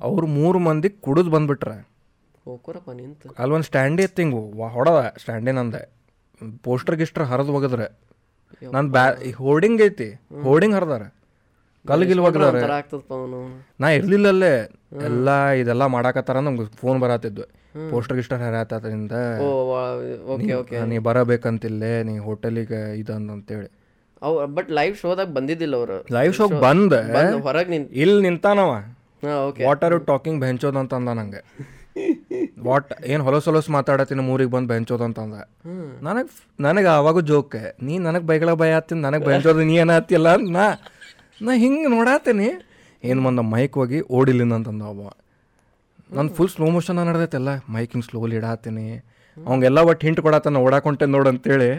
ಅವ್ರು 0.00 0.26
ಮೂರು 0.38 0.58
ಮಂದಿ 0.58 0.88
ಕುಡಿದು 1.06 1.30
ಬಂದ್ಬಿಟ್ರೆ. 1.30 1.76
ಹೋಗ್ಕೊರಪ್ಪ 2.44 2.90
ನಿಂತು. 3.00 3.28
ಅಲ್ಲೊಂದು 3.38 3.66
ಸ್ಟ್ಯಾಂಡಿ 3.70 4.02
ಇತ್ತು 4.02 4.22
ಹಿಂಗು. 4.22 4.40
ಹೊಡದ 4.76 5.00
ಸ್ಟ್ಯಾಂಡಿನಂದೆ 5.18 5.82
ಪೋಸ್ಟರ್ 6.66 6.96
ಗಿಸ್ಟರ್ 6.96 7.24
ಹರಿದು 7.30 7.52
ಒಗದ್ರೆ 7.58 7.86
ನಾನು 8.74 8.88
ಬ್ಯಾ 8.96 9.04
ಹೋರ್ಡಿಂಗ್ 9.36 9.82
ಐತಿ. 9.82 10.08
ಹೋರ್ಡಿಂಗ್ 10.46 10.74
ಹರಿದಾರೆ. 10.76 11.08
ಕಲ್ಗಿಲ್ 11.88 12.20
ಒಗದಾರ 12.20 12.56
ನಾ 13.82 13.86
ಇರ್ಲಿಲ್ಲ 13.98 14.26
ಅಲ್ಲೇ. 14.28 14.52
ಎಲ್ಲ 15.08 15.28
ಇದೆಲ್ಲ 15.62 15.84
ಮಾಡಾಕತ್ತಾರ 15.94 16.38
ನಮ್ಗೆ 16.46 16.64
ಫೋನ್ 16.80 16.98
ಬರತ್ತಿದ್ವು 17.00 17.46
ಪೋಸ್ಟರ್ 17.90 18.16
ಗಿಸ್ಟರ್ 18.18 18.40
ಹರಿಯಾತದ್ರಿಂದ 18.42 19.14
ಓಕೆ 20.34 20.52
ಓಕೆ. 20.60 20.76
ನೀ 20.90 20.98
ಬರಬೇಕಂತಿಲ್ಲೇ 21.08 21.92
ನೀ 22.08 22.14
ಹೋಟೆಲಿಗೆ 22.26 22.80
ಇದಂದ 23.00 23.30
ಅಂತೇಳಿ. 23.36 23.68
ಅವ್ 24.26 24.36
ಬಟ್ 24.56 24.68
ಲೈವ್ 24.78 24.96
ಶೋದಾಗ 25.02 25.28
ಬಂದಿದ್ದಿಲ್ಲ 25.38 25.74
ಅವರು. 25.80 25.96
ಲೈವ್ 26.16 26.34
ಶೋಗೆ 26.38 26.58
ಬಂದ? 26.66 26.92
ಹೊರಗೆ 27.46 27.70
ನಿಂತ 27.74 27.88
ಇಲ್ಲಿ 28.02 28.20
ನಿಂತಾನವ. 28.26 28.72
ವಾಟ್ 29.66 29.82
ಆರ್ 29.86 29.94
ಯು 29.96 30.00
ಟಾಕಿಂಗ್ 30.10 30.38
ಬೆಂಚೋದ್ 30.44 30.78
ಅಂತ 30.82 30.94
ಅಂದ 31.00 31.12
ನಂಗೆ. 31.20 31.42
ವಾಟ್ 32.66 32.92
ಏನು 33.12 33.22
ಹೊಲಸ್ 33.26 33.46
ಹೊಲಸ್ 33.48 33.68
ಮಾತಾಡತ್ತೀನಿ 33.76 34.22
ಮೂರಿಗೆ 34.28 34.50
ಬಂದು 34.54 34.68
ಬೆಂಚೋದು 34.72 35.04
ಅಂತಂದ. 35.08 35.36
ನನಗೆ 36.06 36.30
ನನಗೆ 36.66 36.88
ಆವಾಗೂ 36.96 37.20
ಜೋಕೆ 37.30 37.62
ನೀ 37.86 37.94
ನನಗೆ 38.06 38.24
ಬೈಗಳ 38.30 38.52
ಭಯ 38.62 38.78
ಆತೀನಿ 38.78 39.00
ನನಗೆ 39.06 39.24
ಬೆಂಚೋದು 39.30 39.64
ನೀ 39.70 39.76
ಏನಾತಿಲ್ಲ 39.84 40.28
ನಾ 40.56 40.64
ನಾ 41.46 41.52
ಹಿಂಗೆ 41.64 41.88
ನೋಡಾತೀನಿ. 41.96 42.48
ಏನು 43.10 43.20
ಬಂದ 43.26 43.40
ಮೈಕ್ 43.54 43.76
ಹೋಗಿ 43.80 43.98
ಓಡಿಲಿಂದ 44.18 44.54
ಅಂತಂದ 44.58 44.82
ಅವ. 44.92 45.08
ನಾನು 46.16 46.30
ಫುಲ್ 46.36 46.50
ಸ್ಲೋ 46.54 46.66
ಮೋಷನ್ 46.76 46.98
ನಡೆದೈತೆಲ್ಲ 47.08 47.50
ಮೈಕಿನ 47.74 48.02
ಸ್ಲೋಲಿ 48.08 48.36
ಇಡಾತೀನಿ 48.40 48.86
ಅವಂಗೆಲ್ಲ 49.36 49.78
ಒಟ್ಟು 49.90 50.02
ಹಿಂಟ್ 50.06 50.20
ಕೊಡತ್ತಾನ 50.26 50.58
ಓಡಾಕೊಂಟೆ 50.66 51.06
ನೋಡು 51.14 51.28
ಅಂತೇಳಿ. 51.32 51.70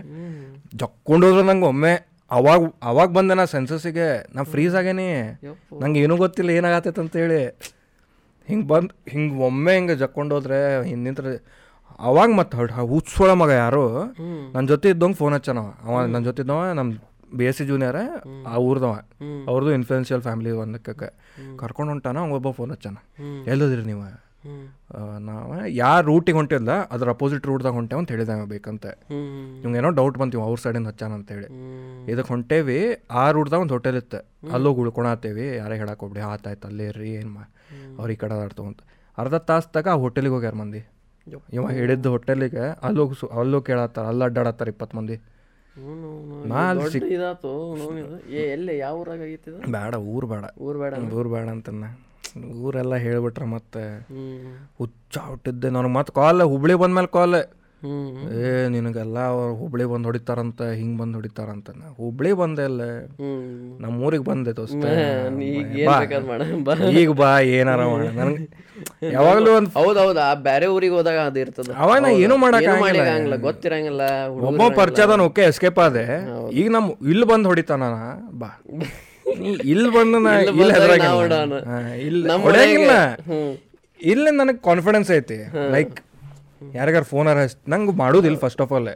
ಜಕ್ಕೊಂಡೋದ್ರೆ 0.82 1.44
ನಂಗೆ 1.50 1.68
ಒಮ್ಮೆ 1.74 1.94
ಅವಾಗ 2.32 2.62
ಅವಾಗ 2.84 3.10
ಬಂದೆ 3.12 3.34
ನಾ 3.34 3.46
ಸೆನ್ಸಸ್ಸಿಗೆ 3.46 4.08
ನಾ 4.36 4.44
ಫ್ರೀಸ್ 4.44 4.76
ಆಗೇನಿ. 4.76 5.08
ನಂಗೆ 5.82 6.00
ಏನೂ 6.00 6.18
ಗೊತ್ತಿಲ್ಲ 6.18 6.52
ಏನಾಗತ್ತೈತೆ 6.52 7.02
ಅಂತೇಳಿ. 7.02 7.42
ಹಿಂಗೆ 8.48 8.68
ಬಂದು 8.68 8.94
ಹಿಂಗೆ 9.10 9.36
ಒಮ್ಮೆ 9.36 9.74
ಹಿಂಗೆ 9.74 9.96
ಜಕ್ಕೊಂಡೋದ್ರೆ 9.96 10.60
ಹಿಂದಿಂತ್ರ 10.84 11.26
ಅವಾಗ 12.00 12.30
ಮತ್ತೆ 12.36 12.58
ಹುಚ್ಚೋಳ 12.94 13.32
ಮಗ 13.32 13.50
ಯಾರು 13.50 13.86
ನನ್ನ 14.54 14.66
ಜೊತೆ 14.68 14.90
ಇದ್ದಂಗೆ 14.90 15.16
ಫೋನ್ 15.16 15.34
ಹಚ್ಚನವ 15.34 15.68
ಅವ. 15.84 16.06
ನನ್ನ 16.06 16.24
ಜೊತೆ 16.24 16.42
ಇದ್ದವ 16.42 16.72
ನಮ್ಮ 16.74 16.92
ಬಿ 17.38 17.46
ಎಸ್ 17.46 17.58
ಸಿ 17.58 17.66
ಜೂನಿಯರ್ 17.66 18.02
ಆ 18.48 18.56
ಊರ್ದವ. 18.58 18.94
ಅವ್ರದ್ದು 19.48 19.72
ಇನ್ಫ್ಲುಯೆನ್ಷಿಯಲ್ 19.74 20.22
ಫ್ಯಾಮಿಲಿ 20.22 20.52
ಒಂದಕ್ಕೆ 20.52 20.94
ಕರ್ಕೊಂಡು 21.58 21.90
ಹೊಂಟಾನ 21.92 22.18
ಒಬ್ಬ 22.18 22.52
ಫೋನ್ 22.52 22.72
ಹಚ್ಚಾನ. 22.72 22.98
ಎಲ್ಲದಿರಿ 23.48 23.86
ನೀವು? 23.86 24.25
ನಾವು 25.30 25.52
ಯಾರು 25.82 26.06
ರೂಟಿಗೆ 26.12 26.38
ಹೊಂಟಿಲ್ಲ 26.40 26.72
ಅದ್ರ 26.94 27.08
ಅಪೋಸಿಟ್ 27.16 27.46
ರೂಟ್ದಾಗ 27.52 27.74
ಹೊಂಟೇವ 27.80 28.00
ಅಂತ 28.02 28.12
ಹೇಳಿದಾಗ 28.16 28.44
ಬೇಕಂತ. 28.54 28.86
ಏನೋ 29.80 29.92
ಡೌಟ್ 30.00 30.18
ಬಂತೀವಿ 30.22 30.44
ಅವ್ರ 30.48 30.58
ಸೈಡಿಂದ 30.64 30.90
ಹಚ್ಚಾನ 30.92 31.14
ಅಂತೇಳಿ 31.20 31.48
ಇದಕ್ಕೆ 32.12 32.32
ಹೊಂಟೇವಿ 32.34 32.78
ಆ 33.22 33.24
ರೂಟ್ದಾಗ 33.38 33.62
ಒಂದು 33.66 33.76
ಹೋಟೆಲ್ 33.78 33.98
ಇತ್ತು. 34.02 34.20
ಅಲ್ಲೋಗಿ 34.56 34.82
ಉಳ್ಕೊಳತ್ತೇವಿ 34.86 35.48
ಯಾರೇ 35.62 35.78
ಹೇಳಕ್ಕೆ 35.82 36.04
ಹೋಗ್ಬಿಡಿ 36.06 36.24
ಆತಾಯ್ತು 36.32 36.68
ಅಲ್ಲೇ 36.72 36.88
ಇರ್ರಿ 36.92 37.12
ಏನು 37.20 37.32
ಮಾ 37.38 37.46
ಅವ್ರು 38.00 38.12
ಈ 38.16 38.18
ಕಡೆ 38.24 38.36
ಆಡ್ತು 38.46 38.66
ಅಂತ 38.72 38.82
ಅರ್ಧ 39.18 39.36
ತಾಸ್ದಾಗ 39.50 39.88
ಆ 39.94 39.98
ಹೋಟೆಲಿಗೆ 40.06 40.36
ಹೋಗ್ಯಾರ 40.36 40.56
ಮಂದಿ. 40.64 40.82
ಇವ 41.58 41.64
ಹೇಳಿದ್ದು 41.78 42.10
ಹೋಟೆಲಿಗೆ 42.16 42.66
ಅಲ್ಲೋಗಿ 42.88 43.16
ಸು 43.20 43.28
ಅಲ್ಲೋಗಿ 43.42 43.66
ಕೇಳತ್ತಾರ 43.70 44.06
ಅಲ್ಲಿ 44.12 44.26
ಅಡ್ಡಾಡತ್ತಾರ 44.30 44.68
ಇಪ್ಪತ್ತು 44.74 44.98
ಮಂದಿ. 44.98 45.18
ಬೇಡ 49.76 49.96
ಊರು 50.14 50.28
ಬೇಡ 50.34 50.44
ಊರ್ 50.66 50.78
ಬೇಡ 50.82 50.94
ಊರು 51.20 51.30
ಬೇಡ 51.36 51.48
ಅಂತನ್ನ 51.56 51.86
ಊರೆಲ್ಲ 52.66 52.96
ಹೇಳ್ಬಿಟ್ರೆ 53.06 53.46
ಮತ್ತೆ 53.56 53.84
ಹುಚ್ಚ 54.80 55.18
ಹುಟ್ಟಿದ್ದೆ 55.30 55.70
ನನಗೆ. 55.76 55.94
ಮತ್ತೆ 55.98 56.14
ಕಾಲ್ 56.20 56.42
ಹುಬ್ಳಿ 56.54 56.76
ಬಂದ್ಮೇಲೆ 56.84 57.12
ಕಾಲ್ 57.20 57.38
ಏ 58.42 58.52
ನಿನಗೆಲ್ಲ 58.74 59.18
ಅವ್ರು 59.32 59.50
ಹುಬ್ಳಿ 59.60 59.86
ಬಂದು 59.92 60.06
ಹೊಡಿತಾರಂತ 60.10 60.62
ಹಿಂಗ್ 60.80 60.96
ಬಂದು 61.02 61.16
ಹೊಡಿತಾರಂತ. 61.20 61.68
ನಾ 61.80 61.88
ಹುಬ್ಳಿ 62.00 62.32
ಬಂದೆ 62.42 62.64
ಅಲ್ಲ. 62.70 62.84
ನಮ್ಮ 63.84 63.96
ಊರಿಗೆ 64.06 64.26
ಬಂದೆ 64.30 64.52
ದೋಸ್ತ. 64.60 64.84
ಈಗ 65.50 65.86
ಬಾ. 65.90 65.98
ಬೇಕಾದ್ 66.00 66.96
ಈಗ 67.02 67.12
ಬಾ 67.22 67.30
ಏನಾರ 67.58 67.82
ಮಾಡ. 67.92 68.06
ನನಗೆ 68.20 68.46
ಯಾವಾಗಲೂ 69.16 69.52
ಒಂದು 69.60 69.72
ಹೌದೌದು 69.80 70.22
ಆ 70.30 70.34
ಬೇರೆ 70.50 70.68
ಊರಿಗೆ 70.76 70.96
ಹೋದಾಗ 71.00 71.20
ಅದು 71.30 71.40
ಇರ್ತದ. 71.44 71.70
ಅವಾಗ 71.84 72.00
ನಾ 72.06 72.12
ಏನೂ 72.24 72.38
ಮಾಡಕ್ 72.46 72.64
ಏನೂ 72.64 72.74
ಆಗಂಗಿಲ್ಲ. 72.74 73.02
ಮಾಡಿರಂಗಿಲ್ಲ 73.04 73.38
ಗೊತ್ತಿರಂಗಿಲ್ಲ 73.48 74.02
ಒಬ್ಬ 74.50 74.70
ಪರಿಚಯದನ್ 74.82 75.26
ಓಕೆ 75.30 75.44
ಎಸ್ಕೇಪ್ 75.52 75.82
ಆದೆ. 75.88 76.06
ಈಗ 76.62 76.68
ನಮ್ 76.78 76.88
ಇಲ್ಲಿ 77.14 77.28
ಬಂದು 77.34 77.50
ಹೊಡಿತಾನ 77.54 77.84
ಬಾ. 78.44 78.52
ಇಲ್ಲಿ 79.72 79.90
ಬಂದು 79.98 80.18
ಇಲ್ಲಿ 82.08 82.28
ಇಲ್ಲಿ. 84.12 84.32
ನನಗೆ 84.40 84.60
ಕಾನ್ಫಿಡೆನ್ಸ್ 84.70 85.10
ಐತಿ. 85.18 85.38
ಲೈಕ್ 85.76 85.96
ಯಾರಿಗಾರ 86.78 87.04
ಫೋನಾರ 87.14 87.40
ನಂಗೆ 87.74 87.94
ಮಾಡೋದಿಲ್ಲ 88.04 88.38
ಫಸ್ಟ್ 88.46 88.62
ಆಫ್ 88.66 88.72
ಆಲ್ 88.78 88.90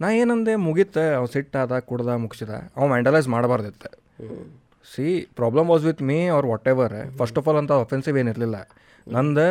ನಾ 0.00 0.06
ಏನಂದೆ 0.20 0.54
ಮುಗೀತ 0.66 0.96
ಅವ್ 1.18 1.28
ಸಿಟ್ಟಾದ 1.34 1.78
ಕುಡ್ದ 1.90 2.16
ಮುಗಿಸಿದ. 2.24 2.52
ಅವ್ 2.76 2.86
ಮ್ಯಾಂಡಲೈಸ್ 2.92 3.28
ಮಾಡಬಾರ್ದಿತ್ತು. 3.34 3.90
See 4.92 5.06
problem 5.38 5.66
was 5.72 5.84
with 5.88 6.02
me 6.08 6.18
ಅವ್ರ 6.34 6.44
what 6.52 6.68
ever 6.72 6.96
first 7.20 7.38
of 7.40 7.48
all 7.50 7.58
ಅಂತ 7.62 7.72
ಅಫೆನ್ಸಿವ್ 7.84 8.18
ಏನಿರಲಿಲ್ಲ 8.22 8.58
ನಂದು 9.06 9.46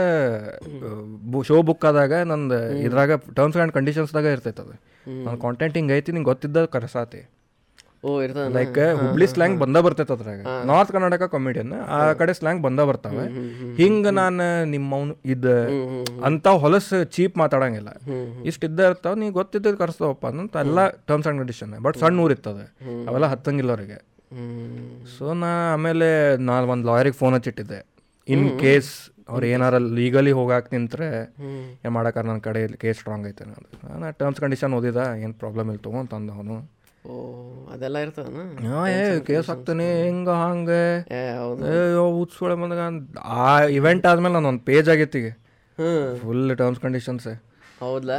ಶೋ 1.49 1.57
ಬುಕ್ 1.67 1.85
ಆದಾಗ 1.89 2.13
ನಂದು 2.31 2.59
ಇದ್ರಾಗ 2.85 3.11
ಟರ್ಮ್ಸ್ 3.37 3.57
ಆ್ಯಂಡ್ 3.57 3.73
ಕಂಡೀಷನ್ಸ್ದಾಗ 3.77 4.25
ಇರ್ತೈತೆ 4.35 4.61
ಅದು. 4.65 4.75
ನನ್ನ 5.25 5.35
ಕಾಂಟೆಂಟ್ 5.45 5.75
ಹಿಂಗೆ 5.79 5.93
ಐತಿ 5.97 6.11
ನಿಂಗೆ 6.15 6.29
ಗೊತ್ತಿದ್ದ 6.31 6.65
ಕರೆಸಾತಿ. 6.75 7.21
ಲೈಕ್ 8.57 8.79
ಹುಬ್ಳಿ 9.01 9.27
ಸ್ಲ್ಯಾಂಗ್ 9.33 9.57
ಬಂದ 9.63 9.77
ಬರ್ತೈತೆ 9.85 10.13
ಅದ್ರಾಗ. 10.15 10.41
ನಾರ್ತ್ 10.69 10.91
ಕರ್ನಾಟಕ 10.95 11.23
ಕಾಮಿಡಿಯನ್ 11.33 11.73
ಆ 11.97 11.99
ಕಡೆ 12.21 12.33
ಸ್ಲ್ಯಾಂಗ್ 12.39 12.61
ಬಂದ 12.67 12.79
ಬರ್ತಾವೆ. 12.89 13.25
ಹಿಂಗ 13.79 14.05
ನಾನು 14.19 14.47
ನಿಮ್ಮವನು 14.73 15.15
ಇದ್ 15.33 15.49
ಅಂತ 16.29 16.55
ಹೊಲಸ್ 16.65 16.91
ಚೀಪ್ 17.15 17.35
ಮಾತಾಡಂಗಿಲ್ಲ. 17.43 17.89
ಇಷ್ಟ 18.51 18.69
ಇದ್ದ 18.69 18.89
ಇರ್ತಾವ 18.91 19.15
ನೀ 19.23 19.29
ಗೊತ್ತಿದ್ದ 19.39 19.75
ಕರ್ಸ್ತಾವಪ್ಪ 19.81 20.25
ಅಂತ 20.43 20.55
ಎಲ್ಲ 20.65 20.87
ಟರ್ಮ್ಸ್ 21.09 21.29
ಅಂಡ್ 21.31 21.41
ಕಂಡೀಷನ್ 21.43 21.73
ಬಟ್ 21.87 21.97
ಸಣ್ಣ 22.03 22.23
ಊರ್ 22.25 22.33
ಇರ್ತದೆ 22.35 22.67
ಅವೆಲ್ಲ 23.09 23.29
ಹತ್ತಂಗಿಲ್ಲ 23.33 23.71
ಅವ್ರಿಗೆ. 23.77 23.99
ಸೊ 25.15 25.25
ನಾ 25.41 25.51
ಆಮೇಲೆ 25.73 26.07
ನಾ 26.47 26.53
ಒಂದು 26.75 26.87
ಲಾಯರಿಗೆ 26.91 27.17
ಫೋನ್ 27.23 27.35
ಹಚ್ಚಿಟ್ಟಿದ್ದೆ. 27.37 27.81
ಇನ್ 28.27 28.47
ಕೇಸ್ 28.63 28.93
ಅವ್ರು 29.31 29.45
ಏನಾರ 29.53 29.75
ಲೀಗಲಿ 29.97 30.31
ಹೋಗಾಕ್ 30.37 30.67
ನಿಂತ್ರೆ 30.73 31.07
ಏನು 31.83 31.91
ಮಾಡಾಕ 31.97 32.17
ನನ್ನ 32.27 32.39
ಕಡೆ 32.47 32.61
ಕೇಸ್ 32.81 32.97
ಸ್ಟ್ರಾಂಗ್ 32.99 33.25
ಐತೆ 33.29 33.45
ನಾನು 33.51 34.11
ಟರ್ಮ್ಸ್ 34.19 34.39
ಕಂಡೀಷನ್ 34.43 34.73
ಓದಿದ 34.77 35.01
ಏನು 35.23 35.33
ಪ್ರಾಬ್ಲಮ್ 35.41 35.67
ಇಲ್ಲ 35.71 35.81
ತಗೋ 35.85 35.99
ಅಂತ 36.03 36.13
ಅವನು. 36.37 36.57
ಓ 36.57 36.57
ಅದೆಲ್ಲ 37.73 37.97
ಇರ್ತದನ? 37.97 38.41
ಕೇಸ್ 39.27 39.47
ಹಾಕ್ತಾನೆ 39.49 39.87
ಹಿಂಗ 40.03 40.29
ಹಂಗೆ. 40.43 40.83
ಉತ್ಸೊಳೆ 42.21 42.55
ಬಂದಾಗ 42.55 42.83
ಆ 43.39 43.47
ಇವೆಂಟ್ 43.79 44.05
ಆದ್ಮೇಲೆ 44.05 44.33
ನಾನು 44.33 44.47
ಒಂದು 44.47 44.63
ಪೇಜ್ 44.69 44.89
ಆಗೈತಿ 44.89 45.19
ಈಗ. 45.19 45.31
ಫುಲ್ 46.21 46.43
ಟರ್ಮ್ಸ್ 46.57 46.81
ಕಂಡೀಷನ್ಸ್ 46.81 47.27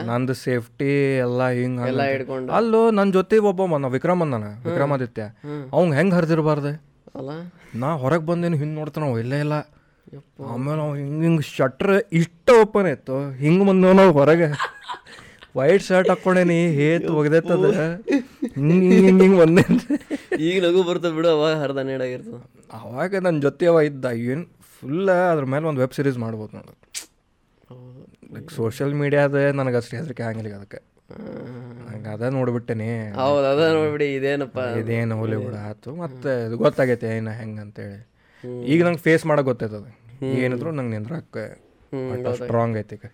ನಂದು 0.06 0.34
ಸೇಫ್ಟಿ 0.34 0.90
ಎಲ್ಲ 1.18 1.42
ಹಿಂಗ 1.58 1.86
ಎಲ್ಲ 1.88 2.02
ಹಿಡ್ಕೊಂಡು. 2.12 2.50
ಅಲ್ಲೂ 2.52 2.90
ನನ್ನ 2.90 3.08
ಜೊತೆ 3.12 3.38
ಒಬ್ಬ 3.50 3.64
ಮನ 3.66 3.86
ವಿಕ್ರಮ್ 3.86 4.22
ಅಂದಾನ 4.22 4.48
ವಿಕ್ರಮಾದಿತ್ಯ 4.66 5.22
ಅವಂಗ 5.72 5.94
ಹೆಂಗ್ 5.94 6.14
ಹರಿದಿರಬಾರ್ದೆ? 6.14 6.72
ಅಲ್ಲ? 7.16 7.30
ನಾ 7.74 7.88
ಹೊರಗ್ 8.02 8.26
ಬಂದೇನು 8.26 8.56
ಹಿಂಗೆ 8.56 8.74
ನೋಡ್ತಾನ 8.74 9.04
ಇಲ್ಲೇ 9.18 9.38
ಇಲ್ಲ. 9.40 9.56
ಆಮೇಲೆ 10.52 10.82
ಹಿಂಗ್ 10.82 10.98
ಹಿಂಗೆ 10.98 11.24
ಹಿಂಗೆ 11.26 11.44
ಶಟ್ರ್ 11.56 11.94
ಇಷ್ಟ 12.12 12.50
ಓಪನ್ 12.62 12.86
ಇತ್ತು 12.86 13.16
ಹಿಂಗೆ 13.42 13.64
ಬಂದವ 13.68 13.92
ನಾವು 13.92 14.12
ಹೊರಗೆ. 14.12 14.48
White 15.58 15.84
shirt 15.88 16.10
ಹಾಕೊಂಡೇನಿ 16.12 16.58
Heth 16.78 17.06
ಒಗ್ದೈತದ. 17.18 17.68
ಹಿಂಗೆ 18.56 19.28
ಒಂದೇ 19.44 19.64
ಈಗ 20.48 20.56
ನಗು 20.66 20.80
ಬರ್ತದೆ 20.88 21.14
ಬಿಡು 21.18 21.28
ಅವಾಗ 21.36 21.52
ಹರ್ದ 21.62 21.80
ನೀಡಾಗಿರ್ತದೆ 21.90 22.40
ಅವಾಗ 22.78 23.14
ನನ್ನ 23.26 23.38
ಜೊತೆ 23.46 23.66
ಅವ 23.72 23.80
ಇದ್ದ 23.90 24.06
ಏನು 24.32 24.44
ಫುಲ್ 24.76 25.10
ಅದ್ರ 25.32 25.44
ಮೇಲೆ 25.54 25.64
ಒಂದು 25.70 25.80
ವೆಬ್ 25.82 25.94
ಸೀರೀಸ್ 25.98 26.18
ಮಾಡ್ಬೋದು 26.24 26.52
ನೋಡು. 26.58 26.74
ಲೈಕ್ 28.34 28.50
ಸೋಷಿಯಲ್ 28.58 28.94
ಮೀಡಿಯಾದ 29.00 29.42
ನನಗೆ 29.60 29.76
ಅಷ್ಟು 29.80 29.94
ಹೆದರಿಕೆ 29.98 30.24
ಆಗಿಲ್ಲ 30.30 30.52
ಅದಕ್ಕೆ. 30.60 30.80
ಹಂಗೆ 31.90 32.08
ಅದ 32.14 32.28
ನೋಡ್ಬಿಟ್ಟೇನಿ. 32.36 32.88
ಹೌದು 33.20 33.46
ಅದ 33.52 33.62
ನೋಡ್ಬಿಡಿ 33.76 34.06
ಇದೇನಪ್ಪ. 34.18 34.58
ಇದೇನು 34.80 35.16
ಹೋಲಿ 35.20 35.36
ಬಿಡ 35.44 35.56
ಆಯ್ತು 35.66 35.90
ಮತ್ತೆ 36.02 36.32
ಇದು 36.46 36.56
ಗೊತ್ತಾಗೈತೆ 36.64 37.10
ಏನು 37.18 37.32
ಹೆಂಗೆ 37.40 37.60
ಅಂತೇಳಿ. 37.64 37.98
ಈಗ 38.72 38.80
ನಂಗೆ 38.86 39.02
ಫೇಸ್ 39.06 39.24
ಮಾಡೋಕೆ 39.30 39.48
ಗೊತ್ತೈತದ 39.50 39.86
ಏನಿದ್ರು 40.44 40.70
ನಂಗೆ 40.78 40.92
ನಿಂದ್ರಕ್ಕೆ 40.96 41.44
ಸ್ಟ್ರಾಂಗ್ 42.40 42.76
ಐತಿ 42.82 42.96
ಈಗ. 42.98 43.06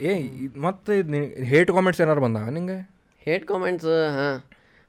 ಏ 0.00 0.12
ಮತ್ತೆ 0.56 1.02
ಹೇಟ್ 1.44 1.70
ಕಾಮೆಂಟ್ಸ್ 1.70 2.00
ಏನಾರು 2.00 2.20
ಬಂದಾವ 2.20 2.48
ನಿಂಗೆ? 2.48 2.90
ಹೇಟ್ 3.26 3.46
ಕಾಮೆಂಟ್ಸ್ 3.46 3.86
ಹಾ. 3.86 4.46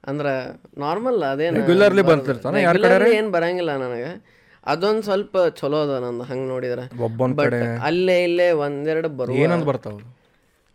ಅಂದ್ರೆ 0.08 0.60
ನಾರ್ಮಲ್ 0.78 1.24
ಅದೇನು 1.24 1.58
ರೆಗ್ಯುಲರ್ಲಿ 1.58 2.02
ಬರ್ತಿರ್ತಾನೆ? 2.02 2.62
ಯಾರ? 2.62 3.08
ಏನು 3.08 3.32
ಬರಂಗಿಲ್ಲ 3.32 3.78
ನನಗೆ. 3.78 4.42
ಅದೊಂದು 4.66 5.02
ಸ್ವಲ್ಪ 5.02 5.38
ಚಲೋ 5.56 5.84
ಅದ 5.84 6.04
ನಂದು 6.04 6.24
ಹಂಗೆ 6.24 6.48
ನೋಡಿದ್ರೆ. 6.48 6.98
ಬಟ್ 7.36 7.54
ಅಲ್ಲೇ 7.82 8.24
ಇಲ್ಲೇ 8.24 8.52
ಒಂದೆರಡು 8.52 9.10
ಬರೋ 9.10 9.34
ಏನಂತ 9.34 9.64
ಬರ್ತಾವ? 9.64 9.98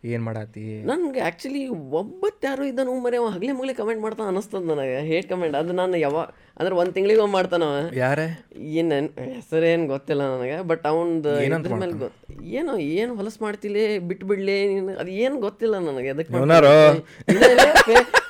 ಏನು 0.03 0.23
ಮಾಡಾತಿ? 0.23 0.63
ನನಗೆ 0.83 1.19
ಆ್ಯಕ್ಚುಲಿ 1.19 1.67
ಒಬ್ಬತ್ತು 1.67 2.47
ಯಾರು 2.47 2.65
ಇದನ್ನು 2.65 2.99
ಮರೆ 3.01 3.17
ಅವ 3.17 3.25
ಹಗಲೇ 3.25 3.51
ಮುಗಲೇ 3.51 3.73
ಕಮೆಂಟ್ 3.73 4.01
ಮಾಡ್ತಾನೆ 4.01 4.29
ಅನಿಸ್ತದ 4.29 4.61
ನನಗೆ. 4.71 4.99
ಹೇಟ್ 4.99 5.29
ಕಮೆಂಟ್ 5.29 5.55
ಅದು 5.55 5.73
ನಾನು 5.73 5.97
ಯಾವ 5.97 6.17
ಅಂದ್ರೆ 6.59 6.75
ಒಂದು 6.75 6.91
ತಿಂಗಳಿಗೆ 6.91 7.21
ಒಮ್ಮೆ 7.21 7.33
ಮಾಡ್ತಾನವ 7.33 7.89
ಯಾರೇ? 7.93 8.27
ಏನು 8.57 8.95
ಹೆಸರೇನು 9.33 9.87
ಗೊತ್ತಿಲ್ಲ 9.87 10.21
ನನಗೆ 10.35 10.61
ಬಟ್ 10.61 10.87
ಅವನದು 10.87 11.43
ಇದ್ರ 11.43 11.75
ಮೇಲೆ 11.75 12.09
ಏನೋ 12.43 12.77
ಏನು 12.77 13.15
ಹೊಲಸು 13.15 13.43
ಮಾಡ್ತಿಲೇ 13.43 13.99
ಬಿಟ್ಬಿಡ್ಲಿ 13.99 14.67
ನೀನು 14.67 14.99
ಅದು 14.99 15.11
ಏನು 15.11 15.39
ಗೊತ್ತಿಲ್ಲ 15.39 15.77
ನನಗೆ. 15.77 16.09
ಅದಕ್ಕೆ? 16.09 16.33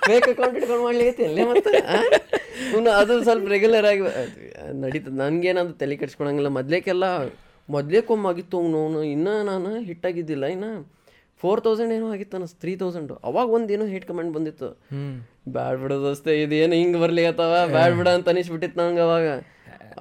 ಫೇಕ್ 0.08 0.30
ಅಕೌಂಟ್ 0.30 0.58
ಇಟ್ಕೊಂಡು 0.58 0.84
ಮಾಡ್ಲಿಕ್ಕೆ 0.84 1.26
ಅಲ್ಲೇ 1.26 1.46
ಮತ್ತೆ? 1.46 1.78
ಇನ್ನು 2.78 2.92
ಅದು 2.92 3.24
ಸ್ವಲ್ಪ 3.24 3.48
ರೆಗ್ಯುಲರ್ 3.48 3.86
ಆಗಿ 3.86 4.02
ನಡೀತದೆ. 4.82 5.16
ನನಗೇನದು 5.16 5.74
ತಲೆ 5.74 5.96
ಕೆಡ್ಸ್ಕೊಳಂಗಿಲ್ಲ. 5.96 6.48
ಮೊದ್ಲೇಕೆಲ್ಲ 6.48 7.04
ಮೊದಲೇ 7.70 8.02
ಆಗಿತ್ತು 8.28 8.58
ಅವನು. 8.60 9.04
ಇನ್ನೂ 9.04 9.44
ನಾನು 9.44 9.80
ಹಿಟ್ಟಾಗಿದ್ದಿಲ್ಲ. 9.80 10.46
ಇನ್ನು 10.46 10.97
ಫೋರ್ 11.42 11.60
ತೌಸಂಡ್ 11.66 11.94
ಏನೋ 11.98 12.08
ಆಗಿತ್ತು 12.14 12.36
ಅನ್ಸ್ 12.38 12.54
ತ್ರೀ 12.62 12.74
ತೌಸಂಡ್. 12.82 13.12
ಅವಾಗ 13.24 13.48
ಒಂದೇನೋ 13.58 13.86
ಹೇಟ್ 13.94 14.06
ಕಮೆಂಟ್ 14.06 14.32
ಬಂದಿತ್ತು. 14.38 14.70
ಬ್ಯಾಡ್ 15.58 15.78
ಬಿಡು 15.82 15.98
ದೋಸ್ತೆ 16.04 16.34
ಇದೇನು 16.44 16.76
ಹಿಂಗೆ 16.82 17.00
ಬರ್ಲಿ 17.04 17.26
ಅಥವಾ? 17.34 17.60
ಬ್ಯಾಡ್ 17.76 17.96
ಬಿಡ 18.00 18.08
ಅಂತ 18.18 18.30
ಅನಿಸ್ಬಿಟ್ಟಿತ್ತು 18.30 18.80
ನಂಗೆ 18.82 19.04
ಅವಾಗ. 19.08 19.28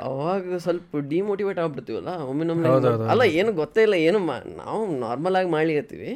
ಅವಾಗ 0.07 0.57
ಸ್ವಲ್ಪ 0.64 0.97
ಡಿಮೋಟಿವೇಟ್ 1.12 1.59
ಆಗ್ಬಿಡ್ತೀವಲ್ಲ? 1.59 2.11
ಒಮ್ಮೆ 2.30 2.47
ನಮ್ಲೆ 2.47 2.68
ಅಲ್ಲ 3.12 3.22
ಏನು 3.41 3.53
ಗೊತ್ತೇ 3.53 3.82
ಇಲ್ಲ 3.82 3.99
ಏನು 4.09 4.18
ಮಾ 4.28 4.37
ನಾವು 4.62 4.80
ನಾರ್ಮಲ್ 5.05 5.37
ಆಗಿ 5.41 5.51
ಮಾಡ್ಲಿಕತ್ತೀವಿ. 5.57 6.11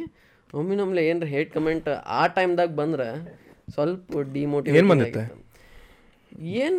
ಒಮ್ಮೆ 0.60 0.76
ನಮ್ಲೆ 0.76 1.02
ಏನ್ರ 1.10 1.26
ಹೇಟ್ 1.34 1.50
ಕಮೆಂಟ್ 1.54 1.88
ಆ 2.18 2.22
ಟೈಮ್ದಾಗ 2.36 2.72
ಬಂದ್ರೆ 2.82 3.08
ಸ್ವಲ್ಪ 3.74 4.18
ಡಿಮೋಟಿವೇಟ್ 4.36 5.26
ಏನ್ 6.62 6.78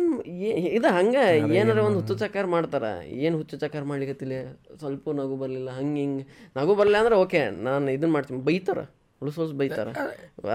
ಇದು 0.76 0.88
ಹಂಗೆ 0.88 1.24
ಏನಾರ 1.58 1.78
ಒಂದು 1.78 1.98
ಹುಚ್ಚು 2.00 2.14
ಚಕಾರ 2.14 2.46
ಮಾಡ್ತಾರೆ? 2.46 2.92
ಏನು 3.24 3.36
ಹುಚ್ಚು 3.36 3.56
ಚಕಾರ 3.56 3.82
ಮಾಡ್ಲಿಕತ್ತಿಲ್ಲ 3.82 4.34
ಸ್ವಲ್ಪ 4.80 5.10
ನಗು 5.20 5.36
ಬರಲಿಲ್ಲ 5.36 5.70
ಹಂಗೆ 5.70 6.00
ಹಿಂಗೆ. 6.00 6.24
ನಗು 6.56 6.74
ಬರಲಿಲ್ಲ 6.74 6.98
ಅಂದ್ರೆ 6.98 7.16
ಓಕೆ 7.24 7.42
ನಾನು 7.68 7.90
ಇದನ್ನ 7.90 8.12
ಮಾಡ್ತೀನಿ. 8.12 8.42
ಬೈತಾರ? 8.50 8.80
ಹೊಲಸು 9.22 9.40
ಹೊಲಸು 9.42 9.56
ಬೈತಾರ? 9.62 9.88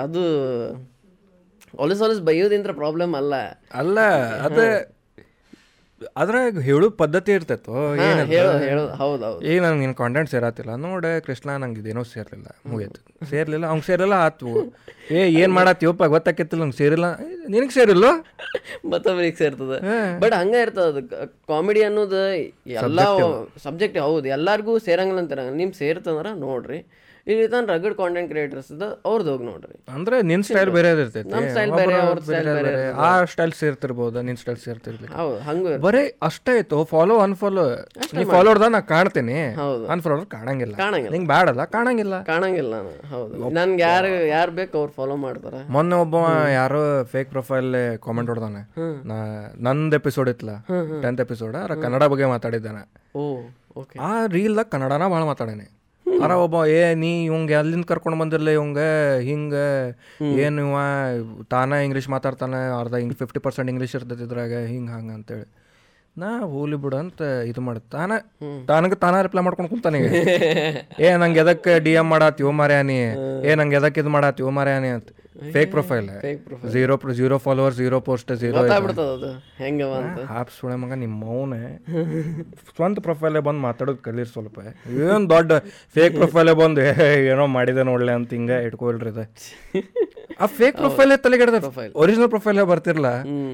ಅದು 0.06 0.24
ಹೊಲಸು 1.74 2.04
ಹೊಲಸು 2.06 2.24
ಬೈಯೋದಿಂದ್ರ 2.24 2.72
ಪ್ರಾಬ್ಲಮ್ 2.74 3.16
ಅಲ್ಲ. 3.16 3.34
ಅಲ್ಲ 3.74 3.98
ಅದೇ 4.48 4.68
ಅದ್ರಾಗ 6.18 6.60
ಹೇಳು 6.62 6.90
ಪದ್ಧತಿ 7.00 7.32
ಇರ್ತೈತೋ 7.32 7.76
ಈಗ 9.52 9.62
ನಂಗೆ 9.64 9.80
ನಿನ್ನ 9.82 9.94
ಕಾಂಟೆಂಟ್ 10.02 10.30
ಸೇರತ್ತಿಲ್ಲ 10.34 10.76
ನೋಡೆ 10.84 11.12
ಕೃಷ್ಣ 11.28 11.56
ನಂಗೆ 11.58 11.80
ಇದೇನೋ 11.80 12.04
ಸೇರ್ಲಿಲ್ಲ 12.12 12.50
ಮುಗಿಯತ್ತು 12.72 13.02
ಸೇರ್ಲಿಲ್ಲ 13.26 13.66
ಅವ್ನು 13.66 13.84
ಸೇರಿಲ್ಲ 13.90 14.14
ಆತು 14.28 14.50
ಏ 15.12 15.22
ಏನು 15.42 15.54
ಮಾಡತ್ತೀವಪ್ಪ? 15.54 16.04
ಗೊತ್ತಾಕೈತಿಲ್ಲ 16.16 16.62
ನಂಗೆ 16.64 16.78
ಸೇರಿಲ್ಲ. 16.78 17.08
ನಿನಗೆ 17.50 17.70
ಸೇರಿಲ್ಲ 17.70 18.08
ಮತ್ತೊಬ್ಬರಿಗೆ 18.86 19.36
ಸೇರ್ತದೆ. 19.36 19.78
ಬಟ್ 20.20 20.34
ಹಂಗ 20.34 20.56
ಇರ್ತದ 20.62 20.88
ಅದು. 20.94 21.02
ಕಾಮಿಡಿ 21.48 21.84
ಅನ್ನೋದು 21.84 22.22
ಎಲ್ಲ 22.84 23.00
ಸಬ್ಜೆಕ್ಟ್ 23.64 24.00
ಹೌದು. 24.00 24.28
ಎಲ್ಲಾರ್ಗೂ 24.28 24.74
ಸೇರಂಗಿಲ್ಲ 24.80 25.20
ಅಂತಾರ. 25.20 25.40
ನಿಮ್ 25.62 25.74
ಸೇರ್ತಂದ್ರ 25.74 26.32
ನೋಡ್ರಿ. 26.46 26.80
ಇಲ್ಲಿ 27.32 27.46
ತಾನು 27.54 27.66
ರಗಡ್ 27.72 27.96
ಕಾಂಟೆಂಟ್ 28.02 28.30
ಕ್ರಿಯೇಟರ್ಸ್ 28.32 28.70
ಅದ 28.74 28.84
ಅವ್ರದ್ದು 29.10 29.32
ಹೋಗಿ 29.32 29.46
ನೋಡ್ರಿ. 29.50 29.76
ಅಂದ್ರೆ 29.96 30.18
ನಿನ್ 30.30 30.44
ಸ್ಟೈಲ್ 30.50 30.70
ಬೇರೆ 30.76 30.90
ಇರ್ತೈತಿ. 30.96 31.30
ನಮ್ಮ 31.34 31.48
ಸ್ಟೈಲ್ 31.54 31.72
ಬೇರೆ, 31.80 31.96
ಅವ್ರ 32.02 32.20
ಸ್ಟೈಲ್ 32.28 32.50
ಬೇರೆ. 32.58 32.84
ಆ 33.08 33.10
ಸ್ಟೈಲ್ 33.32 33.54
ಸೇರ್ತಿರ್ಬೋದು 33.62 34.22
ನಿನ್ 34.28 34.38
ಸ್ಟೈಲ್ 34.44 34.60
ಸೇರ್ತಿರ್ಲಿ 34.66 35.10
ಹೌದು 35.18 35.38
ಹಂಗೆ. 35.48 35.74
ಬರೀ 35.86 36.04
ಅಷ್ಟೇ 36.30 36.54
ಇತ್ತು 36.62 36.80
ಫಾಲೋ 36.94 37.18
ಅನ್ಫಾಲೋ 37.26 37.66
ನೀ 38.18 38.24
ಫಾಲೋ 38.34 38.48
ಹೊಡ್ದ 38.52 38.70
ನಾ 38.76 38.82
ಕಾಣ್ತೀನಿ. 38.94 39.38
ಹೌದು. 39.62 39.86
ಅನ್ಫಾಲೋ 39.96 40.26
ಕಾಣಂಗಿಲ್ಲ. 40.36 40.76
ಕಾಣಂಗಿಲ್ಲ. 40.84 41.14
ನಿಂಗೆ 41.16 41.30
ಬ್ಯಾಡಲ್ಲ 41.34 41.66
ಕಾಣಂಗಿಲ್ಲ. 41.76 42.16
ಕಾಣಂಗಿಲ್ಲ 42.32 42.76
ಹೌದು. 43.14 43.50
ನನ್ಗೆ 43.60 43.84
ಯಾರು 43.90 44.12
ಯಾರು 44.36 44.54
ಬೇಕು 44.62 44.76
ಅವ್ರು 44.82 44.94
ಫಾಲೋ 45.00 45.16
ಮಾಡ್ತಾರ. 45.26 45.56
ಮೊನ್ನೆ 45.70 45.98
ಒಬ್ಬ 46.06 46.16
ಯಾರೋ 46.60 46.82
ಫೇಕ್ 47.14 47.32
ಪ್ರೊಫೈಲ್ 47.36 47.72
ಕಾಮೆಂಟ್ 48.08 48.32
ಹೊಡ್ದಾನೆ. 48.34 48.64
ನಾ 49.12 49.18
ನಂದ್ 49.70 49.96
ಎಪಿಸೋಡ್ 50.02 50.30
ಇತ್ತಲ್ಲ 50.34 50.56
ಟೆಂತ್ 51.06 51.22
ಎಪಿಸೋಡ್ 51.28 51.58
ಕನ್ನಡ 51.84 52.04
ಬಗ್ಗೆ 52.14 52.28
ಮಾತಾಡಿದ್ದಾನೆ. 52.36 52.84
ಆ 54.10 54.12
ರೀಲ್ದಾಗ 54.38 54.66
ಕನ್ನಡನ 54.76 55.08
ಭಾಳ 55.16 55.24
ಮಾತಾಡೇನೆ. 55.32 55.68
ಅರ 56.24 56.32
ಒಬ್ಬ 56.32 56.66
ಏ 56.72 56.82
ನೀ 56.94 57.26
ಇವಂಗೆ 57.26 57.56
ಅಲ್ಲಿಂದ 57.56 57.86
ಕರ್ಕೊಂಡು 57.86 58.20
ಬಂದಿರಲ್ಲ 58.20 58.50
ಇವಂಗ 58.50 58.80
ಹಿಂಗೆ 59.20 59.66
ಏನು 60.40 60.62
ಇವ 60.62 60.78
ತಾನ 61.50 61.74
ಇಂಗ್ಲೀಷ್ 61.74 62.10
ಮಾತಾಡ್ತಾನೆ 62.10 62.60
ಅರ್ಧ 62.80 62.96
ಹಿಂಗೆ 62.96 63.16
ಫಿಫ್ಟಿ 63.16 63.40
ಪರ್ಸೆಂಟ್ 63.40 63.70
ಇಂಗ್ಲೀಷ್ 63.70 63.96
ಇರ್ತೈತಿ 63.96 64.24
ಇದ್ರಾಗ 64.24 64.54
ಹಿಂಗೆ 64.66 64.92
ಹಂಗೆ 64.92 65.14
ಅಂತೇಳಿ. 65.14 65.48
ನಾ 66.16 66.30
ಹೋಲಿ 66.46 66.76
ಬಿಡು 66.76 66.98
ಅಂತ 66.98 67.22
ಇದು 67.46 67.62
ಮಾಡಿ. 67.62 67.82
ತಾನ 67.90 68.12
ತಾನಗೆ 68.68 68.96
ತಾನ 68.96 69.16
ರಿಪ್ಲೈ 69.22 69.42
ಮಾಡ್ಕೊಂಡು 69.42 69.70
ಕುಂತಾನೆ 69.70 70.00
ಏ 71.06 71.18
ನಂಗೆ 71.18 71.40
ಎದಕ್ಕೆ 71.40 71.80
ಡಿ 71.80 71.92
ಎಂ 71.92 72.10
ಓ 72.44 72.52
ಮಾರ್ಯಾನಿ? 72.52 72.98
ಏ 73.44 73.56
ನಂಗೆ 73.56 73.76
ಎದಕ್ಕೆ 73.76 74.00
ಇದು 74.00 74.10
ಮಾಡಾತಿವ 74.10 74.50
ಮಾರ್ಯಾನಿ? 74.50 74.90
ಅಂತ. 74.90 75.10
Fake 75.54 75.70
profile 75.76 76.08
zero 76.74 76.96
zero 77.18 77.38
follower 77.46 77.76
zero 77.80 77.98
post 78.08 78.32
zero 78.42 78.56
ಗೊತ್ತಾಗ್ಬಿಡ್ತದ 78.58 79.10
ಅದು. 79.18 79.30
ಹೆಂಗವ 79.62 79.94
ಅಂತ. 80.02 80.20
ಆಪ್ 80.40 80.52
ಸುಳೆ 80.58 80.76
ಮಗ 80.84 80.94
ನಿಮ್ಮ 81.04 81.16
ಮೌನೆ 81.26 81.62
ಸ್ವಂತ 82.76 82.98
ಪ್ರೊಫೈಲೇ 83.08 83.42
ಬಂದು 83.48 83.62
ಮಾತಾಡೋದು 83.68 84.02
ಕಲೀರಿ 84.08 84.30
ಸ್ವಲ್ಪ. 84.36 84.58
ಏನು 85.08 85.26
ದೊಡ್ಡ 85.34 85.52
ಫೇಕ್ 85.98 86.16
ಪ್ರೊಫೈಲೇ 86.22 86.56
ಬಂದು 86.62 86.84
ಏನೋ 87.32 87.46
ಮಾಡಿದೆ 87.58 87.86
ನೋಡ್ಲೆ 87.92 88.14
ಅಂತ 88.20 88.32
ಹಿಂಗೆ 88.38 88.58
ಇಟ್ಕೊಳ್ರಿ 88.68 89.12
ಇದು 89.14 89.26
ಆ 90.44 90.48
ಫೇಕ್ 90.60 90.78
ಪ್ರೊಫೈಲೇ 90.84 91.18
ತಲೆಗೆಡ್ದ 91.26 91.60
ಒರಿಜಿನಲ್ 92.04 92.32
ಪ್ರೊಫೈಲೇ 92.36 92.66
ಬರ್ತಿರ್ಲ? 92.72 93.12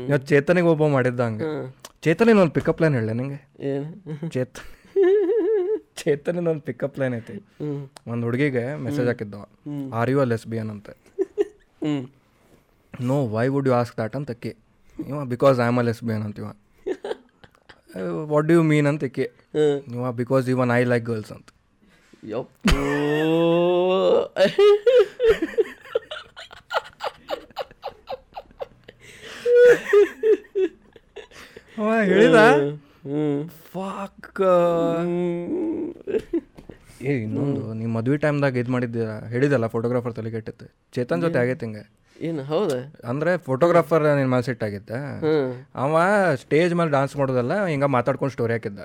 ನೀವು 0.08 0.22
ಚೇತನಿಗೆ 0.32 0.70
ಒಬ್ಬ 0.76 0.88
ಮಾಡಿದ್ದ 0.98 1.22
ಹಂಗೆ. 1.28 1.50
ಚೇತನಿನ 2.06 2.38
ಒಂದು 2.44 2.56
ಪಿಕಪ್ 2.60 2.82
ಲೈನ್ 2.84 2.96
ಹೇಳ 3.00 3.12
ನಿಂಗೆ? 3.20 3.40
ಚೇತ 4.36 4.56
ಚೇತನಿನ 6.02 6.46
ಒಂದು 6.52 6.64
ಪಿಕಪ್ 6.68 6.96
ಲೈನ್ 7.00 7.16
ಐತಿ. 7.18 7.36
ಒಂದು 8.12 8.24
ಹುಡುಗಿಗೆ 8.28 8.64
message 8.86 9.08
ಹಾಕಿದ್ದವ. 9.12 9.44
Are 10.00 10.10
you 10.14 10.20
L 10.24 10.34
S 10.38 10.46
B 10.52 10.58
ಅಂತ. 10.64 10.90
ಹ್ಮ್ 10.90 11.03
no 12.94 13.28
why 13.28 13.48
would 13.48 13.68
you 13.68 13.74
ask 13.74 13.98
that 13.98 14.16
ಅಂತ 14.16 14.32
ಅಕ್ಕಿ 14.32 14.52
ಇವ 15.00 15.24
because 15.26 15.60
I 15.60 15.64
am 15.64 15.80
a 15.80 15.82
lesbian 16.04 16.24
ಅಂತೀವ 16.24 16.50
what 18.26 18.48
do 18.48 18.54
you 18.54 18.64
mean 18.64 18.88
ಅಂತ 18.88 19.04
ಅಕ್ಕಿ 19.04 19.28
ಇವ 19.94 20.12
because 20.12 20.50
even 20.50 20.72
I 20.72 20.84
like 20.84 21.06
girls 21.06 21.32
ಅಂತ. 21.32 21.50
ಯಪ್ಪೋ. 22.24 22.80
ಅವ 31.78 31.90
ಹೇಳಿದ? 32.04 32.40
ಹ್ಮ್. 33.04 33.40
ಫಾಕ್ 33.74 34.42
ಏ 37.10 37.14
ಇನ್ನೊಂದು 37.26 37.62
ನೀವು 37.80 37.92
ಮದ್ವೆ 37.98 38.18
ಟೈಮ್ದಾಗ 38.24 38.56
ಇದು 38.64 38.72
ಮಾಡಿದ್ದೀರ 38.76 39.12
ಹೇಳಿದಲ್ಲ 39.34 39.68
ಫೋಟೋಗ್ರಾಫರ್ 39.76 40.14
ತಲೆ 40.18 40.32
ಕೆಟ್ಟಿತ್ತು 40.36 40.66
ಚೇತನ್ 40.96 41.22
ಜೊತೆ 41.26 41.38
ಆಗೈತೆ 41.42 41.66
ಹಿಂಗೆ. 41.66 41.84
ಏನು 42.28 42.42
ಹೌದಾ? 42.50 42.78
ಅಂದರೆ 43.12 43.32
ಫೋಟೋಗ್ರಾಫರ್ 43.48 44.04
ನಿನ್ 44.20 44.30
ಮೇಲೆ 44.34 44.46
ಸೆಟ್ 44.48 44.64
ಆಗಿದ್ದ 44.68 44.92
ಅವ 45.84 46.02
ಸ್ಟೇಜ್ 46.44 46.74
ಮೇಲೆ 46.80 46.92
ಡಾನ್ಸ್ 46.96 47.16
ಮಾಡೋದಲ್ಲ 47.20 47.54
ಹಿಂಗೆ 47.72 47.90
ಮಾತಾಡ್ಕೊಂಡು 47.98 48.34
ಸ್ಟೋರಿ 48.36 48.54
ಹಾಕಿದ್ದ. 48.56 48.82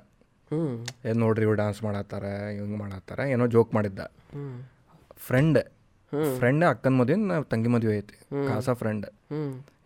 ಏನ್ 1.09 1.19
ನೋಡ್ರಿ 1.25 1.45
ಇವ್ರು 1.47 1.57
ಡಾನ್ಸ್ 1.63 1.81
ಮಾಡತ್ತಾರ 1.87 2.25
ಹಿಂಗ್ 2.57 2.77
ಮಾಡತ್ತಾರ 2.83 3.21
ಏನೋ 3.35 3.47
ಜೋಕ್ 3.57 3.73
ಮಾಡಿದ್ದ. 3.79 4.01
ಫ್ರೆಂಡ್ 5.27 5.61
ಫ್ರೆಂಡ್ 6.39 6.65
ಅಕ್ಕನ 6.73 6.95
ಮದುವೆ 7.01 7.39
ತಂಗಿ 7.53 7.71
ಮದುವೆ 7.75 7.95
ಐತಿ 8.01 8.17
ಕಾಸ 8.51 8.71
ಫ್ರೆಂಡ್ 8.83 9.07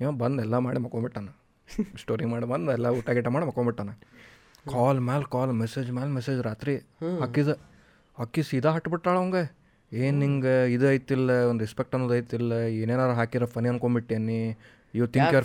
ಇವ 0.02 0.10
ಬಂದು 0.22 0.40
ಎಲ್ಲ 0.46 0.56
ಮಾಡಿ 0.66 0.80
ಮಕ್ಕೊಂಬಿಟ್ಟಾನ. 0.84 1.28
ಸ್ಟೋರಿ 2.02 2.26
ಮಾಡಿ 2.32 2.46
ಬಂದು 2.52 2.70
ಎಲ್ಲ 2.76 2.88
ಊಟ 2.98 3.10
ಗೀಟ 3.16 3.28
ಮಾಡಿ 3.34 3.46
ಮಕ್ಕೊಂಬಿಟ್ಟಾನ. 3.50 3.90
ಕಾಲ್ 4.72 5.00
ಮ್ಯಾಲೆ 5.08 5.26
ಕಾಲ್ 5.34 5.52
ಮೆಸೇಜ್ 5.62 5.88
ಮ್ಯಾಲೆ 5.96 6.12
ಮೆಸೇಜ್ 6.18 6.40
ರಾತ್ರಿ 6.48 6.74
ಅಕ್ಕಿದ. 7.26 7.50
ಅಕ್ಕಿ 8.18 8.42
ಸೀದಾ 8.50 8.70
ಹಟ್ಬಿಟ್ಟಾಳ 8.76 9.16
ಅವಂಗೆ. 9.20 9.42
ಏನು 9.92 10.20
ಹಿಂಗೆ 10.24 10.54
ಇದು 10.74 10.86
ಐತಿಲ್ಲ 10.90 11.30
ಒಂದು 11.50 11.62
ರೆಸ್ಪೆಕ್ಟ್ 11.66 11.94
ಅನ್ನೋದು 11.94 12.14
ಐತಿಲ್ಲ 12.20 12.52
ಏನೇನಾರು 12.82 13.14
ಹಾಕಿರ 13.20 13.44
funny 13.54 13.68
ಅನ್ಕೊಂಬಿಟ್ಟೇನಿ. 13.68 14.40
You 14.94 15.06
think 15.14 15.32
your? 15.34 15.44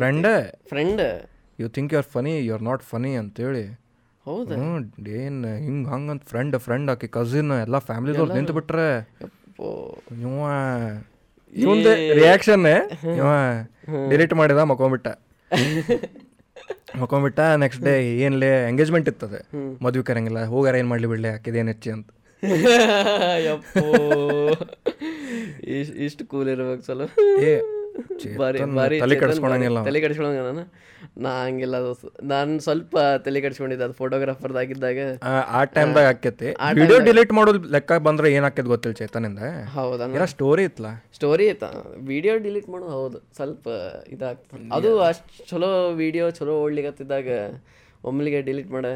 Friend 0.00 0.28
friend 0.72 1.02
you 1.58 1.68
think 1.76 1.92
your 1.94 2.08
funny 2.14 2.32
you 2.46 2.52
are 2.54 2.64
not 2.70 2.82
funny 2.92 3.12
ಅಂತೇಳಿ. 3.22 3.64
ಹೌದು? 4.26 4.54
ಏನು 5.20 5.50
ಹಿಂಗೆ 5.66 5.88
ಹಂಗಂತ 5.90 6.22
ಫ್ರೆಂಡ್ 6.32 6.56
ಫ್ರೆಂಡ್ 6.66 6.90
ಆಕಿ 6.90 7.08
ಕಸಿನ್ 7.16 7.52
ಎಲ್ಲ 7.66 7.78
ಫ್ಯಾಮಿಲಿದವ್ರು 7.88 8.34
ನಿಂತು 8.38 8.54
ಬಿಟ್ರೆ. 8.58 8.88
ನೀವು 10.20 10.34
ಇವ 10.34 10.50
ಇವಂದೆ 11.62 11.92
ರಿಯಾಕ್ಷನ್ 12.20 12.66
ಇವ 13.20 13.30
ಡಿಲೀಟ್ 14.12 14.34
ಮಾಡಿದ 14.40 14.62
ಮಕ್ಕೊಂಬಿಟ್ಟ. 14.72 15.08
ಮಕ್ಕೊಂಬಿಟ್ಟ 16.98 17.40
ನೆಕ್ಸ್ಟ್ 17.40 17.84
ಡೇ 17.84 17.94
ಏನ್ಲೇ 18.16 18.68
ಎಂಗೇಜ್ಮೆಂಟ್ 18.68 19.08
ಇರ್ತದೆ. 19.08 19.38
ಮದ್ವೆ 19.84 20.02
ಕರಂಗಿಲ್ಲ 20.02 20.44
ಹೋಗಾರ 20.44 20.74
ಏನು 20.76 20.88
ಮಾಡ್ಲಿ 20.88 21.08
ಬಿಡ್ಲಿ 21.08 21.28
ಹಾಕಿದೇನು 21.28 21.68
ಹೆಚ್ಚಿ 21.68 21.90
ಅಂತ. 21.90 22.08
ಯಪ್ಪೋ. 23.44 23.84
ಇಷ್ಟು 26.04 26.26
ಕೂಲ್ 26.26 26.48
ಇರ್ಬೇಕು 26.48 26.82
ಚಲೋ. 26.82 27.06
ಏ 27.42 27.60
ತಲೆ 29.00 29.16
ಕೆಡಿಸ್ಕೊಳಂಗಿಲ್ಲ. 29.16 29.84
ತಲೆ 29.84 30.00
ಕೆಡಿಸ್ಕೊಳಂಗ 30.00 30.38
ನಾನು. 30.38 30.72
ನಾ 31.18 31.44
ಹಂಗಿಲ್ಲ 31.44 31.76
ದೋಸ್ತ. 31.76 32.04
ನಾನು 32.22 32.60
ಸ್ವಲ್ಪ 32.60 32.98
ತಲೆ 32.98 33.40
ಕೆಡಿಸ್ಕೊಂಡಿದ್ದೆ 33.40 33.84
ಅದು 33.84 33.92
ಫೋಟೋಗ್ರಾಫರ್ದಾಗಿದ್ದಾಗ 33.92 34.96
ಆ- 35.22 35.64
ಟೈಮ್ದಾಗ 35.64 36.06
ಆಕೈತಿ. 36.06 36.46
ವಿಡಿಯೋ 36.80 36.98
ಡಿಲೀಟ್ 37.00 37.32
ಮಾಡೋದು 37.32 37.68
ಲೆಕ್ಕ 37.68 37.92
ಬಂದ್ರೆ 37.92 38.32
ಏನ್ 38.32 38.44
ಆಕೈತಿ 38.44 38.68
ಗೊತ್ತಿಲ್ಲ 38.68 38.94
ಚೇತನಿಂದ? 38.94 39.38
ಹೌದಾ 39.74 40.06
ಏನೋ 40.06 40.26
ಸ್ಟೋರಿ 40.26 40.62
ಇತ್ತಲ್ಲ 40.64 41.04
ಸ್ಟೋರಿ 41.14 41.46
ಐತ 41.46 41.62
ವಿಡಿಯೋ 41.96 42.38
ಡಿಲೀಟ್ 42.38 42.68
ಮಾಡೋದು 42.68 42.90
ಹೌದು. 42.90 43.18
ಸ್ವಲ್ಪ 43.34 43.68
ಇದಾಗ್ತದೆ. 44.08 44.74
ಅದು 44.74 45.00
ಅಷ್ಟು 45.00 45.50
ಚಲೋ 45.50 45.90
ವಿಡಿಯೋ 45.90 46.30
ಚಲೋ 46.30 46.62
ಓಡ್ಲಿಕ್ಕತ್ತಿದ್ದಾಗ 46.62 47.26
ಒಮ್ಮಲಿಗೆ 48.04 48.42
ಡಿಲೀಟ್ 48.42 48.70
ಮಾಡ. 48.70 48.86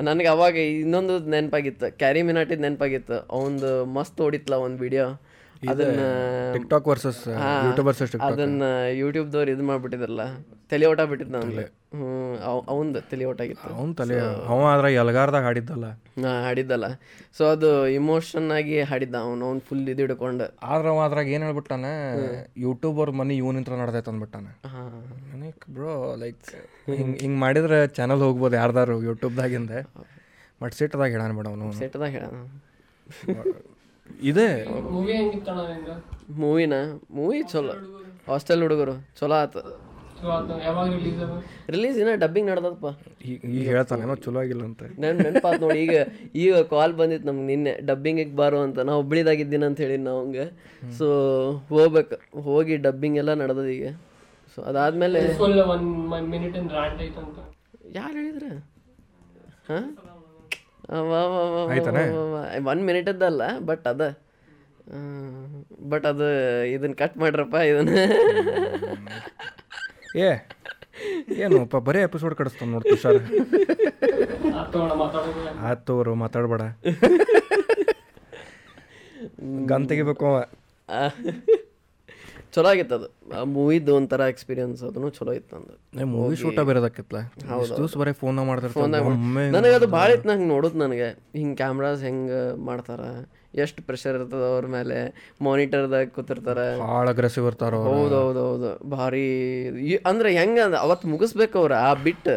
ನನಗೆ 0.00 0.28
ಅವಾಗ 0.28 0.56
ಇನ್ನೊಂದು 0.56 1.18
ನೆನಪಾಗಿತ್ತು. 1.18 1.98
ಕ್ಯಾರಿ 1.98 2.22
ಮಿನಾಟಿದ್ 2.22 2.60
ನೆನಪಾಗಿತ್ತು. 2.60 3.14
ಅವಂದು 3.14 3.84
ಮಸ್ತ್ 3.84 4.20
ಓಡಿತ್ಲ 4.20 4.54
ಒಂದು 4.54 4.78
ವಿಡಿಯೋ 4.78 5.20
ಅದನ್ನ 5.72 6.02
ಟಿಕ್ಟಾಕ್ 6.54 6.86
ವರ್ಸಸ್ 6.90 7.22
ಯೂಟ್ಯೂಬ್ 7.66 7.88
ವರ್ಸಸ್ 7.88 8.12
ಅದನ್ನ 8.28 8.62
ಯೂಟ್ಯೂಬ್ದವ್ರು 9.00 9.50
ಇದು 9.54 9.64
ಮಾಡ್ಬಿಟ್ಟಿದ್ರಲ್ಲ 9.70 10.24
ತಲೆ 10.70 10.86
ಓಟ 10.90 11.00
ಬಿಟ್ಟಿದ್ 11.10 11.30
ನನಗೆ 11.34 11.64
ಅವಂದ 12.72 12.96
ತಲೆ 13.10 13.24
ಓಟ 13.30 13.38
ಆಗಿತ್ತು. 13.44 13.68
ಅವ್ನ 13.78 13.92
ತಲೆ 14.00 14.16
ಅವ 14.52 14.58
ಆದ್ರ 14.72 14.86
ಎಲ್ಗಾರ್ದಾಗ 15.02 15.44
ಹಾಡಿದ್ದಲ್ಲ. 15.48 15.86
ನಾ 16.22 16.30
ಹಾಡಿದ್ದಲ್ಲ. 16.46 16.86
ಸೊ 17.36 17.42
ಅದು 17.54 17.68
ಇಮೋಷನ್ 17.98 18.48
ಆಗಿ 18.56 18.76
ಹಾಡಿದ್ದ 18.90 19.16
ಅವನು 19.26 19.44
ಅವ್ನು 19.48 19.62
ಫುಲ್ 19.68 19.82
ಇದು 19.92 20.02
ಹಿಡ್ಕೊಂಡು. 20.04 20.46
ಆದ್ರೆ 20.70 20.90
ಅವ 20.92 21.00
ಅದ್ರಾಗ 21.06 21.32
ಏನು 21.36 21.46
ಹೇಳ್ಬಿಟ್ಟಾನೆ 21.48 21.92
ಯೂಟ್ಯೂಬ್ 22.66 22.98
ಅವ್ರ 23.02 23.14
ಮನಿ 23.20 23.36
ಇವ್ 23.42 23.50
ನಿಂತ್ರ 23.58 23.80
ನಡ್ದೈತೆ 23.82 24.10
ಅಂದ್ಬಿಟ್ಟಾನೆ. 24.12 24.52
ಹಾಂ. 24.74 24.92
ಬ್ರೋ 25.76 25.94
ಲೈಕ್ 26.24 26.50
ಹಿಂಗ್ 27.00 27.16
ಹಿಂಗ್ 27.24 27.38
ಮಾಡಿದ್ರೆ 27.44 27.80
ಚಾನಲ್ 27.98 28.24
ಹೋಗ್ಬೋದು 28.26 28.56
ಯಾರ್ದಾರು 28.62 28.96
ಯೂಟ್ಯೂಬ್ದಾಗಿಂದ 29.08 29.72
ಬಟ್ 30.60 30.76
ಸಿಟ್ಟದಾಗ 30.80 31.10
ಹೇಳಾನ 31.16 31.32
ಬಿಡ 31.40 31.48
ಅವನು. 31.54 31.72
ಸಿಟ್ಟದಾಗ 31.82 32.12
ಹೇಳ 32.18 32.26
ಇದೆ. 34.22 34.48
ಮೂವಿನ 36.30 36.74
ಮೂವಿ 37.10 37.42
ಚಲೋ. 37.42 37.74
ಹಾಸ್ಟೆಲ್ 38.28 38.62
ಹುಡುಗರು. 38.62 38.94
ಚಲೋ 39.20 39.34
ಆತ. 39.34 39.56
ಚಲೋ 40.20 40.30
ಆತು. 40.30 40.54
ಯಾವಾಗ 40.64 40.88
ರಿಲೀಸ್ 41.68 41.98
ಏನ 41.98 42.08
ಇನ್ನ 42.08 42.14
ಡಬ್ಬಿಂಗ್ 42.24 42.50
ನಡ್ದಪ್ಪ 42.50 42.86
ಈಗ 43.24 43.38
ಈಗ 43.44 43.66
ಹೇಳ್ತಾನೇನೋ 43.68 44.14
ಚಲೋ 44.14 44.40
ಆಗಿಲ್ಲ 44.40 44.62
ಅಂತ. 44.62 44.82
ನನ್ 44.98 45.16
ನೆನಪಾತ್ 45.16 45.60
ನೋಡಿ 45.60 45.78
ಈಗ 45.78 45.96
ಈಗ 46.34 46.56
ಕಾಲ್ 46.56 46.94
ಬಂದಿತ್ತು 46.94 47.28
ನಮ್ಗೆ 47.28 47.44
ನಿನ್ನೆ. 47.44 47.74
ಡಬ್ಬಿಂಗಿಗೆ 47.86 48.36
ಬಾರೋ 48.36 48.60
ಅಂತ. 48.60 48.78
ನಾವು 48.78 49.02
ಹುಬ್ಳಿದಾಗಿದ್ದೀನಿ 49.02 49.64
ಅಂತ 49.64 49.80
ಹೇಳಿ 49.80 49.96
ನಾವು 49.96 50.24
ಹಂಗೆ. 50.24 50.46
ಸೊ 50.98 51.06
ಹೋಗ್ಬೇಕು. 51.68 52.40
ಹೋಗಿ 52.40 52.76
ಡಬ್ಬಿಂಗ್ 52.76 53.18
ಎಲ್ಲ 53.18 53.34
ನಡೆದದ 53.34 53.66
ಈಗ. 53.78 53.88
ಸೊ 54.54 54.62
ಅದಾದ್ಮೇಲೆ 54.62 55.20
full 55.34 55.60
one 55.60 56.28
minute 56.28 56.56
in 56.56 56.70
rant 56.70 57.02
ಐತಂತ 57.02 57.38
ಯಾರು 57.96 58.12
ಹೇಳಿದ್ರೆ? 58.12 58.50
ಹಾಂ? 59.68 59.86
ಒನ್ 62.70 62.80
ಮಿನಿಟದ್ದಲ್ಲ 62.86 63.42
ಬಟ್ 63.58 63.86
ಅದ. 63.88 64.02
ಬಟ್ 65.88 66.06
ಅದು 66.06 66.26
ಇದನ್ನ 66.66 66.92
ಕಟ್ 66.92 67.16
ಮಾಡ್ರಪ್ಪ 67.16 67.54
ಇದನ್ನ. 67.54 67.88
ಏ 70.16 70.28
ಏನು 71.36 71.58
ಪ 71.72 71.76
ಬರೀ 71.76 72.00
ಎಪಿಸೋಡ್ 72.00 72.34
ಕಡಿಸ್ತಾನೆ 72.34 72.70
ನೋಡ್ತು 72.72 72.96
ಸರ್ 73.02 73.18
ತಗೋರು 75.86 76.14
ಮಾತಾಡ್ಬೇಡ. 76.14 76.62
ಗನ್ 79.70 79.84
ತೆಗಿಬೇಕು 79.88 80.24
ಅವ. 80.30 80.36
ಚಲೋ 82.52 82.68
ಆಗಿತ್ತು 82.68 82.94
ಅದು 82.94 83.08
ಆ 83.36 83.40
ಮೂವಿದ್ದು 83.54 83.92
ಒಂಥರ 83.98 84.20
ಎಕ್ಸ್ಪೀರಿಯನ್ಸ್ 84.32 84.82
ಅದನ್ನು 84.88 85.10
ಚಲೋ 85.10 85.32
ಇತ್ತು 85.32 85.56
ಅಂದು 85.56 85.74
ಮೂವಿ 86.14 86.36
ಶೂಟ 86.42 86.60
ಬೇರೆದಕ್ಕಿತ್ಲ 86.70 87.16
ಇಷ್ಟು 87.62 87.78
ದಿವಸ 87.80 87.96
ಬರೀ 88.02 88.12
ಫೋನ್ 88.12 88.40
ಮಾಡ್ತಾರೆ 88.50 89.00
ನನಗೆ 89.56 89.74
ಅದು 89.78 89.88
ಭಾಳ 89.96 90.08
ಇತ್ತು 90.16 90.28
ನಂಗೆ 90.30 90.48
ನೋಡುದು 90.54 90.78
ನನಗೆ. 90.84 91.08
ಹಿಂಗೆ 91.40 91.56
ಕ್ಯಾಮ್ರಾಸ್ 91.56 92.02
ಹೆಂಗೆ 92.02 92.40
ಮಾಡ್ತಾರ 92.68 93.00
ಎಷ್ಟು 93.62 93.80
ಪ್ರೆಷರ್ 93.82 94.16
ಇರ್ತದ 94.16 94.44
ಅವ್ರ 94.54 94.66
ಮೇಲೆ 94.76 94.96
ಮಾನಿಟರ್ದಾಗ 95.44 96.08
ಕೂತಿರ್ತಾರೆ. 96.16 96.66
ಭಾಳ 96.78 97.04
ಅಗ್ರೆಸಿವ್ 97.14 97.46
ಇರ್ತಾರ. 97.46 97.74
ಹೌದು 97.90 98.16
ಹೌದು 98.22 98.40
ಹೌದು. 98.48 98.70
ಭಾರಿ 98.96 99.26
ಅಂದ್ರೆ 100.10 100.30
ಹೆಂಗ 100.38 100.58
ಅವತ್ತು 100.86 101.08
ಮುಗಿಸ್ಬೇಕು 101.08 101.58
ಅವ್ರ 101.58 101.72
ಆ 101.88 101.92
ಬಿಟ್. 102.06 102.32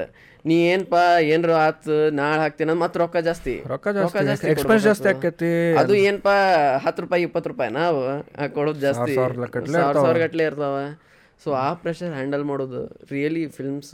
ನೀ 0.49 0.55
ಏನ್ಪ 0.73 0.93
ಏನ್ರ 1.33 1.51
ಆತು 1.65 1.95
ನಾಳೆ 2.19 2.39
ಹಾಕ್ತೀನಿ 2.41 2.73
ಮತ್ತೆ 2.83 2.99
ರೊಕ್ಕ 2.99 3.17
ಜಾಸ್ತಿ. 3.27 3.53
ರೊಕ್ಕ 3.71 3.87
ಜಾಸ್ತಿ. 3.97 4.47
ಎಕ್ಸ್ಪೆನ್ಸ್ 4.53 4.83
ಜಾಸ್ತಿ 4.83 5.07
ಆಕೈತಿ. 5.11 5.51
ಅದು 5.81 5.93
ಏನಪ್ಪ 6.07 6.31
ಹತ್ತು 6.85 7.01
ರೂಪಾಯಿ 7.05 7.23
ಇಪ್ಪತ್ತು 7.27 7.49
ರೂಪಾಯಿ 7.49 7.71
ನಾವು 7.79 7.99
ಕೊಡೋದು 8.55 8.79
ಜಾಸ್ತಿ. 8.79 9.15
ಸಾವಿರ 9.15 9.93
ಸಾವಿರ 9.93 10.17
ಗಟ್ಲೆ 10.25 10.43
ಇರ್ತಾವ. 10.43 10.77
ಸೊ 11.43 11.49
ಆ 11.65 11.67
ಪ್ರೆಷರ್ 11.83 12.11
ಹ್ಯಾಂಡಲ್ 12.17 12.43
ಮಾಡೋದು 12.49 12.81
ರಿಯಲಿ 13.11 13.43
ಫಿಲ್ಮ್ಸ್ 13.55 13.93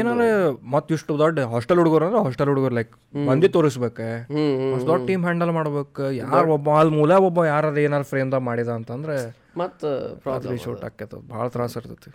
ಏನಾರ 0.00 0.24
ಮತ್ತೆ 0.74 0.90
ಇಷ್ಟು 0.96 1.12
ದೊಡ್ಡ 1.22 1.46
ಹಾಸ್ಟೆಲ್ 1.52 1.80
ಹುಡುಗರು 1.82 2.04
ಅಂದ್ರೆ 2.08 2.20
ಹಾಸ್ಟೆಲ್ 2.26 2.50
ಹುಡುಗರು 2.52 2.74
ಲೈಕ್ 2.78 2.92
ಮಂದಿ 3.28 3.48
ತೋರಿಸ್ಬೇಕು? 3.56 4.06
ಅಷ್ಟು 4.74 4.88
ದೊಡ್ಡ 4.90 5.02
ಟೀಮ್ 5.10 5.24
ಹ್ಯಾಂಡಲ್ 5.28 5.52
ಮಾಡ್ಬೇಕು. 5.58 6.04
ಯಾರು 6.22 6.50
ಒಬ್ಬ 6.56 6.76
ಅಲ್ಲಿ 6.80 6.94
ಮೂಲ 6.98 7.16
ಒಬ್ಬ 7.28 7.46
ಯಾರು 7.52 7.80
ಏನಾರ 7.86 8.06
ಫ್ರೇಮ್ದಾಗ 8.12 8.42
ಮಾಡಿದ 8.50 8.70
ಅಂತಂದ್ರೆ 8.78 9.16
ಮತ್ತೆ 9.62 9.90
ಪ್ರಾಬ್ಲಮ್ 10.26 10.60
ಶೂಟ್ 10.66 10.84
ಆಕೈತ 10.90 11.14
ಭಾಳ 11.32 11.46
ತ್ರಾಸ 11.56 11.76
ಇರ್ತೈತಿ. 11.82 12.12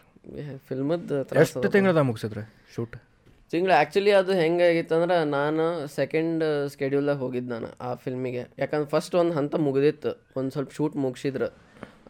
ಫಿಲ್ಮದ್ದು 0.70 1.20
ಎಷ್ಟು 1.44 1.68
ತಿಂಗಳದ 1.76 2.04
ಮುಗಿಸಿದ್ರೆ 2.12 2.46
ಶೂಟ್ 2.76 2.98
ತಿಂಗಳು 3.52 3.74
ಆ್ಯಕ್ಚುಲಿ 3.74 4.12
ಅದು 4.22 4.32
ಹೆಂಗಾಗಿತ್ತಂದ್ರೆ 4.42 5.18
ನಾನು 5.38 5.66
ಸೆಕೆಂಡ್ 6.00 6.44
ಸ್ಕೆಡ್ಯೂಲ್ದಾಗ 6.74 7.20
ಹೋಗಿದ್ದು 7.26 7.50
ನಾನು 7.54 7.70
ಆ 7.88 7.92
ಫಿಲ್ಮಿಗೆ 8.04 8.42
ಯಾಕಂದ್ರೆ 8.62 8.90
ಫಸ್ಟ್ 8.96 9.14
ಒಂದು 9.22 9.34
ಹಂತ 9.40 9.56
ಮುಗಿದಿತ್ತು 9.68 10.12
ಒಂದು 10.40 10.52
ಸ್ವಲ್ಪ 10.56 10.72
ಶೂಟ್ 10.78 10.96
ಮುಗಿಸಿದ್ರು. 11.06 11.48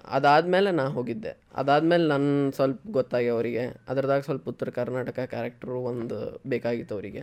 ಅದಾದಮೇಲೆ 0.08 0.72
ನಾ 0.72 0.86
ಹೋಗಿದ್ದೆ. 0.86 1.38
ಅದಾದಮೇಲೆ 1.56 2.08
ನನ್ನ 2.08 2.50
ಸ್ವಲ್ಪ 2.50 2.82
ಗೊತ್ತಾಗಿ 2.92 3.28
ಅವರಿಗೆ. 3.28 3.82
ಅದರದಾಗ 3.90 4.22
ಸ್ವಲ್ಪ 4.22 4.50
ಉತ್ತರ 4.50 4.70
ಕರ್ನಾಟಕ 4.70 5.20
ಕ್ಯಾರೆಕ್ಟ್ರು 5.20 5.80
ಒಂದು 5.80 6.42
ಬೇಕಾಗಿತ್ತು 6.48 6.96
ಅವರಿಗೆ. 6.96 7.22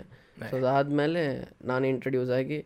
ಸೊ 0.51 0.57
ಅದಾದಮೇಲೆ 0.57 1.49
ನಾನು 1.65 1.87
ಇಂಟ್ರಡ್ಯೂಸ್ 1.87 2.31
ಆಗಿ 2.31 2.65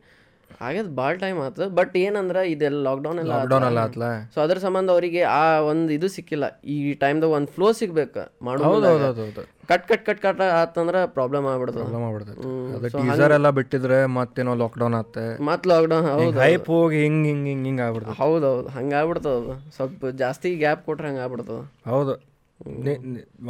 ಆಗ್ಯದ 0.67 0.89
ಭಾಳ 1.01 1.13
ಟೈಮ್ 1.23 1.39
ಆಯ್ತು 1.43 1.65
ಬಟ್ 1.79 1.95
ಏನಂದ್ರೆ 2.03 2.41
ಇದೆಲ್ಲ 2.53 2.79
ಲಾಕ್ಡೌನ್ 2.89 3.19
ಎಲ್ಲ 3.23 3.33
ಲಾಕ್ಡೌನ್ 3.33 3.67
ಎಲ್ಲ 3.69 3.81
ಆತ್ಲ? 3.89 4.05
ಸೊ 4.35 4.39
ಅದ್ರ 4.45 4.57
ಸಂಬಂಧ 4.65 4.89
ಅವರಿಗೆ 4.95 5.23
ಆ 5.35 5.43
ಒಂದು 5.71 5.91
ಇದು 5.97 6.09
ಸಿಕ್ಕಿಲ್ಲ. 6.17 6.47
ಈ 6.75 6.77
ಟೈಮ್ದಾಗ 7.03 7.37
ಒಂದು 7.39 7.51
ಫ್ಲೋ 7.57 7.69
ಸಿಗ್ಬೇಕು 7.81 8.25
ಮಾಡೋದು 8.49 8.69
ಹೌದು 8.71 8.89
ಹೌದು 8.89 9.45
ಕಟ್ 9.71 9.85
ಕಟ್ 9.91 10.05
ಕಟ್ 10.09 10.21
ಕಟ್ 10.27 10.41
ಆತಂದ್ರೆ 10.61 11.01
ಪ್ರಾಬ್ಲಮ್ 11.17 11.47
ಆಗ್ಬಿಡ್ತದೆ. 11.53 11.85
ಪ್ರಾಬ್ಲಮ್ 11.85 12.93
ಟೀಸರ್ 12.97 13.35
ಎಲ್ಲ 13.39 13.51
ಬಿಟ್ಟಿದ್ರೆ 13.59 13.99
ಮತ್ತೇನೋ 14.19 14.55
ಲಾಕ್ಡೌನ್ 14.63 14.97
ಆತ್ತೆ. 15.01 15.27
ಮತ್ 15.51 15.67
ಲಾಕ್ಡೌನ್ 15.73 16.07
ಹೌದು 16.13 16.41
ಹೈಪ್ 16.45 16.71
ಹೋಗಿ 16.77 17.01
ಹಿಂಗ್ 17.05 17.27
ಹಿಂಗ್ 17.31 17.47
ಹಿಂಗ್ 17.53 17.67
ಹಿಂಗ್ 17.69 17.83
ಹೌದು 17.89 18.15
ಹೌದೌದು 18.23 18.71
ಹಂಗಾಗ್ಬಿಡ್ತದ 18.79 19.35
ಅದು. 19.43 19.57
ಸ್ವಲ್ಪ 19.79 20.15
ಜಾಸ್ತಿ 20.23 20.51
ಗ್ಯಾಪ್ 20.65 20.85
ಕೊಟ್ರೆ 20.89 21.09
ಹಂಗಾಗ್ಬಿಡ್ತದ 21.11 21.61
ಹೌದು. 21.93 22.17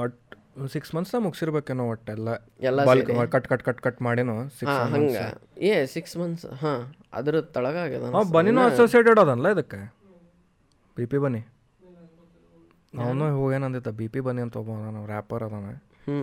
ಬಟ್ 0.01 0.19
ಸಿಕ್ಸ್ 0.75 0.91
ಮಂತ್ಸ್ನ 0.97 1.19
ಮುಗಿಸಿರ್ಬೇಕೇನೋ 1.25 1.85
ಒಟ್ಟೆಲ್ಲ. 1.93 2.29
ಎಲ್ಲ 2.69 2.81
ಎಲ್ಲ 2.95 3.25
ಕಟ್ 3.35 3.47
ಕಟ್ 3.53 3.63
ಕಟ್ 3.69 3.81
ಕಟ್ 3.87 4.01
ಮಾಡೇನೋ 4.07 4.35
ಹಂಗ. 4.95 5.21
ಏ 5.69 5.73
ಸಿಕ್ಸ್ 5.95 6.15
ಮಂತ್ಸ್ 6.21 6.47
ಹಾಂ 6.63 6.81
ಅದ್ರ 7.19 7.41
ತಳಗ 7.57 7.77
ಬನ್ನಿನೂ 7.93 8.25
ಬನಿನೂ 8.37 8.61
ಅಸೋಸಿಯೇಟೆಡ್ 8.71 9.21
ಅದಲ್ಲ 9.25 9.53
ಇದಕ್ಕೆ? 9.57 9.81
ಬಿ 10.97 11.07
ಪಿ 11.13 11.21
ಬನ್ನಿ. 11.25 11.43
ಅವನು 13.05 13.25
ಹೋಗೇನಂದಿತ್ತ 13.39 13.91
ಬಿ 14.01 14.09
ಪಿ 14.15 14.21
ಬನ್ನಿ 14.27 14.43
ಅಂತ 14.47 14.57
ಒಬ್ಬ 14.63 14.77
ನಾನು 14.85 15.01
ರ್ಯಾಪರ್ 15.13 15.45
ಅದಾನ. 15.49 15.69
ಹ್ಞೂ 16.07 16.19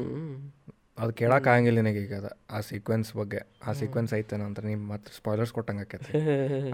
ಅದು 1.02 1.12
ಕೇಳಕ್ಕೆ 1.20 1.50
ಆಗಂಗಿಲ್ಲ 1.54 1.80
ನಿನಗೆ 1.82 2.02
ಈಗ 2.06 2.14
ಅದು. 2.20 2.30
ಆ 2.56 2.60
ಸೀಕ್ವೆನ್ಸ್ 2.68 3.10
ಬಗ್ಗೆ. 3.20 3.42
ಆ 3.68 3.72
ಸೀಕ್ವೆನ್ಸ್ 3.80 4.12
ಐತೆ 4.20 4.36
ನಂತರ 4.44 4.64
ನೀವು 4.72 4.84
ಮತ್ತೆ 4.92 5.10
ಸ್ಪಾಯ್ಲರ್ಸ್ 5.18 5.54
ಕೊಟ್ಟಂಗೆ 5.58 5.84
ಆಕೈತೆ 5.86 6.12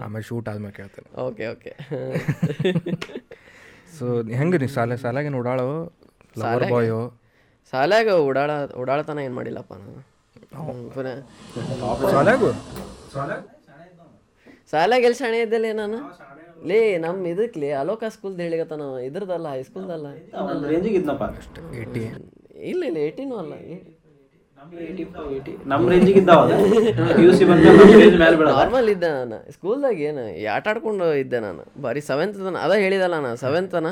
ಆಮೇಲೆ 0.04 0.24
ಶೂಟ್ 0.28 0.48
ಆದ್ಮೇಲೆ 0.52 0.74
ಕೇಳ್ತೇನೆ. 0.78 1.08
ಓಕೆ 1.26 1.46
ಓಕೆ 1.54 1.72
ಸೊ 3.96 4.06
ಹೆಂಗೆ 4.40 4.58
ನೀ 4.62 4.68
ಸಾಲೆ 4.76 4.96
ಸಾಲಾಗೇನು 5.04 5.38
ಓಡಾಳೋ 5.42 5.66
ಲವರ್ 6.42 6.66
ಬಾಯೋ 6.74 7.00
ಸಾಲ್ಯಾಗ 7.70 8.08
ಓಡಾಡ 8.28 8.50
ಓಡಾಡತನ 8.80 9.20
ಏನು 9.26 9.34
ಮಾಡಿಲ್ಲಪ್ಪ 9.38 9.72
ನಾನು? 9.82 10.00
ಸಾಲಾಗು 12.14 12.50
ಸಾಲ್ಯಾಗ? 14.72 15.00
ಎಲ್ಲಿ 15.08 15.18
ಶಾಣೆ 15.22 15.38
ಇದ್ದಲೇ 15.46 15.70
ನಾನು? 15.82 15.98
ಲೇ 16.70 16.78
ನಮ್ಮ 17.04 17.26
ಇದಕ್ಕೆ 17.32 17.58
ಲೇ 17.62 17.70
ಅಲೋಕ 17.82 18.04
ಸ್ಕೂಲ್ದ 18.14 18.38
ಹೇಳಿಗತ್ತಾನ 18.46 18.82
ಇದ್ರದಲ್ಲ 19.08 19.48
ಹೈಸ್ಕೂಲ್ದಲ್ಲ 19.56 20.06
ಇಲ್ಲ 22.70 22.82
ಇಲ್ಲ 22.88 22.98
ಏಯ್ಟೀನು 23.06 23.36
ಅಲ್ಲ. 23.42 23.54
ನಾರ್ಮಲ್ 28.58 28.88
ಇದ್ದೆ 28.94 29.08
ನಾನು. 29.18 29.38
ಸ್ಕೂಲ್ದಾಗ 29.54 29.96
ಏನು 30.08 30.22
ಆಟಾಡ್ಕೊಂಡು 30.56 31.06
ಇದ್ದೆ 31.22 31.38
ನಾನು. 31.46 31.62
ಬರೀ 31.86 32.02
ಸೆವೆಂತ್ 32.10 32.36
ತನ. 32.46 32.56
ಅದ 32.66 32.74
ಹೇಳಿದಲ್ಲ 32.84 33.16
ನಾನು 33.26 33.38
ಸೆವೆಂತ್ 33.44 33.72
ತನ. 33.76 33.88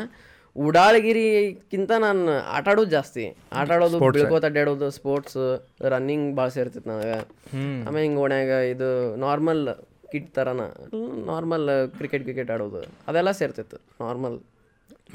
ಉಡಾಳಗಿರಿಕ್ಕಿಂತ 0.56 1.90
ನಾನು 2.04 2.22
ಆಟ 2.56 2.66
ಆಡೋದು 2.72 2.90
ಜಾಸ್ತಿ. 2.96 3.24
ಆಟ 3.60 3.68
ಆಡೋದು 3.76 3.98
ಬೀಳ್ಕೋತ 4.16 4.44
ಅಡ್ಡಾಡೋದು 4.50 4.88
ಸ್ಪೋರ್ಟ್ಸ್ 4.98 5.40
ರನ್ನಿಂಗ್ 5.94 6.28
ಭಾಳ 6.38 6.48
ಸೇರ್ತಿತ್ತು 6.56 6.90
ನನಗೆ. 6.92 7.18
ಆಮೇಲೆ 7.86 8.04
ಹಿಂಗೆ 8.06 8.20
ಓಣ್ಯಾಗ 8.24 8.52
ಇದು 8.72 8.88
ನಾರ್ಮಲ್ 9.24 9.62
ಕಿಟ್ 10.12 10.30
ಥರನ 10.36 10.62
ನಾರ್ಮಲ್ 11.32 11.66
ಕ್ರಿಕೆಟ್ 11.98 12.24
ಕ್ರಿಕೆಟ್ 12.28 12.50
ಆಡೋದು. 12.54 12.80
ಅದೆಲ್ಲ 13.10 13.32
ಸೇರ್ತಿತ್ತು 13.40 13.78
ನಾರ್ಮಲ್ 14.04 14.36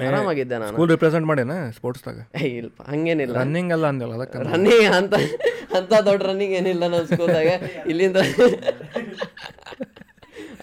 ಆರಾಮಾಗಿದ್ದೆ 0.06 0.56
ನಾನು. 0.62 0.74
ಸ್ಕೂಲ್ 0.74 0.90
ರಿಪ್ರೆಸೆಂಟ್ 0.94 1.26
ಮಾಡೇನ 1.30 1.54
ಸ್ಪೋರ್ಟ್ಸ್ದಾಗ 1.76 2.18
ಏ, 2.38 2.48
ಇಲ್ಪ 2.60 2.78
ಹಂಗೇನಿಲ್ಲ. 2.92 3.34
ರನ್ನಿಂಗ್ 3.42 3.72
ಅಲ್ಲ 3.76 3.86
ಅಂದಿಲ್ಲ 3.92 4.14
ಅದಕ್ಕೆ 4.18 4.42
ರನ್ನಿಂಗ್ 4.50 4.88
ಅಂತ 4.98 5.14
ಅಂತ 5.78 5.92
ದೊಡ್ಡ 6.08 6.20
ರನ್ನಿಂಗ್ 6.30 6.54
ಏನಿಲ್ಲ 6.60 6.82
ನನ್ನ 6.94 7.06
ಸ್ಕೂಲ್ದಾಗ 7.12 7.50
ಇಲ್ಲಿಂದ 7.92 8.16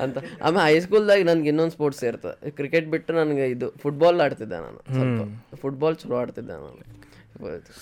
ಅಂತ. 0.03 0.17
ಆಮೇಲೆ 0.41 0.63
ಹೈಸ್ಕೂಲ್ದಾಗ 0.67 1.25
ನನ್ಗೆ 1.29 1.49
ಇನ್ನೊಂದು 1.49 1.73
ಸ್ಪೋರ್ಟ್ಸ್ 1.77 2.03
ಇರ್ತದೆ 2.03 2.51
ಕ್ರಿಕೆಟ್ 2.51 2.87
ಬಿಟ್ಟು 2.87 3.13
ನನಗೆ 3.13 3.45
ಇದು 3.55 3.69
ಫುಟ್ಬಾಲ್ 3.83 4.21
ಆಡ್ತಿದ್ದೆ 4.21 4.59
ನಾನು 4.65 4.79
ಸ್ವಲ್ಪ. 4.97 5.21
ಫುಟ್ಬಾಲ್ 5.63 5.97
ಚಲೋ 6.03 6.17
ಆಡ್ತಿದ್ದೆ 6.21 6.53
ನಾನು 6.53 6.83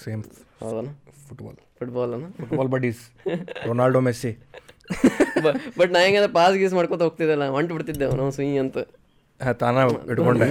ಸೇಮ್ 0.03 0.23
ಹೌದನ? 0.63 0.89
ಫುಟ್ಬಾಲ್ 1.27 1.57
ಫುಟ್ಬಾಲ್ 1.79 2.13
ಅನ್ನ 2.13 2.27
ಫುಟ್ಬಾಲ್ 2.39 2.69
ಬಡೀಸ್ 2.75 3.01
ರೊನಾಲ್ಡೋ 3.67 4.01
ಮೆಸ್ಸಿ 4.07 4.31
ಬಟ್ 5.79 5.91
ನಾ 5.93 5.99
ಹೆಂಗಂದ್ರೆ 6.05 6.31
ಪಾಸ್ 6.33 6.55
ಗೀಸ್ 6.57 6.73
ಮಾಡ್ಕೊತ 6.73 7.01
ಹೋಗ್ತಿದ್ದಲ್ಲ 7.01 7.45
ಹೊಂಟು 7.57 7.73
ಬಿಡ್ತಿದ್ದೆ 7.75 8.07
ನಾವು 8.21 8.31
ಸುಯಿ 8.37 8.57
ಅಂತ. 8.63 8.77
ತಾನ 9.61 9.83
ಇಟ್ಕೊಂಡೆ. 10.11 10.47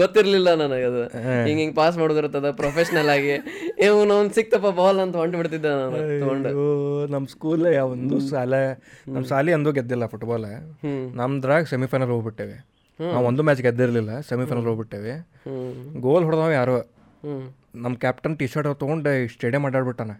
ಗೊತ್ತಿರ್ಲಿಲ್ಲ 0.00 0.48
ನನಗೆ 0.62 0.86
ಅದು. 0.90 1.02
ಹಿಂಗ 1.48 1.58
ಹಿಂಗ್ 1.62 1.74
ಪಾಸ್ 1.80 1.96
ಮಾಡೋದಿರ್ತದ 2.02 2.50
ಪ್ರೊಫೆಷನಲ್ 2.60 3.10
ಆಗಿ. 3.16 3.34
ಇವ್ನು 3.86 4.12
ಅವ್ನು 4.16 4.32
ಸಿಕ್ತಪ್ಪ 4.38 4.70
ಬಾಲ್ 4.80 5.00
ಅಂತ 5.04 5.16
ಹೊಂಟು 5.22 5.38
ಬಿಡ್ತಿದ್ದೆ 5.40 5.70
ನಾನು 5.80 5.98
ತಗೊಂಡು. 6.22 6.50
ನಮ್ಮ 6.52 7.10
ನಮ್ 7.14 7.26
ಸ್ಕೂಲ್ 7.34 7.66
ಒಂದು 7.94 8.18
ಶಾಲೆ 8.30 8.62
ನಮ್ಮ 9.14 9.24
ಶಾಲೆ 9.32 9.52
ಅಂದು 9.58 9.72
ಗೆದ್ದಿಲ್ಲ 9.78 10.06
ಫುಟ್ಬಾಲ್ 10.14 10.48
ನಮ್ದ್ರಾಗ 11.20 11.64
ಸೆಮಿಫೈನಲ್ 11.74 12.12
ಹೋಗ್ಬಿಟ್ಟೇವೆ. 12.14 12.56
ನಾವು 13.00 13.24
ಒಂದು 13.30 13.42
ಮ್ಯಾಚ್ 13.48 13.62
ಗೆದ್ದಿರಲಿಲ್ಲ 13.66 14.12
ಸೆಮಿಫೈನಲ್ 14.30 14.66
ಹೋಗ್ಬಿಟ್ಟೇವೆ. 14.70 15.14
ಗೋಲ್ 16.06 16.24
ಹೊಡೆದವ 16.28 16.50
ಯಾರೋ? 16.60 16.78
ನಮ್ಮ 17.84 17.94
ಕ್ಯಾಪ್ಟನ್ 18.04 18.34
ಟಿ 18.38 18.46
ಶರ್ಟ್ 18.52 18.68
ತೊಗೊಂಡು 18.82 19.10
ಸ್ಟೇಡಿಯಂ 19.34 19.64
ಆಟಾಡ್ಬಿಟ್ಟಾನೆ 19.68 20.16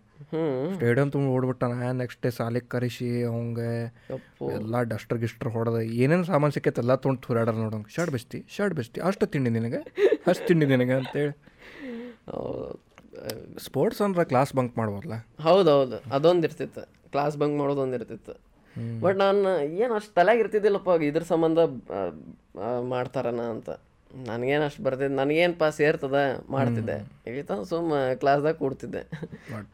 ಸ್ಟೇಡಿಯಂ 0.75 1.09
ತುಂಬ 1.15 1.27
ಓಡ್ಬಿಟ್ಟಾನ. 1.37 1.75
ನೆಕ್ಸ್ಟ್ 2.01 2.21
ಡೇ 2.25 2.31
ಸಾಲಿಗೆ 2.39 2.69
ಕರೆಸಿ 2.75 3.09
ಅವಂಗೆ 3.31 3.71
ಎಲ್ಲ 4.57 4.83
ಡಸ್ಟರ್ 4.93 5.19
ಗಿಸ್ಟರ್ 5.23 5.51
ಹೊಡೆದ 5.57 5.79
ಏನೇನು 6.03 6.27
ಸಾಮಾನು 6.33 6.55
ಸಿಕ್ಕೈತೆ 6.57 6.83
ಎಲ್ಲ 6.85 6.95
ತೊಗೊಂಡು 7.03 7.23
ತುರಾಡಾರ 7.27 7.57
ನೋಡಂಗೆ 7.65 7.93
ಶರ್ಟ್ 7.97 8.13
ಬೆಸ್ತಿ 8.17 8.41
ಶರ್ಟ್ 8.57 8.77
ಬೆಸ್ತಿ. 8.81 8.99
ಅಷ್ಟು 9.09 9.27
ತಿಂಡಿ 9.35 9.53
ನಿನಗೆ? 9.57 9.81
ಅಷ್ಟು 10.31 10.47
ತಿಂಡಿ 10.51 10.69
ನಿನಗೆ 10.75 10.95
ಅಂತೇಳಿ. 11.01 11.35
ಸ್ಪೋರ್ಟ್ಸ್ 13.67 14.03
ಅಂದ್ರೆ 14.07 14.25
ಕ್ಲಾಸ್ 14.33 14.53
ಬಂಕ್ 14.59 14.75
ಮಾಡ್ಬೋದಲ್ಲ? 14.79 15.17
ಹೌದೌದು. 15.49 15.99
ಅದೊಂದು 16.17 16.47
ಇರ್ತಿತ್ತು. 16.49 16.85
ಕ್ಲಾಸ್ 17.15 17.37
ಬಂಕ್ 17.43 17.57
ಮಾಡೋದು 17.63 17.81
ಒಂದು 17.87 17.97
ಇರ್ತಿತ್ತು. 18.01 18.35
ಬಟ್ 19.05 19.17
ನಾನು 19.25 19.51
ಏನು 19.83 19.93
ಅಷ್ಟು 19.99 20.13
ತಲೆಗೆ 20.19 20.41
ಇರ್ತಿದ್ದಿಲ್ಲಪ್ಪ 20.45 21.03
ಇದ್ರ 21.11 21.23
ಸಂಬಂಧ 21.35 21.59
ಮಾಡ್ತಾರನ 22.95 23.43
ಅಂತ. 23.55 23.71
ನನಗೇನು 24.11 24.65
ಅಷ್ಟು 24.65 24.83
ಬರ್ತಿದ್ದೆ 24.83 25.15
ನನಗೇನು 25.15 25.55
ಪಾ 25.61 25.67
ಸೇರ್ತದ 25.71 26.19
ಮಾಡ್ತಿದ್ದೆ. 26.51 26.97
ಈಗ 27.31 27.45
ಸುಮ್ಮ 27.71 27.95
ಕ್ಲಾಸ್ದಾಗ 28.23 28.55
ಕೂಡ್ತಿದ್ದೆ. 28.55 29.03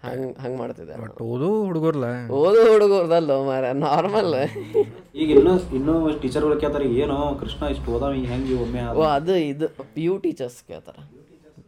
ಹಂಗೆ 0.06 0.28
ಹಂಗೆ 0.42 0.58
ಮಾಡ್ತಿದ್ದೆ. 0.62 0.94
ಬಟ್ 1.02 1.20
ಓದು 1.22 1.48
ಹುಡುಗರ್ಲ? 1.66 2.06
ಓದು 2.40 2.62
ಹುಡುಗರ್ದಲ್ಲ 2.72 3.32
ಮಾರ 3.50 3.64
ನಾರ್ಮಲ್ 3.86 4.34
ಈಗ 5.22 5.28
ಇನ್ನು 5.38 5.54
ಇನ್ನೂ 5.78 5.94
ಟೀಚರ್ಗಳು 6.22 6.56
ಕೇಳ್ತಾರೆ 6.60 6.88
ಏನೋ 7.02 7.18
ಕೃಷ್ಣ 7.42 7.68
ಇಷ್ಟು 7.74 7.90
ಓದಾವ 7.96 8.12
ಹೆಂಗೆ 8.32 8.56
ಒಮ್ಮೆ 8.64 8.82
ಓ 9.00 9.04
ಅದು 9.18 9.36
ಇದು 9.50 9.68
ಪಿ 9.94 10.04
ಯು 10.04 10.16
ಟೀಚರ್ಸ್ 10.24 10.58
ಕೇಳ್ತಾರೆ. 10.70 11.02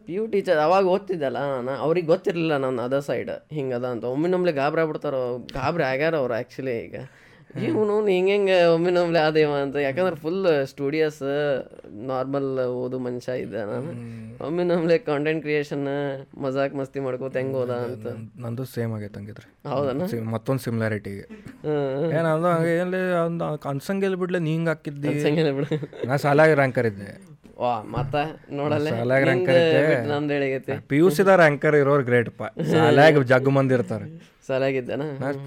ಪಿ 0.07 0.13
ಯು 0.15 0.25
ಟೀಚರ್ 0.33 0.59
ಅವಾಗ 0.65 0.85
ಓದ್ತಿದ್ದಲ್ಲ 0.85 1.39
ನಾನು 1.53 1.71
ಅವ್ರಿಗೆ 1.85 2.07
ಗೊತ್ತಿರಲಿಲ್ಲ 2.07 2.57
ನಾನು 2.57 2.81
ಅದ 2.81 2.99
ಸೈಡ್ 3.07 3.31
ಹಿಂಗದ 3.51 3.85
ಅಂತ. 3.93 4.03
ಒಮ್ಮೆ 4.03 4.29
ನಮ್ಮಲ್ಲಿ 4.33 4.55
ಗಾಬರಿ 4.59 4.81
ಆಗ್ಬಿಡ್ತಾರೋ 4.81 5.23
ಗಾಬರಿ 5.57 5.83
ಆಗ್ಯಾರ 5.83 6.15
ಅವ್ರು 6.15 6.33
ಆ್ಯಕ್ಚುಲಿ 6.33 6.75
ಈಗ. 6.87 6.97
ಇವನು 7.65 7.93
ಹಿಂಗೆ 8.13 8.33
ಹಿಂಗೆ 8.35 8.57
ಒಮ್ಮೆ 8.73 8.91
ನಮ್ಲೆ 8.97 9.19
ಆದೇವ 9.27 9.51
ಅಂತ. 9.65 9.75
ಯಾಕಂದ್ರೆ 9.85 10.17
ಫುಲ್ 10.23 10.41
ಸ್ಟುಡಿಯೋಸ್ 10.71 11.21
ನಾರ್ಮಲ್ 12.11 12.49
ಓದು 12.81 12.97
ಮನುಷ್ಯ 13.05 13.35
ಇದ್ದೆ 13.43 13.61
ನಾನು. 13.71 13.91
ಒಮ್ಮೆ 14.47 14.63
ನಮ್ಲೆ 14.71 14.97
ಕಾಂಟೆಂಟ್ 15.09 15.41
ಕ್ರಿಯೇಷನ್ 15.45 15.85
ಮಜಾಕ್ 16.43 16.75
ಮಸ್ತಿ 16.79 16.99
ಮಾಡ್ಕೋತ 17.05 17.35
ಹೆಂಗ 17.41 17.55
ಹೋದ 17.61 17.73
ಅಂತ. 17.87 18.07
ನಂದು 18.43 18.65
ಸೇಮ್ 18.75 18.91
ಆಗೈತೆ 18.97 19.17
ಹಂಗಿದ್ರೆ. 19.19 19.47
ಹೌದಾ 19.73 19.93
ಮತ್ತೊಂದು 20.35 20.63
ಸಿಮಿಲಾರಿಟಿಗೆ 20.65 21.25
ಏನಂದ್ರೆ 22.17 22.51
ಹಂಗೆ 22.57 22.75
ಎಲ್ಲಿ 22.83 23.01
ಒಂದು 23.25 23.45
ಅನ್ಸಂಗೆಲ್ 23.73 24.17
ಬಿಡ್ಲೆ 24.23 24.41
ನೀ 24.47 24.53
ಹಿಂಗೆ 24.57 24.71
ಹಾಕಿದ್ದಿ? 24.73 25.15
ನಾ 26.09 26.17
ಸಾಲಾಗಿ 26.27 26.55
ರ್ಯಾಂಕರ್ 26.61 26.89
ಇದ್ದೆ. 26.91 27.09
ವಾ 27.63 27.75
ಮತ್ತ 27.93 28.15
ನೋಡಲ್ಲ? 28.57 28.87
ಸಾಲಾಗ 28.95 29.23
ನಿಂದ್ 29.29 29.51
ರ್ಯಾಂಕರ್ 29.57 30.09
ನಮ್ದು 30.13 30.33
ಹೇಳಿಗೈತಿ 30.35 30.73
ಪಿ 30.89 30.97
ಯು 30.99 31.07
ಸಿದ 31.17 31.29
ರ್ಯಾಂಕರ್ 31.41 31.75
ಇರೋರು 31.81 32.03
ಗ್ರೇಟ್ಪ 32.09 32.43
ಸಾಲಾಗ 32.73 33.23
ಜಗ್ 33.31 33.49
ಮಂದಿ 33.57 33.73
ಇರ್ತಾರೆ. 33.77 34.07
ಸಾಲಾಗಿದ್ದಾನ 34.47 35.03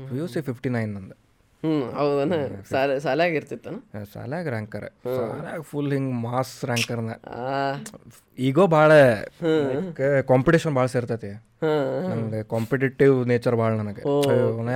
P 0.08 0.16
U 0.20 0.26
C 0.32 0.40
fifty 0.48 0.70
nine 0.76 0.90
ನಂದು. 0.96 1.14
ಹ್ಮ್ 1.64 1.82
ಹೌದನ? 1.96 2.34
ಸಾಲ 2.70 2.90
ಸಾಲಾಗಿ 3.04 3.34
ಇರ್ತಿತ್ತನ? 3.38 3.76
ಸಾಲಾಗ 4.12 4.46
ರ್ಯಾಂಕರ್ 4.54 4.86
ಸಾಲಾಗ 5.16 5.58
ಫುಲ್ 5.70 5.90
ಹಿಂಗ್ 5.96 6.12
ಮಾಸ್ 6.24 6.52
ರ್ಯಾಂಕರ್ನ 6.70 7.14
ಈಗೋ 8.48 8.64
ಭಾಳ 8.74 8.90
ಕಾಂಪಿಟೇಷನ್ 10.30 10.74
ಭಾಳ 10.78 10.86
ಸೇರ್ತೈತಿ. 10.94 11.32
ಹ್ಮ್ 11.64 11.88
ನಂಗೆ 12.10 12.40
ಕಾಂಪಿಟೇಟಿವ್ 12.52 13.14
ನೇಚರ್ 13.30 13.56
ಭಾಳ 13.62 13.70
ನನಗೆ. 13.82 14.02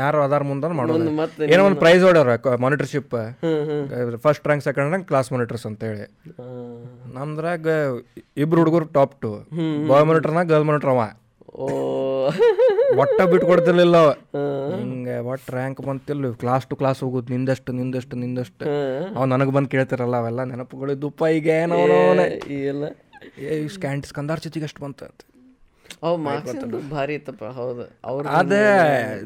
ಯಾರು 0.02 0.18
ಅದಾರ 0.26 0.42
ಮುಂದೆ 0.50 0.74
ಮಾಡೋದು 0.80 1.08
ಏನೋ 1.54 1.62
ಒಂದು 1.68 1.80
prize 1.84 2.04
ಹೊಡ್ಯಾರ 2.08 2.36
monitorship 2.66 3.14
first 4.26 4.46
rank 4.50 4.64
second 4.68 4.90
rank 4.92 5.08
class 5.12 5.30
monitors 5.34 5.66
ಅಂತೇಳಿ. 5.70 6.06
ನಮ್ದ್ರಾಗ 7.18 7.66
ಇಬ್ರು 8.44 8.60
ಹುಡುಗರು 8.62 8.88
ಟಾಪ್ 8.98 9.14
ಟು 9.24 9.32
ಬಾಯ್ 9.92 10.06
ಮಾನಿಟರ್ನಾಗ 10.10 10.46
ಗರ್ಲ್ 10.54 10.68
ಮಾನಿಟರ್ 10.70 10.92
ಅವ. 10.94 11.02
ಒಟ್ಟ 13.00 13.18
ಬಿಟ್ಟು 13.32 13.46
ಕೊಡ್ತಿರ್ಲಿಲ್ಲ 13.50 13.96
ಅವ 14.04 14.10
ಹಿಂಗೆ 14.78 15.16
ಒಟ್ಟು 15.32 15.50
ರ್ಯಾಂಕ್ 15.56 15.80
ಬಂತಿಲ್ಲ. 15.88 16.30
ಕ್ಲಾಸ್ 16.42 16.64
ಟು 16.70 16.76
ಕ್ಲಾಸ್ 16.80 17.00
ಹೋಗುದು 17.04 17.32
ನಿಂದಷ್ಟು 17.34 17.72
ನಿಂದಷ್ಟು 17.80 18.14
ನಿಂದಷ್ಟು. 18.22 18.64
ಅವ್ 19.16 19.26
ನನಗೆ 19.34 19.52
ಬಂದು 19.56 19.70
ಕೇಳ್ತಿರಲ್ಲ 19.74 20.16
ಅವೆಲ್ಲ 20.22 20.44
ನೆನಪುಗಳಿದ್ದಪ್ಪ 20.52 21.22
ಈಗ 21.38 21.48
ಏನೋ 21.62 21.78
ಇಲ್ಲ 22.70 22.84
ಏ 23.46 23.54
ಸ್ಕ್ಯಾಂಟ್ 23.76 24.06
ಸ್ಕಂದಾರ್ 24.10 24.40
ಚಿತಿಗೆ 24.46 24.66
ಎಷ್ಟು 24.68 24.82
ಬಂತ 24.84 25.02
ಅಂತ. 25.10 25.22
ಅವ್ 26.06 26.16
ಮಾರ್ಕ್ಸ್ 26.26 26.56
ಭಾರಿ 26.94 27.14
ಇತ್ತಪ್ಪ 27.18 27.44
ಹೌದು. 27.58 27.84
ಅವ್ರ 28.10 28.24
ಅದೇ 28.40 28.64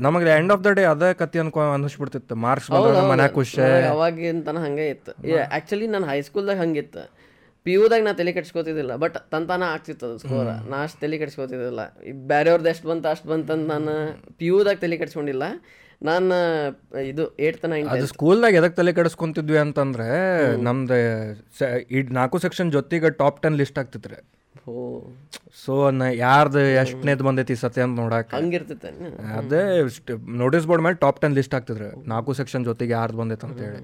ನಮಗೆ 0.06 0.30
ಎಂಡ್ 0.40 0.52
ಆಫ್ 0.54 0.62
ದ 0.66 0.72
ಡೇ 0.78 0.82
ಅದೇ 0.94 1.08
ಕತ್ತಿ 1.20 1.38
ಅನ್ಕೊ 1.42 1.60
ಅನ್ನಿಸ್ಬಿಡ್ತಿತ್ತು 1.76 2.34
ಮಾರ್ಕ್ಸ್ 2.46 2.68
ಬಂದಾಗ 2.74 3.04
ಮನ್ಯಾಗ 3.12 3.32
ಖುಷಿ. 3.38 3.62
ಅವಾಗಿಂತನ 3.94 4.58
ಹಂಗೆ 4.66 4.86
ಇತ್ತು. 4.94 5.12
ಆ್ಯಕ್ಚುಲಿ 5.38 5.88
ನಾನು 5.94 6.06
ಹೈಸ್ಕೂಲ್ದಾಗ 6.12 6.58
ಹಂಗಿತ್ತು. 6.64 7.04
ಪಿ 7.66 7.72
ಯುದಾಗ 7.76 8.02
ನಾ 8.06 8.12
ತಲೆ 8.20 8.32
ಕೆಡ್ಸ್ಕೊತಿದ್ದಿಲ್ಲ 8.36 8.92
ಬಟ್ 9.02 9.16
ತಂತಾನ 9.32 9.64
ಆಗ್ತಿತ್ತು 9.74 10.04
ಅದು 10.08 10.18
ಸ್ಕೋರ್ 10.22 10.48
ನಾ 10.70 10.78
ಅಷ್ಟು 10.84 11.00
ತಲೆ 11.04 11.16
ಕೆಡ್ಸ್ಕೊತಿದ್ದಿಲ್ಲ. 11.22 11.82
ಬೇರೆಯವ್ರದ್ದು 12.32 12.70
ಎಷ್ಟು 12.74 12.88
ಬಂತು 12.90 13.08
ಅಷ್ಟು 13.14 13.28
ಬಂತಂತ 13.32 13.66
ನಾನು 13.74 13.94
ಪಿ 14.38 14.46
ಯುದಾಗ 14.50 14.76
ತಲೆ 14.84 14.98
ಕೆಡ್ಸ್ಕೊಂಡಿಲ್ಲ. 15.02 15.44
ನಾನು 16.08 16.34
ಇದು 17.10 17.24
ಏಟ್ 17.46 17.56
ಅದು 17.94 18.08
ಸ್ಕೂಲ್ದಾಗ 18.14 18.58
ಎದಕ್ಕೆ 18.60 18.76
ತಲೆ 18.80 18.92
ಕೆಡಿಸ್ಕೊಂತಿದ್ವಿ 18.98 19.58
ಅಂತಂದ್ರೆ 19.64 20.08
ನಮ್ದು 20.66 20.98
ಇಡ್ 21.96 22.10
ಈ 22.10 22.16
ನಾಲ್ಕು 22.18 22.38
ಸೆಕ್ಷನ್ 22.44 22.68
ಜೊತೆಗೆ 22.76 23.10
ಟಾಪ್ 23.22 23.38
ಟೆನ್ 23.44 23.56
ಲಿಸ್ಟ್ 23.60 23.78
ಆಗ್ತಿತ್ತು 23.82 24.10
ರೀ 24.12 24.20
ಸೊ 25.62 25.74
ಯಾರ್ದು 26.20 26.60
ಎಷ್ಟನೇದು 26.82 27.24
ಬಂದೈತಿ 27.28 27.54
ಸತ್ಯ 27.54 27.68
ಸತಿ 27.68 27.80
ಅಂತ 27.84 27.94
ನೋಡಕ್ಕೆ 28.00 28.34
ಹಂಗಿರ್ತೈತೆ 28.36 28.90
ಅದೇ 29.38 29.62
ನೋಟಿಸ್ 30.42 30.66
ಬೋರ್ಡ್ 30.70 30.84
ಮೇಲೆ 30.86 30.98
ಟಾಪ್ 31.04 31.18
ಟೆನ್ 31.22 31.34
ಲಿಸ್ಟ್ 31.38 31.54
ಆಗ್ತಿದ್ರು 31.58 31.88
ನಾಲ್ಕು 32.12 32.32
ಸೆಕ್ಷನ್ 32.40 32.64
ಜೊತೆಗೆ 32.64 32.94
ಯಾರ್ದು 32.98 33.18
ಬಂದೈತೆ 33.22 33.46
ಅಂತ 33.48 33.60
ಹೇಳಿ 33.60 33.80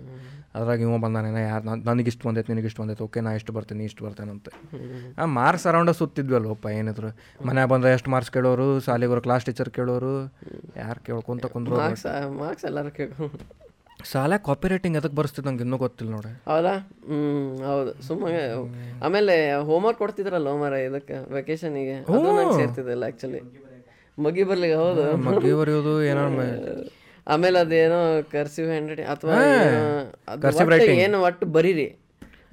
ಅದ್ರಾಗ 0.55 0.81
ಇವ 0.83 0.97
ಬಂದಾನೇನ 1.05 1.39
ಯಾರು 1.45 1.65
ನನಗೆ 1.87 2.09
ಇಷ್ಟು 2.11 2.25
ಬಂದೈತೆ 2.27 2.51
ನಿನಗೆ 2.53 2.69
ಇಷ್ಟು 2.71 2.81
ಬಂದೈತೆ 2.83 3.03
ಓಕೆ 3.07 3.21
ನಾ 3.25 3.31
ಇಷ್ಟು 3.39 3.53
ಬರ್ತೀನಿ 3.57 3.85
ಇಷ್ಟು 3.89 4.03
ಬರ್ತೇನೆ 4.05 4.33
ಅಂತ 4.35 4.49
ಆ 5.17 5.27
ಮಾರ್ಕ್ಸ್ 5.35 5.67
ಅರೌಂಡ 5.71 5.91
ಸುತ್ತಿದ್ವಿ 5.99 6.37
ಅಲ್ವಪ್ಪ 6.39 6.67
ಏನಿದ್ರು. 6.77 7.11
ಮನ್ಯಾಗ 7.47 7.69
ಬಂದ್ರೆ 7.73 7.91
ಎಷ್ಟು 7.97 8.11
ಮಾರ್ಕ್ಸ್ 8.15 8.33
ಕೇಳೋರು 8.37 8.67
ಶಾಲೆಗೋರು 8.87 9.23
ಕ್ಲಾಸ್ 9.27 9.47
ಟೀಚರ್ 9.49 9.71
ಕೇಳೋರು 9.77 10.13
ಯಾರು 10.79 11.01
ಕೇಳ್ಕೊಂತ 11.09 11.47
ಕುಂದ್ರು 11.55 11.77
ಮಾರ್ಕ್ಸ್ 12.41 12.67
ಎಲ್ಲರೂ 12.67 12.93
ಕೇಳ್ಕೊ 12.99 13.29
ಸಾಲ 14.07 14.37
ಕಾಪಿ 14.47 14.69
ರೈಟಿಂಗ್ 14.71 14.97
ಅದಕ್ಕೆ 14.99 15.17
ಬರ್ಸ್ತಿದ್ 15.19 15.47
ನಂಗೆ 15.47 15.63
ಇನ್ನೂ 15.65 15.77
ಗೊತ್ತಿಲ್ಲ 15.83 16.11
ನೋಡಿ. 16.15 16.31
ಹೌದಾ? 16.49 16.73
ಹ್ಞೂ 17.05 17.19
ಹೌದು. 17.69 17.93
ಸುಮ್ಮನೆ 18.07 18.41
ಆಮೇಲೆ 19.05 19.35
ಹೋಮ್ವರ್ಕ್ 19.69 20.01
ಕೊಡ್ತಿದ್ರಲ್ಲ 20.03 20.49
ಹೋಮರ 20.53 20.79
ಇದಕ್ಕೆ 20.87 21.17
ವೆಕೇಶನಿಗೆ 21.33 21.95
ಅದು 22.09 22.21
ನಂಗೆ 22.31 22.57
ಸೇರ್ತಿದ್ದಿಲ್ಲ 22.59 23.05
ಆ್ಯಕ್ಚುಲಿ 23.09 23.41
ಮಗಿ 24.19 24.45
ಬರ್ಲಿಗೆ 24.51 24.77
ಹೌದು. 24.83 25.05
ಮಗ್ಗಿ 25.27 25.53
ಬರೆಯೋದು 25.61 25.95
ಏನೋ 26.11 26.25
ಆಮೇಲೆ 27.27 27.59
ಅದೇನೋ 27.59 27.99
ಕರ್ಸಿವ್ 28.33 28.67
ಹ್ಯಾಂಡ್ 28.69 28.89
ರೈಟಿಂಗ್ 28.91 29.11
ಅಥವಾ 29.15 30.77
ಏನು 31.05 31.19
ಒಟ್ಟು 31.29 31.47
ಬರೀರಿ. 31.57 31.87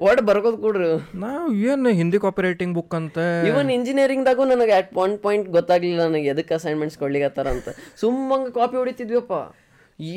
ಒಟ್ಟು 0.08 0.22
ಬರ್ಕೋದ್ 0.28 0.58
ಕೊಡ್ರಿ. 0.62 0.86
ನಾವು 1.24 1.48
ಏನು 1.72 1.90
ಹಿಂದಿ 1.98 2.20
ಕಾಪರೇಟಿಂಗ್ 2.20 2.74
ಬುಕ್ 2.78 2.96
ಅಂತ. 3.00 3.18
ಇವನ್ 3.50 3.70
ಇಂಜಿನಿಯರಿಂಗ್ದಾಗೂ 3.78 4.46
ನನಗೆ 4.46 4.72
ಅಟ್ 4.72 4.94
ಒನ್ 5.04 5.16
ಪಾಯಿಂಟ್ 5.26 5.50
ಗೊತ್ತಾಗ್ಲಿಲ್ಲ 5.50 6.04
ನನಗೆ 6.10 6.30
ಎದಕ್ಕೆ 6.34 6.54
ಅಸೈನ್ಮೆಂಟ್ಸ್ 6.60 6.98
ಕೊಡ್ಲಿಕತ್ತಾರ 7.02 7.48
ಅಂತ. 7.56 7.70
ಸುಮ್ಮಂಗ 8.02 8.48
ಕಾಪಿ 8.60 8.78
ಹೊಡಿತಿದ್ವಿಪ್ಪ 8.82 9.34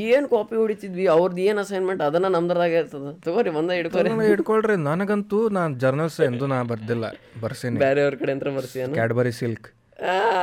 ಏನು 0.09 0.27
ಕಾಪಿ 0.29 0.57
ಹೊಡಿತಿದ್ವಿ 0.57 1.07
ಅವ್ರದ್ದು 1.15 1.43
ಏನು 1.51 1.61
ಅಸೈನ್ಮೆಂಟ್ 1.61 2.03
ಅದನ್ನ 2.03 2.29
ನಮ್ದ್ರಾಗ 2.37 2.73
ಇರ್ತದ. 2.81 3.09
ತಗೋರಿ 3.25 3.51
ಒಂದ 3.61 3.71
ಹಿಡ್ಕೊರಿ. 3.79 4.11
ಹಿಡ್ಕೊಳ್ರಿ. 4.29 4.77
ನನಗಂತೂ 4.91 5.49
ನಾನು 5.49 5.75
ಜರ್ನಲ್ಸ್ 5.85 6.21
ಎಂದು 6.29 6.47
ನಾ 6.53 6.59
ಬರ್ದಿಲ್ಲ. 6.73 7.07
ಬರ್ಸೀನಿ. 7.43 7.79
ಬೇರೆಯವ್ರ 7.87 8.15
ಕಡೆ 8.23 8.33
ಅಂತ 8.37 8.45
ಬರ್ಸಿ 8.59 8.79
ಕ್ಯಾಡ್ಬರಿ 8.99 9.33
ಸಿಲ್ಕ್ 9.41 9.69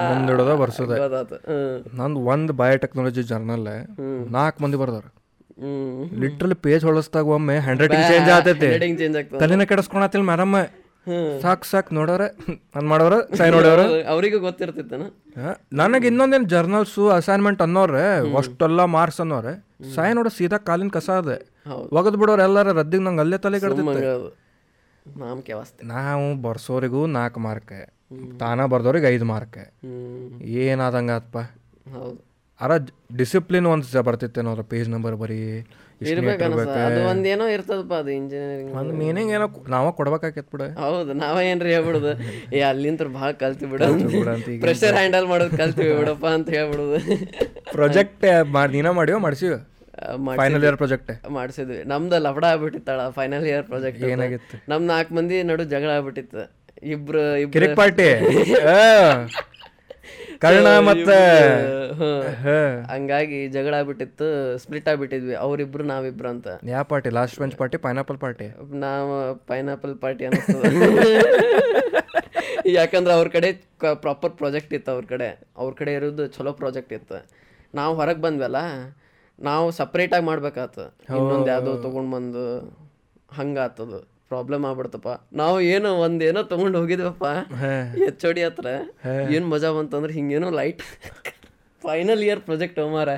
ಮುಂದಿಡೋದ 0.10 0.54
ಬರ್ಸೋದ. 0.62 0.92
ನಂದು 2.00 2.20
ಒಂದು 2.34 2.54
ಬಯೋಟೆಕ್ನಾಲಜಿ 2.62 3.24
ಜರ್ನಲ್ 3.32 3.66
ನಾಲ್ಕು 4.38 4.60
ಮಂದಿ 4.66 4.80
ಬರ್ದಾರ. 4.84 5.06
ಲಿಟ್ರಲ್ 6.22 6.56
ಪೇಜ್ 6.66 6.84
ಹೊಳಸ್ದಾಗ 6.90 7.26
ಒಮ್ಮೆ 7.38 7.56
ಹ್ಯಾಂಡ್ 7.66 7.82
ರೈಟಿಂಗ್ 7.84 8.06
ಚೇಂಜ್ 8.12 8.30
ಆಗ್ತದ. 8.36 9.40
ತಲೆನ 9.44 9.66
ಕೆಡಿಸ್ಕೊಳತಿಲ್ 9.72 10.26
ಮೇಡಮ್ 10.32 10.56
ಸಾಕ್ 11.44 11.64
ಸಾಕ್ 11.70 11.90
ನೋಡೋರೆ 11.98 12.26
ನಾನು 12.74 12.88
ಮಾಡೋರ 12.92 13.16
ಸೈ 13.38 13.48
ನೋಡೋರ 13.56 13.84
ಅವರಿಗೂ 14.14 14.40
ಗೊತ್ತಿರ್ತಿತ್ತನ? 14.48 15.04
ನನಗೆ 15.82 16.06
ಇನ್ನೊಂದೇನು 16.12 16.48
ಜರ್ನಲ್ಸು 16.54 17.04
ಅಸೈನ್ಮೆಂಟ್ 17.16 17.62
ಅನ್ನೋರೆ 17.66 18.04
ಅಷ್ಟೆಲ್ಲ 18.40 18.84
ಮಾರ್ಕ್ಸ್ 18.96 19.22
ಅನ್ನೋರೆ. 19.24 19.54
ಸೈ 19.96 20.10
ನೋಡ 20.18 20.30
ಸೀದಾ 20.38 20.60
ಕಾಲಿನ 20.68 20.92
ಕಸ 20.98 21.10
ಅದೆ. 21.22 21.38
ಒಗದ್ 22.00 22.18
ಬಿಡೋರು 22.22 22.44
ಎಲ್ಲಾರ 22.48 22.68
ರದ್ದಿಗೆ 22.80 23.04
ನಂಗೆ 23.08 23.24
ಅಲ್ಲೇ 23.26 23.40
ತಲೆ 23.46 23.60
ಕೆಡ್ತಿತ್ತು 23.64 24.30
ನಾವು 25.94 26.26
ಬರ್ಸೋರಿಗೂ 26.46 27.02
ನಾಲ್ಕು 27.18 27.40
ಮಾರ್ಕ್ 27.48 27.74
ತಾನ 28.42 28.66
ಬರ್ದವ್ರಿಗೆ 28.74 29.08
ಐದು 29.16 29.26
ಮಾರ್ಕ್. 29.34 29.62
ಏನಾದಂಗ 29.62 30.58
ಏನಾದಂಗಪ್ಪ 30.64 31.38
ಹೌದು. 31.96 32.18
ಅರ 32.66 32.72
ಡಿಸಿಪ್ಲಿನ್ 33.20 33.68
ಒಂದು 33.74 34.04
ಬರ್ತಿತ್ತೇನೋ 34.08 34.50
ಅದ್ರ 34.56 34.66
ಪೇಜ್ 34.74 34.90
ನಂಬರ್ 34.96 35.16
ಬರೀ 35.22 35.40
ಒಂದೇನೋ 37.10 37.46
ಇರ್ತದಪ್ಪ 37.56 37.94
ಅದು 38.02 38.12
ಇಂಜಿನಿಯರಿಂಗ್ 38.20 38.70
ಒಂದು 38.82 38.94
ಮೀನಿಂಗ್ 39.02 39.32
ಏನೋ 39.36 39.48
ನಾವ 39.74 39.92
ಕೊಡ್ಬೇಕಾಕೈತ್ 39.98 40.48
ಬಿಡ. 40.54 40.64
ಹೌದು 40.84 41.14
ನಾವ 41.24 41.36
ಏನ್ರಿ 41.50 41.70
ಹೇಳ್ಬಿಡುದು? 41.76 42.12
ಏ 42.58 42.62
ಅಲ್ಲಿಂತ್ರ 42.70 43.08
ಭಾಳ 43.18 43.30
ಕಲ್ತಿ 43.44 43.66
ಬಿಡ. 43.74 43.82
ಪ್ರೆಷರ್ 44.64 44.96
ಹ್ಯಾಂಡಲ್ 45.00 45.28
ಮಾಡೋದು 45.32 45.58
ಕಲ್ತೀವಿ 45.62 45.94
ಬಿಡಪ್ಪ 46.00 46.26
ಅಂತ 46.38 46.50
ಹೇಳ್ಬಿಡುದು. 46.58 46.98
ಪ್ರೊಜೆಕ್ಟ್ 47.76 48.26
ಮಾಡಿ 48.56 48.74
ನೀನ 48.78 48.90
ಮಾಡಿವ 49.00 49.20
ಮಾಡಿಸಿವ 49.28 49.58
ಫೈನಲ್ 50.40 50.64
ಇಯರ್ 50.66 50.78
ಪ್ರಾಜೆಕ್ಟ್ 50.82 51.12
ಮಾಡಿಸಿದ್ವಿ. 51.38 51.80
ನಮ್ದು 51.92 52.18
ಲಫಡ 52.26 52.46
ಆಗ್ಬಿಟ್ಟಿತ್ತಳ 52.54 53.02
ಫೈನಲ್ 53.18 53.46
ಇಯರ್ 53.50 53.66
ಪ್ರಾಜೆಕ್ಟ್ 53.72 54.04
ಏನಾಗಿತ್ತು? 54.14 54.58
ನಮ್ 54.72 54.84
ನಾಲ್ಕು 54.94 55.12
ಮಂದಿ 55.18 55.38
ನಡು 55.50 55.64
ಜಗಳ 55.74 55.90
ಆಗ್ಬಿಟ್ಟಿತ್ತು. 55.98 56.44
ಇಬ್ರು 56.84 57.52
ಕಿರಿಕ್ 57.56 57.76
ಪಾರ್ಟಿ. 57.76 58.12
ಕರ್ಣ 60.44 60.68
ಮತ್ತೆ. 60.88 61.18
ಹಂಗಾಗಿ 62.92 63.48
ಜಗಳ 63.56 63.74
ಆಗ್ಬಿಟ್ಟಿತ್ತು 63.80 64.58
ಸ್ಪ್ಲಿಟ್ 64.58 64.90
ಆಗ್ಬಿಟ್ಟಿದ್ವಿ. 64.92 65.36
ಅವ್ರಿಬ್ರು 65.46 65.84
ನಾವಿಬ್ರು 65.84 66.30
ಅಂತ. 66.30 66.48
ಯಾವ 66.72 66.84
party? 66.84 67.10
Last 67.18 67.42
bench 67.42 67.60
party 67.60 67.78
pineapple 67.78 68.18
party? 68.18 68.78
ನಾವು 68.86 69.36
ಪೈನಾಪಲ್ 69.52 70.04
ಪಾರ್ಟಿ 70.04 70.26
ಅನ್ನಿಸ್ತದ 70.30 70.64
ಯಾಕಂದ್ರೆ 72.78 73.14
ಅವ್ರ 73.14 73.28
ಕಡೆ 73.28 73.68
ಪ್ರಾಪರ್ 74.02 74.40
ಪ್ರಾಜೆಕ್ಟ್ 74.40 74.74
ಇತ್ತು 74.74 74.92
ಅವ್ರ 74.92 75.06
ಕಡೆ. 75.06 75.40
ಅವ್ರ 75.58 75.74
ಕಡೆ 75.74 75.94
ಇರೋದು 75.94 76.28
ಚಲೋ 76.28 76.54
ಪ್ರಾಜೆಕ್ಟ್ 76.54 76.94
ಇತ್ತು. 76.94 77.28
ನಾವು 77.76 77.96
ಹೊರಗೆ 77.96 78.22
ಬಂದ್ವಲ್ಲ 78.22 78.58
ನಾವು 79.40 79.72
ಸಪ್ರೇಟಾಗಿ 79.72 80.26
ಮಾಡ್ಬೇಕಾತು. 80.26 80.98
ಇನ್ನೊಂದು 81.18 81.48
ಯಾವುದೋ 81.48 81.78
ತೊಗೊಂಡು 81.78 82.16
ಬಂದು 82.16 82.78
ಹಂಗಾತದು 83.32 84.12
ಪ್ರಾಬ್ಲಮ್ 84.32 84.64
ಆಗ್ಬಿಡ್ತಪ್ಪ. 84.70 85.10
ನಾವು 85.42 85.58
ಏನೋ 85.74 85.90
ಒಂದೇನೋ 86.06 86.42
ತಗೊಂಡು 86.54 86.80
ಹೋಗಿದ್ವಪ್ಪ. 86.80 87.26
ಎಚ್ 88.08 88.26
ಓಡಿ 88.30 88.44
ಹತ್ರ. 88.48 88.68
ಏನು 89.36 89.46
ಮಜಾ 89.54 89.72
ಬಂತಂದ್ರೆ 89.78 90.14
ಹಿಂಗೇನೋ 90.18 90.50
ಲೈಟ್ 90.62 90.82
ಫೈನಲ್ 91.84 92.22
ಇಯರ್ 92.26 92.42
ಪ್ರಾಜೆಕ್ಟ್ 92.48 92.80
ಮಾರ 92.96 93.10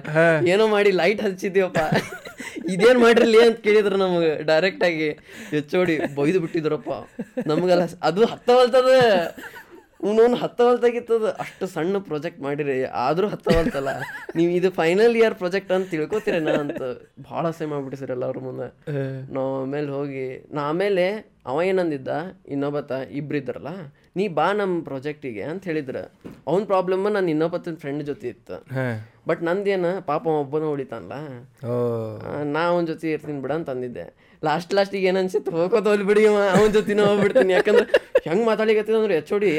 ಏನೋ 0.54 0.66
ಮಾಡಿ 0.74 0.92
ಲೈಟ್ 1.02 1.22
ಹಚ್ಚಿದ್ವಪ್ಪ 1.22 1.80
ಇದೇನ್ 2.74 3.00
ಮಾಡಿರ್ಲಿ 3.00 3.40
ಅಂತ 3.46 3.58
ಕೇಳಿದ್ರು 3.66 3.98
ನಮಗೆ 4.04 4.30
ಡೈರೆಕ್ಟ್ 4.50 4.84
ಆಗಿ 4.88 5.08
ಎಚ್ 5.60 5.74
ಓಡಿ 5.80 5.96
ಬೈದು 6.16 6.40
ಬಿಟ್ಟಿದ್ರಪ್ಪ. 6.44 6.92
ನಮಗೆಲ್ಲ 7.48 7.86
ಅದು 8.10 8.22
ಹತ್ತವಲ್ತದ. 8.26 8.92
ಇವನೊಂದು 10.04 10.38
ಹತ್ತವಲ್ತಾಗಿತ್ತದ 10.44 11.28
ಅಷ್ಟು 11.44 11.66
ಸಣ್ಣ 11.74 11.98
ಪ್ರಾಜೆಕ್ಟ್ 12.08 12.42
ಮಾಡಿರಿ. 12.46 12.78
ಆದ್ರೂ 13.06 13.28
ಹತ್ತವಲ್ತಲ್ಲ 13.34 13.92
ನೀವು 14.38 14.52
ಇದು 14.60 14.70
ಫೈನಲ್ 14.80 15.16
ಇಯರ್ 15.20 15.36
ಪ್ರಾಜೆಕ್ಟ್ 15.42 15.72
ಅಂತ 15.76 15.88
ತಿಳ್ಕೊತೀರೇನ 15.94 16.54
ಅಂತ 16.64 16.82
ಭಾಳ 17.30 17.44
ಸೇಮ್ 17.60 17.72
ಮಾಡ್ಬಿಟ್ಟಿಸಿರಲ್ಲ 17.74 18.26
ಎಲ್ಲರ 18.30 18.42
ಮುಂದೆ. 18.48 18.68
ನಾವು 19.36 19.52
ಆಮೇಲೆ 19.62 19.92
ಹೋಗಿ 19.98 20.26
ನಾ 20.56 20.64
ಆಮೇಲೆ 20.72 21.06
ಅವ 21.52 21.64
ಏನಂದಿದ್ದ 21.70 22.10
ಇನ್ನೊಬ್ಬತ 22.54 22.92
ಇಬ್ರಿದ್ರಲ್ಲ 23.20 23.72
ನೀ 24.18 24.26
ಬಾ 24.38 24.46
ನಮ್ಮ 24.60 24.76
ಪ್ರಾಜೆಕ್ಟಿಗೆ 24.90 25.44
ಅಂತ 25.52 25.64
ಹೇಳಿದ್ರ. 25.70 25.98
ಅವ್ನ 26.50 26.62
ಪ್ರಾಬ್ಲಮ್ 26.72 27.02
ನನ್ನ 27.16 27.34
ಇನ್ನೊಬ್ಬತ್ತಿನ 27.34 27.78
ಫ್ರೆಂಡ್ 27.84 28.04
ಜೊತೆ 28.10 28.28
ಇತ್ತು. 28.34 28.58
ಬಟ್ 29.30 29.42
ನಂದೇನು 29.48 29.92
ಪಾಪ 30.12 30.24
ಒಬ್ಬನ 30.42 30.70
ಉಳಿತಾನಲ್ಲ 30.74 31.14
ನಾ 32.54 32.62
ಅವನ 32.72 32.84
ಜೊತೆ 32.92 33.12
ಇರ್ತೀನಿ 33.16 33.42
ಬಿಡ 33.46 33.54
ಅಂತ 33.60 33.70
ಅಂದಿದ್ದೆ. 33.76 34.06
ಲಾಸ್ಟ್ 34.48 34.72
ಲಾಸ್ಟಿಗೆ 34.78 35.08
ಏನು 35.12 35.20
ಅನ್ಸಿತ್ತು 35.24 35.52
ಹೋಗೋದು 35.58 35.90
ಹೋಗ್ಲಿ 35.90 36.08
ಬಿಡಿ 36.12 36.24
ಅವನ 36.56 36.70
ಜೊತೆನೂ 36.78 37.04
ಹೋಗ್ಬಿಡ್ತೀನಿ. 37.10 37.54
ಯಾಕಂದ್ರೆ 37.58 37.86
ಹೆಂಗೆ 38.28 38.46
ಮಾತಾಡಿಕತ್ತಿದ 38.52 38.98
ಅಂದ್ರೆ 39.02 39.16
ಎಚ್ 39.22 39.32
ಓಡಿ 39.38 39.52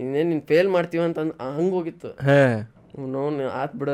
ಇನ್ನೇನು 0.00 0.28
ನೀನು 0.30 0.44
ಫೇಲ್ 0.50 0.68
ಮಾಡ್ತೀವ 0.76 1.02
ಅಂತ 1.08 1.18
ಹಂಗೆ 1.50 1.74
ಹೋಗಿತ್ತು. 1.76 2.10
ಹೇ. 2.28 2.40
ನೋನ್ 3.14 3.34
ಆತ್ 3.60 3.74
ಬಿಡ. 3.80 3.90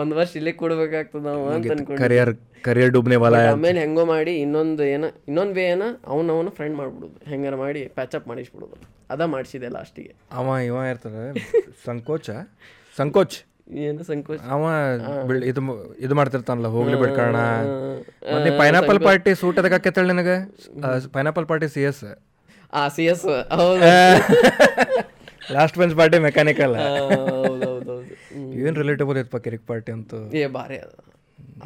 ಒಂದ್ 0.00 0.14
ವರ್ಷ 0.18 0.32
ಇಲ್ಲೇ 0.40 0.52
ಕೊಡ್ಬೇಕಾಗ್ತದ 0.60 1.22
ನಾವು 1.28 1.44
ಅಂತ 1.48 1.70
ಅನ್ಕೊಂಡು 1.74 1.98
ಕರಿಯರ್ 2.02 2.32
ಕರಿಯರ್ 2.66 2.92
ಡೂಬ್ನೆ 2.96 3.16
ಆಮೇಲೆ 3.48 3.78
ಹೆಂಗೋ 3.84 4.04
ಮಾಡಿ 4.12 4.32
ಇನ್ನೊಂದು 4.44 4.84
ಏನ 4.92 5.06
ಇನ್ನೊಂದ್ 5.28 5.54
ವೇ 5.58 5.64
ಏನ 5.72 5.84
ಅವನ 6.12 6.30
ಅವನ 6.36 6.50
ಫ್ರೆಂಡ್ 6.58 6.76
ಮಾಡ್ಬಿಡುದು. 6.80 7.16
ಹೆಂಗಾರ 7.32 7.56
ಮಾಡಿ 7.64 7.82
ಪ್ಯಾಚಪ್ 7.98 8.26
ಮಾಡಿಸ್ಬಿಡುದು. 8.30 8.76
ಅದ 9.14 9.22
ಮಾಡಿಸಿದೆ 9.34 9.68
ಲಾಸ್ಟಿಗೆ 9.76 10.12
ಅವ 10.38 10.56
ಇವ 10.68 10.78
ಇರ್ತದ 10.92 11.18
ಸಂಕೋಚ? 11.86 12.28
ಸಂಕೋಚ್. 12.96 13.36
ಏನು 13.84 14.02
ಸಂಕೋಚ? 14.10 14.38
ಅವ 14.54 14.62
ಇದು 15.50 15.60
ಇದು 15.98 16.14
ಮಾಡ್ತಿರ್ತಾನಲ್ಲ 16.18 16.68
ಹೋಗ್ಲಿ 16.74 16.96
ಬಿಡ್ಕೋಣ 17.02 17.38
ಮತ್ತೆ 18.34 18.50
ಪೈನಾಪಲ್ 18.62 19.00
ಪಾರ್ಟಿ 19.06 19.32
ಸೂಟ್ 19.42 19.58
ಅದಕ್ಕೆ 19.62 19.76
ಹಾಕತ್ತೇಳಿ 19.78 20.10
ನಿನಗೆ? 20.12 20.36
ಪೈನಾಪಲ್ 21.16 21.46
ಪಾರ್ಟಿ 21.52 21.68
ಸಿ 21.74 21.84
ಎಸ್ 21.90 22.04
ಆ 22.72 22.84
ಸಿ 22.96 23.04
ಎಸ್ 23.06 23.26
ಹೌದು. 23.58 23.82
ಲಾಸ್ಟ್ 25.54 25.76
ಬೆಂಚ್ 25.80 25.94
ಪಾರ್ಟಿ 26.00 26.18
ಮೆಕ್ಯಾನಿಕಲ್ 26.26 26.74
ಏನ್ 28.68 28.76
ರಿಲೇಟಬಲ್ 28.82 29.18
ಇತ್ತು 29.20 29.38
ಕಿರಿಕ್ 29.44 29.66
ಪಾರ್ಟಿ 29.70 29.90
ಅಂತ. 29.96 30.14
ಏ 30.40 30.44
ಬಾರಿ 30.56 30.76
ಅದ. 30.84 30.92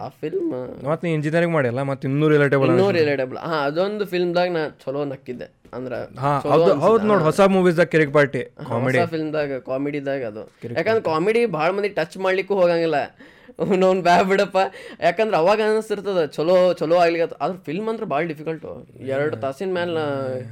ಆ 0.02 0.07
ಫಿಲ್ಮ್ 0.20 0.51
ಮತ್ತೆ 0.89 1.05
ನೀ 1.07 1.11
ಇಂಜಿನಿಯರಿಂಗ್ 1.16 1.55
ಮಾಡಿಲ್ಲ 1.57 1.81
ಮತ್ತೆ 1.90 2.05
ಇನ್ನೂ 2.11 2.27
ರಿಲೇಟಬಲ್ 2.35 2.70
ಇನ್ನೂ 2.73 2.86
ರಿಲೇಟಬಲ್ 2.98 3.39
ಹಾ 3.51 3.57
ಅದೊಂದು 3.69 4.05
ಫಿಲ್ಮ್ದಾಗ 4.12 4.48
ನಾ 4.57 4.62
ಚಲೋ 4.82 5.02
ನಕ್ಕಿದ್ದೆ. 5.12 5.48
ಅಂದ್ರ 5.77 5.93
ಹಾ 6.23 6.32
ಹೌದು 6.52 6.70
ಹೌದು 6.85 7.02
ನೋಡಿ 7.11 7.24
ಹೊಸ 7.28 7.40
ಮೂವೀಸ್ 7.55 7.81
ಕಿರಿಕ್ 7.94 8.12
ಪಾರ್ಟಿ 8.19 8.43
ಕಾಮಿಡಿ 8.70 8.98
ಹೊಸ 9.01 9.11
ಫಿಲ್ಮ್ದಾಗ 9.15 9.59
ಕಾಮಿಡಿದಾಗ 9.70 10.23
ಅದು. 10.32 10.43
ಯಾಕಂದ್ರೆ 10.78 11.05
ಕಾಮಿಡಿ 11.11 11.43
ಭಾಳ 11.59 11.69
ಮಂದಿ 11.77 11.90
ಟಚ್ 11.98 12.16
ಮಾಡ್ಲಿಕ್ಕೂ 12.27 12.57
ಹೋಗಂಗಿಲ್ಲ. 12.62 13.01
ಅವ್ನವ್ನು 13.59 14.03
ಬ್ಯಾ 14.03 14.17
ಬಿಡಪ್ಪ. 14.31 14.59
ಯಾಕಂದ್ರೆ 15.07 15.37
ಅವಾಗ 15.37 15.61
ಅನಿಸ್ತಿರ್ತದ 15.69 16.25
ಚಲೋ 16.37 16.57
ಚಲೋ 16.81 16.97
ಆಗ್ಲಿಕ್ಕೆ 17.05 17.37
ಆದ್ರೆ 17.45 17.59
ಫಿಲ್ಮ್ 17.69 17.89
ಅಂದ್ರೆ 17.89 18.07
ಭಾಳ 18.07 18.23
ಡಿಫಿಕಲ್ಟು 18.33 18.73
ಎರಡು 19.15 19.37
ತಾಸಿನ 19.45 19.73
ಮ್ಯಾಲ 19.73 19.99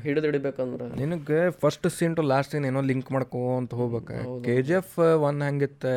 ಹಿಡಿದು 0.07 0.27
ಹಿಡಿಬೇಕಂದ್ರೆ. 0.27 0.89
ನಿನಗೆ 1.03 1.41
first 1.65 1.89
scene 1.99 2.17
to 2.21 2.25
last 2.35 2.53
scene 2.53 2.67
ಏನೋ 2.71 2.83
ಲಿಂಕ್ 2.91 3.11
ಮಾಡ್ಕೊಂತ 3.17 3.75
ಹೋಗ್ಬೇಕು. 3.83 4.41
K 4.47 4.57
G 4.69 4.77
F 4.81 4.99
one 5.29 5.41
ಹೆಂಗಿತ್ತೆ? 5.49 5.97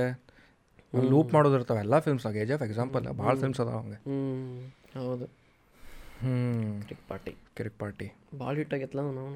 loop 1.11 1.30
ಮಾಡೋದಿರ್ತಾವೆ 1.34 1.80
ಎಲ್ಲ 1.80 1.98
films 2.06 2.26
K 2.38 2.45
G 2.45 2.53
F 2.53 2.64
example 2.69 3.06
ಭಾಳ 3.22 3.34
ಫಿಲ್ಮ್ಸ್ 3.44 3.61
ಅದಾವ 3.65 3.78
ಹಂಗೆ 3.84 3.99
ಹೌದು. 4.98 5.28
ಹ್ಮ್. 6.23 6.72
ಟಿಕ್ 6.89 7.03
ಪಾರ್ಟಿ 7.10 7.31
ಕಿರಿಕ್ 7.57 7.77
ಪಾರ್ಟಿ 7.81 8.07
ಭಾಳ 8.41 8.53
ಹಿಟ್ 8.61 8.73
ಆಗಿತ್ತಲ್ಲ 8.76 9.03
ನಾವು 9.19 9.30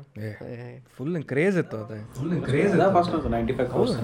ಫುಲ್ 0.95 1.15
ಕ್ರೇಜ್ 1.31 1.57
ಇತ್ತು 1.61 1.77
ಅದು. 1.83 1.97
ಫಸ್ಟ್ 2.97 3.27
ನೈಂಟಿ 3.35 3.53
ಫೈವ್ 3.57 3.69
ಕ್ರೋರ್ಸ್ 3.73 3.95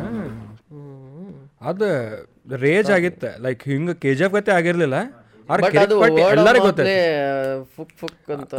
ಅದು 1.72 1.88
ರೇಜ್ 2.66 2.90
ಆಗಿತ್ತು. 2.98 3.30
ಲೈಕ್ 3.46 3.64
ಹಿಂಗೆ 3.72 3.94
ಕೆ 4.04 4.12
ಜಿ 4.20 4.24
ಎಫ್ 4.28 4.36
ಗತೆ 4.38 4.52
ಆಗಿರ್ಲಿಲ್ಲ. 4.60 4.98
ಕಿರಿಕ್ 5.50 5.94
ಎಲ್ಲರಿಗೂ 6.38 6.70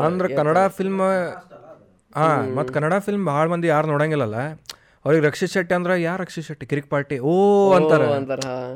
ಅಂದ್ರೆ 0.07 0.28
ಕನ್ನಡ 0.39 0.59
ಫಿಲ್ಮ್ 0.78 1.03
ಹಾ 2.20 2.28
ಮತ್ತು 2.57 2.70
ಕನ್ನಡ 2.77 2.94
ಫಿಲ್ಮ್ 3.07 3.24
ಭಾಳ 3.32 3.44
ಮಂದಿ 3.53 3.69
ಯಾರು 3.74 3.86
ನೋಡಂಗಿಲ್ಲಲ್ಲ. 3.93 4.39
ಅವ್ರಿಗೆ 5.05 5.23
ರಕ್ಷಿತ್ 5.28 5.53
ಶೆಟ್ಟಿ 5.55 5.74
ಅಂದ್ರೆ 5.77 5.94
ಯಾರ 6.03 6.16
ರಕ್ಷಿತ್ 6.24 6.47
ಶೆಟ್ಟಿ? 6.49 6.65
ಕಿರಿಕ್ 6.70 6.89
ಪಾರ್ಟಿ 6.94 7.16
ಓ 7.31 7.32
ಅಂತಾರೆ. 7.77 8.07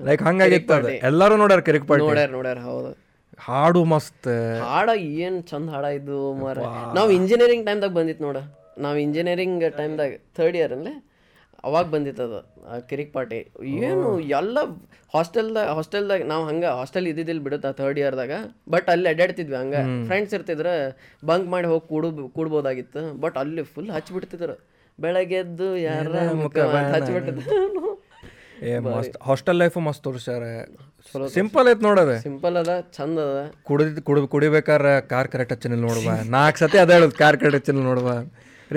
ಲೈಕ್ 0.09 0.23
ಹಂಗಾಗಿತ್ತು 0.29 0.75
ಅದು. 0.79 0.93
ಎಲ್ಲರೂ 1.11 1.35
ನೋಡ್ಯಾರ 1.43 1.61
ಕಿರಿಕ್ 1.69 1.87
ಪಾರ್ಟಿ 1.91 2.07
ನೋಡ್ಯಾರ 2.07 2.31
ನೋಡ್ಯಾರ 2.37 2.59
ಹೌದು. 2.71 2.91
ಹಾಡು 3.39 3.81
ಮಸ್ತ್. 3.93 4.29
ಹಾಡ 4.67 4.89
ಏನ್ 5.25 5.39
ಚಂದ 5.51 5.69
ಹಾಡ 5.75 5.87
ಇದು 5.99 6.19
ಮಾರ 6.43 6.59
ನಾವು 6.97 7.11
ಇಂಜಿನಿಯರಿಂಗ್ 7.19 7.65
ಟೈಮ್ದಾಗ 7.69 7.93
ಬಂದಿತ್ತು 7.99 8.25
ನೋಡ. 8.27 8.39
ನಾವು 8.85 8.97
ಇಂಜಿನಿಯರಿಂಗ್ 9.05 9.65
ಟೈಮ್ದಾಗ 9.81 10.13
ಥರ್ಡ್ 10.39 10.57
ಇಯರ್ 10.61 10.75
ಅಲ್ಲೇ 10.77 10.95
ಅವಾಗ 11.65 11.87
ಬಂದಿತ್ತದ 11.95 12.35
ಕಿರಿಕ್ 12.91 13.13
ಪಾರ್ಟಿ 13.15 13.39
ಏನು 13.87 14.09
ಎಲ್ಲ 14.39 14.57
ಹಾಸ್ಟೆಲ್ದಾಗ 15.15 15.69
ಹಾಸ್ಟೆಲ್ದಾಗ 15.79 16.25
ನಾವು 16.33 16.43
ಹಂಗೆ 16.51 16.69
ಹಾಸ್ಟೆಲ್ 16.81 17.07
ಇದ್ದಿದ್ದಿಲ್ಲ 17.13 17.43
ಬಿಡುತ್ತಾ 17.47 17.71
ಥರ್ಡ್ 17.81 17.99
ಇಯರ್ದಾಗ 18.03 18.33
ಬಟ್ 18.75 18.89
ಅಲ್ಲಿ 18.95 19.09
ಅಡ್ಡಾಡ್ತಿದ್ವಿ 19.13 19.57
ಹಂಗೆ. 19.61 19.83
ಫ್ರೆಂಡ್ಸ್ 20.09 20.35
ಇರ್ತಿದ್ರೆ 20.39 20.75
ಬಂಕ್ 21.23 21.49
ಮಾಡಿ 21.55 21.69
ಹೋಗಿ 21.73 21.85
ಕೂಡು 21.93 22.09
ಕೂಡ್ಬೋದಾಗಿತ್ತು. 22.37 23.03
ಬಟ್ 23.25 23.39
ಅಲ್ಲಿ 23.43 23.65
ಫುಲ್ 23.75 23.91
ಹಚ್ಚಿಬಿಡ್ತಿದ್ರು 23.97 24.57
ಬೆಳಗ್ಗೆ 24.99 25.39
ಎದ್ದು 25.45 25.69
ಯಾರ 25.87 26.13
ಹಚ್ಬಿಟ್ಟಿದ್ರು 26.95 27.43
ಏ 28.71 28.73
ಮಸ್ತ್. 28.87 29.17
ಹಾಸ್ಟೆಲ್ 29.29 29.59
ಲೈಫ್ 29.63 29.77
ಮಸ್ತ್ 29.87 30.03
ತೋರಿಸ್ಯಾರ. 30.07 30.45
ಸಿಂಪಲ್ 31.37 31.67
ಐತ್ 31.73 31.83
ನೋಡದ 31.87 32.13
ಸಿಂಪಲ್ 32.27 32.57
ಅದ 32.61 32.73
ಚಂದ 32.97 33.19
ಅದ. 33.31 33.41
ಕುಡಿದ್ 33.69 34.01
ಕುಡ್ 34.07 34.21
ಕುಡಿಬೇಕಾರ 34.35 34.87
ಕಾರ್ 35.13 35.29
ಕರೆಕ್ಟ್ 35.35 35.53
ಹಚ್ಚಿನ 35.55 35.79
ನೋಡುವ. 35.87 36.09
ನಾಲ್ಕು 36.37 36.59
ಸತಿ 36.63 36.79
ಅದ 36.85 36.91
ಹೇಳುದು 36.97 37.17
ಕಾರ್ 37.23 37.39
ಕರೆಕ್ಟ್ 37.43 37.59
ಹಚ್ಚಿನ 37.59 37.85
ನೋಡುವ. 37.91 38.09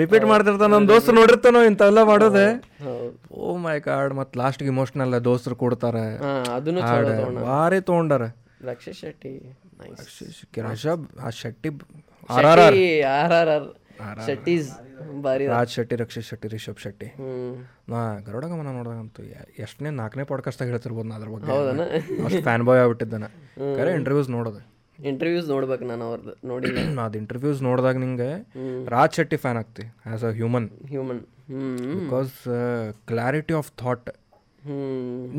ರಿಪೀಟ್ 0.00 0.24
ಮಾಡ್ತಿರ್ತಾನ 0.32 0.70
ನಮ್ಮ 0.74 0.88
ದೋಸ್ತರು 0.92 1.16
ನೋಡಿರ್ತಾನೋ 1.20 1.60
ಇಂಥವೆಲ್ಲ 1.70 2.02
ಮಾಡೋದೆ. 2.10 2.44
ಓ 3.44 3.56
ಮೈ 3.64 3.76
ಕಾರ್ಡ್ 3.88 4.12
ಮತ್ತೆ 4.18 4.38
ಲಾಸ್ಟ್ 4.42 4.62
ಇಮೋಷ್ನಲ್ 4.72 5.16
ದೋಸ್ತರು 5.28 5.56
ಕೊಡ್ತಾರೆ. 5.62 6.04
ಭಾರಿ 7.48 7.80
ತಗೊಂಡಾರ. 7.88 8.26
ರಕ್ಷಿತ್ 8.70 8.98
ಶೆಟ್ಟಿ 9.02 9.32
ರಿಷಬ್ 10.68 11.04
ಆ 11.26 11.30
Shetty 11.40 11.70
R 12.36 12.46
R 12.52 12.60
R 12.60 13.34
R 13.40 13.50
R 13.50 14.20
Shettys. 14.26 14.70
Raj 15.52 15.72
Shetty 15.76 15.96
Rakshit 16.00 16.26
Shetty 16.30 16.48
Rishab 16.54 16.80
Shetty. 16.84 17.08
ನಾ 17.92 18.00
ಗರುಡ 18.26 18.44
ಗಮನ 18.52 18.68
ನೋಡ್ದಂತೂ 18.76 19.22
ಎಷ್ಟನೇ 19.64 19.90
ನಾಲ್ಕನೇ 20.00 20.24
ಪಾಡ್ಕಾಸ್ಟ್ 20.30 20.62
ಹೇಳ್ತಿರ್ಬೋದು 20.70 21.08
ನಾ 21.10 21.16
ಅದ್ರ 21.20 21.30
ಬಗ್ಗೆ. 21.34 22.24
ಅಷ್ಟು 22.26 22.42
ಫ್ಯಾನ್ 22.48 22.64
ಬಾಯ್ 22.68 22.80
ಆಗ್ಬಿಟ್ಟಿದ್ದಾನೆ 22.82 23.28
ಕರೆ 23.78 23.92
ಇಂಟರ್ವ್ಯೂಸ್ 24.00 24.30
ನೋಡೋದು. 24.36 24.60
ಇಂಟರ್ವ್ಯೂಸ್ 24.98 25.48
ನೋಡ್ಬೇಕು 25.48 25.84
ನಾನು 25.90 26.04
ಅವ್ರದ್ದು 26.08 26.32
ನೋಡಿ. 26.48 26.70
ಅದು 27.04 27.18
ಇಂಟರ್ವ್ಯೂಸ್ 27.22 27.60
ನೋಡಿದಾಗ 27.68 27.96
ನಿಂಗೆ 27.96 28.30
Raj 28.94 29.14
Shetty 29.18 29.38
fan 29.44 29.58
ಆಗ್ತಿ 29.62 29.84
as 29.86 30.24
a 30.24 30.32
human 30.40 30.68
human 30.88 31.22
because 32.00 32.34
clarity 33.10 33.54
of 33.60 33.70
thought 33.82 34.10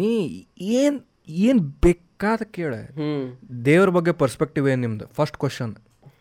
ನೀ 0.01 0.11
ಏನು 0.79 0.99
ಏನು 1.43 1.61
ಬೇಕಾದ 1.85 2.41
ಕೇಳ. 2.57 2.73
ದೇವ್ರ 3.65 3.89
ಬಗ್ಗೆ 3.97 4.13
ಪರ್ಸ್ಪೆಕ್ಟಿವ್ 4.21 4.65
ಏನು 4.69 4.81
ನಿಮ್ದು? 4.81 5.05
ಫಸ್ಟ್ 5.17 5.37
ಕ್ವಶನ್ 5.37 5.73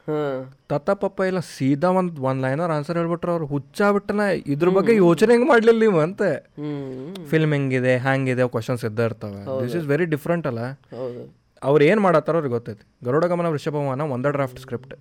ಹಾ. 0.09 0.21
ತತ್ತ 0.71 0.91
ಪಪ್ಪ 1.03 1.21
ಇಲ್ಲ 1.31 1.41
ಸೀದಾ 1.55 1.89
ಒಂದು 1.99 2.23
ಒಂದು 2.23 2.43
ಲೈನರ್ 2.47 2.73
ಆನ್ಸರ್ 2.77 2.97
ಹೇಳ್ಬಿಟ್ರೆ 2.97 3.33
ಅವ್ರು. 3.33 3.47
ಹುಚ್ಚಾಬಿಟ್ಟನ 3.47 4.23
ಇದ್ರ 4.55 4.69
ಬಗ್ಗೆ 4.79 4.97
ಯೋಚನೆ 4.97 5.31
ಹೆಂಗೆ 5.35 5.49
ಮಾಡ್ಲಿಲ್ಲ 5.49 5.81
ನೀವು 5.81 6.01
ಅಂತ. 6.01 6.23
ಫಿಲ್ಮ್ 7.31 7.53
ಹೆಂಗಿದೆ 7.53 7.95
ಹ್ಯಾಂಗಿದೆ 8.07 8.47
ಕ್ವಶನ್ಸ್ 8.55 8.85
ಇದ್ದ 8.85 9.07
ಇರ್ತಾವ. 9.11 9.35
ದಿಸ್ 9.63 9.77
ಇಸ್ 9.81 9.87
ವೆರಿ 9.87 10.07
ಡಿಫ್ರೆಂಟ್ 10.15 10.47
ಅಲ್ಲ. 10.47 10.63
ಅವ್ರು 11.63 11.85
ಏನು 11.85 12.01
ಮಾಡತ್ತಾರ 12.01 12.35
ಅವ್ರಿಗೆ 12.37 12.55
ಗೊತ್ತೈತಿ. 12.55 12.85
ಗರುಡ 13.05 13.25
ಗಮನ 13.25 13.47
ವೃಷಭವನ 13.47 14.03
ಒಂದ 14.17 14.27
ಡ್ರಾಫ್ಟ್ 14.37 14.61
ಸ್ಕ್ರಿಪ್ಟ್ 14.61 14.95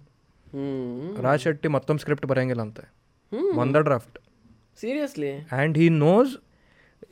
ರಾಜ್ 1.25 1.41
ಶೆಟ್ಟಿ 1.41 1.67
ಮತ್ತೊಂದು 1.67 1.99
ಸ್ಕ್ರಿಪ್ಟ್ 1.99 2.25
ಬರೆಯಂಗಿಲ್ಲ 2.25 2.61
ಅಂತೆ. 2.61 2.83
ಒಂದ 3.63 3.77
draft 3.87 4.17
seriously 4.81 5.31
and 5.51 5.77
he 5.77 5.89
knows 5.89 6.33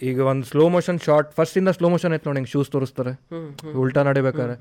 ಈಗ 0.01 0.19
ಒಂದು 0.31 0.45
ಸ್ಲೋ 0.49 0.63
ಮೋಷನ್ 0.73 0.99
ಶಾರ್ಟ್ 1.05 1.29
ಫಸ್ಟಿಂದ 1.37 1.69
ಸ್ಲೋ 1.77 1.87
ಮೋಷನ್ 1.93 2.13
ಐತೆ 2.15 2.25
ನೋಡಿ 2.27 2.39
ಹಿಂಗೆ 2.39 2.51
ಶೂಸ್ 2.53 2.69
ತೋರಿಸ್ತಾರೆ. 2.73 3.13
ಉಲ್ಟಾ 3.81 4.01
ನಡಿಬೇಕಾರೆ 4.07 4.55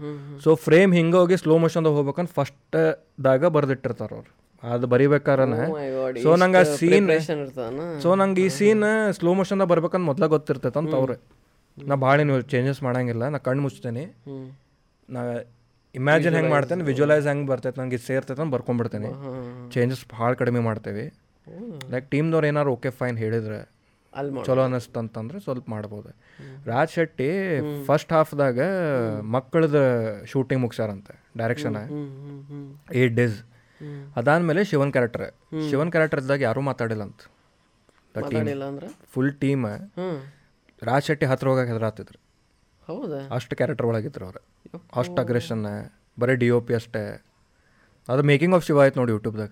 ಸೊ 0.44 0.50
ಫ್ರೇಮ್ 0.66 0.92
ಹಿಂಗೆ 0.98 1.16
ಹೋಗಿ 1.20 1.36
ಸ್ಲೋ 1.42 1.54
ಮೋಷನ್ದಾಗ 1.64 1.94
ಹೋಗ್ಬೇಕಂತ 1.98 2.30
ಫಸ್ಟ್ದಾಗ 2.38 3.48
ಬರೆದಿಟ್ಟಿರ್ತಾರೆ 3.56 4.14
ಅವ್ರು. 4.18 4.30
ಅದು 4.62 4.86
ಬರಿಬೇಕಾರನ. 4.92 5.56
ಸೊ 6.24 6.30
ನಂಗೆ 6.42 6.60
ಆ 6.62 6.64
ಸೀನ್ 6.78 7.10
ಸೊ 8.04 8.14
ನಂಗೆ 8.22 8.44
ಈ 8.46 8.48
ಸೀನ್ 8.58 8.86
ಸ್ಲೋ 9.18 9.32
ಮೋಷನ್ದಾಗ 9.40 9.68
ಬರ್ಬೇಕಂತ 9.74 10.04
ಮೊದ್ಲ 10.10 10.26
ಗೊತ್ತಿರ್ತೈತೆ 10.36 10.80
ಅಂತ 10.82 10.94
ಅವ್ರೆ. 11.00 11.16
ನಾ 11.78 11.94
ಭಾಳ 12.06 12.16
ನೀವು 12.28 12.40
ಚೇಂಜಸ್ 12.54 12.80
ಮಾಡಂಗಿಲ್ಲ 12.88 13.24
ನಾ 13.34 13.38
ಕಣ್ಣು 13.48 13.62
ಮುಚ್ತೇನೆ. 13.66 14.04
ನಾ 15.08 15.20
ಇಮ್ಯಾಜಿನ್ 15.94 16.34
ಹೆಂಗೆ 16.38 16.52
ಮಾಡ್ತೇನೆ 16.56 16.84
ವಿಜುವಲೈಸ್ 16.90 17.26
ಹೆಂಗೆ 17.30 17.48
ಬರ್ತೈತೆ 17.50 17.78
ನಂಗೆ 17.80 17.96
ಇದು 17.98 18.04
ಸೇರ್ತೈತೆ 18.10 18.40
ಅಂತ 18.42 18.52
ಬರ್ಕೊಂಡ್ಬಿಡ್ತೇನೆ 18.56 19.10
ಚೇಂಜಸ್ 19.74 20.02
ಭಾಳ 20.18 20.30
ಕಡಿಮೆ 20.40 20.60
ಮಾಡ್ತೇವೆ. 20.68 21.04
ಲೈಕ್ 21.92 22.06
ಟೀಮ್ದವ್ರು 22.14 22.46
ಏನಾರು 22.52 22.70
ಓಕೆ 22.76 22.90
ಫೈನ್ 23.00 23.18
ಹೇಳಿದ್ರೆ 23.24 23.58
ಚಲೋ 24.46 24.62
ಅನ್ನಿಸ್ತಂತಂದ್ರೆ 24.68 25.38
ಸ್ವಲ್ಪ 25.46 25.66
ಮಾಡ್ಬೋದು. 25.74 26.10
ರಾಜ್ 26.70 26.92
ಶೆಟ್ಟಿ 26.96 27.28
ಫಸ್ಟ್ 27.88 28.12
ಹಾಫ್ದಾಗ 28.16 28.58
ಮಕ್ಕಳದ 29.36 29.78
ಶೂಟಿಂಗ್ 30.32 30.62
ಮುಗ್ಸ್ಯಾರಂತೆ 30.64 31.14
ಡೈರೆಕ್ಷನ್ 31.40 31.76
ಏಟ್ 33.02 33.14
ಡೇಸ್ 33.20 33.38
ಅದಾದ್ಮೇಲೆ 34.20 34.62
ಶಿವನ್ 34.70 34.92
ಕ್ಯಾರೆಕ್ಟರ್ 34.96 35.26
ಶಿವನ್ 35.70 35.90
ಕ್ಯಾರೆಕ್ಟರ್ 35.94 36.20
ಇದ್ದಾಗ 36.24 36.40
ಯಾರೂ 36.48 36.60
ಮಾತಾಡಿಲ್ಲ 36.70 37.04
ಅಂತ 37.08 37.22
ಫುಲ್ 39.14 39.32
ಟೀಮ್ 39.42 39.64
ರಾಜ್ 40.82 41.06
ಶೆಟ್ಟಿ 41.08 41.26
ಹತ್ರ 41.30 41.46
ಹೋಗಕ್ಕೆ 41.50 41.70
ಹೆದರಾತಿದ್ರು. 41.72 42.18
ಹೌದಾ? 42.88 43.20
ಅಷ್ಟು 43.36 43.54
ಕ್ಯಾರೆಕ್ಟರ್ 43.58 43.86
ಒಳಗಿದ್ರು 43.90 44.24
ಅವ್ರು. 44.28 44.40
ಅಷ್ಟು 45.00 45.18
ಅಗ್ರೆಷನ್ 45.22 45.64
ಬರೀ 46.20 46.34
ಡಿ 46.42 46.48
ಒ 46.56 46.58
ಪಿ 46.66 46.74
ಅಷ್ಟೇ. 46.78 47.02
ಅದು 48.12 48.22
ಮೇಕಿಂಗ್ 48.30 48.54
ಆಫ್ 48.56 48.64
ಶಿವ 48.66 48.80
ಆಯ್ತು 48.82 48.98
ನೋಡಿ 49.00 49.12
ಯೂಟ್ಯೂಬ್ದಾಗ. 49.12 49.50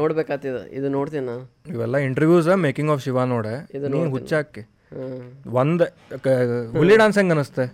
ನೋಡ್ಬೇಕಾಗ್ತಿದ 0.00 0.58
ಇದು. 0.78 0.88
ನೋಡ್ತೀನಿ? 0.96 1.24
ನಾನು 1.26 1.44
ಇವೆಲ್ಲ 1.74 1.96
ಇಂಟರ್ವ್ಯೂಸ್ 2.08 2.48
ಮೇಕಿಂಗ್ 2.66 2.90
ಆಫ್ 2.94 3.02
ಶಿವ 3.04 3.24
ನೋಡೆ. 3.34 3.54
ನೀನು 3.94 4.10
ಹುಚ್ಚಾಕಿ. 4.16 4.62
ಒಂದು 5.60 5.84
ಹುಲಿ 6.78 6.96
ಡಾನ್ಸ್ 7.02 7.18
ಹೆಂಗೆ 7.18 7.34
ಅನಿಸ್ತೆ. 7.34 7.66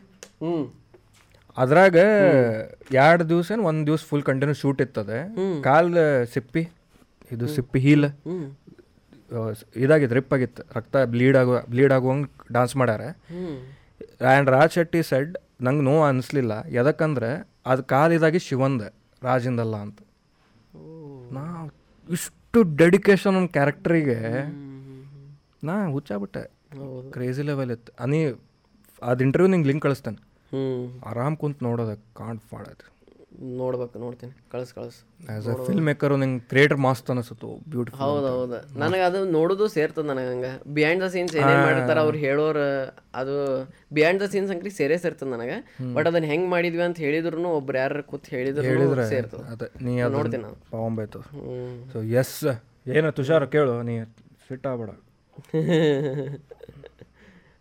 ಅದ್ರಾಗ 1.63 1.97
ಎರಡು 3.03 3.25
ದಿವಸ 3.29 3.53
ಒಂದು 3.71 3.83
ದಿವಸ 3.87 4.01
ಫುಲ್ 4.11 4.25
ಕಂಟಿನ್ಯೂ 4.31 4.57
ಶೂಟ್ 4.63 4.81
ಇತ್ತದೆ. 4.87 5.19
ಕಾಲ್ 5.67 5.93
ಸಿಪ್ಪಿ 6.35 6.63
ಇದು 7.33 7.47
ಸಿಪ್ಪಿ 7.57 7.81
ಹೀಲ್ 7.87 8.09
ಇದಾಗಿತ್ತು 9.85 10.15
ರಿಪ್ 10.19 10.33
ಆಗಿತ್ತು. 10.35 10.63
ರಕ್ತ 10.77 10.97
ಬ್ಲೀಡ್ 11.15 11.37
ಆಗುವ 11.43 11.57
ಬ್ಲೀಡ್ 11.71 11.93
ಆಗುವಂಗೆ 11.93 12.29
ಡಾನ್ಸ್ 12.53 12.75
ಮಾಡ್ಯಾರ. 12.81 13.05
ಆ್ಯಂಡ್ 14.33 14.51
ರಾಜ್ 14.57 14.73
ಶೆಟ್ಟಿ 14.73 15.01
ಸೆಡ್ 15.11 15.33
ನಂಗೆ 15.67 15.85
ನೋವು 15.89 16.03
ಅನಿಸ್ಲಿಲ್ಲ. 16.11 16.53
ಯಾಕಂದ್ರೆ 16.79 17.31
ಅದು 17.73 17.83
ಕಾಲ್ 17.93 18.13
ಇದಾಗಿ 18.13 18.41
ಶಿವಂದ. 18.49 18.83
ರಾಜಿಂದಲ್ಲ 19.25 19.77
ಅಂತ. 19.77 19.99
ನಾ 21.33 21.45
ಇಷ್ಟು 22.11 22.77
ಡೆಡಿಕೇಶನ್ 22.77 23.37
ಒಂದು 23.37 23.49
ಕ್ಯಾರೆಕ್ಟರಿಗೆ 23.49 24.19
ನಾ 25.65 25.75
ಹುಚ್ಚಾಬಿಟ್ಟೆ 25.89 26.43
ಕ್ರೇಜಿ 27.11 27.43
ಲೆವೆಲ್ 27.43 27.71
ಇತ್ತು. 27.71 27.93
ಅನಿ 28.03 28.21
ಅದು 29.03 29.25
ಇಂಟರ್ವ್ಯೂ 29.25 29.51
ನಿಂಗೆ 29.51 29.69
ಲಿಂಕ್ 29.69 29.83
ಕಳಿಸ್ತೇನೆ. 29.83 30.21
ಆರಾಮ್ 31.07 31.37
ಕುಂತ 31.37 31.63
ನೋಡೋದಕ್ಕೆ 31.63 32.09
ಕಾಣ್ 32.15 32.41
ಮಾಡೋದು 32.53 32.94
ನೋಡ್ಬೇಕು 33.59 33.97
ನೋಡ್ತೀನಿ. 33.99 34.33
ಕಳ್ಸ್ 34.53 34.73
ಕಳ್ಸ್. 34.75 34.99
ಆ್ಯಸ್ 35.27 35.47
ಅ 35.49 35.55
ಫಿಲ್ಮ್ 35.67 35.85
ಮೇಕರು 35.89 36.17
ನಂಗೆ 36.17 36.41
ಕ್ರಿಯೇಟರ್ 36.51 36.81
ಮಸ್ತ್ 36.85 37.09
ಅನಿಸುತ್ತು 37.11 37.49
ಬ್ಯೂಟಿಫುಲ್ 37.73 38.01
ಹೌದು 38.03 38.29
ಹೌದು. 38.35 38.59
ನನಗೆ 38.83 39.03
ಅದು 39.09 39.21
ನೋಡೋದು 39.31 39.67
ಸೇರ್ತದ 39.75 40.05
ನನಗೆ 40.11 40.29
ಹಂಗೆ. 40.33 40.53
ಬಿಯಾಂಡ್ 40.77 41.03
ದ 41.05 41.09
ಸೀನ್ಸ್ 41.15 41.35
ಏನೇನು 41.41 41.63
ಮಾಡಿರ್ತಾರ 41.67 41.99
ಅವ್ರು 42.05 42.19
ಹೇಳೋರು 42.19 42.65
ಅದು 43.15 43.37
ಬಿಯಾಂಡ್ 43.93 44.23
ದ 44.23 44.29
ಸೀನ್ಸ್ 44.35 44.53
ಅಂಕ್ರಿ 44.55 44.73
ಸೇರೇ 44.79 44.99
ಸೇರ್ತದ 45.05 45.29
ನನಗೆ. 45.35 45.57
ಬಟ್ 45.97 46.09
ಅದನ್ನ 46.11 46.29
ಹೆಂಗೆ 46.33 46.49
ಮಾಡಿದ್ವಿ 46.49 46.85
ಅಂತ 46.89 46.99
ಹೇಳಿದ್ರು 47.07 47.23
ಒಬ್ರು 47.59 47.79
ಯಾರು 47.79 48.05
ಕೂತ್ 48.13 48.29
ಹೇಳಿದ್ರು 48.31 49.07
ಸೇರ್ತದೆ. 49.15 49.45
ಅದೇ 49.55 49.69
ನೀ 49.87 49.95
ನೋಡ್ತೀನಿ 50.17 50.43
ನಾನು. 50.45 50.59
ಪಾವಂಬಾಯ್ತು 50.73 51.23
ಸೊ 51.93 52.01
ಎಸ್ 52.23 52.37
ಏನು 52.95 53.11
ತುಷಾರ 53.19 53.45
ಕೇಳು 53.53 53.75
ನೀ 53.83 53.97
ಫಿಟ್ 54.49 54.67
ಆಗ್ಬೇಡ. 54.71 54.91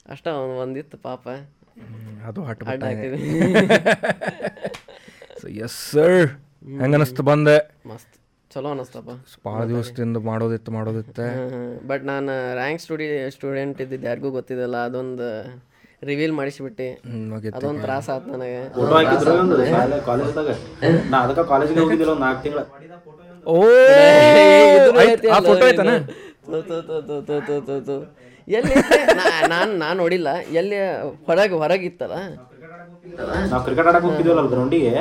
ಅಷ್ಟ 0.06 0.26
ಒಂದ್ 0.40 0.58
ಒಂದಿತ್ತು 0.64 0.98
ಪಾಪ. 1.06 1.26
ಅದು 2.28 2.40
ಹಟ್ 2.48 2.64
ಹಾಕಿದ್ವಿ. 2.68 3.20
ಸೊ 5.44 5.50
ಎಸ್ 5.50 5.92
ಸರ್ 5.92 6.28
ಹೆಂಗ 6.82 6.96
ಅನಿಸ್ತು 6.96 7.24
ಬಂದೆ? 7.24 7.72
ಮಸ್ತ್. 7.86 8.10
ಚಲೋ 8.54 8.70
ಅನಸ್ತಪ್ಪ. 8.70 9.10
ಭಾಳ 9.48 9.66
ದಿವಸದಿಂದ 9.66 10.18
ಮಾಡೋದಿತ್ತು 10.18 10.72
ಮಾಡೋದಿತ್ತೆ. 10.72 11.26
ಬಟ್ 11.88 12.06
ನಾನು 12.06 12.56
ರ್ಯಾಂಕ್ 12.56 12.82
ಸ್ಟುಡಿ 12.82 13.32
ಸ್ಟೂಡೆಂಟ್ 13.32 13.82
ಇದ್ದಿದ್ದು 13.82 14.08
ಯಾರಿಗೂ 14.08 14.30
ಗೊತ್ತಿದ್ದಲ್ಲ. 14.30 14.78
ಅದೊಂದು 14.78 15.44
ರಿವೀಲ್ 16.04 16.34
ಮಾಡಿಸ್ಬಿಟ್ಟು. 16.34 16.84
ಅದೊಂದು 17.58 17.82
ತ್ರಾಸ 17.82 18.10
ಆಯ್ತು 18.10 18.30
ನನಗೆ. 18.30 18.74
ಓ! 23.46 23.62
ಆ 25.28 25.40
ಫೋಟೋ 25.40 25.66
ಆಯ್ತಾನ? 25.66 25.98
ತೋ, 25.98 26.62
ತೋ, 26.62 26.82
ತೋ, 26.82 27.02
ತೋ, 27.02 27.22
ತೋ, 27.22 27.40
ತೋ, 27.40 27.60
ತೋ, 27.60 27.80
ತೋ. 27.80 28.16
ಎಲ್ಲಿ 28.48 28.76
ನಾನ್ 29.48 29.80
ನಾನ್ 29.80 29.98
ನೋಡಿಲ್ಲ. 29.98 30.28
ಎಲ್ಲಿ 30.34 30.76
ಹೊರಗೆ 31.26 31.54
ಹೊರಗಿತ್ತಲ್ಲ? 31.54 32.14
ನಾವು 33.52 33.62
ಕ್ರಿಕೆಟ್ 33.66 33.88
ಆಡಕ್ 33.90 34.06
ಹೋಗಿದ್ವಲ್ಲ 34.08 34.42
ಗ್ರೌಂಡಿಗೆ 34.54 34.92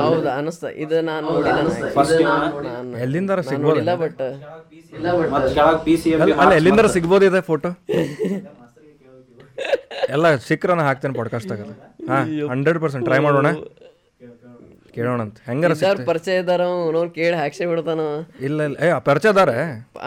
ಹೌದಾ 0.00 0.32
ಅನಿಸ್ತ 0.40 0.64
ಇದು 0.84 0.96
ನಾನು 1.10 1.26
ನೋಡಿಲ್ಲ 1.34 1.88
ಫಸ್ಟ್ 1.96 2.22
ಎಲ್ಲಿಂದಾರ 3.04 3.40
ಸಿಗ್ಬೋದು? 3.50 3.80
ಬಟ್ 4.04 4.22
ಮತ್ತೆ 5.34 5.50
ಕೆಳಗೆ 5.58 5.80
ಪಿ 5.86 5.94
ಸಿ 6.02 6.08
ಅಲ್ಲ 6.16 6.28
ಅಲ್ಲ, 6.42 6.52
ಎಲ್ಲಿಂದಾರ 6.60 6.88
ಸಿಗ್ಬೋದು 6.96 7.26
ಇದೆ 7.30 7.40
ಫೋಟೋ 7.50 7.70
ಎಲ್ಲ 10.14 10.26
ಸಿಕ್ಕ್ರ 10.48 10.78
ಹಾಕ್ತೇನೆ 10.88 11.14
ಪಾಡ್ಕಾಸ್ಟ್ 11.20 11.52
ಹಾ 12.10 12.18
ಹಂಡ್ರೆಡ್ 12.52 12.78
ಪರ್ಸೆಂಟ್ 12.84 13.06
ಟ್ರೈ 13.10 13.20
ಮಾಡೋಣ. 13.26 13.48
ಕೇಳೋಣ 14.96 15.18
ಅಂತ 15.26 15.38
ಹೆಂಗಾರ 15.48 15.72
ಸರ್ 15.80 15.98
ಪರಿಚಯ 16.10 16.42
ಇದಾರ 16.42 16.62
ಅವ್ನು 16.74 17.00
ಕೇಳಿ 17.16 17.36
ಹಾಕ್ಸೇ 17.40 17.66
ಬಿಡ್ತಾನ 17.70 18.00
ಇಲ್ಲ 18.46 18.58
ಇಲ್ಲ. 18.68 18.76
ಏ 18.84 18.88
ಪರಿಚಯದಾರೆ 19.08 19.56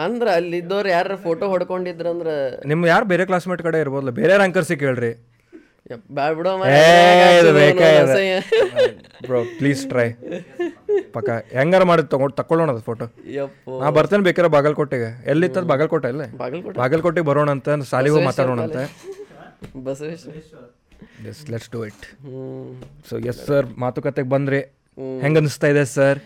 ಅಂದ್ರ 0.04 0.26
ಅಲ್ಲಿದ್ದವ್ರು 0.38 0.88
ಯಾರ 0.94 1.16
ಫೋಟೋ 1.26 1.44
ಹೊಡ್ಕೊಂಡಿದ್ರಂದ್ರ 1.52 2.28
ನಿಮ್ಮ 2.70 2.82
ಯಾರು 2.92 3.06
ಬೇರೆ 3.12 3.26
ಕ್ಲಾಸ್ಮೇಟ್ 3.30 3.62
ಕಡೆ 3.68 3.80
ಇರ್ಬೋದಲ್ಲ 3.84 4.12
ಬೇರೆ 4.20 4.32
ರ್ಯಾಂಕರ್ಸಿಗೆ 4.40 4.80
ಕೇಳ್ರಿ. 4.84 5.12
ಯಪ್ಪ, 5.90 6.02
ಬ್ಯಾಡ್ 6.16 6.34
ಬಿಡೋ 6.38 6.50
ಏ, 6.70 6.80
ಇದು 7.38 7.50
ಬ್ರೋ 9.26 9.38
ಪ್ಲೀಸ್ 9.58 9.82
ಟ್ರೈ 9.90 10.06
ಪಕ್ಕ 11.16 11.28
ಹೆಂಗಾರ 11.56 11.82
ಮಾಡಿ 11.90 12.02
ತಗೊಂಡು 12.12 12.34
ತಕೊಳ್ಳೋಣ 12.40 12.68
ಅದು 12.74 12.82
ಫೋಟೋ 12.88 13.06
ನಾ 13.82 13.88
ಬರ್ತೇನೆ 13.96 14.24
ಬೇಕಾರೆ 14.28 14.48
ಬಾಗಲಕೋಟೆಗೆ. 14.56 15.08
ಎಲ್ಲಿತ್ತದ 15.32 15.64
ಬಾಗಲಕೋಟೆ 15.72 16.08
ಅಲ್ಲೇ? 16.12 16.26
ಬಾಗಲಕೋಟೆ. 16.42 16.76
ಬಾಗಲಕೋಟೆಗೆ 16.82 17.26
ಬರೋಣ 17.30 17.50
ಅಂತ 17.56 17.68
ಸಾಲಿಗೂ 17.92 18.20
ಮಾತಾಡೋಣ 18.28 18.60
ಅಂತ 18.66 18.78
yes 21.30 21.42
let's 21.52 21.70
do 21.74 21.80
it 21.90 22.04
so 23.08 23.14
yes 23.30 23.40
sir 23.48 23.66
ಮಾತುಕತೆಗೆ 23.84 24.28
ಬಂದ್ರಿ. 24.34 24.60
ಹೆಂಗ 25.24 25.36
ಅನಿಸ್ತಾ 25.42 25.68
ಇದೆ 25.72 25.84
ಸರ್ 25.96 26.18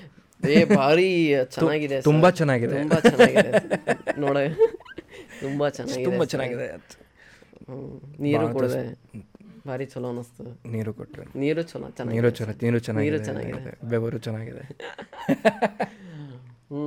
ಏ 0.42 0.56
ಭಾರಿ 0.76 1.08
ಚೆನ್ನಾಗಿದೆ 1.54 1.96
sir. 1.96 2.04
ತುಂಬಾ 2.08 2.28
ಚೆನ್ನಾಗಿದೆ. 2.40 2.76
ತುಂಬಾ 2.80 2.98
ಚೆನ್ನಾಗಿದೆ. 3.06 3.50
ನೋಡ 4.24 4.36
ತುಂಬಾ 5.42 5.66
ಚೆನ್ನಾಗಿದೆ 5.76 6.04
ತುಂಬಾ 6.08 6.24
ಚೆನ್ನಾಗಿದೆ 6.32 6.66
ನೀರು 8.24 8.46
ಕುಡ್ದೆ. 8.54 8.82
ಭಾರಿ 9.64 9.84
ಚಲೋ 9.86 10.08
ಅನಿಸ್ತು. 10.12 10.44
ನೀರು 10.72 10.92
ಕೊಟ್ಟರೆ 10.92 11.24
ನೀರು 11.42 11.62
ಚಲೋ 11.62 11.86
ಚೆನ್ನಾಗಿ 11.90 12.16
ನೀರು 12.16 12.30
ಚಲೋ 12.38 12.52
ನೀರು 12.62 12.78
ನೀರು 13.00 13.18
ಚೆನ್ನಾಗಿದೆ. 13.26 13.72
ಬೆವರು 13.92 14.18
ಚೆನ್ನಾಗಿದೆ. 14.26 14.64
ಹ್ಞೂ 16.70 16.82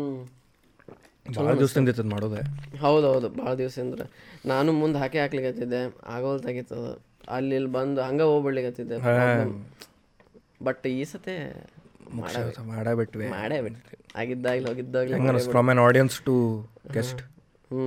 ಭಾಳ 1.38 1.54
ದಿವಸದಿಂದ 1.62 1.90
ಇತ್ತದ 1.94 2.08
ಮಾಡೋದೆ. 2.14 2.42
ಹೌದು 2.84 3.08
ಭಾಳ 3.40 3.52
ದಿವಸದಿಂದ 3.62 4.04
ನಾನು 4.46 4.70
ಮುಂದೆ 4.82 4.98
ಹಾಕಿ 5.00 5.18
ಹಾಕ್ಲಿಕತ್ತಿದ್ದೆ 5.24 5.82
ಆಗೋಲ್ತಾಗಿತ್ತು 6.16 6.80
ಅಲ್ಲಿ 7.36 7.56
ಇಲ್ಲಿ 7.56 7.72
ಬಂದು 7.72 8.00
ಹಂಗೆ 8.08 8.26
ಹೋಗ್ಬಿಡ್ಲಿಕತ್ತಿದ್ದೆ 8.32 8.98
ಬಟ್ 10.68 10.86
ಈ 10.94 11.02
ಸತೆ 11.12 11.36
ಮಾಡೇ 12.70 12.94
ಬಿಟ್ವಿ. 13.00 13.26
ಮಾಡೇ 13.34 13.58
ಬಿಟ್ವಿ. 13.66 13.98
ಆಗಿದ್ದಾಗ್ಲಿ 14.16 14.68
ಹೋಗಿದ್ದಾಗ್ಲಿ 14.70 15.14
ಹೆಂಗೆ 15.16 15.32
ಅನಿಸ್ತು 15.34 15.52
from 15.56 15.70
an 15.70 15.82
audience 15.88 16.18
to 16.28 16.36
guest 16.94 17.22
ಹ್ಞೂ 17.72 17.86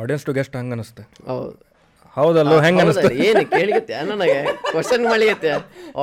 ಆಡಿಯನ್ಸ್ 0.00 0.24
ಟು 0.28 0.34
ಗೆಸ್ಟ್ 0.38 0.54
ಹಂಗೆ 0.58 0.74
ಅನಿಸ್ತೆ 0.76 1.04
ಹೌದು. 1.28 1.52
ಹೌದಲ್ಲೋ 2.16 2.60
ಹೆಂಗ? 2.60 2.80
ಅನಿಸ್ತು? 2.80 3.26
ಏನು 3.26 3.50
ಕೇಳಿಗತ್ತೆ? 3.50 4.04
ನನಗೆ 4.04 4.46
question 4.70 5.04
ಮಾಡಿಗತ್ತೆ 5.04 5.50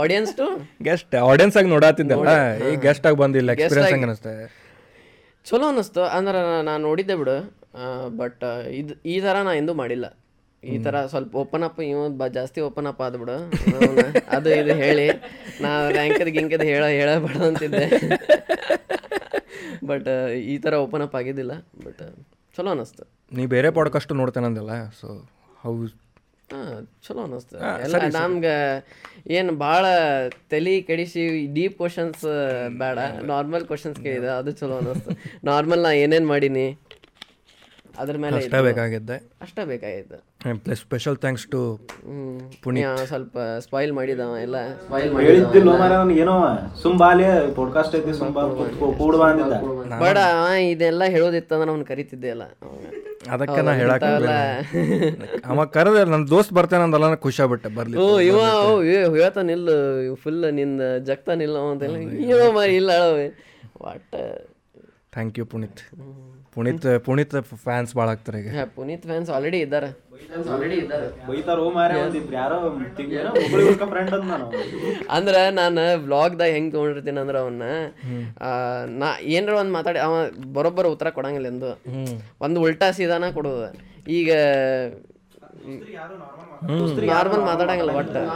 audience 0.01 0.37
to 0.37 0.67
guest 0.83 1.29
audience 1.29 1.57
ಆಗಿ 1.57 1.67
ನೋಡಾತಿದ್ದಲ್ಲ 1.67 2.29
ಈಗ 2.71 2.79
ಗೆಸ್ಟ್ 2.79 3.07
ಆಗಿ 3.07 3.17
ಬಂದಿಲ್ಲ 3.17 3.51
ಎಕ್ಸ್ಪೀರಿಯನ್ಸ್ 3.55 3.93
ಹೆಂಗ 3.93 4.03
ಅನಿಸ್ತೆ? 4.03 4.53
ಚಲೋ 5.45 5.67
ಅನಿಸ್ತು 5.67 6.17
ಅಂದ್ರೆ 6.17 6.63
ನಾನು 6.63 6.83
ನೋಡಿದ್ದೆ 6.83 7.15
ಬಿಡು. 7.15 7.57
ಬಟ್ 8.17 8.43
ಇದು 8.79 8.93
ಈ 9.05 9.19
ಥರ 9.19 9.35
ನಾ 9.47 9.53
ಎಂದೂ 9.53 9.73
ಮಾಡಿಲ್ಲ. 9.73 10.17
ಈ 10.63 10.83
ತರ 10.83 11.05
ಸ್ವಲ್ಪ 11.05 11.35
ಓಪನ್ 11.35 11.63
ಅಪ್ 11.63 11.81
ಇವ 11.81 12.27
ಜಾಸ್ತಿ 12.37 12.61
ಓಪನ್ 12.61 12.87
ಅಪ್ 12.87 13.01
ಆದ್ಬಿಡು 13.01 13.33
ಅದು 14.27 14.61
ಇದು 14.61 14.73
ಹೇಳಿ. 14.73 15.09
ನಾ 15.61 15.89
ರ್ಯಾಂಕದ್ 15.89 16.29
ಗಿಂಕದ್ 16.29 16.61
ಹೇಳ 16.61 16.85
ಹೇಳಬೇಡ 16.99 17.43
ಅಂತಿದ್ದೆ. 17.49 17.87
ಬಟ್ 19.89 20.07
ಈ 20.53 20.57
ತರ 20.57 20.73
ಓಪನ್ 20.85 21.01
ಅಪ್ 21.01 21.15
ಆಗಿದ್ದಿಲ್ಲ 21.15 21.51
ಬಟ್ 21.85 22.15
ಚಲೋ 22.57 22.69
ಅನ್ನಿಸ್ತು 22.69 23.13
ನೀ 23.31 23.45
ಬೇರೆ 23.45 23.69
ಪಾಡ್ಕಾಸ್ಟ್ 23.69 24.13
ನೋಡ್ತೇನಂದಲ್ಲ 24.13 24.71
ಸೊ 25.01 25.27
ಹೌ 25.63 25.73
ಹಾಂ 26.51 26.83
ಚಲೋ 27.05 27.21
ಅನ್ನಿಸ್ತು. 27.23 27.55
ಎಲ್ಲ 27.85 27.97
ನಮ್ಗೆ 28.17 28.53
ಏನು 29.37 29.51
ಭಾಳ 29.63 29.85
ತಲೆ 30.51 30.73
ಕೆಡಿಸಿ 30.89 31.23
ಡೀಪ್ 31.53 31.75
ಕ್ವಶನ್ಸ್ 31.77 32.23
ಬೇಡ. 32.81 32.97
ನಾರ್ಮಲ್ 33.31 33.65
ಕ್ವಶನ್ಸ್ 33.71 33.99
ಕೇಳಿದೆ 34.05 34.29
ಅದು 34.39 34.51
ಚಲೋ 34.59 34.77
ಅನ್ನಿಸ್ತು. 34.81 35.11
ನಾರ್ಮಲ್ 35.45 35.83
ನಾ 35.87 35.91
ಏನೇನು 36.03 36.27
ಮಾಡೀನಿ? 36.27 36.67
ಅದ್ರ 37.97 38.15
ಮೇಲೆ 38.23 38.37
ಅಷ್ಟೇ 38.37 38.61
ಬೇಕಾಗಿದ್ದೆ. 38.61 39.17
ಅಷ್ಟೇ 39.41 39.65
ಬೇಕಾಗಿತ್ತು 39.65 40.17
plus 40.63 40.79
special 40.79 41.17
thanks 41.17 41.45
to 41.53 41.59
Punya 42.63 42.87
ಸ್ವಲ್ಪ 43.07 43.37
ಸ್ಪಾಯಿಲ್ 43.59 43.93
ಮಾಡಿದ 43.93 44.19
ಎಲ್ಲ. 44.45 44.57
ಸ್ಪಾಯಿಲ್ 44.85 45.11
ಹೇಳಿದ್ದಿಲ್ಲ 45.19 45.71
ಮಾರ 45.79 45.91
ನನಗೆ 46.01 46.19
ಏನೋ 46.21 46.35
ಸುಂಬಾಲಿ 46.83 47.25
ಪಾಡ್ಕಾಸ್ಟ್ 47.57 47.95
ಐತಿ 47.95 48.13
ಸುಂಬಾ 48.19 48.43
ಕೂಡುವ 48.99 49.23
ಅಂದಿದ್ದ. 49.23 49.53
ಬಡ 50.03 50.17
ಇದೆಲ್ಲ 50.71 51.03
ಹೇಳೋದಿತ್ತು 51.15 51.55
ಅಂದ್ರೆ 51.55 51.71
ಅವ್ನು 51.71 51.85
ಕರಿತಿದ್ದೆ 51.85 52.29
ಅಲ್ಲ. 52.29 52.43
ಅದಕ್ಕೆ 53.31 53.61
ನಾ 53.61 53.71
ಹೇಳಕ್ 53.73 54.03
ಅವ 55.45 55.65
ಕರೆದ 55.65 55.97
ನನ್ನ 56.13 56.23
ದೋಸ್ತ್ 56.29 56.53
ಬರ್ತೇನಂದಲ್ಲ 56.53 57.07
ನಾ 57.09 57.15
ಖುಷಿ 57.25 57.41
ಆಗ್ಬಿಟ್ಟೆ 57.41 57.69
ಬರ್ಲಿ 57.75 57.97
ಓ 57.97 58.05
ಇವ 58.29 58.39
ಹೇಳ್ತಾನಿಲ್ಲ 59.15 59.69
ಫುಲ್ನಿಂದ 60.23 60.81
ಜಗ್ತಾನಿಲ್ಲ 61.09 61.57
ಅಂತೆಲ್ಲ. 61.71 61.97
ಇವ 62.31 62.51
ಮರಿ 62.57 62.75
ಇಲ್ಲ 62.75 62.91
ಅಳವೆ. 63.01 63.27
ಒಟ್ಟ 63.81 64.13
thank 65.13 65.39
you 65.39 65.45
Puneeth 65.45 65.81
Puneeth 66.57 66.85
Puneeth 67.05 67.33
fans 67.63 67.91
ಭಾಳ 67.97 68.07
ಆಗ್ತಾರೆ 68.13 68.37
ಈಗ. 68.41 68.61
ಪುನೀತ್ 68.75 69.05
ಫ್ಯಾನ್ಸ್ 69.05 69.29
ಆಲ್ರೆಡಿ 69.35 69.59
ಇದ್ದಾರೆ. 69.65 69.89
ಆಲ್ರೆಡಿ 70.47 70.77
ಇದ್ದಾರೆ 70.77 71.07
ಬೈತಾರೋ 71.27 71.65
ಮಾರ 71.75 71.91
ಒಂದಿಬ್ರು 72.01 72.35
ಯಾರೋ 72.35 72.55
ತಿಂಗಳ 72.97 73.27
ಫ್ರೆಂಡ್ 73.91 74.13
ಅಂತ 74.13 74.23
ನಾನು 74.31 74.45
ಅಂದ್ರೆ 75.09 75.41
ನಾನು 75.59 75.81
ವ್ಲಾಗ್ದಾಗ 76.05 76.49
ಹೆಂಗೆ 76.55 76.71
ತೊಗೊಂಡಿರ್ತೀನಿ 76.71 77.19
ಅಂದ್ರೆ 77.23 77.39
ಅವನ್ನ 77.39 77.63
ಆ, 78.41 78.49
ನಾ 78.97 79.07
ಏನಾರ 79.33 79.55
ಒಂದು 79.59 79.73
ಮಾತಾಡಿ 79.77 79.99
ಅವ 79.99 80.15
ಬರೋಬ್ಬರ 80.55 80.87
ಉತ್ತರ 80.95 81.09
ಕೊಡಂಗಿಲ್ಲ 81.11 81.47
ಎಂದು. 81.47 81.71
ಒಂದು 82.41 82.57
ಉಲ್ಟಾ 82.65 82.89
ಸೀದಾನ 82.97 83.29
ಕೊಡೋದು. 83.37 83.67
ಈಗ 84.11 84.29
ನಾರ್ಮಲ್ 87.11 87.41
ಮಾತಾಡಂಗಿಲ್ಲ 87.47 87.93
ಒಟ್ಟ. 87.97 88.15
ಹಿಂಗ್ 88.17 88.27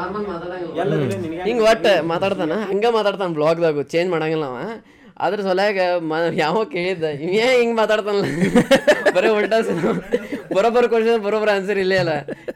ಒಟ್ಟ 0.84 1.44
ಹಿಂಗೆ 1.48 1.64
ಒಟ್ಟು 1.68 1.92
ಮಾತಾಡ್ತಾನ 2.10 2.56
ಹಂಗೆ 2.70 2.90
ಮಾತಾಡ್ತಾನ 2.92 3.30
ಬ್ಲಾಗ್ದಾಗು 3.38 3.84
ಚೇಂಜ್ 3.94 4.10
ಮಾಡಂಗಿಲ್ಲ 4.14 4.48
ಅವ. 4.52 4.58
ಅದ್ರ 5.26 5.40
ಸೊಲಾಗ 5.48 5.80
ಮ 6.12 6.14
ಯಾವ 6.42 6.64
ಕೇಳಿದ್ದ? 6.74 7.06
ಇವೇ 7.28 7.48
ಹಿಂಗೆ 7.60 7.76
ಮಾತಾಡ್ತಾನಲ್ಲ? 7.82 8.26
ಬರೀ 9.16 9.30
ಉಲ್ಟಾ 9.38 9.58
ಬರೋಬ್ಬರ 10.56 10.86
ಕ್ವಶನ್ 10.94 11.20
ಬರೋಬ್ಬರ 11.26 11.50
ಆನ್ಸರ್ 11.58 11.80
ಇಲ್ಲೇ 11.84 11.98
ಅಲ್ಲ. 12.04 12.14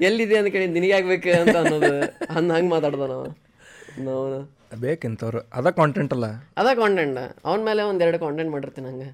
ಎಲ್ಲಿದೆ 0.08 0.38
ಅಂತ 0.40 0.50
ಕೇಳಿ 0.54 0.68
ನಿನಗೆ 0.78 0.94
ಆಗ್ಬೇಕು 0.98 1.32
ಅಂತ 1.42 1.56
ಅನ್ನೋದು. 1.64 1.92
ಹಂಗೆ 2.36 2.54
ಹಂಗೆ 2.58 2.72
ಮಾತಾಡ್ತಾನವ 2.76 3.24
ನಾವು. 4.08 4.40
ಬೇಕಿಂತವ್ರು. 4.86 5.42
ಅದ 5.54 5.68
ಕಾಂಟೆಂಟ್ 5.80 6.14
ಅಲ್ಲ? 6.16 6.28
ಅದ 6.62 6.70
ಕಾಂಟೆಂಟ್ 6.82 7.20
ಅವನ 7.48 7.60
ಮೇಲೆ 7.70 7.82
ಒಂದೆರಡು 7.92 8.20
ಕಾಂಟೆಂಟ್ 8.26 8.52
ಮಾಡಿರ್ತೀನಿ 8.56 8.88
ಹಂಗೆ. 8.92 9.10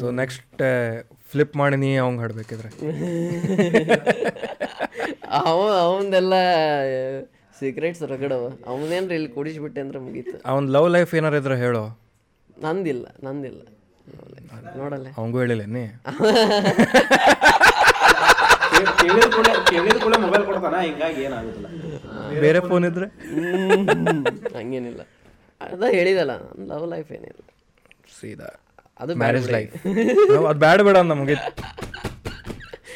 ಸೊ 0.00 0.06
ನೆಕ್ಸ್ಟ್ 0.10 0.62
ಫ್ಲಿಪ್ 1.30 1.54
ಮಾಡಿ 1.56 1.76
ನೀ 1.76 1.90
ಅವಂಗೆ 1.96 2.20
ಹಾಡ್ಬೇಕಿದ್ರೆ. 2.22 2.70
ಅವ 5.40 5.60
ಅವಂದೆಲ್ಲ 5.84 6.34
ಸೀಕ್ರೆಟ್ಸ್ 7.62 8.02
ರಗಡವ. 8.12 8.44
ಅವನೇನ್ರಿ 8.72 9.14
ಇಲ್ಲಿ 9.18 9.30
ಕುಡಿಸ್ಬಿಟ್ಟೆ 9.36 9.80
ಅಂದ್ರೆ 9.84 9.98
ಮುಗೀತು. 10.06 10.36
ಅವ್ನ 10.50 10.70
ಲವ್ 10.76 10.88
ಲೈಫ್ 10.96 11.12
ಏನಾರ 11.18 11.34
ಇದ್ರೆ 11.42 11.56
ಹೇಳೋ. 11.64 11.82
ನಂದಿಲ್ಲ 12.66 13.06
ನಂದಿಲ್ಲ. 13.26 13.60
ನೋಡಲ್ಲ 14.80 15.06
ಅವಂಗೂ 15.18 15.38
ಹೇಳಿಲ್ಲ 15.42 15.64
ನೀ. 15.76 15.84
ಮೊಬೈಲ್ 20.24 20.44
ಕೊಡ್ತಾನ 20.48 20.76
ಹಿಂಗಾಗಿ 20.86 21.20
ಏನಾಗುದಿಲ್ಲ 21.26 21.66
ಬೇರೆ 22.44 22.60
ಫೋನ್ 22.68 22.84
ಇದ್ರೆ? 22.90 23.06
ಹಂಗೇನಿಲ್ಲ. 24.58 25.02
ಅದ 25.60 25.82
ಹೇಳಿದಲ್ಲ 25.96 26.34
ಲವ್ 26.70 26.86
ಲೈಫ್ 26.94 27.10
ಏನಿಲ್ಲ. 27.16 27.40
ಸೀದಾ. 28.18 28.48
ಅದು 29.02 29.12
ಮ್ಯಾರೇಜ್ 29.22 29.48
ಲೈಫ್ 29.56 29.74
ಅದು 30.48 30.58
ಬ್ಯಾಡ 30.64 30.80
ಬೇಡ 30.88 30.96
ನಮಗೆ. 31.12 31.36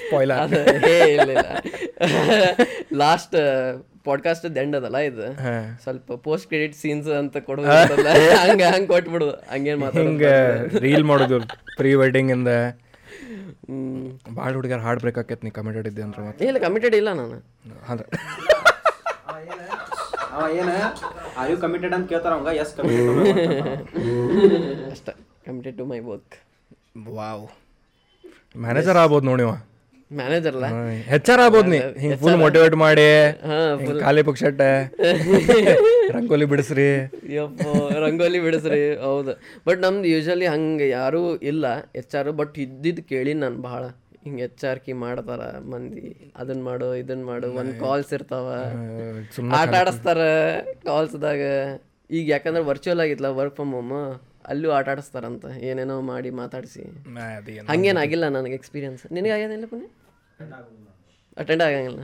ಸ್ಪಾಯ್ಲ 0.08 0.32
ಅದು 0.46 0.58
ಏ 0.90 0.96
ಇಲ್ಲ 1.16 1.30
ಇಲ್ಲ. 1.36 1.48
ಲಾಸ್ಟ್ 3.02 3.36
ಪಾಡ್ಕಾಸ್ಟ್ 4.06 4.46
ಎಂಡ್ 4.56 4.76
ಅದಲ್ಲ 4.76 4.98
ಇದು? 5.10 5.26
ಸ್ವಲ್ಪ 5.82 6.12
ಪೋಸ್ಟ್ 6.12 6.46
ಕ್ರೆಡಿಟ್ 6.46 6.74
ಸೀನ್ಸ್ 6.76 7.08
ಅಂತ 7.08 7.36
ಕೊಡೋದು 7.36 7.68
ಹಂಗ 7.68 8.62
ಹಂಗ 8.62 8.86
ಕೊಟ್ಬಿಡುದು. 8.86 9.30
ಹಂಗೇನ್ 9.30 9.82
ಹಿಂಗೆ 9.98 10.32
ರೀಲ್ 10.78 11.04
ಮಾಡೋದು 11.04 11.38
ಪ್ರೀ 11.76 11.94
ವೆಡ್ಡಿಂಗ್ 11.94 12.30
ಇಂದ. 12.30 12.48
ಭಾಳ 14.36 14.50
ಹುಡುಗರು 14.54 14.80
ಹಾಡ್ 14.80 15.00
ಬೇಕಾಕೈತಿ 15.00 15.44
ನೀ 15.46 15.50
ಕಮಿಟೆಡ್ 15.50 15.86
ಇದ್ದೆ 15.88 16.02
ಅಂದ್ರೆ 16.02 16.22
ಮತ್ತೆ. 16.28 16.44
ಇಲ್ಲ 16.44 16.58
ಕಮಿಟೆಡ್ 16.58 16.94
ಇಲ್ಲ 16.94 17.12
ನಾನು. 17.12 17.36
ಅಂದ್ರೆ. 17.88 18.08
ಅವ 20.32 20.56
ಏನ 20.56 20.70
ಆರ್ 21.36 21.50
ಯು 21.50 21.56
ಕಮಿಟೆಡ್ 21.56 21.94
ಅಂತ 21.94 22.06
ಕೇಳ್ತಾರ 22.08 22.32
ಅವಂಗ? 22.32 22.50
ಎಸ್ 22.56 22.72
ಕಮಿಟೆಡ್ 22.76 23.08
ಅಷ್ಟ 24.90 25.10
committed 25.46 25.78
to 25.78 25.84
my 25.84 26.00
work 26.10 26.34
wow 27.08 27.46
manager 28.58 28.96
ಆಗ್ಬೋದು 28.96 29.26
ನೋಡಿ 29.26 29.42
ಮ್ಯಾನೇಜರ್ 30.10 30.56
ಅಲ್ಲ? 30.56 30.66
ಹೆಚ್ 31.08 31.28
ಆರ್ 31.32 31.40
ಆಗ್ಬೋದು 31.44 31.68
ನೀ. 31.70 31.78
ಹಿಂಗೆ 32.00 32.16
ಫುಲ್ 32.16 32.36
ಮೋಟಿವೇಟ್ 32.42 32.76
ಮಾಡಿ 32.82 33.06
ಖಾಲಿ 34.02 34.22
ಪಕ್ಷಟ್ಟ 34.28 34.60
ರಂಗೋಲಿ 36.16 36.46
ಬಿಡಿಸ್ರಿ. 36.46 36.86
ರಂಗೋಲಿ 38.04 38.40
ಬಿಡಿಸ್ರಿ 38.44 38.80
ಹೌದು. 39.04 39.32
ಬಟ್ 39.66 39.80
ನಮ್ದು 39.80 40.08
ಯೂಶಲಿ 40.12 40.46
ಹಂಗೆ 40.46 40.86
ಯಾರೂ 40.90 41.20
ಇಲ್ಲ 41.50 41.64
ಎಚ್ 42.00 42.14
ಆರ್ 42.18 42.30
ಬಟ್ 42.40 42.54
ಇದ್ದಿದ್ದು 42.64 43.04
ಕೇಳಿ 43.10 43.34
ನಾನು 43.40 43.58
ಭಾಳ. 43.66 43.82
ಹಿಂಗೆ 44.24 44.44
ಎಚ್ 44.44 44.64
ಆರ್ 44.68 44.80
ಕಿ 44.84 44.92
ಮಾಡ್ತಾರ 45.00 45.42
ಮಂದಿ 45.72 46.04
ಅದನ್ನ 46.36 46.62
ಮಾಡು 46.68 46.86
ಇದನ್ನ 47.02 47.24
ಮಾಡು 47.24 47.48
ಒಂದು 47.60 47.74
ಕಾಲ್ಸ್ 47.82 48.12
ಇರ್ತಾವ. 48.16 48.46
ಆಟ 49.58 49.72
ಆಡಿಸ್ತಾರ 49.80 50.20
ಕಾಲ್ಸ್ದಾಗ 50.88 51.42
ಈಗ 52.10 52.24
ಯಾಕಂದ್ರೆ 52.32 52.64
ವರ್ಚುವಲ್ 52.64 53.02
ಆಗಿತ್ತಲ್ಲ 53.04 53.30
ವರ್ಕ್ 53.38 53.56
ಫ್ರಮ್ 53.56 53.72
ಹೋಮ್ 53.76 53.92
ಅಲ್ಲೂ 54.52 54.68
ಆಟ 54.76 54.86
ಆಡಿಸ್ತಾರಂತ. 54.92 55.44
ಏನೇನೋ 55.68 55.96
ಮಾಡಿ 56.10 56.30
ಮಾತಾಡಿಸಿ. 56.40 56.82
ಹಂಗೇನು 57.16 57.68
ಹಂಗೇನಾಗಿಲ್ಲ 57.72 58.26
ನನಗೆ 58.36 58.54
ಎಕ್ಸ್ಪೀರಿಯನ್ಸ್ 58.60 59.04
ನಿನಗೆ 59.16 59.32
ಆಗ್ಯದಿಲ್ಲ 59.36 59.66
ಪುಣ್ಯ? 59.72 59.86
ಅಟೆಂಡ್ 61.42 61.62
ಆಗಂಗಿಲ್ಲ. 61.66 62.02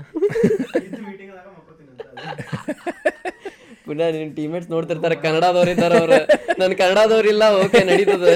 ಪುನಃ 3.87 4.09
ನಿನ್ನ 4.15 4.31
ಟೀಮೇಟ್ಸ್ 4.39 4.69
ನೋಡ್ತಿರ್ತಾರೆ 4.75 5.17
ಕನ್ನಡದವ್ರು 5.25 5.71
ಇದ್ದಾರೆ 5.75 5.97
ಅವ್ರು. 6.03 6.19
ನನ್ನ 6.61 6.73
ಕನ್ನಡದವ್ರು 6.83 7.29
ಇಲ್ಲ 7.35 7.45
ಓಕೆ 7.63 7.81
ನಡೀತದೆ. 7.91 8.35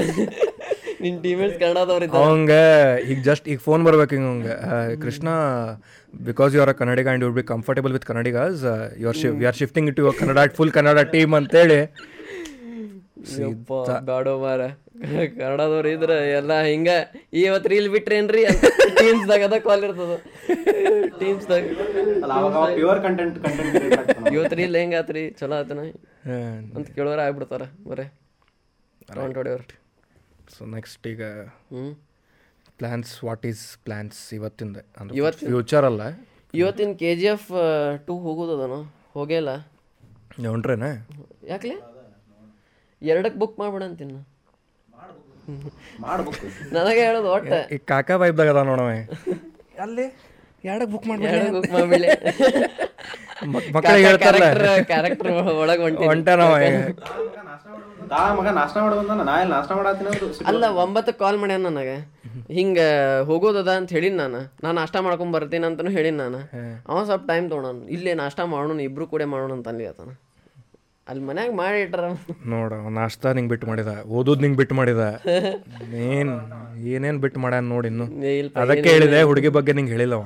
ನಿನ್ನ 1.05 1.17
ಟೀಮೇಟ್ಸ್ 1.25 1.59
ಕನ್ನಡದವ್ರು 1.63 2.05
ಇದ್ದಾರೆ. 2.07 2.25
ಅವಂಗ 2.29 2.53
ಈಗ 3.11 3.19
ಜಸ್ಟ್ 3.29 3.47
ಈಗ 3.53 3.59
ಫೋನ್ 3.67 3.83
ಬರ್ಬೇಕು 3.87 4.15
ಹಿಂಗೆ 4.17 4.29
ಹಂಗೆ 4.31 4.97
Krishna 5.05 5.29
because 6.15 6.53
you 6.57 6.61
are 6.65 6.73
a 6.73 6.77
Kannadiga 6.81 7.09
and 7.11 7.25
you 7.27 7.31
be 7.39 7.45
comfortable 7.53 7.93
with 7.97 8.07
Kannadigas 8.11 8.63
you 9.03 9.09
are 9.13 9.19
we 9.41 9.47
are 9.51 9.59
shifting 9.63 9.89
it 9.93 9.99
your 10.03 10.17
Kannada 10.21 10.47
full 10.59 10.73
Kannada 10.79 11.01
team 11.15 11.35
ಅಂತೇಳಿ 11.41 11.81
ಬ್ಯಾಡೋ 14.09 14.35
ಮಾರ 14.45 14.63
ಕನ್ನಡದವ್ರು 15.39 15.89
ಇದ್ರೆ 15.95 16.17
ಎಲ್ಲ 16.39 16.53
ಹಿಂಗ 16.71 16.91
ಇವತ್ತು 17.45 17.69
ರೀಲ್ 17.73 17.89
ಬಿಟ್ರೇನ್ರಿ 17.95 18.43
ಅಂತ 18.51 18.65
ಟೀಮ್ಸ್ದಾಗ 18.99 19.43
ಅದ 19.49 19.57
ಕಾಲ್ 19.67 19.83
ಇರ್ತದ. 19.87 20.15
ಟೀಮ್ಸ್ 21.21 21.47
ದಾಗ. 21.53 21.65
ಪ್ಯೂರ್ 22.79 23.01
ಕಂಟೆಂಟ್ 23.07 23.37
ಕಂಟೆಂಟ್ 23.47 24.33
ಇವತ್ತು 24.37 24.57
ರೀಲ್ 24.61 24.77
ಹೆಂಗಾತ್ರಿ 24.83 25.23
ಚಲೋ 25.41 25.57
ಆತನ? 25.61 25.81
ಅಂತ 26.77 26.87
ಕೇಳೋರ 26.97 27.19
ಆಗ್ಬಿಡ್ತಾರ 27.27 27.63
ಬರೇ. 27.91 28.07
ರೌಂಡ್ 29.19 29.37
ಹೊಡೆಯವ್ರು 29.41 29.77
ಸೊ 30.57 30.65
ನೆಕ್ಸ್ಟ್ 30.77 31.07
ಈಗ 31.13 31.23
ಹ್ಞೂ 31.73 31.85
ಪ್ಲ್ಯಾನ್ಸ್ 32.81 33.13
ವಾಟ್ 33.29 33.45
ಈಸ್ 33.51 33.65
ಪ್ಲ್ಯಾನ್ಸ್ 33.87 34.19
ಇವತ್ತಿಂದ? 34.39 34.77
ಇವತ್ತು 35.21 35.45
ಫ್ಯೂಚರ್ 35.53 35.87
ಅಲ್ಲ? 35.91 36.03
ಇವತ್ತಿನ 36.55 36.93
ಕೆ 37.03 37.11
ಜಿ 37.21 37.27
ಎಫ್ 37.35 37.51
ಟೂ 38.07 38.15
ಹೋಗೋದದನು? 38.27 38.81
ಹೋಗೇ 39.17 39.37
ಇಲ್ಲ. 39.43 39.53
ಹೊಂಟ್ರೇನ 40.55 40.87
ಯಾಕ್ಲೆ? 41.53 41.77
ಎರಡಕ್ಕೆ 43.03 43.39
ಬುಕ್ 43.43 43.57
ಮಾಡ್ಬಿಡ 43.63 43.83
ಅಂತೀನಿ 43.91 44.15
ಮಾಡ್ಬೇಕು. 46.05 46.33
ನನಗೆ 46.77 47.01
ಹೇಳೋದು 47.07 47.29
ಒಟ್ಟೆ 47.35 47.59
ಈ 47.75 47.79
ಕಾಕಾ 47.91 48.15
ವೈಬ್ದಾಗ 48.23 48.49
ಅದ 48.55 48.63
ನೋಡವ 48.71 48.89
ಅಲ್ಲಿ 49.85 50.07
ಎರಡಕ್ಕೆ 50.71 50.93
ಬುಕ್ 50.95 51.07
ಮಾಡಿ 51.11 51.25
ಎರಡಕ್ಕೆ 51.31 51.53
ಬುಕ್ 51.57 51.73
ಮಾಡ್ಬಿಡಿ 51.77 52.09
ಮಕ್ಕಳಿಗೆ 53.77 54.07
ಹೇಳ್ತಾರಲ್ಲ. 54.09 54.47
ಕ್ಯಾರೆಕ್ಟರ್ 54.91 55.31
ಒಳಗೆ 55.63 55.83
ಹೊಂಟಿ 55.87 56.05
ಹೊಂಟನವ 56.11 56.53
ತಾ 58.11 58.19
ಮಗ 58.39 58.49
ನಾಷ್ಟ 58.59 58.77
ಮಾಡು 58.85 58.97
ಬಂದ 58.99 59.23
ನಾ 59.29 59.35
ಇಲ್ಲಿ 59.43 59.53
ನಾಷ್ಟ 59.57 59.73
ಮಾಡತ್ತೀನಿ 59.79 60.11
ಅಲ್ಲ 60.51 60.65
ಒಂಬತ್ತಕ್ಕೆ 60.83 61.21
ಕಾಲ್ 61.23 61.39
ಮಾಡ್ಯಾನ 61.43 61.63
ನನಗೆ. 61.71 61.97
ಹಿಂಗ 62.59 62.79
ಹೋಗೋದದ 63.29 63.71
ಅಂತ 63.81 63.91
ಹೇಳಿನ 63.97 64.17
ನಾನು. 64.23 64.41
ನಾನು 64.65 64.75
ನಾಷ್ಟ 64.81 64.97
ಮಾಡ್ಕೊಂಡ್ 65.07 65.33
ಬರ್ತೀನಿ 65.37 65.67
ಅಂತಾನು 65.69 65.93
ಹೇಳಿನ 65.99 66.17
ನಾನು. 66.25 66.41
ಅವ 66.91 66.99
ಸ್ವಲ್ಪ 67.09 67.25
ಟೈಮ್ 67.33 67.47
ತೊಗೊಳೋಣ 67.53 67.81
ಇಲ್ಲೇ 67.97 68.15
ನಾಷ್ಟ 68.23 68.41
ಮಾಡೋಣ 68.55 68.79
ಇಬ್ರು 68.89 69.07
ಕೂಡ 69.15 69.23
ಮಾಡೋಣ 69.35 69.53
ಅಂತ 69.59 69.69
ಅನ್ಲಿ 69.73 69.87
ಆತನ. 69.91 70.11
ಅಲ್ಲಿ 71.07 71.23
ಮನ್ಯಾಗ 71.25 71.51
ಮಾಡಿ 71.59 71.79
ಇಟ್ರ 71.83 72.05
ನೋಡ 72.53 72.71
ನಾಷ್ಟಾ 72.97 73.29
ನಿಂಗೆ 73.37 73.51
ಬಿಟ್ಟು 73.53 73.67
ಮಾಡಿದ 73.67 73.91
ಓದೋದು 74.17 74.41
ನಿಂಗೆ 74.45 74.59
ಬಿಟ್ಟು 74.61 74.75
ಮಾಡಿದ. 74.75 75.03
ಏನ್ 76.09 76.31
ಏನೇನು 76.93 77.21
ಬಿಟ್ಟು 77.25 77.39
ಮಾಡ್ಯಾನ 77.45 77.67
ನೋಡಿ 77.75 77.89
ಇನ್ನು. 77.93 78.07
ಅದಕ್ಕೆ 78.63 78.89
ಹೇಳಿದೆ 78.95 79.21
ಹುಡುಗಿ 79.31 79.51
ಬಗ್ಗೆ 79.57 79.73
ನಿಂಗೆ 79.79 79.93
ಹೇಳಿಲ್ಲವ 79.93 80.23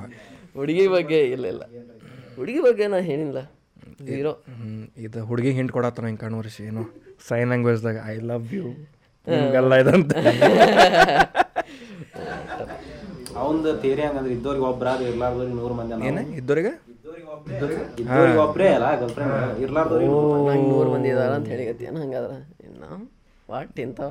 ಹುಡುಗಿ 0.57 0.85
ಬಗ್ಗೆ 0.95 1.19
ಇಲ್ಲ 1.35 1.45
ಇಲ್ಲ. 1.53 1.63
ಹುಡುಗಿ 2.37 2.61
ಬಗ್ಗೆ 2.67 2.85
ನಾ 2.87 2.99
ಹೇಳಿಲ್ಲ. 3.09 3.39
ಹೀರೋ 4.09 4.31
ಹ್ಮ್, 4.53 4.83
ಇದು 4.97 5.19
ಹುಡುಗಿ 5.29 5.51
ಹಿಂಟ್ 5.57 5.71
ಕೊಡತ್ತಾನ 5.75 6.05
ಹಿಂಗೆ 6.07 6.21
ಕಣ್ವರ್ಸಿ 6.23 6.61
ಏನು? 6.69 6.83
ಸೈನ್ 7.27 7.49
ಲ್ಯಾಂಗ್ವೇಜ್ದಾಗ 7.51 7.97
ಐ 8.07 8.17
ಲವ್ 8.29 8.47
ಯು 8.57 8.65
ಹಿಂಗೆಲ್ಲ 9.27 9.73
ಇದಂತ. 9.83 10.11
ಅವಂದ 13.41 13.67
ಥಿಯರಿ 13.83 14.03
ಹಂಗಂದ್ರೆ 14.07 14.33
ಇದ್ದವ್ರಿಗೆ 14.37 14.65
ಒಬ್ಬರಾದ್ರೆ 14.69 14.97
ಅದು 14.99 15.11
ಇರ್ಲಾರ್ದವ್ರಿಗೆ 15.11 15.57
ನೂರು 15.59 15.75
ಮಂದಿ 15.79 16.07
ಏನು? 16.09 16.23
ಇದ್ದವ್ರಿಗೆ 16.39 16.71
ಒಬ್ರೇ. 17.33 18.67
ಅಲ್ಲ 18.77 18.87
ಗರ್ಲ್ 19.01 19.13
ಫ್ರೆಂಡ್ 19.17 19.59
ಇರ್ಲಾರ್ದವ್ರಿಗೆ 19.63 20.09
ನೂರು 20.13 20.29
ಮಂದಿ. 20.33 20.47
ನಂಗೆ 20.49 20.69
ನೂರು 20.73 20.89
ಮಂದಿ 20.93 21.09
ಇದಾರ 21.13 21.31
ಅಂತ 21.39 21.47
ಹೇಳಿಗತ್ತೀನ 21.53 21.97
ಹಂಗಾದ್ರೆ 22.03 22.37
ನಾವು 22.83 22.97
ಒಟ್ಟು 23.59 23.79
ಇಂಥವ? 23.85 24.09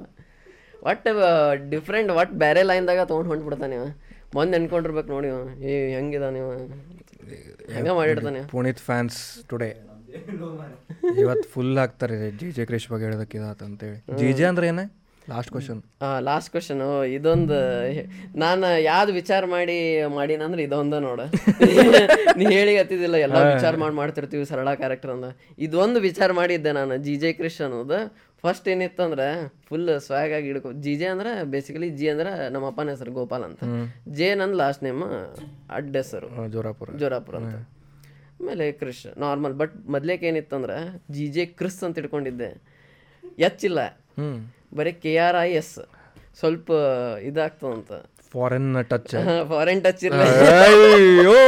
ಒಟ್ಟು 0.91 1.11
ಡಿಫ್ರೆಂಟ್ 1.73 2.11
ಒಟ್ಟು 2.21 2.35
ಬೇರೆ 2.45 2.61
ಲೈನ್ದಾಗ 2.71 3.03
ತೊಗೊಂಡು 3.11 3.31
ಹೊಂಟ್ಬಿಡ್ತಾನೆ 3.33 3.73
ನೀವು 3.77 3.89
ಮೊನ್ನೆ 4.37 4.57
ಅನ್ಕೊಂಡಿರ್ಬೇಕು 4.59 5.11
ನೋಡಿ 5.15 5.29
ಏ 5.71 5.73
ಹೆಂಗಿದ 5.97 6.27
ನೀವು 6.39 6.51
ಹೆಂಗ 7.75 7.91
ಮಾಡಿರ್ತಾನೆ. 8.01 8.41
ಪುನೀತ್ 8.55 8.83
ಫ್ಯಾನ್ಸ್ 8.89 9.19
ಟುಡೇ 9.51 9.71
ಇವತ್ತು 11.23 11.47
ಫುಲ್ 11.55 11.75
ಹಾಕ್ತಾರೆ 11.81 12.17
ಜಿ 12.39 12.47
ಜೆ 12.57 12.65
ಕ್ರಿಶ್ 12.71 12.89
ಬಗ್ಗೆ 12.93 13.05
ಹೇಳೋದಕ್ಕೆ 13.07 13.37
ಇದಾತ 13.41 13.61
ಅಂತೇಳಿ. 13.69 13.99
ಜಿ 14.21 14.29
ಜೆ 14.39 14.45
ಅಂದ್ರೆ 14.53 14.67
ಏನ? 14.73 14.83
ಲಾಸ್ಟ್ 15.31 15.51
ಕ್ವಶನ್ 15.55 15.81
ಲಾಸ್ಟ್ 16.29 16.51
ಕ್ವಶನ್ 16.51 16.81
ಇದೊಂದು 17.17 17.59
ನಾನು 18.35 18.69
ಯಾವ್ದು 18.83 19.13
ವಿಚಾರ 19.13 19.43
ಮಾಡಿ 19.47 19.77
ಮಾಡೀನಂದ್ರೆ 20.17 20.63
ಇದೊಂದ 20.63 20.95
ನೋಡ. 21.07 21.21
ನೀ 22.39 22.45
ಹೇಳಿ 22.57 22.73
ಹತ್ತಿದಿಲ್ಲ 22.79 23.17
ಎಲ್ಲ 23.27 23.39
ವಿಚಾರ 23.55 23.77
ಮಾಡಿ 23.77 23.95
ಮಾಡ್ತಿರ್ತೀವಿ 23.95 24.45
ಸರಳ 24.45 24.75
ಕ್ಯಾರೆಕ್ಟರ್ 24.75 25.13
ಅಂದ. 25.17 25.29
ಇದೊಂದು 25.67 26.01
ವಿಚಾರ 26.01 26.33
ಮಾಡಿದ್ದೆ 26.33 26.73
ನಾನು 26.73 26.97
ಜಿ 27.07 27.15
ಜೆ 27.17 27.33
ಕ್ರಿಶ್ 27.33 27.61
ಅನ್ನೋದು. 27.67 27.99
ಫಸ್ಟ್ 28.45 28.69
ಏನಿತ್ತಂದ್ರೆ 28.73 29.27
ಫುಲ್ 29.69 29.89
ಸ್ವಾಗ್ 30.07 30.33
ಆಗಿ 30.37 30.47
ಹಿಡ್ಕೊ 30.47 30.73
ಜಿ 30.85 30.95
ಜೆ 30.97 31.07
ಅಂದ್ರೆ 31.07 31.33
ಬೇಸಿಕಲಿ 31.55 31.91
ಜಿ 31.99 32.07
ಅಂದ್ರೆ 32.09 32.31
ನಮ್ಮ 32.55 32.67
ಅಪ್ಪನ 32.67 32.91
ಹೆಸರು 32.91 33.13
ಗೋಪಾಲ್ 33.19 33.45
ಅಂತ. 33.49 33.61
ಜೆ 34.19 34.29
ನನ್ನ 34.35 34.55
ಲಾಸ್ಟ್ 34.63 34.85
ನೇಮ್ 34.85 35.03
ಅಡ್ಡ 35.79 35.93
ಹೆಸರು. 35.97 36.29
ಜೋರಾಪುರ. 36.55 36.97
ಜೋರಾಪುರ 37.03 37.37
ಅಂತ. 37.43 37.57
ಆಮೇಲೆ 38.41 38.67
ಕ್ರಿಶ್ 38.73 39.07
ನಾರ್ಮಲ್ 39.19 39.55
ಬಟ್ 39.63 39.75
ಮೊದ್ಲೇಕ್ 39.95 40.23
ಏನಿತ್ತಂದ್ರೆ 40.25 40.77
ಜಿ 41.11 41.27
ಜೆ 41.27 41.45
ಕ್ರಿಸ್ 41.59 41.81
ಅಂತ 41.85 42.03
ಇಟ್ಕೊಂಡಿದ್ದೆ. 42.03 42.51
ಎಚ್ಚಿಲ್ಲ 43.49 43.81
ಬರೀ 44.73 44.93
ಕೆ 44.93 45.19
ಆರ್ 45.19 45.37
ಐ 45.37 45.51
ಎಸ್ 45.53 45.75
ಸ್ವಲ್ಪ 46.41 46.71
ಇದಾಗ್ತದಂತ. 47.23 47.93
ಫಾರಿನ್ 48.35 48.85
ಟಚ್ 48.85 49.15
ಫಾರಿನ್ 49.49 49.83
ಟಚ್ 49.85 50.05
ಅಯ್ಯೋ! 50.05 51.39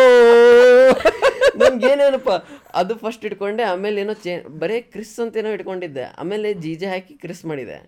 ನನ್ಗೇನೇನಪ್ಪ 1.60 2.30
ಅದು 2.74 2.94
ಫಸ್ಟ್ 2.94 3.24
ಇಟ್ಕೊಂಡೆ 3.24 3.62
ಆಮೇಲೆ 3.62 4.00
ಏನೋ 4.00 4.14
ಚೇ 4.14 4.32
ಬರೀ 4.48 4.80
ಕ್ರಿಸ್ 4.80 5.20
ಅಂತ 5.20 5.36
ಏನೋ 5.36 5.48
ಇಟ್ಕೊಂಡಿದ್ದೆ. 5.48 6.04
ಆಮೇಲೆ 6.18 6.54
ಜೀಜೆ 6.54 6.86
ಹಾಕಿ 6.86 7.14
ಕ್ರಿಸ್ 7.14 7.44
ಮಾಡಿದೆ. 7.44 7.78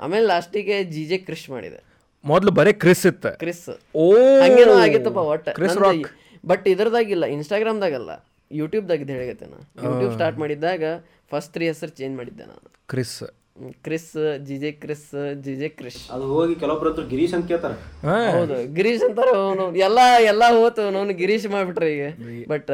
ಆಮೇಲೆ 0.00 0.26
ಲಾಸ್ಟಿಗೆ 0.26 0.84
ಜೀಜೆ 0.84 1.18
ಕ್ರಿಶ್ 1.18 1.50
ಮಾಡಿದೆ. 1.50 1.80
ಮೊದಲು 2.24 2.50
ಬರೀ 2.50 2.72
ಕ್ರಿಸ್ 2.72 3.06
ಇತ್ತು? 3.06 3.30
ಕ್ರಿಸ್ 3.38 3.68
ಓ! 3.94 4.06
ಹಂಗೇನೋ 4.44 4.74
ಆಗಿತ್ತಪ್ಪ 4.78 5.18
ಕ್ರಿಸ್ 5.50 5.76
ಒಟ್ಟು 5.76 5.88
ರಾಕ್ 5.88 6.08
ಬಟ್ 6.46 6.68
ಇದರದಾಗಿಲ್ಲ 6.68 7.24
ಇನ್ಸ್ಟಾಗ್ರಾಮ್ದಾಗಲ್ಲ 7.26 8.10
ಯೂಟ್ಯೂಬ್ದಾಗ 8.50 9.10
ಹೇಳಿಗತ್ತೆ 9.10 9.46
ನಾನು. 9.46 9.64
ಯೂಟ್ಯೂಬ್ 9.86 10.14
ಸ್ಟಾರ್ಟ್ 10.14 10.38
ಮಾಡಿದ್ದಾಗ 10.38 10.82
ಫಸ್ಟ್ 11.30 11.52
ತ್ರೀ 11.52 11.66
ಹೆಸರು 11.66 11.90
ಚೇಂಜ್ 11.90 12.16
ಮಾಡಿದ್ದೆ 12.16 12.44
ನಾನು. 12.44 12.66
Kris 12.86 13.18
Kris 13.84 14.38
G J 14.38 14.72
Kris 14.72 15.08
G J 15.42 15.68
Krish. 15.68 16.10
ಅದು 16.10 16.26
ಹೋಗಿ 16.26 16.54
ಕೆಲವೊಬ್ರು 16.54 16.90
ಹತ್ರ 16.90 17.04
ಗಿರೀಶ್ 17.04 17.34
ಅಂತ 17.34 17.46
ಕೇಳ್ತಾರೆ. 17.46 17.76
ಹೌದು 18.32 18.74
ಗಿರೀಶ್ 18.74 19.02
ಅಂತಾರೆ 19.02 19.32
ಅವನು. 19.36 19.76
ಎಲ್ಲ 19.76 19.98
ಎಲ್ಲ 20.24 20.42
ಹೋತು 20.50 20.82
ಅವನು. 20.82 21.14
ಗಿರೀಶ್ 21.14 21.46
ಮಾಡ್ಬಿಟ್ರೆ 21.46 21.88
ಈಗ. 21.96 22.06
ಬಟ್ 22.48 22.70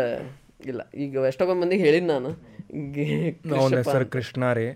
ಇಲ್ಲ 0.66 0.81
ಈಗ 0.94 1.16
ಎಷ್ಟೊಬ್ಬ 1.28 1.52
ಮಂದಿಗೆ 1.52 1.85
ಹೇಳಿದ್ 1.85 2.06
ನಾನು. 2.06 2.31
ಅವನ 3.59 3.77
ಹೆಸರು. 3.77 4.06
ಕೃಷ್ಣ 4.11 4.52
ರೀ. 4.52 4.66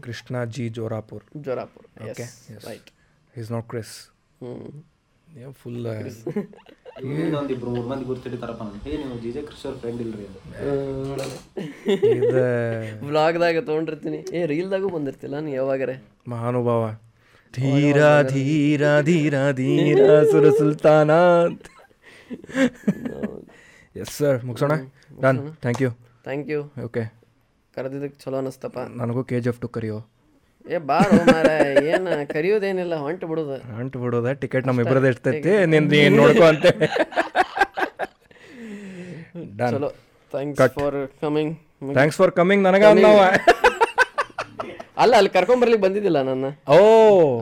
Krishna 0.00 0.44
G 0.44 0.68
Jorapur. 0.68 1.24
Jorapur 1.36 1.86
okay 2.10 2.26
right 2.68 2.90
is 3.38 3.52
not 3.52 3.68
Kris 3.68 3.94
hmm. 4.42 4.70
Full 7.00 7.34
ಒಂದಿಬ್ರು 7.38 7.70
ಮೂರ್ 7.74 7.86
ಮಂದಿ 7.90 8.04
ಗುರ್ತಿಡಿತಾರಪ್ಪ 8.08 8.62
ನನಗೆ 8.68 8.92
ನೀವು 9.02 9.16
ಜಿಜೆ 9.24 9.40
ಕೃಷಿ 9.48 9.64
ಅವ್ರ 9.68 9.76
ಫ್ರೆಂಡ್ 9.82 10.00
ಇಲ್ರಿ 10.04 10.24
ಅದು 10.26 10.38
ಇದು 12.12 12.42
ವ್ಲಾಗ್ದಾಗ 13.08 13.60
ತೊಗೊಂಡಿರ್ತೀನಿ. 13.68 14.18
ಏ 14.32 14.40
ರೀಲ್ದಾಗೂ 14.52 14.88
ಬಂದಿರ್ತಿಲ್ಲ 14.96 15.36
ನೀ 15.46 15.52
ಯಾವಾಗರೆ? 15.58 15.94
ಮಹಾನುಭಾವ. 16.32 16.82
ಧೀರ 17.54 17.98
ಧೀರ 18.32 18.82
ಧೀರ 19.08 19.34
ಧೀರ 19.60 20.00
ಸುರ 20.32 20.46
ಸುಲ್ತಾನ 20.58 21.10
ಎಸ್ 23.96 24.14
ಸರ್ 24.18 24.38
ಮುಗಿಸೋಣ? 24.48 24.72
Done 25.24 25.38
thank 25.62 25.80
you 25.84 25.90
thank 26.26 26.50
you 26.54 26.60
okay 26.86 27.04
ಕರೆದಿದ್ದಕ್ಕೆ 27.74 28.18
ಚಲೋ 28.24 28.38
ಅನಿಸ್ತಪ್ಪ. 28.42 28.78
ನನಗೂ 29.00 29.22
ಕೆ 29.30 29.38
ಜಿ 29.44 29.48
ಎಫ್ 29.52 29.60
ಟು 29.62 29.68
ಕರಿಯೋ. 29.76 29.98
ಏ 30.64 30.78
ಬಾರೋ 30.88 31.18
ಮಾರ 31.28 31.48
ಏನು 31.90 32.10
ಕರಿಯೋದೇನಿಲ್ಲ 32.32 32.94
ಹೊಂಟು 33.04 33.26
ಬಿಡೋದು. 33.30 33.56
ಹೊಂಟು 33.76 33.98
ಬಿಡುದ 34.02 34.32
ಟಿಕೆಟ್ 34.42 34.66
ನಮ್ಮ 34.68 34.84
ಇಬ್ಬರದ 34.84 35.06
ಇರ್ತೈತಿ 35.12 35.52
ನಿಂದು 35.72 35.96
ಏನು 36.00 36.16
ನೋಡ್ಕೊ 36.20 36.44
ಅಂತ. 36.50 36.66
ಚಲೋ. 39.72 39.90
Thanks 40.34 40.74
for 40.76 40.96
coming 41.22 41.52
thanks 41.92 42.18
for 42.20 42.32
coming 42.38 42.62
ನನಗ 42.68 42.84
ಅನ್ನವ 42.92 43.20
ಅಲ್ಲ 45.02 45.12
ಅಲ್ಲಿ 45.18 45.30
ಕರ್ಕೊಂಬರ್ಲಿಕ್ಕೆ 45.34 45.82
ಬಂದಿದ್ದಿಲ್ಲ 45.84 46.20
ನನ್ನ. 46.28 46.46
ಓ. 46.68 46.78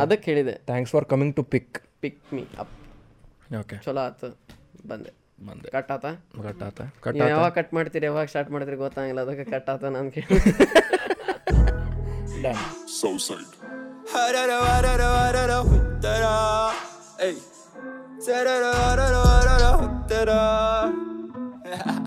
ಅದಕ್ಕೆ 0.02 0.26
ಹೇಳಿದೆ. 0.30 0.54
Thanks 0.68 0.92
for 0.94 1.06
coming 1.12 1.32
to 1.36 1.42
pick 1.52 1.76
pick 2.02 2.18
me 2.34 2.42
up 2.62 2.72
okay 3.60 3.76
ಚಲೋ 3.86 4.02
ಆತು. 4.02 4.28
ಬಂದೆ. 4.84 5.10
ಬಂದೆ. 5.40 5.68
ಕಟ್ 5.74 5.90
ಆತ? 5.94 6.06
ಕಟ್ 6.44 6.62
ಆತ. 6.66 6.80
ಕಟ್ 7.04 7.16
ಯಾವಾಗ 7.24 7.50
ಕಟ್ 7.58 7.72
ಮಾಡ್ತೀರಿ 7.76 8.06
ಯಾವಾಗ 8.08 8.26
ಸ್ಟಾರ್ಟ್ 8.32 8.50
ಮಾಡ್ತೀರಿ 8.54 8.78
ಗೊತ್ತಾಗಿಲ್ಲ 8.84 9.20
ಅದಕ್ಕೆ 9.26 9.46
ಕಟ್ 9.52 9.70
ಆತ 9.74 9.84
ನಾನು 9.96 10.10
ಕೇಳಿ 10.16 10.38
So 12.86 13.18
sad. 13.18 13.44
Hey. 17.18 17.36